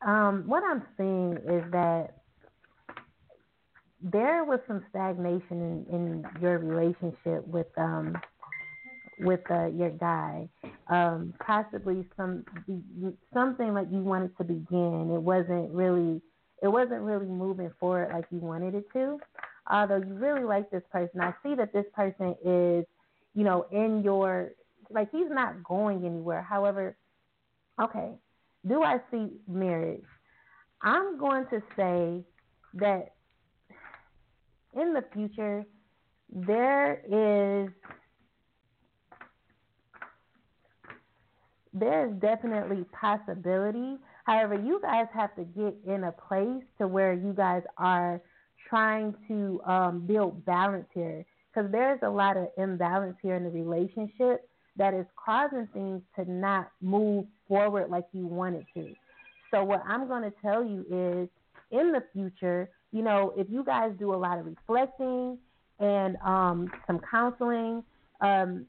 um, 0.06 0.44
what 0.45 0.64
I'm 0.64 0.84
seeing 0.98 1.38
is 1.48 1.64
that 1.72 2.18
there 4.02 4.44
was 4.44 4.60
some 4.68 4.84
stagnation 4.90 5.86
in, 5.90 5.95
in 5.95 6.26
your 6.41 6.60
relationship 6.60 7.48
with 7.48 7.68
um, 7.78 8.16
with 9.20 9.40
uh, 9.49 9.68
your 9.68 9.90
guy. 9.91 10.48
Um, 10.88 11.34
possibly 11.40 12.06
some 12.16 12.45
something 13.34 13.74
like 13.74 13.88
you 13.91 13.99
wanted 13.99 14.38
to 14.38 14.44
begin. 14.44 15.12
It 15.14 15.22
wasn't 15.22 15.72
really 15.74 16.22
it 16.61 16.68
wasn't 16.68 17.02
really 17.02 17.27
moving 17.27 17.72
forward 17.80 18.10
like 18.14 18.26
you 18.32 18.40
wanted 18.40 18.76
it 18.76 18.86
to. 18.94 19.19
Although 19.69 19.98
you 19.98 20.14
really 20.14 20.44
like 20.44 20.69
this 20.69 20.84
person, 20.91 21.22
I 21.22 21.34
see 21.44 21.56
that 21.56 21.73
this 21.73 21.86
person 21.94 22.36
is, 22.44 22.86
you 23.34 23.44
know, 23.44 23.65
in 23.72 24.03
your 24.03 24.52
like 24.90 25.11
he's 25.11 25.30
not 25.30 25.64
going 25.64 26.06
anywhere. 26.06 26.41
However, 26.41 26.95
okay, 27.82 28.11
do 28.68 28.84
I 28.84 28.99
see 29.11 29.30
marriage? 29.48 30.03
I'm 30.82 31.18
going 31.18 31.45
to 31.49 31.61
say 31.76 32.23
that 32.76 33.14
in 34.80 34.94
the 34.94 35.03
future 35.14 35.65
there 36.32 37.02
is 37.06 37.72
there's 41.73 42.14
definitely 42.22 42.86
possibility. 42.99 43.98
However, 44.26 44.56
you 44.56 44.80
guys 44.81 45.06
have 45.14 45.35
to 45.35 45.43
get 45.43 45.76
in 45.88 46.03
a 46.03 46.11
place 46.11 46.64
to 46.80 46.88
where 46.88 47.14
you 47.14 47.31
guys 47.34 47.61
are 47.77 48.22
trying 48.68 49.14
to 49.27 49.61
um, 49.65 50.06
build 50.06 50.43
balance 50.45 50.88
here 50.93 51.26
because 51.53 51.72
there's 51.72 51.99
a 52.02 52.10
lot 52.10 52.35
of 52.35 52.47
imbalance 52.57 53.15
here 53.22 53.35
in 53.35 53.43
the 53.43 53.49
relationship 53.49 54.49
that 54.77 54.93
is 54.93 55.06
causing 55.23 55.68
things 55.73 56.02
to 56.15 56.30
not 56.30 56.69
move 56.81 57.26
forward 57.47 57.89
like 57.89 58.06
you 58.14 58.26
want 58.26 58.56
it 58.56 58.65
to. 58.73 58.93
So, 59.52 59.64
what 59.64 59.84
I'm 59.88 60.07
going 60.07 60.23
to 60.23 60.34
tell 60.41 60.65
you 60.65 60.81
is 60.89 61.30
in 61.72 61.91
the 61.91 62.03
future, 62.11 62.69
you 62.91 63.03
know, 63.03 63.34
if 63.38 63.47
you 63.49 63.64
guys 63.64 63.91
do 63.99 64.14
a 64.14 64.18
lot 64.18 64.39
of 64.39 64.47
reflecting 64.47 65.38
and 65.80 66.18
um, 66.26 66.72
some 66.88 66.99
counseling, 67.10 67.84
um, 68.22 68.65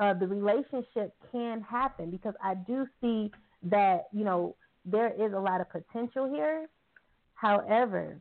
uh, 0.00 0.14
the 0.14 0.26
relationship 0.26 1.14
can 1.32 1.60
happen 1.62 2.10
because 2.10 2.34
I 2.42 2.54
do 2.54 2.86
see 3.00 3.30
that, 3.70 4.04
you 4.12 4.24
know, 4.24 4.56
there 4.84 5.12
is 5.12 5.32
a 5.32 5.38
lot 5.38 5.60
of 5.60 5.68
potential 5.70 6.28
here. 6.32 6.68
However, 7.34 8.20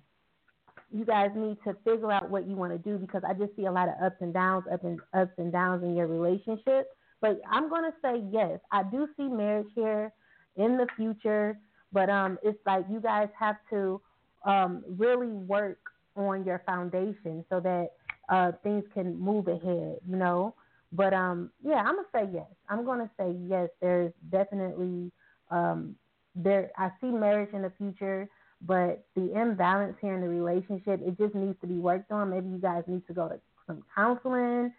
you 0.92 1.06
guys 1.06 1.30
need 1.36 1.58
to 1.64 1.76
figure 1.84 2.12
out 2.12 2.30
what 2.30 2.48
you 2.48 2.56
want 2.56 2.72
to 2.72 2.78
do 2.78 2.98
because 2.98 3.24
I 3.28 3.34
just 3.34 3.56
see 3.56 3.66
a 3.66 3.72
lot 3.72 3.90
of 3.90 3.96
ups 4.04 4.18
and 4.22 4.34
downs, 4.34 4.66
up 4.72 4.84
and 4.84 5.00
ups 5.14 5.34
and 5.38 5.52
downs 5.52 5.84
in 5.84 5.96
your 5.96 6.08
relationship. 6.08 6.90
But 7.22 7.42
I'm 7.50 7.70
gonna 7.70 7.94
say 8.02 8.24
yes, 8.32 8.60
I 8.72 8.84
do 8.84 9.08
see 9.18 9.24
marriage 9.24 9.68
here 9.76 10.12
in 10.58 10.78
the 10.78 10.88
future. 10.96 11.58
But 11.92 12.10
um, 12.10 12.38
it's 12.44 12.60
like 12.66 12.86
you 12.90 13.00
guys 13.00 13.30
have 13.40 13.56
to 13.70 14.02
um, 14.46 14.84
really 14.98 15.28
work 15.28 15.80
on 16.16 16.46
your 16.46 16.62
foundation 16.66 17.46
so 17.50 17.60
that 17.62 17.90
uh, 18.30 18.52
things 18.64 18.84
can 18.94 19.18
move 19.20 19.48
ahead. 19.48 19.98
You 20.08 20.18
know. 20.18 20.56
But 20.92 21.14
um, 21.14 21.52
yeah, 21.64 21.84
I'm 21.86 21.96
gonna 21.96 22.08
say 22.14 22.30
yes. 22.34 22.48
I'm 22.70 22.86
gonna 22.86 23.10
say 23.18 23.36
yes. 23.48 23.70
There's 23.82 24.14
definitely 24.32 25.12
um, 25.52 25.96
there. 26.36 26.72
I 26.78 26.90
see 27.02 27.08
marriage 27.08 27.54
in 27.54 27.62
the 27.62 27.72
future 27.78 28.30
but 28.62 29.06
the 29.16 29.40
imbalance 29.40 29.96
here 30.02 30.14
in 30.14 30.22
the 30.22 30.28
relationship, 30.28 31.02
it 31.04 31.18
just 31.18 31.36
needs 31.36 31.60
to 31.62 31.68
be 31.68 31.78
worked 31.78 32.12
on. 32.12 32.32
Maybe 32.32 32.50
you 32.50 32.58
guys 32.58 32.84
need 32.88 33.06
to 33.08 33.14
go 33.14 33.28
to 33.28 33.40
some 33.68 33.84
counseling, 33.94 34.74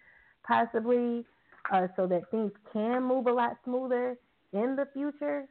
possibly, 0.47 1.25
uh, 1.73 1.89
so 1.97 2.07
that 2.07 2.31
things 2.31 2.53
can 2.73 3.03
move 3.05 3.27
a 3.27 3.33
lot 3.33 3.57
smoother 3.65 4.17
in 4.53 4.77
the 4.77 4.89
future. 4.93 5.45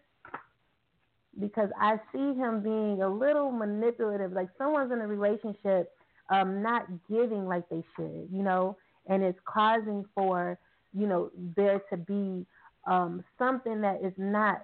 Because 1.39 1.69
I 1.79 1.99
see 2.13 2.33
him 2.33 2.61
being 2.63 3.01
a 3.01 3.09
little 3.09 3.51
manipulative, 3.51 4.31
like 4.31 4.49
someone's 4.57 4.91
in 4.91 5.01
a 5.01 5.07
relationship 5.07 5.91
um, 6.29 6.61
not 6.63 6.87
giving 7.09 7.45
like 7.45 7.67
they 7.69 7.83
should, 7.95 8.29
you 8.31 8.41
know, 8.41 8.77
and 9.07 9.21
it's 9.21 9.39
causing 9.45 10.05
for, 10.15 10.57
you 10.93 11.07
know, 11.07 11.29
there 11.55 11.81
to 11.89 11.97
be 11.97 12.45
um, 12.87 13.23
something 13.37 13.81
that 13.81 13.99
is 14.03 14.13
not 14.17 14.63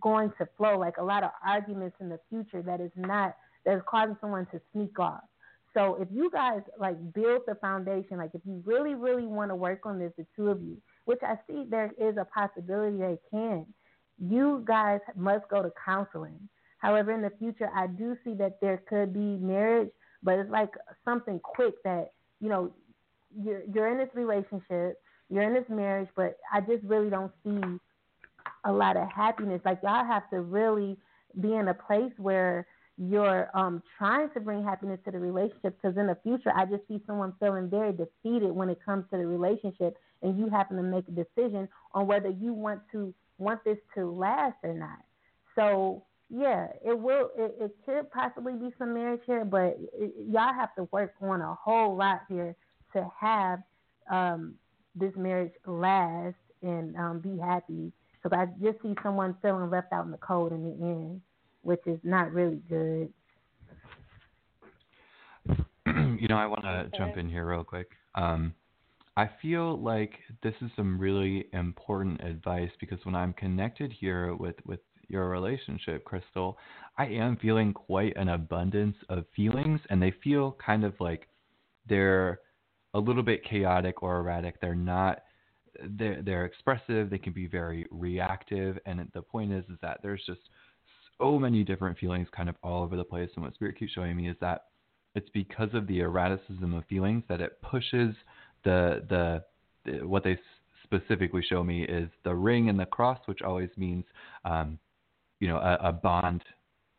going 0.00 0.32
to 0.38 0.48
flow, 0.56 0.78
like 0.78 0.98
a 0.98 1.02
lot 1.02 1.22
of 1.24 1.30
arguments 1.46 1.96
in 2.00 2.08
the 2.08 2.18
future 2.28 2.62
that 2.62 2.80
is 2.80 2.90
not 2.96 3.36
that 3.64 3.76
is 3.76 3.82
causing 3.86 4.16
someone 4.20 4.46
to 4.46 4.60
sneak 4.72 4.98
off. 4.98 5.22
So 5.74 5.96
if 6.00 6.08
you 6.10 6.30
guys 6.30 6.60
like 6.78 6.96
build 7.12 7.42
the 7.46 7.54
foundation, 7.56 8.16
like 8.18 8.30
if 8.34 8.40
you 8.44 8.62
really, 8.64 8.94
really 8.94 9.26
want 9.26 9.50
to 9.50 9.54
work 9.54 9.80
on 9.84 9.98
this, 9.98 10.12
the 10.16 10.26
two 10.34 10.48
of 10.48 10.62
you, 10.62 10.78
which 11.04 11.20
I 11.22 11.38
see 11.46 11.64
there 11.68 11.92
is 11.98 12.16
a 12.16 12.24
possibility 12.24 12.96
they 12.96 13.18
can, 13.30 13.66
you 14.18 14.64
guys 14.66 15.00
must 15.14 15.48
go 15.48 15.62
to 15.62 15.70
counseling. 15.84 16.48
However, 16.78 17.12
in 17.12 17.22
the 17.22 17.32
future, 17.38 17.70
I 17.74 17.86
do 17.86 18.16
see 18.24 18.34
that 18.34 18.60
there 18.60 18.82
could 18.88 19.12
be 19.12 19.36
marriage, 19.36 19.90
but 20.22 20.38
it's 20.38 20.50
like 20.50 20.70
something 21.04 21.40
quick 21.40 21.74
that 21.84 22.12
you 22.40 22.48
know 22.48 22.72
you're 23.36 23.62
you're 23.72 23.88
in 23.88 23.98
this 23.98 24.14
relationship, 24.14 25.00
you're 25.28 25.42
in 25.42 25.54
this 25.54 25.68
marriage, 25.68 26.08
but 26.16 26.38
I 26.52 26.60
just 26.60 26.82
really 26.84 27.10
don't 27.10 27.32
see 27.44 27.60
a 28.68 28.72
lot 28.72 28.96
of 28.96 29.08
happiness. 29.10 29.60
Like 29.64 29.80
y'all 29.82 30.04
have 30.04 30.28
to 30.30 30.40
really 30.40 30.96
be 31.40 31.54
in 31.54 31.68
a 31.68 31.74
place 31.74 32.12
where 32.18 32.66
you're 32.98 33.48
um, 33.54 33.82
trying 33.96 34.28
to 34.34 34.40
bring 34.40 34.62
happiness 34.62 34.98
to 35.04 35.10
the 35.10 35.18
relationship 35.18 35.76
because 35.80 35.96
in 35.96 36.06
the 36.08 36.18
future 36.22 36.52
I 36.54 36.66
just 36.66 36.86
see 36.86 37.00
someone 37.06 37.32
feeling 37.40 37.70
very 37.70 37.92
defeated 37.92 38.50
when 38.50 38.68
it 38.68 38.78
comes 38.84 39.04
to 39.10 39.16
the 39.16 39.26
relationship 39.26 39.96
and 40.22 40.38
you 40.38 40.48
happen 40.50 40.76
to 40.76 40.82
make 40.82 41.04
a 41.08 41.12
decision 41.12 41.68
on 41.94 42.06
whether 42.06 42.28
you 42.28 42.52
want 42.52 42.80
to 42.92 43.14
want 43.38 43.64
this 43.64 43.78
to 43.94 44.10
last 44.10 44.56
or 44.62 44.74
not. 44.74 44.98
So 45.54 46.04
yeah, 46.28 46.66
it 46.84 46.98
will. 46.98 47.30
It, 47.38 47.56
it 47.58 47.76
could 47.86 48.10
possibly 48.10 48.52
be 48.52 48.74
some 48.78 48.92
marriage 48.92 49.22
here, 49.26 49.46
but 49.46 49.78
it, 49.94 50.12
y'all 50.30 50.52
have 50.52 50.74
to 50.74 50.88
work 50.92 51.14
on 51.22 51.40
a 51.40 51.54
whole 51.54 51.96
lot 51.96 52.22
here 52.28 52.54
to 52.92 53.08
have 53.18 53.60
um, 54.10 54.54
this 54.94 55.12
marriage 55.16 55.52
last 55.66 56.36
and 56.62 56.96
um, 56.96 57.20
be 57.20 57.38
happy 57.38 57.92
because 58.28 58.48
I 58.48 58.64
just 58.64 58.82
see 58.82 58.94
someone 59.02 59.36
feeling 59.42 59.70
left 59.70 59.92
out 59.92 60.04
in 60.04 60.10
the 60.10 60.18
cold 60.18 60.52
in 60.52 60.62
the 60.62 60.84
end, 60.84 61.20
which 61.62 61.80
is 61.86 61.98
not 62.02 62.32
really 62.32 62.60
good. 62.68 63.12
you 65.86 66.28
know, 66.28 66.36
I 66.36 66.46
want 66.46 66.62
to 66.62 66.90
jump 66.96 67.16
in 67.16 67.28
here 67.28 67.46
real 67.48 67.64
quick. 67.64 67.88
Um, 68.14 68.54
I 69.16 69.28
feel 69.42 69.78
like 69.78 70.12
this 70.42 70.54
is 70.60 70.70
some 70.76 70.98
really 70.98 71.46
important 71.52 72.20
advice 72.22 72.70
because 72.80 72.98
when 73.04 73.14
I'm 73.14 73.32
connected 73.32 73.92
here 73.92 74.34
with, 74.34 74.56
with 74.64 74.80
your 75.08 75.28
relationship, 75.28 76.04
Crystal, 76.04 76.58
I 76.96 77.06
am 77.06 77.36
feeling 77.36 77.72
quite 77.72 78.16
an 78.16 78.28
abundance 78.28 78.96
of 79.08 79.24
feelings, 79.34 79.80
and 79.90 80.00
they 80.00 80.12
feel 80.22 80.56
kind 80.64 80.84
of 80.84 80.94
like 81.00 81.28
they're 81.88 82.40
a 82.94 82.98
little 82.98 83.22
bit 83.22 83.44
chaotic 83.44 84.02
or 84.02 84.18
erratic. 84.18 84.60
They're 84.60 84.74
not 84.74 85.22
they're 85.98 86.22
they're 86.22 86.44
expressive. 86.44 87.10
They 87.10 87.18
can 87.18 87.32
be 87.32 87.46
very 87.46 87.86
reactive, 87.90 88.78
and 88.86 89.08
the 89.14 89.22
point 89.22 89.52
is 89.52 89.64
is 89.64 89.78
that 89.82 90.00
there's 90.02 90.22
just 90.26 90.40
so 91.18 91.38
many 91.38 91.64
different 91.64 91.98
feelings 91.98 92.28
kind 92.34 92.48
of 92.48 92.56
all 92.62 92.82
over 92.82 92.96
the 92.96 93.04
place. 93.04 93.30
And 93.34 93.44
what 93.44 93.54
Spirit 93.54 93.78
keeps 93.78 93.92
showing 93.92 94.16
me 94.16 94.28
is 94.28 94.36
that 94.40 94.66
it's 95.14 95.28
because 95.30 95.70
of 95.74 95.86
the 95.86 96.00
erraticism 96.00 96.74
of 96.74 96.84
feelings 96.86 97.24
that 97.28 97.40
it 97.40 97.60
pushes 97.62 98.14
the 98.64 99.04
the, 99.08 99.44
the 99.84 100.06
what 100.06 100.24
they 100.24 100.38
specifically 100.84 101.42
show 101.46 101.62
me 101.62 101.84
is 101.84 102.08
the 102.24 102.34
ring 102.34 102.68
and 102.68 102.78
the 102.78 102.86
cross, 102.86 103.18
which 103.26 103.42
always 103.42 103.70
means 103.76 104.04
um, 104.44 104.78
you 105.40 105.48
know 105.48 105.58
a, 105.58 105.88
a 105.88 105.92
bond 105.92 106.42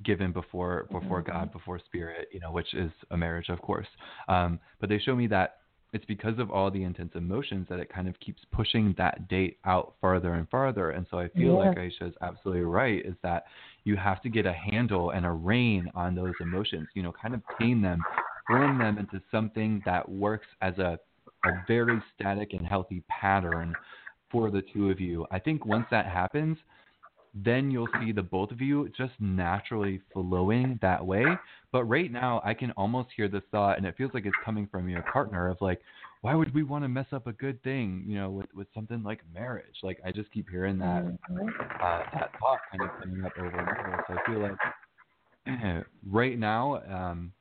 given 0.04 0.32
before 0.32 0.88
before 0.92 1.22
mm-hmm. 1.22 1.32
God, 1.32 1.52
before 1.52 1.80
Spirit, 1.86 2.30
you 2.32 2.40
know, 2.40 2.52
which 2.52 2.74
is 2.74 2.92
a 3.12 3.18
marriage, 3.18 3.50
of 3.50 3.62
course. 3.62 3.88
Um, 4.28 4.60
but 4.80 4.90
they 4.90 5.00
show 5.00 5.16
me 5.16 5.28
that 5.28 5.59
it's 5.92 6.06
because 6.06 6.38
of 6.38 6.52
all 6.52 6.70
the 6.70 6.84
intense 6.84 7.12
emotions 7.16 7.66
that 7.70 7.80
it 7.80 7.92
kind 7.92 8.08
of 8.08 8.20
keeps 8.20 8.42
pushing 8.52 8.94
that 8.98 9.28
date 9.28 9.58
out 9.66 9.96
farther 10.00 10.34
and 10.36 10.48
farther. 10.50 10.92
And 10.92 11.08
so 11.10 11.18
I 11.18 11.30
feel 11.30 11.54
Yeah. 11.54 11.70
like 11.70 11.78
Aisha 11.78 12.10
is 12.10 12.16
absolutely 12.22 12.64
right 12.64 13.04
is 13.06 13.16
that 13.24 13.46
you 13.86 13.96
have 13.96 14.22
to 14.22 14.30
get 14.30 14.46
a 14.46 14.54
handle 14.54 15.12
and 15.12 15.26
a 15.26 15.32
rein 15.32 15.90
on 15.96 16.14
those 16.14 16.36
emotions, 16.40 16.90
you 16.94 17.02
know, 17.02 17.12
kind 17.12 17.34
of 17.34 17.42
tame 17.58 17.82
them, 17.82 18.06
form 18.46 18.78
them 18.78 18.98
into 19.00 19.22
something 19.32 19.82
that 19.86 20.08
works 20.08 20.48
as 20.62 20.78
a, 20.78 21.00
a 21.44 21.52
very 21.68 22.04
static 22.14 22.54
and 22.54 22.68
healthy 22.68 23.02
pattern 23.08 23.76
for 24.32 24.52
the 24.52 24.62
two 24.62 24.92
of 24.92 25.00
you. 25.00 25.26
I 25.32 25.40
think 25.40 25.66
once 25.66 25.88
that 25.90 26.06
happens, 26.06 26.58
then 27.44 27.72
you'll 27.72 27.88
see 28.02 28.12
the 28.12 28.22
both 28.22 28.52
of 28.52 28.62
you 28.62 28.90
just 28.98 29.14
naturally 29.20 30.02
flowing 30.14 30.80
that 30.82 31.06
way. 31.06 31.26
But 31.72 31.84
right 31.86 32.12
now, 32.12 32.42
I 32.44 32.54
can 32.54 32.72
almost 32.72 33.10
hear 33.16 33.28
this 33.28 33.44
thought, 33.52 33.78
and 33.78 33.86
it 33.86 33.96
feels 33.98 34.12
like 34.14 34.26
it's 34.26 34.36
coming 34.44 34.68
from 34.72 34.90
your 34.90 35.04
partner 35.04 35.50
of 35.50 35.58
like, 35.62 35.82
why 36.22 36.36
would 36.36 36.54
we 36.54 36.64
want 36.64 36.84
to 36.84 36.90
mess 36.90 37.06
up 37.14 37.28
a 37.28 37.32
good 37.34 37.62
thing, 37.64 38.04
you 38.06 38.16
know, 38.16 38.30
with 38.30 38.48
with 38.54 38.68
something 38.74 39.04
like 39.04 39.22
marriage? 39.34 39.76
Like 39.84 40.00
I 40.06 40.12
just 40.12 40.32
keep 40.32 40.50
hearing 40.50 40.78
that 40.80 41.06
uh, 41.82 42.04
that 42.14 42.32
thought 42.40 42.60
kind 42.72 42.84
of 42.84 42.90
coming 43.00 43.24
up 43.24 43.32
over 43.38 43.58
and 43.58 43.70
over. 43.70 44.06
So 44.08 44.14
I 44.16 44.26
feel 44.26 44.42
like 44.42 45.86
right 46.10 46.38
now, 46.38 46.82
um, 46.90 47.32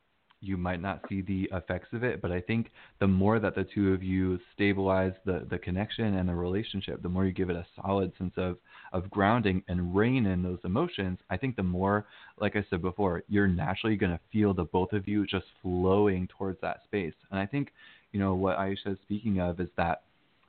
you 0.40 0.56
might 0.56 0.80
not 0.80 1.02
see 1.08 1.20
the 1.22 1.48
effects 1.52 1.88
of 1.92 2.04
it, 2.04 2.22
but 2.22 2.30
I 2.30 2.40
think 2.40 2.70
the 3.00 3.06
more 3.06 3.40
that 3.40 3.54
the 3.54 3.64
two 3.74 3.92
of 3.92 4.02
you 4.02 4.38
stabilize 4.54 5.12
the, 5.24 5.46
the 5.50 5.58
connection 5.58 6.14
and 6.14 6.28
the 6.28 6.34
relationship, 6.34 7.02
the 7.02 7.08
more 7.08 7.26
you 7.26 7.32
give 7.32 7.50
it 7.50 7.56
a 7.56 7.66
solid 7.80 8.12
sense 8.18 8.34
of, 8.36 8.56
of 8.92 9.10
grounding 9.10 9.62
and 9.68 9.94
rein 9.94 10.26
in 10.26 10.42
those 10.42 10.60
emotions, 10.64 11.18
I 11.28 11.36
think 11.36 11.56
the 11.56 11.62
more, 11.62 12.06
like 12.40 12.56
I 12.56 12.64
said 12.70 12.82
before, 12.82 13.22
you're 13.28 13.48
naturally 13.48 13.96
going 13.96 14.12
to 14.12 14.20
feel 14.32 14.54
the 14.54 14.64
both 14.64 14.92
of 14.92 15.08
you 15.08 15.26
just 15.26 15.46
flowing 15.60 16.28
towards 16.28 16.60
that 16.60 16.84
space. 16.84 17.14
And 17.30 17.40
I 17.40 17.46
think, 17.46 17.72
you 18.12 18.20
know, 18.20 18.34
what 18.34 18.58
Aisha 18.58 18.92
is 18.92 18.98
speaking 19.02 19.40
of 19.40 19.60
is 19.60 19.68
that 19.76 20.02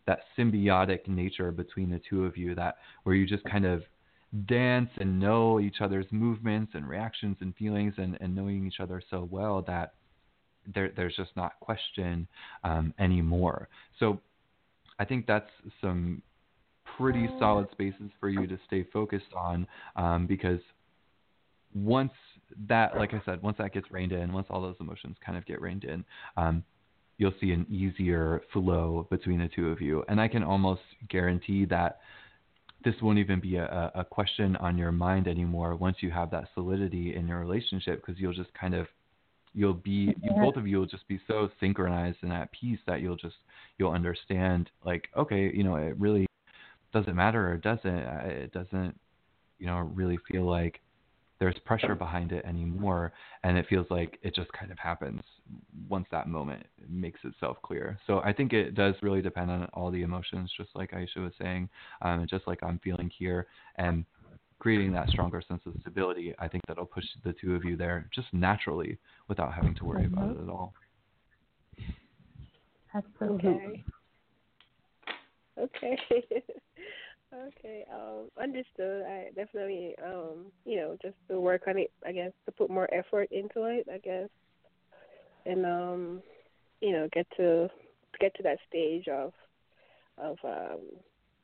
that 0.05 0.21
symbiotic 0.37 1.07
nature 1.07 1.51
between 1.51 1.91
the 1.91 2.01
two 2.09 2.25
of 2.25 2.35
you, 2.35 2.55
that 2.55 2.77
where 3.03 3.15
you 3.15 3.27
just 3.27 3.43
kind 3.43 3.65
of 3.65 3.83
dance 4.47 4.89
and 4.99 5.19
know 5.19 5.59
each 5.59 5.77
other's 5.81 6.05
movements 6.11 6.73
and 6.75 6.87
reactions 6.87 7.37
and 7.41 7.55
feelings 7.55 7.93
and, 7.97 8.17
and 8.21 8.35
knowing 8.35 8.65
each 8.67 8.79
other 8.79 9.01
so 9.09 9.27
well 9.31 9.63
that 9.63 9.93
there, 10.73 10.91
there's 10.95 11.15
just 11.15 11.31
not 11.35 11.59
question 11.59 12.27
um, 12.63 12.93
anymore. 12.99 13.69
So 13.99 14.19
I 14.99 15.05
think 15.05 15.25
that's 15.25 15.49
some 15.81 16.21
pretty 16.97 17.27
solid 17.39 17.67
spaces 17.71 18.11
for 18.19 18.29
you 18.29 18.45
to 18.45 18.59
stay 18.67 18.85
focused 18.91 19.33
on 19.35 19.65
um, 19.95 20.27
because 20.27 20.59
once 21.73 22.11
that, 22.67 22.97
like 22.97 23.13
I 23.13 23.21
said, 23.25 23.41
once 23.41 23.57
that 23.57 23.73
gets 23.73 23.89
reined 23.91 24.11
in, 24.11 24.33
once 24.33 24.47
all 24.49 24.61
those 24.61 24.75
emotions 24.79 25.15
kind 25.25 25.37
of 25.37 25.45
get 25.45 25.61
reined 25.61 25.83
in, 25.83 26.03
um, 26.35 26.63
you'll 27.17 27.33
see 27.39 27.51
an 27.51 27.65
easier 27.69 28.41
flow 28.51 29.07
between 29.09 29.39
the 29.39 29.49
two 29.49 29.69
of 29.69 29.81
you. 29.81 30.03
And 30.07 30.19
I 30.19 30.27
can 30.27 30.43
almost 30.43 30.81
guarantee 31.09 31.65
that 31.65 31.99
this 32.83 32.95
won't 33.01 33.19
even 33.19 33.39
be 33.39 33.57
a, 33.57 33.91
a 33.95 34.03
question 34.03 34.55
on 34.57 34.77
your 34.77 34.91
mind 34.91 35.27
anymore 35.27 35.75
once 35.75 35.97
you 35.99 36.11
have 36.11 36.31
that 36.31 36.45
solidity 36.53 37.15
in 37.15 37.27
your 37.27 37.39
relationship 37.39 38.03
because 38.03 38.19
you'll 38.19 38.33
just 38.33 38.53
kind 38.53 38.73
of 38.73 38.87
you'll 39.53 39.73
be 39.73 40.15
you, 40.21 40.31
both 40.39 40.55
of 40.55 40.67
you 40.67 40.77
will 40.77 40.85
just 40.85 41.07
be 41.07 41.19
so 41.27 41.49
synchronized 41.59 42.17
and 42.21 42.31
at 42.31 42.51
peace 42.51 42.79
that 42.87 43.01
you'll 43.01 43.15
just 43.15 43.35
you'll 43.77 43.91
understand 43.91 44.69
like 44.85 45.09
okay 45.17 45.51
you 45.53 45.63
know 45.63 45.75
it 45.75 45.99
really 45.99 46.25
doesn't 46.93 47.15
matter 47.15 47.51
or 47.51 47.57
doesn't 47.57 47.85
uh, 47.85 48.21
it 48.25 48.51
doesn't 48.53 48.97
you 49.57 49.65
know 49.65 49.77
really 49.93 50.17
feel 50.31 50.43
like 50.43 50.79
there's 51.39 51.57
pressure 51.65 51.95
behind 51.95 52.31
it 52.31 52.43
anymore 52.45 53.13
and 53.43 53.57
it 53.57 53.65
feels 53.69 53.87
like 53.89 54.19
it 54.21 54.35
just 54.35 54.51
kind 54.51 54.71
of 54.71 54.77
happens 54.77 55.21
once 55.87 56.05
that 56.11 56.27
moment 56.27 56.65
makes 56.87 57.19
itself 57.23 57.57
clear 57.63 57.97
so 58.05 58.19
i 58.23 58.33
think 58.33 58.53
it 58.53 58.75
does 58.75 58.95
really 59.01 59.21
depend 59.21 59.49
on 59.49 59.65
all 59.73 59.89
the 59.89 60.01
emotions 60.01 60.51
just 60.55 60.69
like 60.75 60.91
aisha 60.91 61.17
was 61.17 61.33
saying 61.41 61.69
um, 62.01 62.19
and 62.21 62.29
just 62.29 62.45
like 62.47 62.59
i'm 62.63 62.79
feeling 62.83 63.09
here 63.17 63.47
and 63.77 64.05
creating 64.59 64.91
that 64.91 65.07
stronger 65.09 65.41
sense 65.47 65.61
of 65.65 65.73
stability 65.81 66.33
i 66.39 66.47
think 66.47 66.61
that'll 66.67 66.85
push 66.85 67.05
the 67.23 67.33
two 67.33 67.55
of 67.55 67.63
you 67.63 67.77
there 67.77 68.09
just 68.13 68.27
naturally 68.33 68.97
without 69.27 69.53
having 69.53 69.73
to 69.73 69.85
worry 69.85 70.05
about 70.05 70.31
it 70.31 70.37
at 70.43 70.49
all 70.49 70.73
Absolutely. 72.93 73.49
Okay. 73.49 73.83
Okay. 75.59 75.99
Okay. 77.33 77.85
Um, 77.93 78.29
understood. 78.41 79.05
I 79.05 79.29
definitely, 79.35 79.95
um, 80.03 80.51
you 80.65 80.77
know, 80.77 80.97
just 81.01 81.15
to 81.29 81.39
work 81.39 81.63
on 81.67 81.77
it. 81.77 81.91
I 82.05 82.11
guess 82.11 82.31
to 82.45 82.51
put 82.51 82.69
more 82.69 82.91
effort 82.93 83.29
into 83.31 83.63
it. 83.65 83.87
I 83.91 83.97
guess, 83.99 84.29
and 85.45 85.65
um, 85.65 86.21
you 86.81 86.91
know, 86.91 87.07
get 87.13 87.27
to 87.37 87.69
get 88.19 88.33
to 88.35 88.43
that 88.43 88.57
stage 88.67 89.07
of 89.07 89.33
of 90.17 90.37
um 90.43 90.79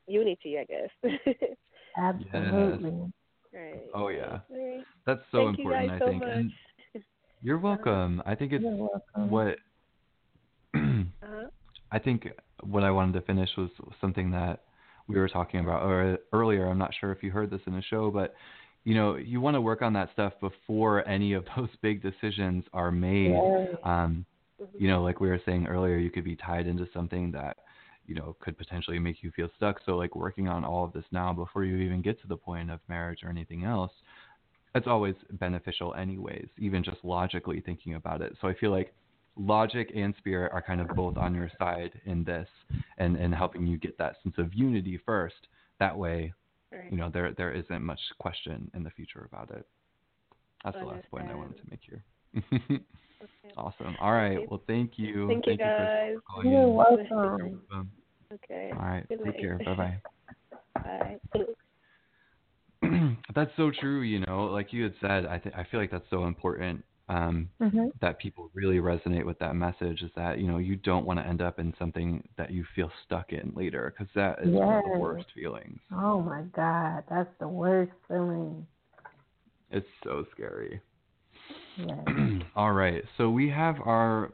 unity. 0.06 0.58
I 0.58 0.64
guess. 0.64 1.12
Absolutely. 1.98 3.12
right. 3.54 3.80
oh 3.94 4.08
yeah 4.08 4.40
Right. 4.50 4.84
that's 5.06 5.22
so 5.32 5.46
Thank 5.46 5.58
you 5.58 5.64
important 5.64 5.88
guys 5.88 5.96
i 5.96 5.98
so 6.04 6.10
think 6.10 6.22
much. 6.24 6.32
and 6.34 6.52
you're 7.42 7.58
welcome 7.58 8.22
i 8.26 8.34
think 8.34 8.52
it's 8.52 8.62
welcome. 8.66 9.30
what 9.30 9.56
Uh-huh. 10.76 11.46
I 11.90 11.98
think 11.98 12.28
what 12.62 12.82
I 12.84 12.90
wanted 12.90 13.14
to 13.14 13.20
finish 13.22 13.48
was 13.56 13.70
something 14.00 14.30
that 14.32 14.64
we 15.08 15.16
were 15.16 15.28
talking 15.28 15.60
about 15.60 15.82
or, 15.82 16.18
earlier. 16.32 16.66
I'm 16.66 16.78
not 16.78 16.92
sure 16.98 17.12
if 17.12 17.22
you 17.22 17.30
heard 17.30 17.50
this 17.50 17.60
in 17.66 17.74
the 17.74 17.82
show, 17.82 18.10
but 18.10 18.34
you 18.84 18.94
know, 18.94 19.16
you 19.16 19.40
want 19.40 19.56
to 19.56 19.60
work 19.60 19.82
on 19.82 19.92
that 19.94 20.10
stuff 20.12 20.32
before 20.40 21.06
any 21.08 21.32
of 21.32 21.44
those 21.56 21.68
big 21.82 22.02
decisions 22.02 22.64
are 22.72 22.90
made. 22.90 23.32
Yes. 23.32 23.76
Um, 23.82 24.24
you 24.78 24.88
know, 24.88 25.02
like 25.02 25.20
we 25.20 25.28
were 25.28 25.40
saying 25.44 25.66
earlier, 25.66 25.96
you 25.96 26.10
could 26.10 26.24
be 26.24 26.36
tied 26.36 26.66
into 26.66 26.86
something 26.94 27.30
that 27.32 27.58
you 28.06 28.14
know 28.14 28.36
could 28.40 28.56
potentially 28.56 28.98
make 28.98 29.22
you 29.22 29.30
feel 29.32 29.48
stuck. 29.56 29.80
So, 29.84 29.96
like 29.96 30.16
working 30.16 30.48
on 30.48 30.64
all 30.64 30.84
of 30.84 30.92
this 30.92 31.04
now 31.10 31.32
before 31.32 31.64
you 31.64 31.76
even 31.78 32.00
get 32.00 32.20
to 32.22 32.28
the 32.28 32.36
point 32.36 32.70
of 32.70 32.80
marriage 32.88 33.20
or 33.22 33.28
anything 33.28 33.64
else, 33.64 33.92
it's 34.74 34.86
always 34.86 35.14
beneficial, 35.32 35.94
anyways. 35.94 36.48
Even 36.58 36.82
just 36.84 36.98
logically 37.02 37.60
thinking 37.60 37.94
about 37.94 38.22
it. 38.22 38.34
So 38.40 38.48
I 38.48 38.54
feel 38.54 38.70
like 38.70 38.94
logic 39.36 39.90
and 39.94 40.14
spirit 40.18 40.50
are 40.52 40.62
kind 40.62 40.80
of 40.80 40.88
both 40.88 41.16
on 41.16 41.34
your 41.34 41.50
side 41.58 41.92
in 42.06 42.24
this 42.24 42.48
and, 42.98 43.16
and 43.16 43.34
helping 43.34 43.66
you 43.66 43.76
get 43.78 43.96
that 43.98 44.16
sense 44.22 44.34
of 44.38 44.54
unity 44.54 44.98
first. 45.04 45.48
That 45.78 45.96
way, 45.96 46.32
Right. 46.72 46.90
you 46.90 46.96
know, 46.98 47.08
there 47.12 47.32
there 47.32 47.52
isn't 47.52 47.82
much 47.82 48.00
question 48.18 48.70
in 48.74 48.82
the 48.82 48.90
future 48.90 49.28
about 49.30 49.50
it. 49.50 49.64
That's 50.64 50.76
the 50.76 50.84
last 50.84 51.08
point 51.10 51.30
I 51.30 51.34
wanted 51.34 51.58
to 51.58 51.62
make 51.70 51.80
here. 51.80 52.02
awesome. 53.56 53.94
All 54.00 54.12
right. 54.12 54.38
Well, 54.50 54.60
thank 54.66 54.92
you. 54.98 55.28
Thank 55.28 55.46
you, 55.46 55.56
Chris, 55.56 55.58
guys. 55.58 56.14
for 56.16 56.20
calling 56.22 56.50
You're 56.50 56.62
in. 56.62 56.74
welcome. 56.74 57.90
Okay. 58.34 58.70
All 58.72 58.84
right. 58.84 59.08
Good 59.08 59.18
Take 59.18 59.26
night. 59.34 59.40
care. 59.40 59.58
Bye 59.64 59.74
bye. 60.74 61.18
Bye. 62.82 63.16
that's 63.34 63.50
so 63.56 63.70
true. 63.80 64.02
You 64.02 64.20
know, 64.26 64.46
like 64.46 64.72
you 64.72 64.82
had 64.84 64.94
said, 65.00 65.26
I 65.26 65.38
th- 65.38 65.54
I 65.54 65.64
feel 65.70 65.80
like 65.80 65.90
that's 65.90 66.08
so 66.10 66.24
important. 66.24 66.84
Um, 67.08 67.50
Mhm. 67.60 67.92
that 68.00 68.18
people 68.18 68.50
really 68.52 68.78
resonate 68.78 69.24
with 69.24 69.38
that 69.38 69.54
message 69.54 70.02
is 70.02 70.10
that 70.16 70.38
you 70.38 70.46
know 70.48 70.58
you 70.58 70.76
don't 70.76 71.06
want 71.06 71.18
to 71.18 71.26
end 71.26 71.40
up 71.40 71.58
in 71.58 71.72
something 71.78 72.26
that 72.36 72.50
you 72.50 72.64
feel 72.74 72.90
stuck 73.04 73.32
in 73.32 73.52
later 73.54 73.94
because 73.96 74.12
that 74.14 74.38
is 74.40 74.52
one 74.52 74.76
of 74.76 74.82
the 74.84 74.98
worst 74.98 75.30
feelings. 75.32 75.80
Oh 75.92 76.20
my 76.20 76.42
God, 76.52 77.04
that's 77.08 77.32
the 77.38 77.48
worst 77.48 77.92
feeling. 78.08 78.66
It's 79.70 79.86
so 80.02 80.26
scary. 80.32 80.80
Yes. 81.76 82.42
All 82.56 82.72
right, 82.72 83.04
so 83.16 83.30
we 83.30 83.48
have 83.50 83.80
our 83.80 84.32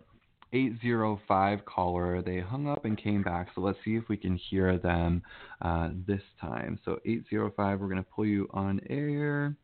805 0.53 1.65
caller. 1.65 2.23
They 2.23 2.41
hung 2.41 2.69
up 2.69 2.85
and 2.85 2.97
came 2.97 3.23
back, 3.23 3.49
so 3.55 3.61
let's 3.63 3.79
see 3.85 3.97
if 3.97 4.09
we 4.09 4.17
can 4.17 4.37
hear 4.37 4.79
them 4.79 5.23
uh, 5.63 5.91
this 6.07 6.23
time. 6.41 6.79
So 6.85 6.99
805, 7.07 7.81
we're 7.81 7.89
going 7.89 7.97
to 8.03 8.11
pull 8.15 8.27
you 8.27 8.49
on 8.53 8.81
air. 8.91 9.57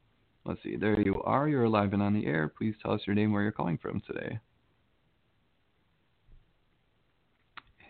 Let's 0.44 0.62
see, 0.62 0.76
there 0.76 1.00
you 1.00 1.22
are. 1.24 1.48
You're 1.48 1.68
live 1.68 1.92
and 1.92 2.02
on 2.02 2.14
the 2.14 2.26
air. 2.26 2.48
Please 2.48 2.74
tell 2.82 2.92
us 2.92 3.02
your 3.06 3.14
name, 3.14 3.32
where 3.32 3.42
you're 3.42 3.52
calling 3.52 3.78
from 3.78 4.00
today. 4.06 4.38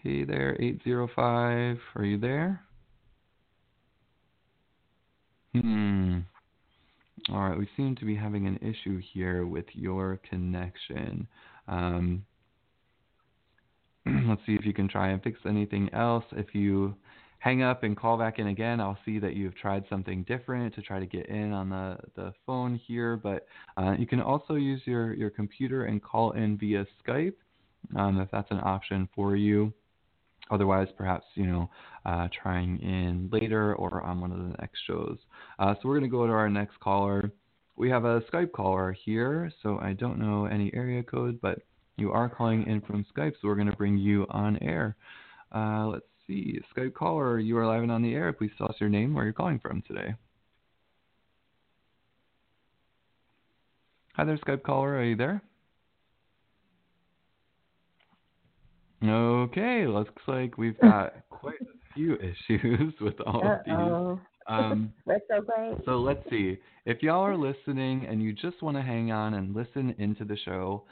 Hey 0.02 0.24
there, 0.24 0.56
805. 0.60 1.78
Are 1.96 2.04
you 2.04 2.18
there? 2.18 2.62
Hmm. 5.54 6.18
All 7.30 7.40
right, 7.40 7.58
we 7.58 7.68
seem 7.76 7.94
to 7.96 8.04
be 8.04 8.14
having 8.14 8.46
an 8.46 8.56
issue 8.62 9.00
here 9.12 9.44
with 9.44 9.66
your 9.72 10.18
connection. 10.28 11.26
Um, 11.66 12.24
let's 14.06 14.40
see 14.46 14.54
if 14.54 14.64
you 14.64 14.72
can 14.72 14.88
try 14.88 15.08
and 15.08 15.22
fix 15.22 15.38
anything 15.46 15.90
else. 15.92 16.24
If 16.32 16.54
you 16.54 16.94
hang 17.38 17.62
up 17.62 17.82
and 17.82 17.96
call 17.96 18.18
back 18.18 18.38
in 18.38 18.48
again, 18.48 18.80
I'll 18.80 18.98
see 19.04 19.18
that 19.20 19.34
you've 19.36 19.54
tried 19.56 19.84
something 19.88 20.24
different 20.24 20.74
to 20.74 20.82
try 20.82 20.98
to 20.98 21.06
get 21.06 21.26
in 21.26 21.52
on 21.52 21.68
the, 21.70 21.96
the 22.16 22.32
phone 22.44 22.74
here. 22.86 23.16
But 23.16 23.46
uh, 23.76 23.94
you 23.98 24.06
can 24.06 24.20
also 24.20 24.54
use 24.54 24.82
your, 24.84 25.14
your 25.14 25.30
computer 25.30 25.84
and 25.84 26.02
call 26.02 26.32
in 26.32 26.58
via 26.58 26.86
Skype 27.06 27.34
um, 27.96 28.20
if 28.20 28.28
that's 28.30 28.50
an 28.50 28.60
option 28.62 29.08
for 29.14 29.36
you. 29.36 29.72
Otherwise, 30.50 30.88
perhaps 30.96 31.26
you 31.34 31.46
know, 31.46 31.70
uh, 32.06 32.26
trying 32.42 32.78
in 32.80 33.28
later 33.30 33.74
or 33.74 34.02
on 34.02 34.20
one 34.20 34.32
of 34.32 34.38
the 34.38 34.56
next 34.58 34.80
shows. 34.86 35.18
Uh, 35.58 35.74
so 35.74 35.80
we're 35.84 35.98
going 35.98 36.10
to 36.10 36.16
go 36.16 36.26
to 36.26 36.32
our 36.32 36.48
next 36.48 36.80
caller. 36.80 37.30
We 37.76 37.90
have 37.90 38.04
a 38.04 38.22
Skype 38.22 38.52
caller 38.52 38.92
here, 39.04 39.52
so 39.62 39.78
I 39.80 39.92
don't 39.92 40.18
know 40.18 40.46
any 40.46 40.72
area 40.74 41.02
code, 41.02 41.38
but 41.40 41.60
You 41.98 42.12
are 42.12 42.28
calling 42.28 42.64
in 42.68 42.80
from 42.80 43.04
Skype, 43.12 43.32
so 43.32 43.48
we're 43.48 43.56
going 43.56 43.70
to 43.70 43.76
bring 43.76 43.98
you 43.98 44.24
on 44.30 44.56
air. 44.62 44.96
Uh, 45.52 45.88
let's 45.88 46.06
see. 46.28 46.60
Skype 46.76 46.94
caller, 46.94 47.40
you 47.40 47.58
are 47.58 47.66
live 47.66 47.82
and 47.82 47.90
on 47.90 48.02
the 48.02 48.14
air. 48.14 48.32
Please 48.32 48.52
tell 48.56 48.68
us 48.68 48.76
your 48.78 48.88
name, 48.88 49.14
where 49.14 49.24
you're 49.24 49.32
calling 49.32 49.58
from 49.58 49.82
today. 49.82 50.14
Hi 54.14 54.24
there, 54.24 54.38
Skype 54.38 54.62
caller. 54.62 54.96
Are 54.96 55.04
you 55.04 55.16
there? 55.16 55.42
Okay, 59.04 59.86
looks 59.86 60.22
like 60.26 60.58
we've 60.58 60.78
got 60.82 61.14
quite 61.30 61.60
a 61.60 61.94
few 61.94 62.16
issues 62.50 62.94
with 63.00 63.20
all 63.26 63.42
of 63.44 63.58
these. 63.64 64.24
Um, 64.48 64.94
That's 65.06 65.20
so 65.30 65.42
great. 65.42 65.76
so 65.84 65.98
let's 66.00 66.22
see. 66.30 66.56
If 66.86 67.02
y'all 67.02 67.20
are 67.20 67.36
listening 67.36 68.06
and 68.08 68.22
you 68.22 68.32
just 68.32 68.62
want 68.62 68.78
to 68.78 68.82
hang 68.82 69.12
on 69.12 69.34
and 69.34 69.54
listen 69.54 69.94
into 69.98 70.24
the 70.24 70.38
show, 70.42 70.84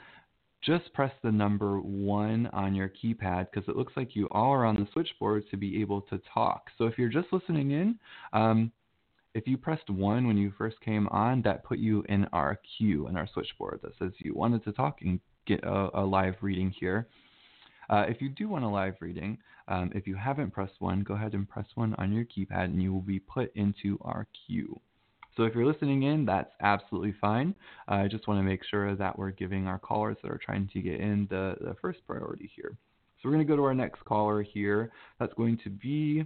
just 0.67 0.93
press 0.93 1.13
the 1.23 1.31
number 1.31 1.79
one 1.79 2.47
on 2.47 2.75
your 2.75 2.89
keypad 2.89 3.47
because 3.49 3.67
it 3.69 3.77
looks 3.77 3.93
like 3.95 4.17
you 4.17 4.27
all 4.31 4.51
are 4.51 4.65
on 4.65 4.75
the 4.75 4.87
switchboard 4.91 5.49
to 5.49 5.55
be 5.55 5.79
able 5.81 6.01
to 6.01 6.19
talk. 6.33 6.69
So 6.77 6.85
if 6.85 6.97
you're 6.97 7.07
just 7.07 7.31
listening 7.31 7.71
in, 7.71 7.97
um, 8.33 8.73
if 9.33 9.47
you 9.47 9.57
pressed 9.57 9.89
one 9.89 10.27
when 10.27 10.35
you 10.37 10.51
first 10.57 10.81
came 10.81 11.07
on, 11.07 11.41
that 11.43 11.63
put 11.63 11.79
you 11.79 12.03
in 12.09 12.25
our 12.33 12.59
queue 12.77 13.07
in 13.07 13.15
our 13.15 13.29
switchboard 13.33 13.79
that 13.81 13.93
says 13.97 14.11
you 14.17 14.33
wanted 14.33 14.63
to 14.65 14.73
talk 14.73 14.97
and 15.01 15.21
get 15.45 15.63
a, 15.63 15.89
a 15.93 16.03
live 16.03 16.35
reading 16.41 16.73
here. 16.77 17.07
Uh, 17.89 18.03
if 18.09 18.21
you 18.21 18.27
do 18.27 18.49
want 18.49 18.65
a 18.65 18.67
live 18.67 18.95
reading, 18.99 19.37
um, 19.69 19.89
if 19.95 20.05
you 20.05 20.15
haven't 20.15 20.51
pressed 20.51 20.73
one, 20.79 21.01
go 21.01 21.13
ahead 21.13 21.33
and 21.33 21.47
press 21.47 21.67
one 21.75 21.93
on 21.95 22.11
your 22.11 22.25
keypad 22.25 22.65
and 22.65 22.83
you 22.83 22.91
will 22.91 23.01
be 23.01 23.19
put 23.19 23.55
into 23.55 23.97
our 24.01 24.27
queue. 24.45 24.77
So 25.37 25.43
if 25.43 25.53
you're 25.53 25.67
listening 25.67 26.03
in, 26.03 26.25
that's 26.25 26.51
absolutely 26.61 27.13
fine. 27.21 27.53
Uh, 27.87 27.95
I 27.95 28.07
just 28.07 28.27
want 28.27 28.39
to 28.39 28.43
make 28.43 28.61
sure 28.65 28.95
that 28.95 29.17
we're 29.17 29.29
giving 29.29 29.67
our 29.67 29.77
callers 29.77 30.17
that 30.23 30.31
are 30.31 30.39
trying 30.43 30.67
to 30.73 30.81
get 30.81 30.99
in 30.99 31.27
the, 31.29 31.55
the 31.61 31.75
first 31.79 31.99
priority 32.07 32.49
here. 32.55 32.75
So 33.21 33.29
we're 33.29 33.35
going 33.35 33.45
to 33.45 33.51
go 33.51 33.55
to 33.55 33.63
our 33.63 33.75
next 33.75 34.03
caller 34.03 34.41
here. 34.41 34.91
That's 35.19 35.33
going 35.35 35.59
to 35.63 35.69
be 35.69 36.25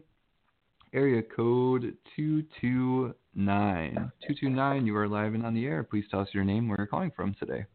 area 0.93 1.21
code 1.21 1.97
229. 2.15 3.13
229, 3.35 4.85
you 4.85 4.95
are 4.95 5.09
live 5.09 5.33
and 5.33 5.45
on 5.45 5.53
the 5.53 5.65
air. 5.65 5.83
Please 5.83 6.05
tell 6.09 6.21
us 6.21 6.29
your 6.33 6.45
name, 6.45 6.69
where 6.69 6.77
you're 6.77 6.88
calling 6.88 7.11
from 7.13 7.35
today. 7.38 7.65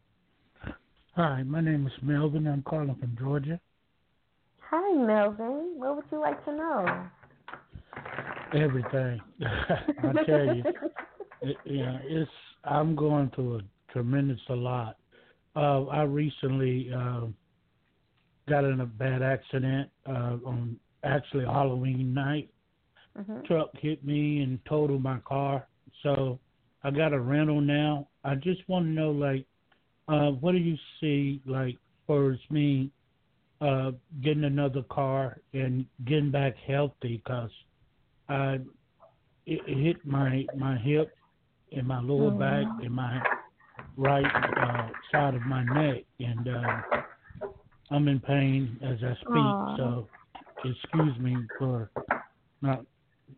Hi, 1.15 1.43
my 1.43 1.61
name 1.61 1.85
is 1.85 1.93
Melvin. 2.01 2.47
I'm 2.47 2.63
calling 2.63 2.95
from 2.95 3.15
Georgia. 3.17 3.59
Hi, 4.71 4.93
Melvin. 4.93 5.73
What 5.75 5.97
would 5.97 6.05
you 6.11 6.19
like 6.19 6.43
to 6.45 6.51
know? 6.51 7.07
Everything. 8.53 9.19
I 9.41 10.23
tell 10.25 10.55
you, 10.55 10.63
it, 11.41 11.57
yeah, 11.65 11.99
it's. 12.03 12.31
I'm 12.63 12.95
going 12.95 13.31
through 13.33 13.57
a 13.57 13.61
tremendous 13.91 14.41
a 14.49 14.55
lot. 14.55 14.97
Uh, 15.55 15.85
I 15.85 16.03
recently 16.03 16.91
uh, 16.93 17.21
got 18.47 18.63
in 18.63 18.81
a 18.81 18.85
bad 18.85 19.21
accident 19.21 19.89
uh, 20.05 20.37
on 20.45 20.77
actually 21.03 21.45
Halloween 21.45 22.13
night. 22.13 22.49
Mm-hmm. 23.17 23.45
Truck 23.45 23.69
hit 23.79 24.05
me 24.05 24.41
and 24.41 24.59
totaled 24.65 25.01
my 25.01 25.19
car. 25.19 25.67
So 26.03 26.39
I 26.83 26.91
got 26.91 27.13
a 27.13 27.19
rental 27.19 27.61
now. 27.61 28.07
I 28.23 28.35
just 28.35 28.67
want 28.67 28.85
to 28.85 28.89
know, 28.89 29.11
like, 29.11 29.45
uh, 30.07 30.31
what 30.31 30.51
do 30.51 30.59
you 30.59 30.75
see, 30.99 31.41
like, 31.45 31.77
for 32.05 32.37
me 32.49 32.91
uh, 33.61 33.91
getting 34.23 34.43
another 34.43 34.83
car 34.83 35.41
and 35.53 35.85
getting 36.05 36.31
back 36.31 36.55
healthy? 36.67 37.21
Because 37.23 37.51
I 38.29 38.59
it, 39.45 39.61
it 39.65 39.77
hit 39.77 40.05
my 40.05 40.45
my 40.55 40.77
hip 40.77 41.16
and 41.71 41.87
my 41.87 41.99
lower 42.01 42.31
Mhm. 42.31 42.39
back 42.39 42.67
and 42.81 42.93
my 42.93 43.25
right 43.97 44.33
uh, 44.61 44.89
side 45.11 45.35
of 45.35 45.45
my 45.45 45.63
neck, 45.63 46.03
and 46.19 46.47
uh, 46.47 46.81
I'm 47.91 48.07
in 48.07 48.19
pain 48.21 48.79
as 48.83 49.03
I 49.03 49.15
speak. 49.27 49.55
Aw. 49.55 49.77
So 49.77 50.09
excuse 50.63 51.17
me 51.19 51.49
for 51.57 51.91
not 52.61 52.85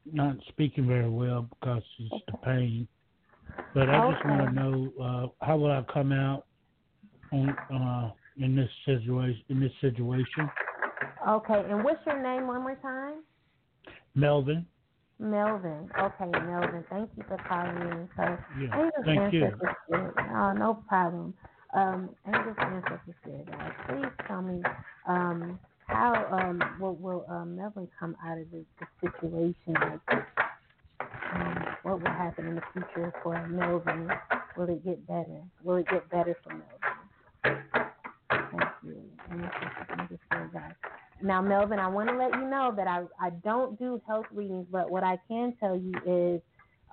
not 0.06 0.38
speaking 0.49 0.88
very 0.88 1.10
well 1.10 1.43
because 1.43 1.84
it's 1.99 2.15
the 2.27 2.34
pain. 2.45 2.88
But 3.73 3.89
I 3.89 4.11
just 4.11 4.26
want 4.26 4.41
to 4.41 4.53
know 4.53 4.93
uh, 5.01 5.45
how 5.45 5.57
will 5.57 5.72
I 5.72 5.84
come 5.93 6.11
out 6.11 6.45
on 7.31 7.57
uh, 7.73 8.11
in 8.38 8.56
this 8.56 8.69
situation 8.85 9.43
in 9.49 9.60
this 9.60 9.73
situation. 9.81 10.51
Okay, 11.27 11.65
and 11.69 11.84
what's 11.84 12.06
your 12.06 12.22
name 12.22 12.47
one 12.47 12.61
more 12.64 12.76
time? 12.77 13.23
Melvin. 14.15 14.68
Melvin. 15.19 15.89
Okay, 15.99 16.25
Melvin. 16.31 16.85
Thank 16.89 17.11
you 17.17 17.23
for 17.27 17.37
calling 17.47 17.77
in. 17.77 18.09
So, 18.17 18.23
Yeah, 18.59 18.79
Angels 18.81 18.93
thank 19.05 19.33
you. 19.33 19.51
Oh, 20.35 20.53
no 20.53 20.83
problem. 20.87 21.33
Um, 21.75 22.09
Angels 22.27 22.57
Ancestors 22.59 23.15
Spirit, 23.21 23.47
guys. 23.47 23.73
Please 23.89 24.25
tell 24.27 24.41
me 24.41 24.61
um, 25.07 25.59
how 25.87 26.13
um, 26.31 26.77
will, 26.79 26.95
will 26.95 27.25
um, 27.29 27.57
Melvin 27.57 27.87
come 27.99 28.15
out 28.25 28.39
of 28.39 28.51
this, 28.51 28.65
this 28.79 29.11
situation 29.11 29.75
like? 29.75 30.25
Um, 31.33 31.65
what 31.83 32.01
will 32.01 32.07
happen 32.11 32.47
in 32.47 32.55
the 32.55 32.61
future 32.73 33.13
for 33.23 33.47
Melvin? 33.47 34.09
Will 34.57 34.69
it 34.69 34.83
get 34.85 35.07
better? 35.07 35.43
Will 35.63 35.77
it 35.77 35.87
get 35.89 36.09
better 36.09 36.35
for 36.43 36.51
Melvin? 36.51 36.97
Thank 38.51 38.71
you. 38.83 39.03
Ancestors, 39.31 39.87
Angels 39.99 40.19
Spirit, 40.27 40.53
guys. 40.53 40.73
Now, 41.21 41.41
Melvin, 41.41 41.79
I 41.79 41.87
want 41.87 42.09
to 42.09 42.15
let 42.17 42.33
you 42.33 42.49
know 42.49 42.73
that 42.75 42.87
I, 42.87 43.03
I 43.21 43.31
don't 43.43 43.77
do 43.79 44.01
health 44.07 44.25
readings, 44.33 44.67
but 44.71 44.89
what 44.91 45.03
I 45.03 45.17
can 45.27 45.55
tell 45.59 45.77
you 45.77 45.93
is, 46.05 46.41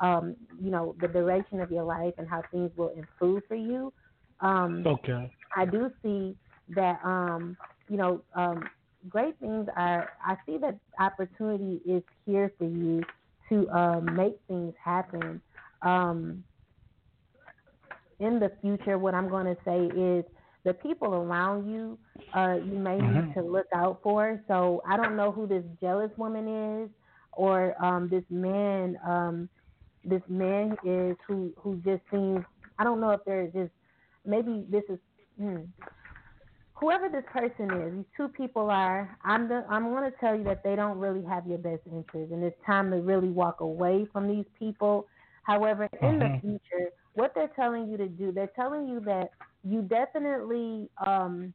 um, 0.01 0.37
you 0.63 0.71
know, 0.71 0.95
the 1.01 1.09
duration 1.09 1.61
of 1.61 1.71
your 1.71 1.85
life 1.85 2.15
and 2.19 2.29
how 2.29 2.43
things 2.53 2.71
will 2.77 2.91
improve 2.97 3.43
for 3.49 3.57
you. 3.57 3.93
Um, 4.41 4.85
Okay. 4.87 5.31
I 5.57 5.65
do 5.67 5.91
see 6.03 6.37
that, 6.75 7.01
um, 7.05 7.57
you 7.89 7.97
know, 7.97 8.23
um, 8.35 8.65
great 9.09 9.39
things 9.41 9.69
are. 9.77 10.11
I 10.25 10.37
see 10.47 10.59
that 10.59 10.79
opportunity 11.01 11.81
is 11.87 12.03
here 12.27 12.53
for 12.59 12.65
you 12.67 13.03
to 13.51 13.69
um, 13.71 14.17
make 14.17 14.37
things 14.49 14.75
happen. 14.83 15.41
Um, 15.83 16.45
in 18.21 18.41
the 18.41 18.53
future, 18.63 18.99
what 18.99 19.15
I'm 19.15 19.29
going 19.29 19.47
to 19.47 19.57
say 19.65 19.87
is 19.99 20.25
the 20.67 20.75
people 20.75 21.15
around 21.15 21.71
you, 21.73 21.99
uh, 22.37 22.57
you 22.67 22.79
may 22.79 23.01
need 23.03 23.27
Mhm. 23.27 23.37
to 23.37 23.43
look 23.43 23.69
out 23.75 24.01
for. 24.05 24.43
So 24.49 24.83
I 24.89 24.99
don't 24.99 25.17
know 25.17 25.33
who 25.33 25.49
this 25.49 25.65
jealous 25.81 26.13
woman 26.19 26.85
is, 26.85 26.91
or 27.33 27.77
um, 27.85 28.11
this 28.11 28.25
man, 28.31 28.99
um, 29.09 29.51
this 30.05 30.23
man 30.29 30.77
is 30.85 31.17
who 31.29 31.55
who 31.59 31.79
just 31.79 32.03
seems. 32.13 32.45
I 32.79 32.85
don't 32.85 33.01
know 33.01 33.13
if 33.13 33.23
they're 33.27 33.49
just 33.49 33.73
maybe 34.27 34.67
this 34.71 34.85
is. 34.91 35.01
Hmm, 35.39 35.65
whoever 36.75 37.11
this 37.11 37.25
person 37.33 37.73
is, 37.83 37.95
these 37.97 38.07
two 38.17 38.29
people 38.29 38.71
are. 38.71 39.19
I'm 39.25 39.49
the, 39.49 39.65
I'm 39.71 39.85
going 39.91 40.11
to 40.11 40.19
tell 40.19 40.37
you 40.37 40.45
that 40.47 40.63
they 40.65 40.77
don't 40.77 40.99
really 40.99 41.25
have 41.27 41.47
your 41.49 41.59
best 41.59 41.83
interest, 41.87 42.33
and 42.33 42.45
it's 42.45 42.57
time 42.67 42.91
to 42.93 42.99
really 42.99 43.31
walk 43.31 43.61
away 43.61 44.07
from 44.13 44.29
these 44.29 44.47
people. 44.59 45.07
However, 45.45 45.89
in 46.05 46.21
the 46.21 46.31
Mhm. 46.31 46.41
future, 46.41 46.91
what 47.15 47.33
they're 47.35 47.53
telling 47.57 47.91
you 47.91 47.99
to 47.99 48.09
do, 48.09 48.33
they're 48.33 48.53
telling 48.57 48.89
you 48.89 49.01
that 49.03 49.31
you 49.67 49.83
definitely 49.83 50.89
um, 51.07 51.53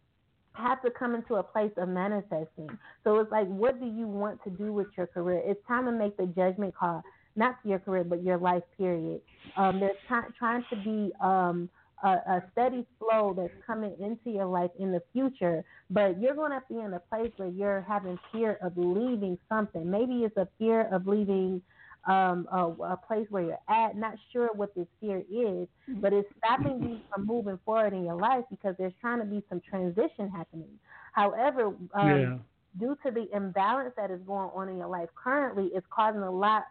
have 0.53 0.81
to 0.81 0.91
come 0.91 1.15
into 1.15 1.35
a 1.35 1.43
place 1.43 1.71
of 1.77 1.87
manifesting. 1.89 2.69
So 3.03 3.19
it's 3.19 3.31
like, 3.31 3.47
what 3.47 3.79
do 3.79 3.85
you 3.85 4.07
want 4.07 4.43
to 4.43 4.49
do 4.49 4.73
with 4.73 4.87
your 4.97 5.07
career? 5.07 5.41
It's 5.45 5.65
time 5.67 5.85
to 5.85 5.91
make 5.91 6.17
the 6.17 6.25
judgment 6.27 6.75
call, 6.75 7.03
not 7.35 7.61
to 7.63 7.69
your 7.69 7.79
career, 7.79 8.03
but 8.03 8.23
your 8.23 8.37
life 8.37 8.63
period. 8.77 9.21
Um, 9.55 9.79
there's 9.79 9.95
t- 10.09 10.33
trying 10.37 10.63
to 10.69 10.75
be 10.83 11.11
um, 11.23 11.69
a, 12.03 12.09
a 12.09 12.43
steady 12.51 12.85
flow 12.99 13.33
that's 13.35 13.53
coming 13.65 13.95
into 13.99 14.35
your 14.35 14.45
life 14.45 14.71
in 14.77 14.91
the 14.91 15.01
future, 15.13 15.63
but 15.89 16.19
you're 16.19 16.35
going 16.35 16.51
to 16.51 16.61
be 16.69 16.79
in 16.79 16.93
a 16.93 16.99
place 16.99 17.31
where 17.37 17.49
you're 17.49 17.85
having 17.87 18.19
fear 18.31 18.57
of 18.61 18.73
leaving 18.75 19.37
something. 19.47 19.89
Maybe 19.89 20.23
it's 20.25 20.37
a 20.37 20.47
fear 20.59 20.93
of 20.93 21.07
leaving 21.07 21.61
um, 22.05 22.47
a, 22.51 22.65
a 22.93 22.97
place 22.97 23.27
where 23.29 23.43
you're 23.43 23.59
at, 23.69 23.95
not 23.95 24.15
sure 24.33 24.49
what 24.55 24.73
this 24.75 24.87
fear 24.99 25.23
is, 25.31 25.67
but 26.01 26.13
it's 26.13 26.27
stopping 26.37 26.81
you 26.81 26.99
from 27.13 27.27
moving 27.27 27.59
forward 27.63 27.93
in 27.93 28.03
your 28.03 28.15
life 28.15 28.43
because 28.49 28.75
there's 28.79 28.93
trying 28.99 29.19
to 29.19 29.25
be 29.25 29.43
some 29.49 29.61
transition 29.69 30.29
happening. 30.29 30.69
However, 31.13 31.73
um, 31.93 32.07
yeah. 32.09 32.37
due 32.79 32.97
to 33.05 33.11
the 33.11 33.27
imbalance 33.35 33.93
that 33.97 34.09
is 34.09 34.19
going 34.25 34.49
on 34.55 34.69
in 34.69 34.77
your 34.77 34.87
life 34.87 35.09
currently, 35.21 35.69
it's 35.75 35.85
causing 35.91 36.21
a 36.21 36.31
lot 36.31 36.63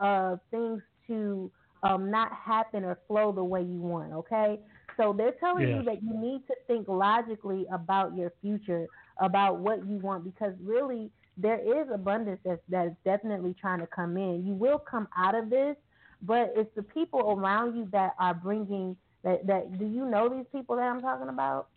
of 0.00 0.40
things 0.50 0.82
to 1.06 1.50
um, 1.82 2.10
not 2.10 2.30
happen 2.32 2.84
or 2.84 2.98
flow 3.06 3.32
the 3.32 3.44
way 3.44 3.62
you 3.62 3.80
want. 3.80 4.12
Okay, 4.12 4.58
so 4.96 5.14
they're 5.16 5.34
telling 5.40 5.68
you 5.68 5.82
that 5.84 6.02
you 6.02 6.14
need 6.14 6.42
to 6.46 6.54
think 6.66 6.88
logically 6.88 7.66
about 7.72 8.16
your 8.16 8.32
future, 8.40 8.86
about 9.18 9.60
what 9.60 9.86
you 9.86 9.98
want, 9.98 10.24
because 10.24 10.52
really 10.62 11.10
there 11.36 11.58
is 11.58 11.88
abundance 11.92 12.40
that's 12.44 12.60
that's 12.68 12.94
definitely 13.04 13.54
trying 13.60 13.80
to 13.80 13.86
come 13.86 14.16
in. 14.16 14.44
You 14.46 14.54
will 14.54 14.78
come 14.78 15.08
out 15.16 15.34
of 15.34 15.50
this, 15.50 15.76
but 16.22 16.52
it's 16.56 16.70
the 16.76 16.82
people 16.82 17.20
around 17.20 17.76
you 17.76 17.88
that 17.92 18.14
are 18.18 18.34
bringing 18.34 18.96
that. 19.24 19.46
That 19.46 19.78
do 19.78 19.86
you 19.86 20.06
know 20.06 20.28
these 20.28 20.46
people 20.52 20.76
that 20.76 20.82
I'm 20.82 21.00
talking 21.00 21.28
about? 21.28 21.68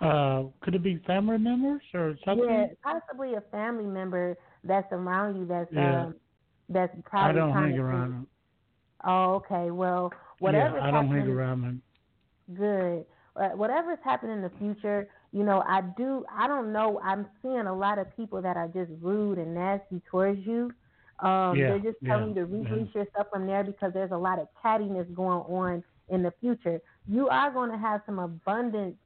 Uh, 0.00 0.44
could 0.60 0.74
it 0.74 0.82
be 0.82 1.02
family 1.06 1.38
members 1.38 1.82
or 1.94 2.16
something? 2.24 2.48
Yeah, 2.48 2.66
possibly 2.82 3.34
a 3.34 3.40
family 3.50 3.86
member 3.86 4.36
that's 4.64 4.90
around 4.92 5.36
you 5.36 5.46
that's 5.46 5.72
Yeah. 5.72 6.06
um 6.06 6.14
that's 6.68 6.92
I 6.96 7.00
probably 7.08 7.40
don't 7.40 7.52
trying 7.52 7.70
hang 7.72 7.80
around 7.80 8.10
them. 8.10 8.26
Oh, 9.04 9.34
okay. 9.36 9.70
Well, 9.70 10.12
whatever 10.40 10.78
yeah, 10.78 10.86
I 10.86 10.90
don't 10.90 11.08
hang 11.08 11.28
around 11.28 11.62
them. 11.62 11.82
good. 12.54 13.06
uh, 13.36 13.50
whatever's 13.50 13.98
happening 14.02 14.36
in 14.36 14.42
the 14.42 14.50
future, 14.58 15.08
you 15.36 15.44
know, 15.44 15.62
I 15.68 15.82
do. 15.96 16.24
I 16.32 16.48
don't 16.48 16.72
know. 16.72 17.00
I'm 17.04 17.26
seeing 17.42 17.66
a 17.66 17.76
lot 17.76 17.98
of 17.98 18.16
people 18.16 18.40
that 18.42 18.56
are 18.56 18.68
just 18.68 18.90
rude 19.02 19.38
and 19.38 19.54
nasty 19.54 20.00
towards 20.10 20.40
you. 20.46 20.74
Um, 21.20 21.64
Yeah, 21.64 21.66
they're 21.66 21.78
just 21.80 21.98
telling 22.06 22.28
yeah, 22.28 22.30
you 22.30 22.34
to 22.36 22.46
yeah. 22.60 22.76
release 22.76 22.88
your 22.94 23.06
stuff 23.12 23.28
from 23.32 23.46
there 23.46 23.64
because 23.64 23.92
there's 23.92 24.12
a 24.12 24.16
lot 24.16 24.38
of 24.38 24.48
cattiness 24.64 25.12
going 25.14 25.40
on 25.40 25.84
in 26.08 26.22
the 26.22 26.32
future. 26.40 26.80
You 27.06 27.28
are 27.28 27.50
going 27.52 27.70
to 27.70 27.78
have 27.78 28.00
some 28.06 28.18
abundance 28.18 28.96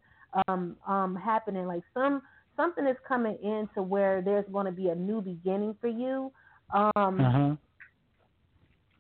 um, 0.48 0.77
um, 0.86 1.16
happening. 1.16 1.66
Like 1.66 1.82
some 1.94 2.23
something 2.57 2.86
is 2.86 2.97
coming 3.09 3.36
in 3.43 3.69
to 3.74 3.82
where 3.82 4.23
there's 4.23 4.47
going 4.52 4.66
to 4.66 4.73
be 4.73 4.89
a 4.89 4.94
new 4.94 5.20
beginning 5.20 5.77
for 5.81 5.89
you. 5.89 6.32
Um, 6.73 7.27
Uh 7.27 7.31
huh. 7.31 7.57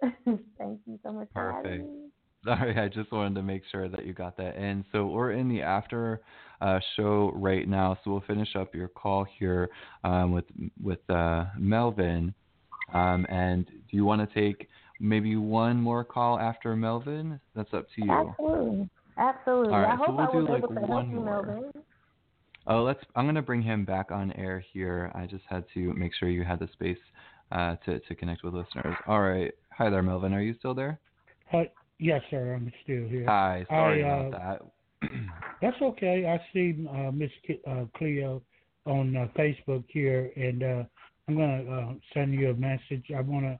Thank 0.02 0.80
you 0.86 0.98
so 1.04 1.12
much 1.12 1.28
for 1.32 1.52
having 1.52 1.62
Perfect. 1.62 1.84
me. 1.84 2.08
Sorry, 2.44 2.76
I 2.76 2.88
just 2.88 3.12
wanted 3.12 3.36
to 3.36 3.42
make 3.42 3.62
sure 3.70 3.88
that 3.88 4.04
you 4.04 4.14
got 4.14 4.36
that 4.38 4.56
in. 4.56 4.84
So 4.90 5.06
we're 5.06 5.30
in 5.32 5.48
the 5.48 5.62
after 5.62 6.22
uh, 6.60 6.80
show 6.96 7.30
right 7.36 7.68
now, 7.68 7.96
so 8.02 8.10
we'll 8.10 8.24
finish 8.26 8.56
up 8.56 8.74
your 8.74 8.88
call 8.88 9.24
here 9.38 9.70
um, 10.02 10.32
with 10.32 10.46
with 10.82 11.08
uh, 11.08 11.44
Melvin. 11.56 12.34
Um, 12.92 13.26
and 13.28 13.66
do 13.66 13.96
you 13.96 14.04
want 14.04 14.28
to 14.28 14.34
take 14.34 14.68
maybe 15.00 15.36
one 15.36 15.80
more 15.80 16.04
call 16.04 16.38
after 16.38 16.76
Melvin? 16.76 17.40
That's 17.54 17.72
up 17.72 17.86
to 17.96 18.04
you. 18.04 18.12
Absolutely. 18.12 18.90
Absolutely. 19.18 19.74
All 19.74 19.80
right, 19.80 19.92
I 19.92 19.96
hope 19.96 20.06
so 20.06 20.12
we'll 20.12 20.28
I 20.28 20.32
do, 20.32 20.52
like, 20.52 20.58
able 20.58 20.68
to 20.68 20.74
help 20.74 20.88
one 20.90 21.10
you, 21.10 21.16
more. 21.16 21.42
Melvin. 21.42 21.72
Oh, 22.66 22.82
let's. 22.82 23.00
I'm 23.16 23.26
gonna 23.26 23.42
bring 23.42 23.62
him 23.62 23.84
back 23.84 24.10
on 24.10 24.32
air 24.32 24.64
here. 24.72 25.10
I 25.14 25.26
just 25.26 25.44
had 25.48 25.64
to 25.74 25.92
make 25.94 26.12
sure 26.14 26.28
you 26.28 26.44
had 26.44 26.60
the 26.60 26.68
space 26.72 26.98
uh, 27.50 27.76
to 27.84 27.98
to 27.98 28.14
connect 28.14 28.44
with 28.44 28.54
listeners. 28.54 28.96
All 29.06 29.20
right. 29.20 29.52
Hi 29.76 29.90
there, 29.90 30.02
Melvin. 30.02 30.32
Are 30.32 30.42
you 30.42 30.54
still 30.58 30.74
there? 30.74 31.00
Uh, 31.52 31.64
yes, 31.98 32.22
sir. 32.30 32.54
I'm 32.54 32.72
still 32.84 33.08
here. 33.08 33.26
Hi. 33.26 33.66
Sorry 33.68 34.04
I, 34.04 34.10
uh, 34.10 34.22
about 34.28 34.62
that. 35.00 35.10
That's 35.60 35.82
okay. 35.82 36.26
I 36.26 36.40
see 36.52 36.86
uh, 36.88 37.10
Miss 37.10 37.30
Ki- 37.46 37.60
uh, 37.68 37.84
Cleo 37.96 38.42
on 38.86 39.16
uh, 39.16 39.26
Facebook 39.36 39.84
here, 39.88 40.30
and 40.36 40.86
I'm 41.38 41.64
gonna 41.64 41.90
uh, 41.92 41.94
send 42.14 42.34
you 42.34 42.50
a 42.50 42.54
message. 42.54 43.06
I 43.16 43.20
wanna 43.22 43.58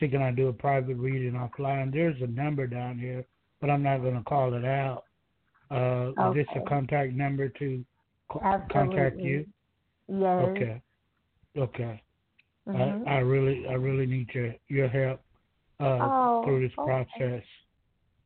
see 0.00 0.08
can 0.08 0.22
I 0.22 0.32
do 0.32 0.48
a 0.48 0.52
private 0.52 0.96
reading 0.96 1.32
offline. 1.34 1.92
There's 1.92 2.20
a 2.22 2.26
number 2.26 2.66
down 2.66 2.98
here, 2.98 3.24
but 3.60 3.70
I'm 3.70 3.82
not 3.82 3.98
gonna 3.98 4.24
call 4.24 4.54
it 4.54 4.64
out. 4.64 5.04
Uh, 5.70 6.10
Is 6.30 6.34
this 6.34 6.46
a 6.56 6.68
contact 6.68 7.12
number 7.14 7.48
to 7.48 7.84
co- 8.30 8.40
contact 8.70 9.16
you? 9.24 9.46
Yes. 10.08 10.42
Okay. 10.42 10.82
Okay. 11.56 12.02
Mhm. 12.68 13.06
I, 13.06 13.16
I 13.16 13.18
really, 13.18 13.66
I 13.68 13.74
really 13.74 14.06
need 14.06 14.28
your 14.34 14.54
your 14.68 14.88
help 14.88 15.20
uh, 15.80 16.10
Oh, 16.12 16.42
through 16.44 16.68
this 16.68 16.76
okay. 16.78 17.04
process. 17.18 17.44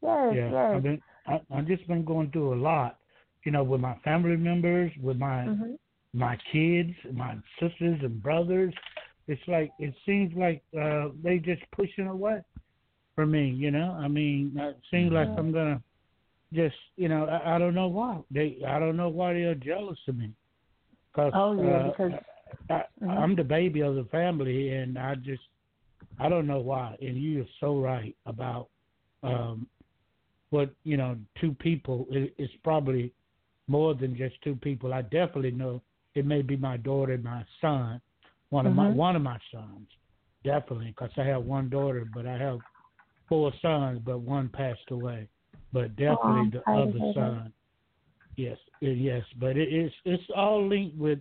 Yes, 0.02 0.34
Yeah, 0.34 0.50
yes. 0.52 0.74
I've 0.74 0.82
been, 0.82 1.02
I, 1.26 1.40
I've 1.54 1.66
just 1.66 1.86
been 1.88 2.04
going 2.04 2.30
through 2.32 2.54
a 2.54 2.60
lot, 2.60 2.98
you 3.44 3.52
know, 3.52 3.64
with 3.64 3.80
my 3.80 3.96
family 4.04 4.36
members, 4.36 4.92
with 5.02 5.18
my 5.18 5.44
hmm 5.46 5.74
my 6.14 6.36
kids, 6.52 6.92
my 7.12 7.36
sisters 7.60 7.98
and 8.02 8.22
brothers. 8.22 8.74
It's 9.26 9.42
like 9.46 9.70
it 9.78 9.94
seems 10.06 10.32
like 10.34 10.62
uh 10.78 11.08
they 11.22 11.38
just 11.38 11.62
pushing 11.72 12.06
away 12.06 12.40
from 13.14 13.30
me, 13.32 13.50
you 13.50 13.70
know. 13.70 13.92
I 13.92 14.08
mean, 14.08 14.52
it 14.56 14.78
seems 14.90 15.12
like 15.12 15.28
Mhm. 15.28 15.38
I'm 15.38 15.52
gonna 15.52 15.82
just, 16.52 16.76
you 16.96 17.08
know, 17.08 17.26
I, 17.26 17.56
I 17.56 17.58
don't 17.58 17.74
know 17.74 17.88
why 17.88 18.20
they, 18.30 18.58
I 18.66 18.78
don't 18.78 18.96
know 18.96 19.10
why 19.10 19.34
they're 19.34 19.54
jealous 19.54 19.98
of 20.08 20.16
me. 20.16 20.32
Cause, 21.14 21.32
Oh, 21.34 21.52
yeah, 21.52 21.70
uh, 21.76 21.90
because- 21.90 22.12
I, 22.70 22.84
Mhm. 23.02 23.08
I'm 23.18 23.34
the 23.34 23.44
baby 23.44 23.80
of 23.80 23.94
the 23.96 24.04
family, 24.04 24.70
and 24.70 24.98
I 24.98 25.14
just, 25.16 25.42
I 26.18 26.28
don't 26.28 26.46
know 26.46 26.60
why. 26.60 26.96
And 27.00 27.16
you 27.16 27.42
are 27.42 27.48
so 27.60 27.78
right 27.80 28.16
about 28.26 28.68
um 29.22 29.68
what 30.50 30.70
you 30.84 30.96
know, 30.96 31.18
two 31.40 31.52
people. 31.54 32.06
It, 32.10 32.34
it's 32.38 32.54
probably 32.62 33.12
more 33.66 33.94
than 33.94 34.16
just 34.16 34.40
two 34.42 34.56
people. 34.56 34.94
I 34.94 35.02
definitely 35.02 35.50
know 35.50 35.82
it 36.18 36.26
may 36.26 36.42
be 36.42 36.56
my 36.56 36.76
daughter 36.76 37.12
and 37.12 37.24
my 37.24 37.44
son, 37.60 38.00
one 38.50 38.66
of 38.66 38.74
my 38.74 38.88
Mhm. 38.88 38.94
one 38.94 39.16
of 39.16 39.22
my 39.22 39.38
sons, 39.52 39.88
definitely, 40.44 40.88
because 40.88 41.10
I 41.16 41.24
have 41.24 41.44
one 41.44 41.68
daughter, 41.68 42.04
but 42.04 42.26
I 42.26 42.36
have 42.38 42.60
four 43.28 43.52
sons, 43.60 44.00
but 44.04 44.20
one 44.20 44.48
passed 44.48 44.90
away. 44.90 45.28
But 45.72 45.96
definitely 45.96 46.40
I'm 46.40 46.50
the 46.50 46.70
other 46.70 47.12
son. 47.12 47.52
Yes, 48.36 48.58
it, 48.80 48.96
yes, 48.98 49.24
but 49.38 49.56
it, 49.56 49.72
it's 49.72 49.94
it's 50.04 50.30
all 50.36 50.66
linked 50.66 50.96
with 50.96 51.18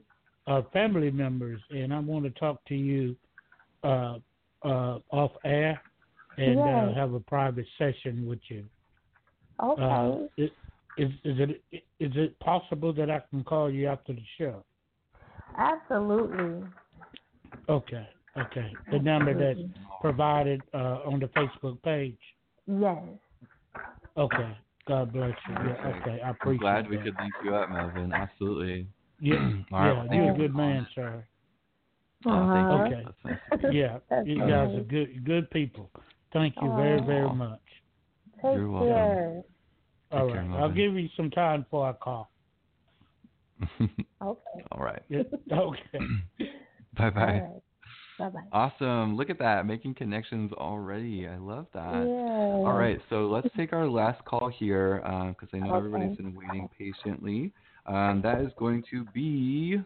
uh, 0.47 0.61
family 0.71 1.11
members, 1.11 1.61
and 1.69 1.93
I 1.93 1.99
want 1.99 2.25
to 2.25 2.31
talk 2.31 2.63
to 2.65 2.75
you 2.75 3.15
uh, 3.83 4.19
uh, 4.63 4.99
off 5.11 5.31
air 5.43 5.81
and 6.37 6.59
uh, 6.59 6.87
Yes. 6.87 6.95
have 6.95 7.13
a 7.13 7.19
private 7.21 7.67
session 7.77 8.25
with 8.27 8.39
you. 8.47 8.65
Okay. 9.63 9.81
Uh, 9.81 10.27
is, 10.37 10.49
is 10.97 11.11
is 11.23 11.39
it 11.39 11.61
is 11.99 12.11
it 12.15 12.39
possible 12.39 12.93
that 12.93 13.09
I 13.09 13.21
can 13.29 13.43
call 13.43 13.69
you 13.69 13.87
after 13.87 14.13
the 14.13 14.23
show? 14.37 14.63
Absolutely. 15.57 16.67
Okay, 17.69 18.07
okay. 18.37 18.73
The 18.91 18.99
number 18.99 19.37
that's 19.37 19.59
provided 20.01 20.61
uh, 20.73 20.99
on 21.05 21.19
the 21.19 21.27
Facebook 21.27 21.81
page. 21.83 22.17
Yes. 22.67 23.03
Okay. 24.15 24.57
God 24.87 25.11
bless 25.11 25.33
you. 25.49 25.53
Yeah, 25.53 25.93
okay. 26.01 26.21
I 26.23 26.29
I'm 26.29 26.35
appreciate 26.35 26.59
glad 26.61 26.89
we 26.89 26.97
that. 26.97 27.05
could 27.05 27.15
link 27.19 27.33
you 27.43 27.55
up, 27.55 27.69
Melvin. 27.69 28.13
Absolutely. 28.13 28.87
Yeah, 29.19 29.35
All 29.73 29.79
right, 29.79 30.07
yeah. 30.11 30.15
You're 30.23 30.33
a 30.33 30.37
good 30.37 30.53
calling. 30.53 30.67
man, 30.75 30.87
sir. 30.95 31.25
Oh, 32.25 32.53
thank 32.53 32.91
you. 32.91 32.97
Okay. 32.97 33.03
That's 33.05 33.17
nice 33.25 33.39
of 33.65 33.73
you. 33.73 33.81
Yeah, 33.81 33.97
you 34.23 34.37
nice. 34.37 34.49
guys 34.49 34.75
are 34.75 34.81
good 34.83 35.25
good 35.25 35.49
people. 35.51 35.89
Thank 36.33 36.55
you 36.61 36.69
very 36.75 37.01
very 37.01 37.29
much. 37.29 37.59
Take 38.35 38.53
You're 38.55 38.69
welcome. 38.69 38.87
care. 38.89 39.41
All 40.11 40.25
Take 40.27 40.35
care, 40.35 40.45
right, 40.45 40.61
I'll 40.61 40.69
give 40.71 40.93
you 40.93 41.09
some 41.17 41.29
time 41.31 41.63
before 41.63 41.89
I 41.89 41.93
call. 41.93 42.29
Okay. 44.21 44.65
All 44.71 44.79
right. 44.83 45.03
Okay. 45.11 45.99
bye 46.97 47.09
bye. 47.09 47.39
right. 47.39 47.61
Bye 48.19 48.29
bye. 48.29 48.39
Awesome. 48.51 49.15
Look 49.15 49.29
at 49.29 49.37
that. 49.39 49.65
Making 49.65 49.93
connections 49.93 50.51
already. 50.53 51.27
I 51.27 51.37
love 51.37 51.67
that. 51.73 52.05
Yeah. 52.07 52.67
All 52.67 52.73
right. 52.73 52.99
So 53.09 53.27
let's 53.27 53.47
take 53.55 53.73
our 53.73 53.87
last 53.87 54.23
call 54.25 54.49
here 54.49 55.01
because 55.29 55.49
I 55.53 55.57
know 55.59 55.75
Okay. 55.75 55.77
everybody's 55.77 56.17
been 56.17 56.33
waiting 56.35 56.67
patiently. 56.77 57.53
Um, 57.85 58.21
that 58.23 58.41
is 58.41 58.51
going 58.57 58.83
to 58.91 59.05
be, 59.13 59.79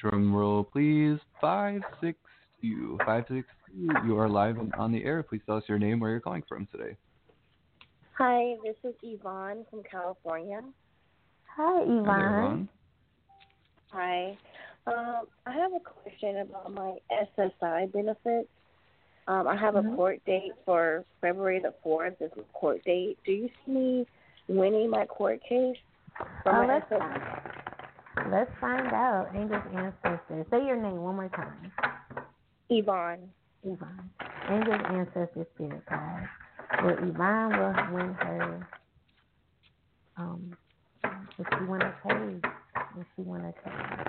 drum 0.00 0.34
roll 0.34 0.62
please, 0.64 1.18
562. 1.40 2.98
562. 3.04 4.06
You 4.06 4.18
are 4.18 4.28
live 4.28 4.58
and 4.58 4.72
on 4.74 4.92
the 4.92 5.04
air. 5.04 5.22
Please 5.22 5.42
tell 5.44 5.56
us 5.56 5.64
your 5.66 5.78
name, 5.78 5.98
where 6.00 6.10
you're 6.10 6.20
calling 6.20 6.44
from 6.48 6.66
today. 6.70 6.96
Hi, 8.16 8.54
this 8.64 8.76
is 8.84 8.94
Yvonne 9.02 9.64
from 9.70 9.82
California. 9.90 10.60
Hi, 11.56 11.78
Hi 11.78 11.84
there, 12.18 12.38
Yvonne. 12.38 12.68
Hi. 13.92 14.36
Um, 14.86 15.26
I 15.46 15.52
have 15.52 15.72
a 15.72 15.80
question 15.80 16.38
about 16.38 16.72
my 16.72 16.96
SSI 17.10 17.92
benefits. 17.92 18.48
Um, 19.26 19.46
I 19.46 19.56
have 19.56 19.74
Mhm. 19.74 19.92
a 19.92 19.96
court 19.96 20.24
date 20.24 20.52
for 20.64 21.04
February 21.20 21.60
the 21.60 21.72
4th 21.82 22.20
as 22.20 22.30
a 22.36 22.42
court 22.52 22.82
date. 22.84 23.18
Do 23.24 23.32
you 23.32 23.50
see 23.64 23.72
me 23.72 24.06
winning 24.48 24.90
my 24.90 25.06
court 25.06 25.40
case? 25.42 25.76
Oh, 26.46 26.64
let's 26.66 26.88
find, 26.88 27.22
let's 28.30 28.54
find 28.60 28.92
out. 28.92 29.34
Angels 29.34 29.62
ancestors. 29.72 30.46
Say 30.50 30.66
your 30.66 30.76
name 30.76 31.02
one 31.02 31.16
more 31.16 31.28
time. 31.28 31.72
Yvonne. 32.68 33.32
Yvonne. 33.62 34.10
Angels 34.48 34.82
ancestors 34.86 35.46
spirit 35.54 35.84
guide. 35.86 36.28
Well, 36.82 36.98
Yvonne 36.98 37.58
will 37.58 37.94
win 37.94 38.14
her. 38.14 38.68
Um, 40.16 40.56
if 41.38 41.46
she 41.58 41.64
won 41.64 41.82
a 41.82 41.92
cave, 42.02 42.42
if 43.00 43.06
she 43.16 43.22
won 43.22 43.40
a 43.46 43.52
cave, 43.52 44.08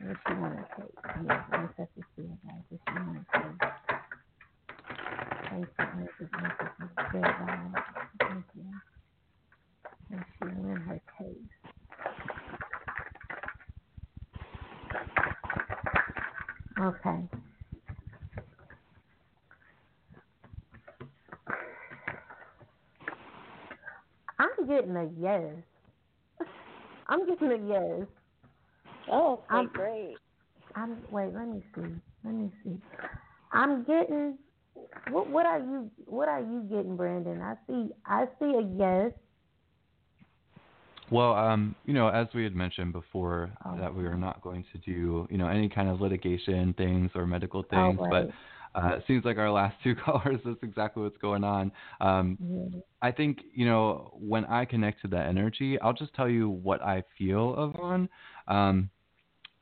if 0.00 0.18
she 0.26 0.34
won 0.34 0.52
a 0.52 0.76
cave, 0.76 0.94
yes, 1.26 1.42
ancestors 1.52 2.04
spirit 2.12 2.38
guide. 2.46 2.64
If 2.70 2.80
she 2.88 2.94
won 2.94 3.26
a 3.26 3.38
cave. 3.38 3.70
Thank 5.50 5.68
you, 5.78 5.86
angels 5.98 6.30
ancestors 6.34 6.90
spirit 7.08 7.24
guide. 7.24 7.84
Thank 8.20 8.44
you. 8.56 8.64
And 10.10 10.24
she 10.38 10.44
win 10.44 10.76
her 10.76 11.00
case. 11.18 11.36
Okay. 16.80 17.28
I'm 24.38 24.66
getting 24.68 24.96
a 24.96 25.08
yes. 25.20 25.77
I'm 27.08 27.26
getting 27.26 27.50
a 27.52 27.68
yes. 27.68 28.06
Oh, 29.10 29.34
okay, 29.34 29.42
I'm- 29.50 29.70
great. 29.72 30.16
I'm 30.74 30.98
wait. 31.10 31.32
Let 31.34 31.48
me 31.48 31.62
see. 31.74 31.94
Let 32.24 32.34
me 32.34 32.50
see. 32.62 32.76
I'm 33.52 33.84
getting. 33.84 34.36
What 35.10 35.28
what 35.30 35.46
are 35.46 35.58
you 35.58 35.90
What 36.06 36.28
are 36.28 36.40
you 36.40 36.66
getting, 36.70 36.96
Brandon? 36.96 37.40
I 37.42 37.54
see. 37.66 37.88
I 38.06 38.26
see 38.38 38.44
a 38.54 38.62
yes. 38.76 39.12
Well, 41.10 41.34
um, 41.34 41.74
you 41.86 41.94
know, 41.94 42.08
as 42.08 42.28
we 42.34 42.44
had 42.44 42.54
mentioned 42.54 42.92
before, 42.92 43.50
Oh. 43.64 43.78
that 43.78 43.94
we 43.94 44.04
are 44.04 44.14
not 44.16 44.42
going 44.42 44.62
to 44.72 44.78
do, 44.78 45.26
you 45.30 45.38
know, 45.38 45.48
any 45.48 45.68
kind 45.68 45.88
of 45.88 46.02
litigation 46.02 46.74
things 46.74 47.10
or 47.14 47.26
medical 47.26 47.60
Oh, 47.60 47.62
things, 47.70 47.98
right. 47.98 48.10
but 48.10 48.30
uh, 48.74 48.96
it 48.98 49.04
seems 49.06 49.24
like 49.24 49.38
our 49.38 49.50
last 49.50 49.76
two 49.82 49.94
callers, 50.04 50.40
that's 50.44 50.62
exactly 50.62 51.02
what's 51.02 51.18
going 51.18 51.44
on. 51.44 51.72
Um, 52.00 52.38
Yeah. 52.40 52.80
I 53.00 53.12
think, 53.12 53.38
you 53.54 53.64
know, 53.64 54.10
when 54.18 54.44
I 54.46 54.64
connect 54.64 55.02
to 55.02 55.08
that 55.08 55.26
energy, 55.26 55.78
I'll 55.80 55.92
just 55.92 56.14
tell 56.14 56.28
you 56.28 56.48
what 56.50 56.82
I 56.82 57.04
feel 57.16 57.54
of 57.54 57.76
on. 57.76 58.08
Um, 58.48 58.90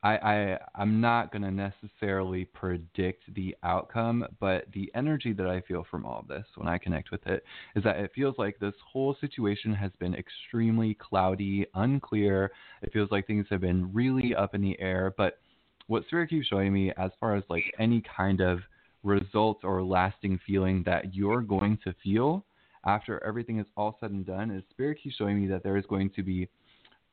I, 0.03 0.17
I 0.17 0.59
I'm 0.75 1.01
not 1.01 1.31
gonna 1.31 1.51
necessarily 1.51 2.45
predict 2.45 3.33
the 3.33 3.55
outcome, 3.63 4.25
but 4.39 4.65
the 4.73 4.91
energy 4.95 5.33
that 5.33 5.47
I 5.47 5.61
feel 5.61 5.85
from 5.89 6.05
all 6.05 6.19
of 6.19 6.27
this 6.27 6.45
when 6.55 6.67
I 6.67 6.77
connect 6.77 7.11
with 7.11 7.25
it 7.27 7.43
is 7.75 7.83
that 7.83 7.97
it 7.97 8.11
feels 8.13 8.35
like 8.37 8.59
this 8.59 8.75
whole 8.85 9.15
situation 9.19 9.73
has 9.73 9.91
been 9.99 10.13
extremely 10.13 10.93
cloudy, 10.93 11.65
unclear. 11.73 12.51
It 12.81 12.93
feels 12.93 13.11
like 13.11 13.25
things 13.27 13.47
have 13.49 13.61
been 13.61 13.91
really 13.91 14.35
up 14.35 14.53
in 14.53 14.61
the 14.61 14.79
air. 14.79 15.13
But 15.17 15.39
what 15.87 16.05
Spirit 16.05 16.29
keeps 16.29 16.47
showing 16.47 16.73
me 16.73 16.91
as 16.97 17.11
far 17.19 17.35
as 17.35 17.43
like 17.49 17.63
any 17.79 18.03
kind 18.15 18.39
of 18.39 18.59
results 19.07 19.61
or 19.63 19.81
lasting 19.83 20.39
feeling 20.45 20.83
that 20.85 21.15
you're 21.15 21.41
going 21.41 21.77
to 21.83 21.93
feel 22.03 22.45
after 22.85 23.23
everything 23.23 23.59
is 23.59 23.65
all 23.75 23.97
said 23.99 24.11
and 24.11 24.25
done 24.25 24.51
is 24.51 24.63
Spirit 24.69 24.99
keeps 25.01 25.15
showing 25.15 25.41
me 25.41 25.47
that 25.47 25.63
there 25.63 25.77
is 25.77 25.85
going 25.87 26.09
to 26.11 26.23
be 26.23 26.47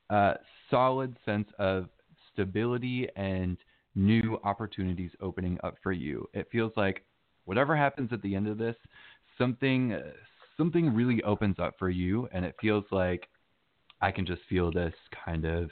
a 0.09 0.35
solid 0.69 1.15
sense 1.25 1.47
of 1.57 1.87
stability 2.31 3.07
and 3.15 3.57
new 3.95 4.39
opportunities 4.43 5.11
opening 5.21 5.57
up 5.63 5.75
for 5.81 5.91
you. 5.91 6.27
It 6.33 6.47
feels 6.51 6.73
like 6.75 7.03
whatever 7.45 7.75
happens 7.75 8.11
at 8.11 8.21
the 8.21 8.35
end 8.35 8.47
of 8.47 8.57
this, 8.57 8.75
something 9.37 9.99
something 10.57 10.93
really 10.93 11.21
opens 11.23 11.57
up 11.59 11.75
for 11.77 11.89
you, 11.89 12.27
and 12.31 12.45
it 12.45 12.55
feels 12.61 12.85
like 12.91 13.27
I 14.01 14.11
can 14.11 14.25
just 14.25 14.41
feel 14.49 14.71
this 14.71 14.93
kind 15.25 15.45
of 15.45 15.71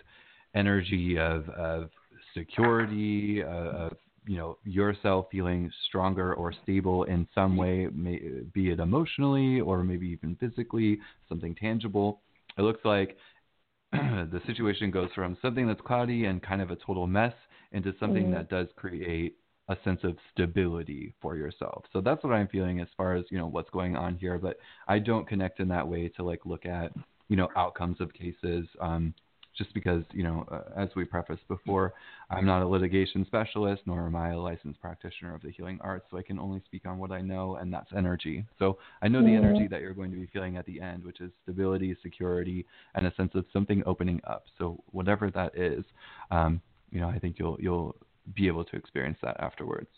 energy 0.55 1.17
of 1.17 1.47
of 1.49 1.89
security, 2.35 3.43
of 3.43 3.93
you 4.25 4.37
know 4.37 4.57
yourself 4.63 5.27
feeling 5.31 5.71
stronger 5.87 6.33
or 6.33 6.53
stable 6.63 7.03
in 7.03 7.27
some 7.35 7.57
way, 7.57 7.87
may, 7.93 8.19
be 8.53 8.69
it 8.71 8.79
emotionally 8.79 9.59
or 9.61 9.83
maybe 9.83 10.07
even 10.07 10.35
physically, 10.37 10.99
something 11.29 11.55
tangible. 11.55 12.21
It 12.57 12.61
looks 12.61 12.83
like 12.85 13.17
the 13.91 14.41
situation 14.47 14.91
goes 14.91 15.09
from 15.13 15.37
something 15.41 15.67
that's 15.67 15.81
cloudy 15.81 16.25
and 16.25 16.41
kind 16.41 16.61
of 16.61 16.71
a 16.71 16.75
total 16.75 17.07
mess 17.07 17.33
into 17.71 17.93
something 17.99 18.29
Mhm. 18.29 18.31
that 18.31 18.49
does 18.49 18.67
create 18.75 19.35
a 19.69 19.77
sense 19.83 20.03
of 20.03 20.17
stability 20.31 21.13
for 21.21 21.35
yourself. 21.37 21.85
So 21.93 22.01
that's 22.01 22.23
what 22.23 22.33
I'm 22.33 22.47
feeling 22.47 22.81
as 22.81 22.87
far 22.97 23.15
as, 23.15 23.25
you 23.31 23.37
know, 23.37 23.47
what's 23.47 23.69
going 23.69 23.95
on 23.95 24.15
here, 24.17 24.37
but 24.37 24.57
I 24.87 24.99
don't 24.99 25.27
connect 25.27 25.59
in 25.59 25.67
that 25.69 25.87
way 25.87 26.09
to 26.09 26.23
like 26.23 26.45
look 26.45 26.65
at, 26.65 26.91
you 27.29 27.35
know, 27.37 27.49
outcomes 27.55 28.01
of 28.01 28.13
cases 28.13 28.67
um 28.81 29.13
just 29.57 29.73
because, 29.73 30.03
you 30.11 30.23
know, 30.23 30.45
uh, 30.51 30.61
as 30.79 30.89
we 30.95 31.05
prefaced 31.05 31.47
before, 31.47 31.93
I'm 32.29 32.45
not 32.45 32.61
a 32.61 32.67
litigation 32.67 33.25
specialist 33.25 33.83
nor 33.85 34.05
am 34.05 34.15
I 34.15 34.31
a 34.31 34.39
licensed 34.39 34.79
practitioner 34.81 35.35
of 35.35 35.41
the 35.41 35.51
healing 35.51 35.79
arts, 35.81 36.05
so 36.09 36.17
I 36.17 36.21
can 36.23 36.39
only 36.39 36.61
speak 36.65 36.85
on 36.85 36.97
what 36.97 37.11
I 37.11 37.21
know 37.21 37.55
and 37.55 37.71
that's 37.73 37.91
energy. 37.95 38.45
So 38.59 38.77
I 39.01 39.07
know 39.07 39.21
the 39.23 39.35
Mhm. 39.35 39.37
energy 39.37 39.67
that 39.67 39.81
you're 39.81 39.93
going 39.93 40.11
to 40.11 40.17
be 40.17 40.27
feeling 40.27 40.57
at 40.57 40.65
the 40.65 40.81
end, 40.81 41.03
which 41.03 41.21
is 41.21 41.31
stability, 41.43 41.95
security, 42.01 42.65
and 42.95 43.05
a 43.07 43.13
sense 43.15 43.31
of 43.35 43.45
something 43.53 43.83
opening 43.85 44.21
up. 44.25 44.45
So 44.57 44.83
whatever 44.91 45.29
that 45.31 45.57
is, 45.57 45.83
um, 46.31 46.61
you 46.91 46.99
know, 46.99 47.09
I 47.09 47.19
think 47.19 47.37
you'll 47.39 47.57
you'll 47.59 47.95
be 48.35 48.47
able 48.47 48.63
to 48.65 48.75
experience 48.75 49.17
that 49.21 49.39
afterwards. 49.39 49.89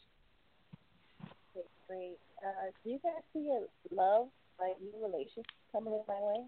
Okay, 1.55 1.67
great. 1.87 2.17
Uh, 2.45 2.71
do 2.83 2.89
you 2.91 2.99
guys 3.03 3.23
see 3.33 3.49
a 3.49 3.95
love, 3.95 4.27
like 4.59 4.79
new 4.81 4.93
relationship 5.03 5.45
coming 5.71 5.93
in 5.93 6.03
my 6.07 6.19
way? 6.21 6.45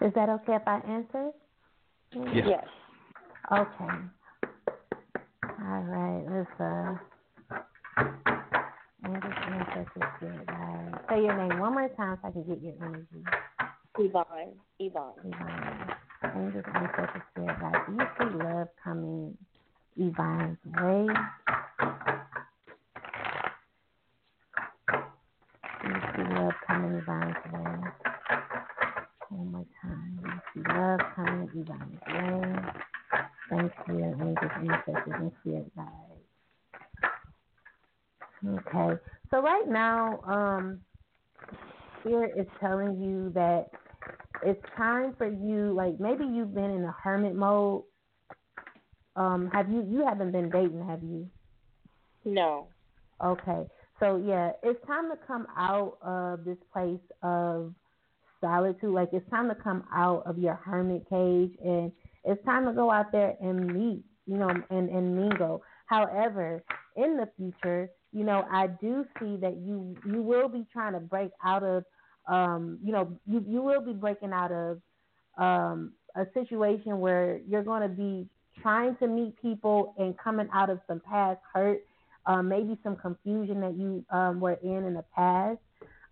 Is 0.00 0.12
that 0.14 0.28
okay 0.28 0.54
if 0.56 0.62
I 0.66 0.80
answer? 0.88 1.30
Yeah. 2.12 2.46
Yes. 2.46 2.64
Okay. 3.52 3.94
All 5.62 5.82
right. 5.82 6.24
Let's 6.28 6.60
uh. 6.60 6.96
Angels, 9.04 9.34
ancestors, 9.46 10.02
spirit 10.16 10.46
guide. 10.46 11.00
Say 11.08 11.22
your 11.24 11.36
name 11.36 11.58
one 11.58 11.72
more 11.72 11.88
time 11.96 12.18
so 12.22 12.28
I 12.28 12.30
can 12.30 12.44
get 12.44 12.62
your 12.62 12.74
energy. 12.82 13.24
Yvonne. 13.98 14.54
Yvonne. 14.78 15.12
Yvonne. 15.24 15.94
Angels, 16.36 16.64
ancestors, 16.74 17.22
spirit 17.32 17.60
guide. 17.60 17.80
Do 17.86 17.92
you 17.92 18.06
see 18.18 18.44
love 18.44 18.68
coming 18.82 19.36
Yvonne's 19.96 20.58
way? 20.66 21.06
Do 25.82 25.88
you 25.88 26.00
see 26.14 26.34
love 26.34 26.54
coming 26.66 26.94
Yvonne's 26.94 27.36
way? 27.52 28.11
One 29.42 29.50
more 29.50 29.66
time. 29.82 30.20
Do 30.22 30.28
you 30.28 30.40
see 30.54 30.62
love 30.72 31.00
coming 31.16 31.48
Yvonne's 31.52 32.00
way? 32.06 32.42
Thank 33.50 33.72
you, 33.88 34.04
angels, 34.04 34.52
ancestors, 34.56 35.14
and 35.18 35.32
spirit 35.40 35.72
guide. 35.74 36.22
Okay. 38.46 39.00
So 39.32 39.42
right 39.42 39.68
now, 39.68 40.20
um, 40.28 40.80
Spirit 42.00 42.34
is 42.38 42.46
telling 42.60 43.00
you 43.02 43.32
that 43.34 43.70
it's 44.44 44.64
time 44.76 45.16
for 45.18 45.26
you. 45.26 45.72
Like 45.72 45.98
maybe 45.98 46.24
you've 46.24 46.54
been 46.54 46.70
in 46.70 46.84
a 46.84 46.94
hermit 47.02 47.34
mode. 47.34 47.82
Um, 49.16 49.50
have 49.52 49.68
you? 49.68 49.84
You 49.88 50.04
haven't 50.06 50.30
been 50.30 50.50
dating, 50.50 50.86
have 50.86 51.02
you? 51.02 51.28
No. 52.24 52.68
Okay. 53.24 53.66
So 53.98 54.22
yeah, 54.24 54.52
it's 54.62 54.84
time 54.86 55.10
to 55.10 55.16
come 55.26 55.48
out 55.56 55.98
of 56.00 56.44
this 56.44 56.58
place 56.72 57.00
of 57.24 57.74
solitude. 58.42 58.92
Like 58.92 59.10
it's 59.14 59.28
time 59.30 59.48
to 59.48 59.54
come 59.54 59.84
out 59.94 60.24
of 60.26 60.38
your 60.38 60.56
hermit 60.56 61.08
cage 61.08 61.52
and 61.64 61.90
it's 62.24 62.44
time 62.44 62.66
to 62.66 62.74
go 62.74 62.90
out 62.90 63.10
there 63.12 63.36
and 63.40 63.66
meet, 63.66 64.04
you 64.26 64.36
know, 64.36 64.50
and, 64.50 64.90
and 64.90 65.16
mingle. 65.16 65.62
However, 65.86 66.62
in 66.96 67.16
the 67.16 67.28
future, 67.38 67.88
you 68.12 68.24
know, 68.24 68.46
I 68.52 68.66
do 68.66 69.06
see 69.18 69.36
that 69.38 69.56
you 69.56 69.96
you 70.06 70.20
will 70.20 70.48
be 70.48 70.66
trying 70.70 70.92
to 70.92 71.00
break 71.00 71.30
out 71.44 71.62
of 71.62 71.84
um, 72.28 72.78
you 72.84 72.92
know, 72.92 73.18
you, 73.26 73.44
you 73.48 73.62
will 73.62 73.80
be 73.80 73.94
breaking 73.94 74.32
out 74.32 74.52
of 74.52 74.82
um 75.38 75.94
a 76.16 76.26
situation 76.34 77.00
where 77.00 77.40
you're 77.48 77.64
gonna 77.64 77.88
be 77.88 78.28
trying 78.60 78.94
to 78.96 79.08
meet 79.08 79.40
people 79.40 79.94
and 79.98 80.18
coming 80.18 80.48
out 80.52 80.68
of 80.68 80.80
some 80.86 81.00
past 81.00 81.40
hurt 81.54 81.80
um, 82.26 82.48
maybe 82.48 82.78
some 82.82 82.96
confusion 82.96 83.60
that 83.60 83.76
you 83.76 84.04
um, 84.10 84.40
were 84.40 84.58
in 84.62 84.84
in 84.84 84.94
the 84.94 85.04
past. 85.14 85.58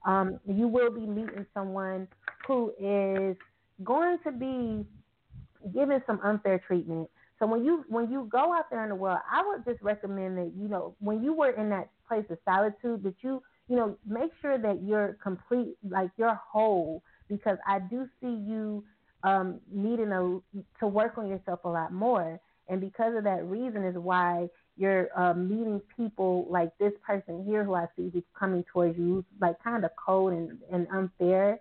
Um, 0.06 0.40
you 0.46 0.66
will 0.66 0.90
be 0.90 1.06
meeting 1.06 1.46
someone 1.54 2.08
who 2.46 2.72
is 2.78 3.36
going 3.84 4.18
to 4.24 4.32
be 4.32 4.84
given 5.72 6.02
some 6.06 6.20
unfair 6.22 6.60
treatment. 6.66 7.08
So 7.38 7.46
when 7.46 7.64
you 7.64 7.84
when 7.88 8.10
you 8.10 8.28
go 8.30 8.52
out 8.52 8.68
there 8.70 8.82
in 8.82 8.90
the 8.90 8.94
world, 8.94 9.18
I 9.30 9.42
would 9.46 9.64
just 9.64 9.82
recommend 9.82 10.36
that 10.36 10.52
you 10.56 10.68
know 10.68 10.94
when 11.00 11.22
you 11.22 11.32
were 11.32 11.50
in 11.50 11.70
that 11.70 11.88
place 12.06 12.24
of 12.30 12.38
solitude 12.44 13.02
that 13.02 13.14
you 13.22 13.42
you 13.68 13.76
know 13.76 13.96
make 14.06 14.30
sure 14.42 14.58
that 14.58 14.82
you're 14.82 15.16
complete, 15.22 15.76
like 15.88 16.10
you're 16.18 16.34
whole, 16.34 17.02
because 17.28 17.56
I 17.66 17.78
do 17.78 18.06
see 18.20 18.28
you 18.28 18.84
um, 19.22 19.60
needing 19.72 20.12
a, 20.12 20.40
to 20.80 20.86
work 20.86 21.16
on 21.16 21.28
yourself 21.28 21.60
a 21.64 21.68
lot 21.68 21.92
more, 21.92 22.38
and 22.68 22.80
because 22.80 23.16
of 23.16 23.24
that 23.24 23.44
reason 23.46 23.84
is 23.84 23.96
why 23.96 24.48
you're 24.76 25.08
uh, 25.18 25.34
meeting 25.34 25.80
people 25.96 26.46
like 26.48 26.70
this 26.78 26.92
person 27.06 27.44
here 27.44 27.64
who 27.64 27.74
I 27.74 27.86
see 27.96 28.10
who's 28.12 28.22
coming 28.38 28.64
towards 28.72 28.98
you, 28.98 29.24
like 29.40 29.62
kind 29.62 29.84
of 29.84 29.90
cold 30.02 30.32
and, 30.32 30.58
and 30.72 30.86
unfair. 30.92 31.58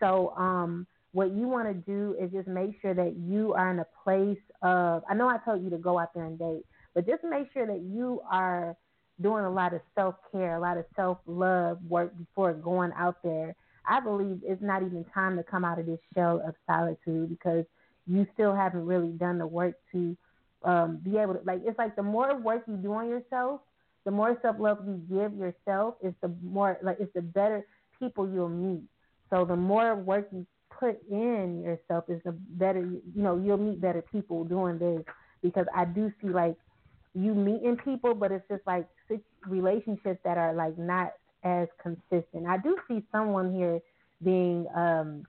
So 0.00 0.34
um, 0.36 0.86
what 1.12 1.30
you 1.32 1.48
want 1.48 1.68
to 1.68 1.74
do 1.74 2.16
is 2.20 2.30
just 2.32 2.48
make 2.48 2.80
sure 2.80 2.94
that 2.94 3.16
you 3.16 3.54
are 3.54 3.70
in 3.70 3.78
a 3.78 3.86
place 4.04 4.38
of. 4.62 5.02
I 5.08 5.14
know 5.14 5.28
I 5.28 5.38
told 5.44 5.62
you 5.62 5.70
to 5.70 5.78
go 5.78 5.98
out 5.98 6.14
there 6.14 6.24
and 6.24 6.38
date, 6.38 6.64
but 6.94 7.06
just 7.06 7.24
make 7.24 7.52
sure 7.52 7.66
that 7.66 7.80
you 7.80 8.20
are 8.30 8.76
doing 9.20 9.44
a 9.44 9.50
lot 9.50 9.72
of 9.72 9.80
self 9.94 10.14
care, 10.30 10.56
a 10.56 10.60
lot 10.60 10.76
of 10.76 10.84
self 10.94 11.18
love 11.26 11.78
work 11.88 12.16
before 12.18 12.52
going 12.52 12.92
out 12.96 13.16
there. 13.22 13.54
I 13.88 14.00
believe 14.00 14.40
it's 14.44 14.62
not 14.62 14.82
even 14.82 15.04
time 15.14 15.36
to 15.36 15.42
come 15.42 15.64
out 15.64 15.78
of 15.78 15.86
this 15.86 16.00
shell 16.14 16.42
of 16.46 16.54
solitude 16.66 17.30
because 17.30 17.64
you 18.06 18.26
still 18.34 18.54
haven't 18.54 18.84
really 18.84 19.10
done 19.12 19.38
the 19.38 19.46
work 19.46 19.74
to 19.92 20.16
um, 20.64 20.98
be 21.02 21.16
able 21.18 21.34
to 21.34 21.40
like 21.44 21.60
it's 21.64 21.78
like 21.78 21.96
the 21.96 22.02
more 22.02 22.36
work 22.36 22.64
you 22.66 22.76
do 22.76 22.92
on 22.92 23.08
yourself, 23.08 23.60
the 24.04 24.10
more 24.10 24.36
self 24.42 24.56
love 24.58 24.78
you 24.86 25.00
give 25.08 25.34
yourself, 25.34 25.94
is 26.02 26.12
the 26.20 26.34
more 26.42 26.78
like 26.82 26.98
it's 27.00 27.12
the 27.14 27.22
better 27.22 27.66
people 27.98 28.28
you'll 28.28 28.48
meet. 28.48 28.82
So 29.30 29.44
the 29.44 29.56
more 29.56 29.96
work 29.96 30.28
you 30.32 30.46
put 30.78 30.98
in 31.10 31.62
yourself 31.64 32.04
is 32.08 32.20
the 32.24 32.32
better 32.32 32.80
you 32.80 33.02
know 33.14 33.36
you'll 33.38 33.58
meet 33.58 33.80
better 33.80 34.02
people 34.02 34.44
doing 34.44 34.78
this 34.78 35.02
because 35.42 35.66
I 35.74 35.84
do 35.86 36.12
see 36.20 36.28
like 36.28 36.56
you 37.14 37.34
meeting 37.34 37.78
people, 37.82 38.14
but 38.14 38.30
it's 38.32 38.46
just 38.48 38.66
like 38.66 38.86
relationships 39.46 40.20
that 40.24 40.38
are 40.38 40.54
like 40.54 40.78
not 40.78 41.12
as 41.44 41.68
consistent. 41.82 42.46
I 42.48 42.58
do 42.58 42.76
see 42.88 43.04
someone 43.12 43.54
here 43.54 43.80
being 44.22 44.66
um 44.76 45.24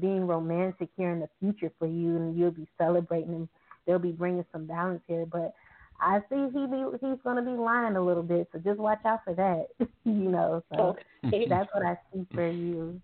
being 0.00 0.26
romantic 0.26 0.90
here 0.96 1.10
in 1.10 1.20
the 1.20 1.28
future 1.40 1.72
for 1.78 1.86
you, 1.86 2.16
and 2.16 2.38
you'll 2.38 2.50
be 2.50 2.68
celebrating 2.78 3.34
and 3.34 3.48
they'll 3.86 3.98
be 3.98 4.12
bringing 4.12 4.44
some 4.52 4.66
balance 4.66 5.02
here. 5.06 5.26
But 5.26 5.54
I 6.02 6.18
see 6.28 6.48
he 6.52 6.66
be 6.66 6.84
he's 7.00 7.18
going 7.22 7.36
to 7.36 7.42
be 7.42 7.56
lying 7.56 7.96
a 7.96 8.04
little 8.04 8.24
bit, 8.24 8.48
so 8.52 8.58
just 8.58 8.78
watch 8.78 9.00
out 9.04 9.20
for 9.24 9.34
that. 9.34 9.68
you 10.04 10.12
know, 10.12 10.62
so 10.74 10.96
okay. 11.24 11.46
that's 11.48 11.70
what 11.72 11.86
I 11.86 11.96
see 12.12 12.26
for 12.34 12.50
you. 12.50 13.00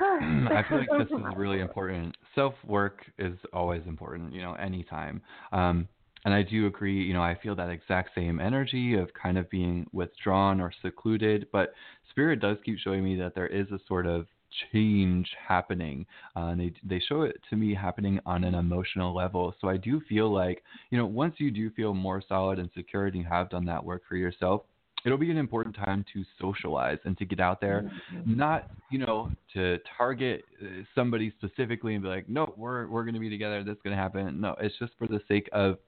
I 0.00 0.62
feel 0.68 0.78
like 0.78 0.88
this 0.98 1.18
is 1.18 1.24
really 1.36 1.60
important. 1.60 2.16
Self 2.34 2.54
work 2.66 3.00
is 3.18 3.36
always 3.52 3.82
important, 3.86 4.32
you 4.32 4.42
know, 4.42 4.54
anytime. 4.54 5.22
Um, 5.52 5.88
and 6.24 6.34
I 6.34 6.42
do 6.42 6.66
agree, 6.66 7.02
you 7.04 7.14
know, 7.14 7.22
I 7.22 7.38
feel 7.40 7.54
that 7.56 7.70
exact 7.70 8.10
same 8.14 8.40
energy 8.40 8.94
of 8.94 9.08
kind 9.14 9.38
of 9.38 9.48
being 9.50 9.86
withdrawn 9.92 10.60
or 10.60 10.72
secluded, 10.82 11.46
but 11.52 11.72
spirit 12.10 12.40
does 12.40 12.58
keep 12.64 12.78
showing 12.78 13.04
me 13.04 13.16
that 13.16 13.34
there 13.34 13.46
is 13.46 13.66
a 13.70 13.78
sort 13.86 14.06
of 14.06 14.26
change 14.72 15.28
happening. 15.46 16.06
Uh, 16.36 16.48
and 16.48 16.60
they 16.60 16.72
they 16.84 17.00
show 17.00 17.22
it 17.22 17.40
to 17.50 17.56
me 17.56 17.74
happening 17.74 18.20
on 18.26 18.44
an 18.44 18.54
emotional 18.54 19.14
level. 19.14 19.54
So 19.60 19.68
I 19.68 19.76
do 19.76 20.00
feel 20.08 20.32
like 20.32 20.62
you 20.90 20.98
know 20.98 21.06
once 21.06 21.34
you 21.38 21.50
do 21.50 21.70
feel 21.70 21.94
more 21.94 22.22
solid 22.28 22.58
and 22.58 22.70
secure 22.74 23.06
and 23.06 23.16
you 23.16 23.24
have 23.24 23.50
done 23.50 23.64
that 23.66 23.84
work 23.84 24.02
for 24.08 24.16
yourself, 24.16 24.62
it'll 25.04 25.18
be 25.18 25.30
an 25.30 25.38
important 25.38 25.76
time 25.76 26.04
to 26.12 26.24
socialize 26.40 26.98
and 27.04 27.16
to 27.18 27.24
get 27.24 27.40
out 27.40 27.60
there, 27.60 27.90
mm-hmm. 28.14 28.36
not 28.36 28.70
you 28.90 28.98
know 28.98 29.30
to 29.54 29.78
target 29.96 30.44
uh, 30.62 30.82
somebody 30.94 31.32
specifically 31.38 31.94
and 31.94 32.02
be 32.02 32.08
like, 32.08 32.28
no, 32.28 32.52
we're 32.56 32.86
we're 32.88 33.04
going 33.04 33.14
to 33.14 33.20
be 33.20 33.30
together. 33.30 33.62
That's 33.64 33.80
going 33.82 33.96
to 33.96 34.02
happen. 34.02 34.40
No, 34.40 34.54
it's 34.60 34.74
just 34.78 34.92
for 34.98 35.06
the 35.06 35.20
sake 35.28 35.48
of 35.52 35.78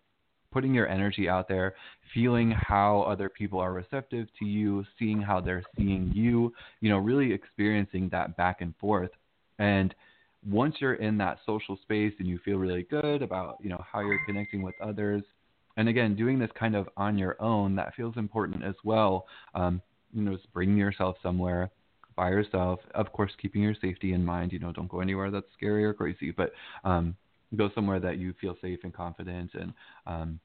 putting 0.53 0.75
your 0.75 0.89
energy 0.89 1.29
out 1.29 1.49
there, 1.49 1.75
feeling 2.13 2.51
how 2.51 3.03
other 3.03 3.29
people 3.29 3.59
are 3.59 3.73
receptive 3.73 4.29
to 4.39 4.45
you, 4.45 4.85
seeing 4.99 5.21
how 5.21 5.41
they're 5.41 5.63
seeing 5.77 6.11
you, 6.15 6.53
you 6.81 6.89
know, 6.89 6.99
really 6.99 7.33
experiencing 7.33 8.09
that 8.11 8.37
back 8.37 8.61
and 8.61 8.75
forth. 8.77 9.11
And 9.59 9.95
once 10.49 10.77
you're 10.79 10.95
in 10.95 11.19
that 11.19 11.39
social 11.45 11.79
space 11.83 12.15
and 12.19 12.27
you 12.27 12.39
feel 12.45 12.57
really 12.57 12.85
good 12.85 13.23
about, 13.23 13.59
you 13.63 13.69
know, 13.69 13.83
how 13.91 14.01
you're 14.01 14.25
connecting 14.27 14.63
with 14.63 14.75
others, 14.83 15.23
and 15.77 15.89
again, 15.89 16.17
doing 16.17 16.39
this 16.39 16.51
kind 16.59 16.75
of 16.75 16.89
on 16.97 17.17
your 17.17 17.41
own, 17.41 17.77
that 17.77 17.95
feels 17.95 18.17
important 18.17 18.65
as 18.65 18.75
well. 18.85 19.27
Um, 19.55 19.81
you 20.13 20.23
know, 20.23 20.35
just 20.35 20.53
bringing 20.53 20.77
yourself 20.77 21.17
somewhere 21.23 21.71
by 22.17 22.31
yourself, 22.31 22.81
of 22.95 23.13
course, 23.13 23.33
keeping 23.41 23.63
your 23.63 23.77
safety 23.81 24.13
in 24.13 24.25
mind. 24.25 24.53
You 24.53 24.59
know, 24.59 24.73
don't 24.73 24.89
go 24.89 25.01
anywhere 25.01 25.31
that's 25.31 25.47
scary 25.57 25.85
or 25.85 25.95
crazy, 25.95 26.33
but 26.33 26.53
um, 26.85 27.15
go 27.57 27.71
somewhere 27.75 28.01
that 28.01 28.19
you 28.19 28.35
feel 28.41 28.57
safe 28.61 28.81
and 28.85 28.95
confident 28.95 29.51
and 29.55 29.73
um, 30.07 30.41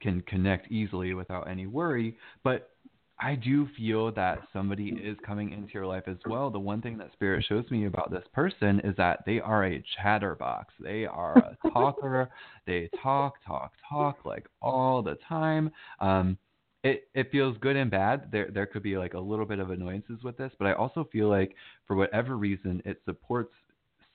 can 0.00 0.20
connect 0.22 0.70
easily 0.70 1.14
without 1.14 1.48
any 1.48 1.66
worry. 1.66 2.16
But 2.44 2.70
I 3.18 3.34
do 3.34 3.66
feel 3.76 4.12
that 4.12 4.40
somebody 4.52 4.88
is 4.88 5.16
coming 5.24 5.52
into 5.52 5.72
your 5.72 5.86
life 5.86 6.04
as 6.06 6.18
well. 6.28 6.50
The 6.50 6.58
one 6.58 6.82
thing 6.82 6.98
that 6.98 7.12
Spirit 7.14 7.46
shows 7.48 7.64
me 7.70 7.86
about 7.86 8.10
this 8.10 8.24
person 8.34 8.80
is 8.84 8.94
that 8.96 9.20
they 9.24 9.40
are 9.40 9.64
a 9.64 9.82
chatterbox. 9.96 10.74
They 10.78 11.06
are 11.06 11.38
a 11.38 11.56
talker. 11.72 12.28
they 12.66 12.90
talk, 13.02 13.36
talk, 13.46 13.72
talk 13.88 14.24
like 14.26 14.46
all 14.60 15.02
the 15.02 15.16
time. 15.28 15.70
Um, 16.00 16.36
it 16.84 17.08
it 17.14 17.32
feels 17.32 17.56
good 17.58 17.74
and 17.74 17.90
bad. 17.90 18.28
There 18.30 18.50
there 18.52 18.66
could 18.66 18.82
be 18.82 18.98
like 18.98 19.14
a 19.14 19.18
little 19.18 19.46
bit 19.46 19.60
of 19.60 19.70
annoyances 19.70 20.22
with 20.22 20.36
this, 20.36 20.52
but 20.58 20.66
I 20.66 20.74
also 20.74 21.08
feel 21.10 21.28
like 21.28 21.56
for 21.86 21.96
whatever 21.96 22.36
reason 22.36 22.82
it 22.84 23.00
supports 23.06 23.54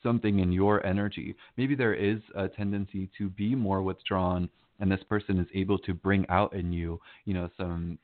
something 0.03 0.40
in 0.40 0.52
your 0.52 0.86
energy. 0.86 1.36
Maybe 1.57 1.76
there 1.76 1.94
is 1.94 2.19
a 2.36 2.48
tendency 2.48 3.10
to 3.18 3.30
be 3.30 3.56
more 3.56 3.82
withdrawn 3.82 4.49
and 4.82 4.91
this 4.91 5.03
person 5.07 5.40
is 5.40 5.48
able 5.53 5.78
to 5.80 5.94
bring 5.94 6.26
out 6.28 6.53
in 6.53 6.73
you, 6.73 6.99
you 7.26 7.34
know, 7.34 7.49
some 7.56 7.99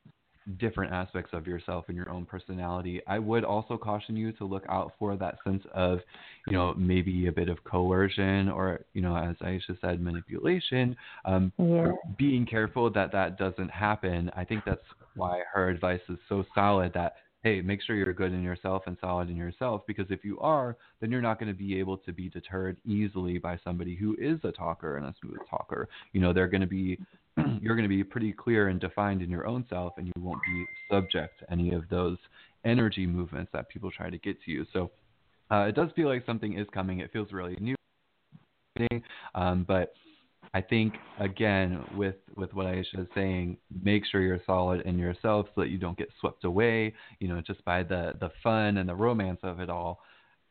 different 0.59 0.93
aspects 0.93 1.31
of 1.33 1.45
yourself 1.45 1.85
and 1.87 1.97
your 1.97 2.09
own 2.09 2.25
personality. 2.25 3.01
I 3.05 3.19
would 3.19 3.43
also 3.43 3.77
caution 3.77 4.15
you 4.15 4.31
to 4.33 4.45
look 4.45 4.63
out 4.69 4.93
for 4.97 5.17
that 5.17 5.39
sense 5.43 5.63
of, 5.73 5.99
you 6.47 6.53
know, 6.53 6.73
maybe 6.75 7.27
a 7.27 7.31
bit 7.31 7.49
of 7.49 7.61
coercion 7.65 8.47
or, 8.47 8.85
you 8.93 9.01
know, 9.01 9.17
as 9.17 9.35
Aisha 9.37 9.77
said, 9.81 9.99
manipulation. 9.99 10.95
Um, 11.25 11.51
yeah. 11.57 11.91
Being 12.17 12.45
careful 12.45 12.89
that 12.91 13.11
that 13.11 13.37
doesn't 13.37 13.69
happen. 13.69 14.31
I 14.37 14.45
think 14.45 14.63
that's 14.65 14.79
why 15.15 15.41
her 15.53 15.69
advice 15.69 15.99
is 16.07 16.17
so 16.29 16.45
solid 16.55 16.93
that 16.93 17.15
hey, 17.43 17.61
make 17.61 17.81
sure 17.81 17.95
you're 17.95 18.13
good 18.13 18.33
in 18.33 18.41
yourself 18.41 18.83
and 18.87 18.97
solid 18.99 19.29
in 19.29 19.35
yourself 19.35 19.83
because 19.87 20.07
if 20.09 20.25
you 20.25 20.39
are, 20.39 20.75
then 20.99 21.11
you're 21.11 21.21
not 21.21 21.39
going 21.39 21.51
to 21.51 21.57
be 21.57 21.79
able 21.79 21.97
to 21.97 22.11
be 22.11 22.29
deterred 22.29 22.77
easily 22.85 23.37
by 23.37 23.59
somebody 23.63 23.95
who 23.95 24.15
is 24.19 24.39
a 24.43 24.51
talker 24.51 24.97
and 24.97 25.05
a 25.05 25.15
smooth 25.21 25.39
talker. 25.49 25.87
You 26.13 26.21
know, 26.21 26.33
they're 26.33 26.47
going 26.47 26.61
to 26.61 26.67
be 26.67 26.99
you're 27.61 27.75
going 27.75 27.87
to 27.87 27.95
be 27.95 28.03
pretty 28.03 28.33
clear 28.33 28.69
and 28.69 28.79
defined 28.79 29.21
in 29.21 29.29
your 29.29 29.45
own 29.45 29.65
self 29.69 29.93
and 29.97 30.07
you 30.07 30.13
won't 30.19 30.41
be 30.43 30.65
subject 30.89 31.39
to 31.39 31.51
any 31.51 31.71
of 31.71 31.87
those 31.89 32.17
energy 32.65 33.05
movements 33.05 33.51
that 33.53 33.69
people 33.69 33.91
try 33.91 34.09
to 34.09 34.17
get 34.17 34.41
to 34.43 34.51
you. 34.51 34.65
So, 34.73 34.91
uh, 35.51 35.65
it 35.69 35.75
does 35.75 35.89
feel 35.95 36.09
like 36.09 36.25
something 36.25 36.57
is 36.57 36.67
coming. 36.73 36.99
It 36.99 37.13
feels 37.13 37.31
really 37.31 37.55
new. 37.61 37.75
Um, 39.33 39.63
but 39.67 39.93
I 40.53 40.61
think 40.61 40.95
again 41.19 41.83
with 41.95 42.15
with 42.35 42.53
what 42.53 42.65
Aisha 42.65 42.99
is 42.99 43.07
saying, 43.13 43.57
make 43.83 44.05
sure 44.05 44.21
you're 44.21 44.41
solid 44.45 44.81
in 44.81 44.97
yourself 44.97 45.47
so 45.53 45.61
that 45.61 45.69
you 45.69 45.77
don't 45.77 45.97
get 45.97 46.09
swept 46.19 46.43
away, 46.43 46.93
you 47.19 47.27
know, 47.27 47.41
just 47.41 47.63
by 47.65 47.83
the 47.83 48.13
the 48.19 48.31
fun 48.43 48.77
and 48.77 48.87
the 48.87 48.95
romance 48.95 49.39
of 49.43 49.59
it 49.59 49.69
all. 49.69 50.01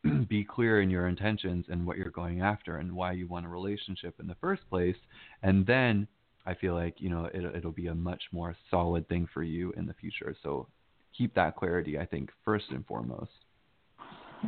Be 0.29 0.45
clear 0.45 0.83
in 0.83 0.91
your 0.91 1.09
intentions 1.09 1.67
and 1.69 1.87
what 1.87 1.97
you're 1.97 2.11
going 2.11 2.43
after 2.43 2.77
and 2.77 2.93
why 2.93 3.13
you 3.13 3.27
want 3.27 3.47
a 3.47 3.49
relationship 3.49 4.15
in 4.21 4.27
the 4.27 4.37
first 4.41 4.63
place, 4.69 4.97
and 5.43 5.67
then 5.67 6.07
I 6.47 6.55
feel 6.55 6.75
like 6.75 6.95
you 6.99 7.11
know 7.11 7.25
it, 7.33 7.45
it'll 7.57 7.73
be 7.73 7.89
a 7.89 7.95
much 7.95 8.23
more 8.33 8.55
solid 8.71 9.09
thing 9.09 9.29
for 9.33 9.43
you 9.43 9.73
in 9.77 9.87
the 9.87 9.95
future. 9.95 10.37
So 10.43 10.69
keep 11.17 11.35
that 11.35 11.57
clarity, 11.57 11.99
I 11.99 12.07
think, 12.07 12.31
first 12.45 12.67
and 12.71 12.87
foremost. 12.87 13.31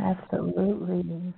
Absolutely. 0.01 1.33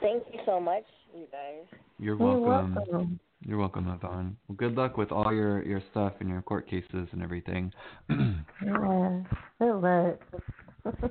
Thank 0.00 0.24
you 0.32 0.40
so 0.46 0.60
much, 0.60 0.84
you 1.14 1.26
guys. 1.30 1.78
You're 1.98 2.16
welcome. 2.16 2.42
You're 2.42 2.98
welcome. 2.98 3.20
You're 3.46 3.58
welcome, 3.58 3.88
Yvonne. 3.88 4.36
Well, 4.48 4.56
good 4.56 4.74
luck 4.74 4.98
with 4.98 5.12
all 5.12 5.32
your, 5.32 5.62
your 5.64 5.82
stuff 5.90 6.12
and 6.20 6.28
your 6.28 6.42
court 6.42 6.68
cases 6.68 7.08
and 7.12 7.22
everything. 7.22 7.72
yeah, 8.10 9.22
good 9.58 9.80
luck. 9.80 10.20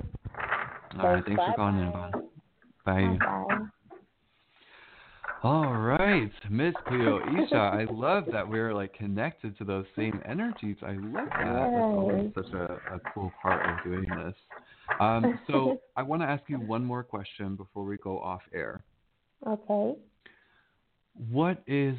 all 0.98 1.08
right, 1.08 1.24
thanks 1.26 1.42
for 1.44 1.54
calling 1.56 1.78
in, 1.78 1.88
Yvonne. 1.88 2.12
Bye. 2.84 3.16
Bye. 3.18 3.56
All 5.42 5.72
right, 5.72 6.30
Miss 6.50 6.74
Cleoisha, 6.86 7.54
I 7.54 7.86
love 7.90 8.24
that 8.30 8.46
we're 8.46 8.74
like 8.74 8.92
connected 8.92 9.56
to 9.56 9.64
those 9.64 9.86
same 9.96 10.20
energies. 10.28 10.76
I 10.82 10.92
love 10.92 11.28
that. 11.30 11.70
That's 11.72 11.82
always 11.82 12.30
such 12.34 12.52
a, 12.52 12.64
a 12.94 13.00
cool 13.14 13.32
part 13.42 13.66
of 13.66 13.82
doing 13.82 14.06
this. 14.22 14.34
Um, 14.98 15.38
so 15.46 15.80
I 15.96 16.02
want 16.02 16.22
to 16.22 16.26
ask 16.26 16.42
you 16.48 16.56
one 16.56 16.84
more 16.84 17.02
question 17.02 17.56
before 17.56 17.84
we 17.84 17.96
go 17.98 18.18
off 18.18 18.42
air. 18.52 18.82
Okay. 19.46 19.94
What 21.30 21.62
is 21.66 21.96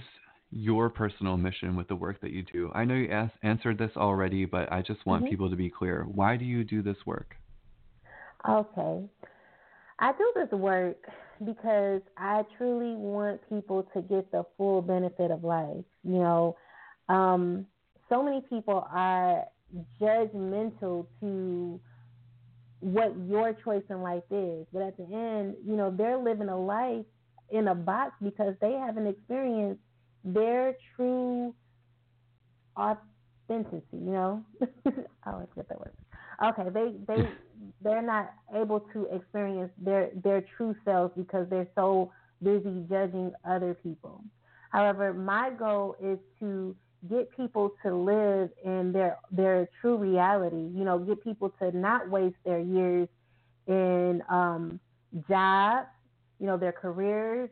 your 0.51 0.89
personal 0.89 1.37
mission 1.37 1.75
with 1.75 1.87
the 1.87 1.95
work 1.95 2.19
that 2.21 2.31
you 2.31 2.43
do? 2.43 2.71
I 2.73 2.83
know 2.85 2.95
you 2.95 3.09
asked, 3.09 3.35
answered 3.43 3.77
this 3.77 3.91
already, 3.95 4.45
but 4.45 4.71
I 4.71 4.81
just 4.81 5.05
want 5.05 5.23
mm-hmm. 5.23 5.31
people 5.31 5.49
to 5.49 5.55
be 5.55 5.69
clear. 5.69 6.03
Why 6.03 6.35
do 6.37 6.45
you 6.45 6.63
do 6.63 6.81
this 6.81 6.97
work? 7.05 7.35
Okay. 8.47 9.05
I 9.99 10.11
do 10.13 10.33
this 10.35 10.51
work 10.51 10.97
because 11.45 12.01
I 12.17 12.43
truly 12.57 12.95
want 12.95 13.41
people 13.49 13.87
to 13.93 14.01
get 14.01 14.31
the 14.31 14.43
full 14.57 14.81
benefit 14.81 15.31
of 15.31 15.43
life. 15.43 15.85
You 16.03 16.19
know, 16.19 16.57
um, 17.07 17.65
so 18.09 18.21
many 18.23 18.41
people 18.49 18.87
are 18.91 19.45
judgmental 20.01 21.05
to 21.21 21.79
what 22.81 23.13
your 23.27 23.53
choice 23.53 23.83
in 23.89 24.01
life 24.01 24.23
is. 24.31 24.65
But 24.73 24.81
at 24.81 24.97
the 24.97 25.03
end, 25.03 25.55
you 25.65 25.75
know, 25.75 25.93
they're 25.95 26.17
living 26.17 26.49
a 26.49 26.59
life 26.59 27.05
in 27.51 27.67
a 27.67 27.75
box 27.75 28.13
because 28.21 28.55
they 28.59 28.73
haven't 28.73 29.07
experienced 29.07 29.81
their 30.23 30.75
true 30.95 31.53
authenticity, 32.77 33.85
you 33.93 34.11
know? 34.11 34.43
I 35.23 35.31
always 35.31 35.47
get 35.55 35.69
that 35.69 35.79
word. 35.79 35.93
okay, 36.43 36.69
they 36.73 36.95
they 37.07 37.29
they're 37.81 38.01
not 38.01 38.33
able 38.55 38.79
to 38.93 39.05
experience 39.13 39.71
their 39.77 40.09
their 40.23 40.43
true 40.57 40.75
selves 40.83 41.13
because 41.15 41.47
they're 41.49 41.69
so 41.75 42.11
busy 42.41 42.83
judging 42.89 43.31
other 43.47 43.73
people. 43.73 44.23
However, 44.71 45.13
my 45.13 45.51
goal 45.51 45.95
is 46.01 46.17
to 46.39 46.75
get 47.09 47.35
people 47.35 47.71
to 47.83 47.95
live 47.95 48.49
in 48.63 48.91
their 48.91 49.17
their 49.31 49.67
true 49.79 49.97
reality. 49.97 50.69
You 50.73 50.83
know, 50.83 50.99
get 50.99 51.23
people 51.23 51.49
to 51.61 51.75
not 51.75 52.09
waste 52.09 52.37
their 52.45 52.59
years 52.59 53.07
in 53.67 54.21
um, 54.29 54.79
jobs, 55.29 55.87
you 56.39 56.47
know, 56.47 56.57
their 56.57 56.71
careers, 56.71 57.49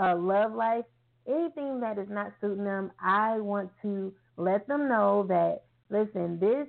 uh, 0.00 0.16
love 0.16 0.52
life, 0.52 0.84
anything 1.26 1.80
that 1.80 1.98
is 1.98 2.08
not 2.10 2.32
suiting 2.40 2.64
them. 2.64 2.90
I 3.02 3.38
want 3.38 3.70
to 3.82 4.12
let 4.36 4.66
them 4.66 4.88
know 4.88 5.24
that 5.28 5.62
listen, 5.90 6.38
this 6.38 6.66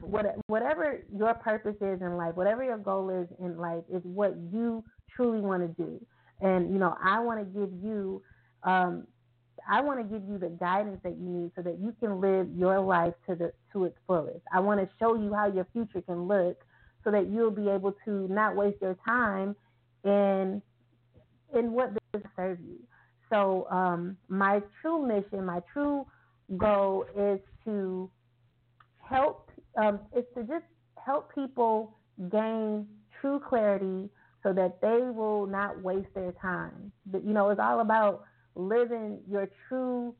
what, 0.00 0.26
whatever 0.46 1.04
your 1.16 1.34
purpose 1.34 1.76
is 1.80 2.00
in 2.00 2.16
life, 2.16 2.34
whatever 2.34 2.64
your 2.64 2.78
goal 2.78 3.10
is 3.10 3.28
in 3.38 3.56
life, 3.56 3.84
is 3.92 4.02
what 4.04 4.34
you 4.52 4.84
truly 5.14 5.40
want 5.40 5.62
to 5.62 5.82
do. 5.82 6.04
And 6.40 6.72
you 6.72 6.78
know, 6.78 6.96
I 7.02 7.20
want 7.20 7.40
to 7.40 7.60
give 7.60 7.70
you, 7.82 8.22
um, 8.64 9.06
I 9.68 9.80
want 9.80 9.98
to 9.98 10.04
give 10.04 10.28
you 10.28 10.38
the 10.38 10.48
guidance 10.48 11.00
that 11.02 11.16
you 11.16 11.28
need 11.28 11.52
so 11.56 11.62
that 11.62 11.78
you 11.80 11.94
can 12.00 12.20
live 12.20 12.48
your 12.56 12.80
life 12.80 13.14
to 13.28 13.34
the 13.34 13.52
to 13.72 13.84
its 13.84 13.96
fullest. 14.06 14.44
I 14.52 14.60
want 14.60 14.80
to 14.80 14.88
show 14.98 15.14
you 15.14 15.32
how 15.34 15.46
your 15.46 15.66
future 15.72 16.02
can 16.02 16.26
look, 16.28 16.64
so 17.02 17.10
that 17.10 17.28
you'll 17.28 17.50
be 17.50 17.68
able 17.68 17.94
to 18.04 18.28
not 18.28 18.56
waste 18.56 18.80
your 18.80 18.96
time 19.06 19.56
in 20.04 20.62
in 21.56 21.72
what 21.72 21.92
does 22.12 22.22
serve 22.36 22.60
you. 22.60 22.78
So 23.30 23.66
um, 23.70 24.16
my 24.28 24.62
true 24.80 25.06
mission, 25.06 25.44
my 25.44 25.60
true 25.72 26.06
goal 26.56 27.06
is 27.16 27.40
to 27.64 28.10
help 29.00 29.50
um, 29.76 30.00
is 30.16 30.24
to 30.36 30.42
just 30.42 30.64
help 31.04 31.34
people 31.34 31.96
gain 32.30 32.86
true 33.20 33.40
clarity 33.40 34.08
so 34.42 34.52
that 34.52 34.80
they 34.80 35.00
will 35.10 35.46
not 35.46 35.82
waste 35.82 36.08
their 36.14 36.32
time. 36.32 36.92
But, 37.06 37.24
you 37.24 37.32
know, 37.32 37.48
it's 37.48 37.60
all 37.60 37.80
about 37.80 38.24
living 38.56 39.20
your 39.28 39.48
true, 39.68 40.14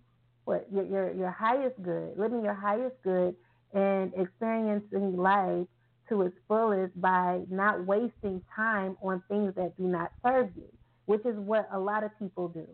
what 0.45 0.67
your, 0.73 0.85
your 0.87 1.15
your 1.15 1.31
highest 1.31 1.83
good, 1.83 2.19
living 2.19 2.45
your 2.45 2.55
highest 2.55 2.97
good, 3.03 3.35
and 3.75 4.13
experiencing 4.17 5.17
life 5.17 5.67
to 6.09 6.23
its 6.23 6.37
fullest 6.49 7.01
by 7.01 7.41
not 7.51 7.87
wasting 7.87 8.43
time 8.55 8.97
on 9.03 9.23
things 9.29 9.55
that 9.57 9.77
do 9.77 9.85
not 9.85 10.13
serve 10.27 10.51
you, 10.57 10.69
which 11.07 11.25
is 11.27 11.37
what 11.37 11.69
a 11.73 11.79
lot 11.79 12.05
of 12.05 12.11
people 12.19 12.49
do. 12.49 12.67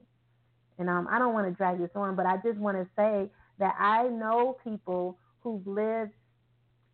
And 0.79 0.89
um, 0.91 1.09
I 1.11 1.19
don't 1.19 1.35
want 1.35 1.47
to 1.49 1.55
drag 1.55 1.79
this 1.79 1.91
on, 1.95 2.17
but 2.17 2.27
I 2.27 2.37
just 2.45 2.59
want 2.59 2.77
to 2.77 2.87
say 2.97 3.31
that 3.59 3.75
I 3.79 4.09
know 4.09 4.57
people 4.65 5.19
who've 5.43 5.67
lived 5.67 6.13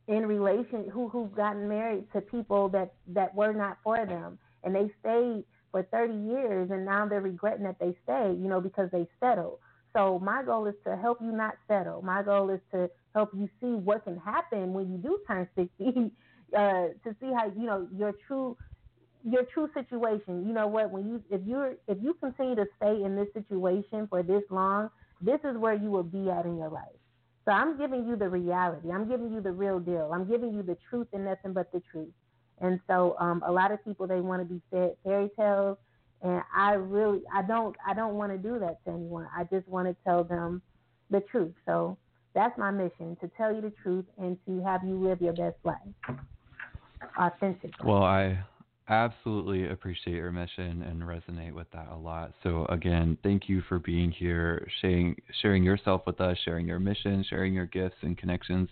in 0.09 0.27
relation 0.27 0.89
who 0.91 1.09
who've 1.09 1.35
gotten 1.35 1.69
married 1.69 2.05
to 2.13 2.21
people 2.21 2.69
that 2.71 2.95
that 3.09 3.35
were 3.35 3.53
not 3.53 3.79
for 3.83 4.05
them 4.07 4.39
and 4.63 4.75
they 4.75 4.91
stayed 5.01 5.45
for 5.71 5.83
30 5.85 6.15
years 6.15 6.71
and 6.71 6.85
now 6.85 7.07
they're 7.07 7.21
regretting 7.21 7.65
that 7.65 7.79
they 7.79 7.95
stayed 8.05 8.39
you 8.41 8.49
know 8.49 8.61
because 8.61 8.89
they 8.93 9.07
settled 9.21 9.59
so 9.95 10.19
my 10.19 10.43
goal 10.43 10.67
is 10.67 10.75
to 10.85 10.97
help 10.97 11.19
you 11.21 11.33
not 11.33 11.55
settle 11.69 12.03
my 12.03 12.23
goal 12.23 12.51
is 12.51 12.61
to 12.73 12.91
help 13.15 13.31
you 13.35 13.49
see 13.61 13.75
what 13.75 14.05
can 14.05 14.19
happen 14.19 14.73
when 14.73 14.91
you 14.91 14.99
do 14.99 15.19
turn 15.27 15.49
60 15.57 16.11
uh, 16.57 16.61
to 17.05 17.17
see 17.21 17.33
how 17.35 17.47
you 17.57 17.67
know 17.67 17.89
your 17.97 18.13
true 18.27 18.57
your 19.25 19.43
true 19.53 19.69
situation 19.75 20.47
you 20.47 20.53
know 20.55 20.67
what 20.67 20.91
when 20.91 21.09
you 21.09 21.23
if 21.31 21.41
you're 21.47 21.75
if 21.89 21.99
you 22.01 22.15
continue 22.15 22.55
to 22.55 22.67
stay 22.77 23.03
in 23.03 23.17
this 23.17 23.29
situation 23.35 24.07
for 24.09 24.23
this 24.23 24.43
long 24.51 24.91
this 25.21 25.41
is 25.45 25.57
where 25.57 25.75
you 25.75 25.91
will 25.91 26.05
be 26.05 26.31
at 26.31 26.45
in 26.45 26.57
your 26.57 26.71
life 26.71 26.97
so 27.47 27.53
I'm 27.53 27.79
giving 27.79 28.07
you 28.07 28.17
the 28.17 28.29
reality. 28.29 28.91
I'm 28.91 29.09
giving 29.09 29.33
you 29.33 29.41
the 29.41 29.53
real 29.53 29.79
deal. 29.79 30.11
I'm 30.13 30.29
giving 30.29 30.53
you 30.53 30.63
the 30.65 30.77
truth 30.91 31.07
and 31.13 31.25
nothing 31.25 31.53
but 31.53 31.71
the 31.73 31.81
truth. 31.93 32.13
And 32.61 32.81
so 32.87 33.17
um, 33.19 33.43
a 33.47 33.53
lot 33.53 33.73
of 33.73 33.85
people 33.85 34.07
they 34.07 34.21
want 34.21 34.41
to 34.41 34.55
be 34.55 34.61
fed 34.71 34.97
fairy 35.05 35.31
tales, 35.39 35.77
and 36.23 36.43
I 36.55 36.73
really 36.73 37.23
I 37.35 37.43
don't 37.43 37.77
I 37.87 37.95
don't 37.95 38.15
want 38.15 38.33
to 38.33 38.39
do 38.39 38.59
that 38.59 38.83
to 38.85 38.93
anyone. 38.93 39.27
I 39.37 39.45
just 39.45 39.69
want 39.69 39.89
to 39.89 39.97
tell 40.05 40.25
them 40.25 40.63
the 41.11 41.21
truth. 41.21 41.55
So 41.67 41.99
that's 42.35 42.57
my 42.59 42.71
mission 42.71 43.17
to 43.21 43.31
tell 43.37 43.55
you 43.55 43.61
the 43.61 43.73
truth 43.83 44.07
and 44.19 44.39
to 44.47 44.63
have 44.63 44.85
you 44.85 44.97
live 44.97 45.21
your 45.21 45.35
best 45.35 45.57
life 45.65 45.77
authentically. 47.19 47.73
Well, 47.85 48.03
I 48.03 48.39
absolutely 48.89 49.69
appreciate 49.69 50.17
your 50.17 50.31
mission 50.31 50.83
and 50.83 51.03
resonate 51.03 51.53
with 51.53 51.71
that 51.73 51.89
a 51.91 51.97
lot. 51.97 52.33
So 52.43 52.67
again, 52.67 53.19
thank 53.23 53.49
you 53.49 53.63
for 53.69 53.79
being 53.79 54.11
here, 54.11 54.67
sharing 54.81 55.17
sharing 55.41 55.63
yourself 55.63 56.03
with 56.07 56.21
us, 56.21 56.37
sharing 56.45 56.67
your 56.67 56.79
mission, 56.79 57.25
sharing 57.29 57.53
your 57.55 57.67
gifts 57.67 57.97
and 58.03 58.17
connections 58.17 58.69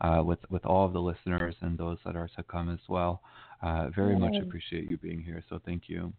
uh, 0.00 0.22
with 0.24 0.38
with 0.50 0.64
all 0.64 0.86
of 0.86 0.92
the 0.92 1.00
listeners 1.00 1.54
and 1.60 1.76
those 1.76 1.98
that 2.04 2.16
are 2.16 2.30
to 2.36 2.42
come 2.44 2.70
as 2.70 2.80
well. 2.88 3.22
Uh, 3.62 3.88
very 3.94 4.16
much 4.16 4.36
appreciate 4.40 4.90
you 4.90 4.98
being 4.98 5.22
here. 5.22 5.42
So 5.48 5.60
thank 5.64 5.88
you. 5.88 6.12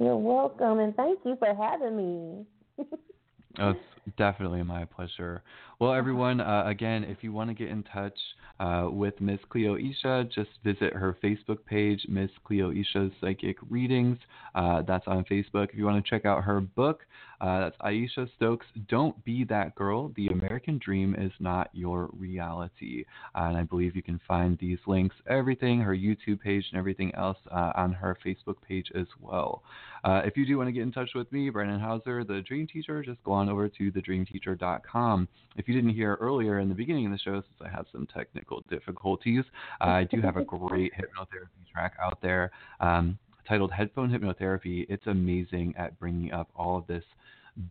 You're 0.00 0.16
welcome, 0.16 0.78
and 0.78 0.94
thank 0.94 1.20
you 1.24 1.36
for 1.36 1.54
having 1.54 1.96
me. 1.96 2.46
Oh, 3.58 3.70
it's 3.70 4.16
definitely 4.16 4.62
my 4.62 4.84
pleasure. 4.84 5.42
Well, 5.80 5.94
everyone, 5.94 6.42
uh, 6.42 6.64
again, 6.66 7.04
if 7.04 7.24
you 7.24 7.32
want 7.32 7.48
to 7.48 7.54
get 7.54 7.70
in 7.70 7.82
touch 7.84 8.18
uh, 8.60 8.88
with 8.90 9.18
Miss 9.18 9.40
Cleoisha, 9.50 10.30
just 10.30 10.50
visit 10.62 10.92
her 10.92 11.16
Facebook 11.24 11.64
page, 11.64 12.04
Miss 12.06 12.30
Cleoisha's 12.46 13.10
Psychic 13.18 13.56
Readings. 13.70 14.18
Uh, 14.54 14.82
that's 14.82 15.06
on 15.06 15.24
Facebook. 15.24 15.70
If 15.70 15.76
you 15.76 15.86
want 15.86 16.04
to 16.04 16.10
check 16.10 16.26
out 16.26 16.44
her 16.44 16.60
book, 16.60 17.06
uh, 17.40 17.60
that's 17.60 17.76
Aisha 17.78 18.28
Stokes. 18.36 18.66
Don't 18.90 19.24
be 19.24 19.44
that 19.44 19.74
girl. 19.74 20.12
The 20.16 20.26
American 20.26 20.78
Dream 20.84 21.16
is 21.18 21.32
not 21.40 21.70
your 21.72 22.10
reality. 22.12 23.06
Uh, 23.34 23.44
and 23.44 23.56
I 23.56 23.62
believe 23.62 23.96
you 23.96 24.02
can 24.02 24.20
find 24.28 24.58
these 24.58 24.78
links, 24.86 25.16
everything, 25.30 25.80
her 25.80 25.96
YouTube 25.96 26.42
page, 26.42 26.66
and 26.70 26.78
everything 26.78 27.14
else 27.14 27.38
uh, 27.50 27.72
on 27.74 27.94
her 27.94 28.18
Facebook 28.22 28.56
page 28.68 28.92
as 28.94 29.06
well. 29.18 29.62
if 30.04 30.36
you 30.36 30.44
do 30.44 30.58
want 30.58 30.68
to 30.68 30.72
get 30.72 30.82
in 30.82 30.92
touch 30.92 31.12
with 31.14 31.32
me, 31.32 31.48
Brandon 31.48 31.80
Hauser, 31.80 32.22
the 32.22 32.42
Dream 32.42 32.66
Teacher, 32.66 33.02
just 33.02 33.24
go 33.24 33.32
on 33.32 33.39
over 33.48 33.68
to 33.68 33.92
thedreamteacher.com. 33.92 35.28
If 35.56 35.68
you 35.68 35.74
didn't 35.74 35.94
hear 35.94 36.16
earlier 36.20 36.58
in 36.58 36.68
the 36.68 36.74
beginning 36.74 37.06
of 37.06 37.12
the 37.12 37.18
show, 37.18 37.34
since 37.34 37.60
I 37.64 37.68
had 37.68 37.86
some 37.92 38.06
technical 38.06 38.62
difficulties, 38.70 39.44
I 39.80 40.04
do 40.04 40.20
have 40.20 40.36
a 40.36 40.44
great 40.44 40.92
hypnotherapy 40.94 41.70
track 41.72 41.94
out 42.02 42.18
there 42.22 42.50
um, 42.80 43.18
titled 43.48 43.72
Headphone 43.72 44.10
Hypnotherapy. 44.10 44.86
It's 44.88 45.06
amazing 45.06 45.74
at 45.76 45.98
bringing 45.98 46.32
up 46.32 46.48
all 46.54 46.78
of 46.78 46.86
this 46.86 47.04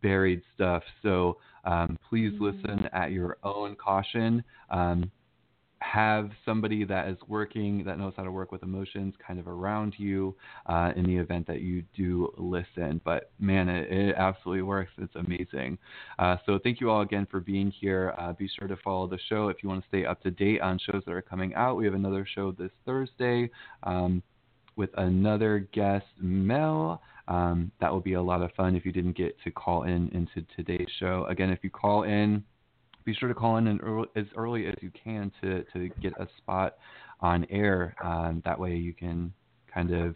buried 0.02 0.42
stuff. 0.56 0.84
So 1.02 1.38
um, 1.64 1.98
please 2.10 2.34
mm-hmm. 2.34 2.44
listen 2.44 2.90
at 2.94 3.12
your 3.12 3.38
own 3.44 3.76
caution. 3.76 4.44
Um, 4.70 5.12
have 5.82 6.32
somebody 6.46 6.84
that 6.84 7.08
is 7.08 7.18
working 7.28 7.84
that 7.86 7.98
knows 7.98 8.14
how 8.18 8.24
to 8.24 8.32
work 8.32 8.52
with 8.52 8.64
emotions 8.64 9.14
kind 9.26 9.40
of 9.40 9.48
around 9.48 9.96
you 9.98 10.36
uh, 10.66 10.92
in 10.96 11.06
the 11.06 11.16
event 11.16 11.48
that 11.48 11.62
you 11.62 11.84
do 11.96 12.32
listen. 12.38 13.00
But 13.06 13.32
man, 13.40 13.70
it, 13.70 13.92
it 13.92 14.16
absolutely 14.18 14.64
works. 14.64 14.92
It's 14.98 15.16
amazing. 15.16 15.78
Uh, 16.18 16.38
so 16.46 16.60
thank 16.62 16.82
you 16.82 16.90
all 16.90 17.02
again 17.02 17.28
for 17.30 17.40
being 17.40 17.72
here. 17.72 18.14
Uh, 18.18 18.34
be 18.34 18.50
sure 18.60 18.68
to 18.68 18.78
follow 18.78 19.08
the 19.08 19.20
show 19.30 19.48
if 19.50 19.64
you 19.64 19.70
want 19.70 19.82
to 19.82 19.88
stay 19.88 20.06
up 20.06 20.22
to 20.24 20.32
date 20.32 20.62
on 20.62 20.80
shows 20.80 21.04
that 21.06 21.14
are 21.14 21.22
coming 21.22 21.54
out. 21.56 21.78
We 21.78 21.86
have 21.86 21.94
another 21.94 22.28
show 22.36 22.52
this 22.52 22.72
Thursday. 22.86 23.50
Um, 23.84 24.22
with 24.76 24.92
another 24.98 25.68
guest, 25.74 26.06
Mel. 26.20 27.02
Um, 27.28 27.72
that 27.80 27.92
will 27.92 28.00
be 28.00 28.14
a 28.14 28.22
lot 28.22 28.42
of 28.42 28.52
fun 28.54 28.76
if 28.76 28.86
you 28.86 28.92
didn't 28.92 29.16
get 29.16 29.36
to 29.44 29.52
call 29.52 29.84
in 29.84 30.10
into 30.10 30.48
today's 30.56 30.88
show. 31.00 31.28
Again, 31.30 31.52
if 31.52 31.60
you 31.62 31.70
call 31.70 32.04
in, 32.04 32.44
be 33.06 33.14
sure 33.14 33.30
to 33.30 33.36
call 33.36 33.58
in 33.58 33.68
as 34.16 34.26
early 34.36 34.68
as 34.68 34.76
you 34.82 34.92
can 35.04 35.32
to, 35.42 35.64
to 35.74 35.90
get 36.02 36.14
a 36.20 36.28
spot 36.38 36.78
on 37.22 37.46
air. 37.50 37.96
Um, 38.04 38.42
that 38.46 38.60
way 38.60 38.76
you 38.76 38.94
can 38.94 39.34
kind 39.74 39.92
of, 39.92 40.16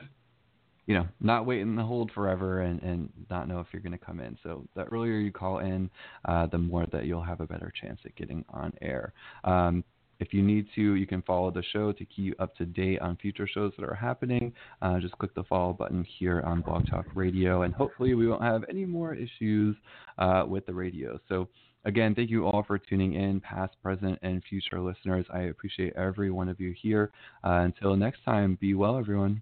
you 0.86 0.96
know, 0.96 1.08
not 1.22 1.46
wait 1.46 1.62
in 1.62 1.76
the 1.76 1.84
hold 1.84 2.12
forever 2.12 2.62
and, 2.62 2.82
and 2.82 3.10
not 3.30 3.48
know 3.48 3.60
if 3.60 3.68
you're 3.72 3.82
going 3.82 3.98
to 3.98 4.06
come 4.06 4.20
in. 4.20 4.38
So 4.44 4.66
the 4.76 4.84
earlier 4.86 5.18
you 5.18 5.32
call 5.32 5.60
in, 5.60 5.90
uh, 6.26 6.48
the 6.48 6.58
more 6.58 6.86
that 6.92 7.06
you'll 7.06 7.24
have 7.24 7.42
a 7.42 7.48
better 7.48 7.72
chance 7.82 8.00
at 8.06 8.16
getting 8.16 8.44
on 8.50 8.74
air. 8.82 9.14
Um, 9.44 9.84
if 10.20 10.34
you 10.34 10.42
need 10.42 10.68
to, 10.76 10.96
you 10.96 11.06
can 11.08 11.22
follow 11.24 11.52
the 11.52 11.64
show 11.74 11.92
to 11.92 12.06
keep 12.06 12.40
up 12.40 12.56
to 12.56 12.66
date 12.66 13.00
on 13.00 13.18
future 13.18 13.48
shows 13.48 13.74
that 13.78 13.86
are 13.86 13.96
happening. 13.96 14.54
Uh, 14.82 15.00
just 15.00 15.18
click 15.18 15.34
the 15.36 15.44
follow 15.44 15.74
button 15.74 16.06
here 16.18 16.42
on 16.42 16.62
Blog 16.62 16.88
Talk 16.90 17.06
Radio, 17.16 17.64
and 17.64 17.74
hopefully, 17.74 18.14
we 18.14 18.28
won't 18.28 18.44
have 18.44 18.64
any 18.70 18.86
more 18.86 19.14
issues 19.14 19.76
uh, 20.20 20.46
with 20.48 20.66
the 20.66 20.74
radio. 20.74 21.20
So, 21.28 21.50
Again, 21.86 22.16
thank 22.16 22.30
you 22.30 22.46
all 22.46 22.64
for 22.64 22.78
tuning 22.78 23.14
in, 23.14 23.42
past, 23.42 23.74
present, 23.84 24.18
and 24.22 24.42
future 24.50 24.80
listeners. 24.80 25.26
I 25.34 25.42
appreciate 25.44 25.94
every 25.96 26.32
one 26.32 26.48
of 26.48 26.60
you 26.60 26.72
here. 26.72 27.12
Uh, 27.44 27.62
until 27.66 27.96
next 27.96 28.24
time, 28.24 28.58
be 28.62 28.74
well, 28.74 28.98
everyone. 28.98 29.42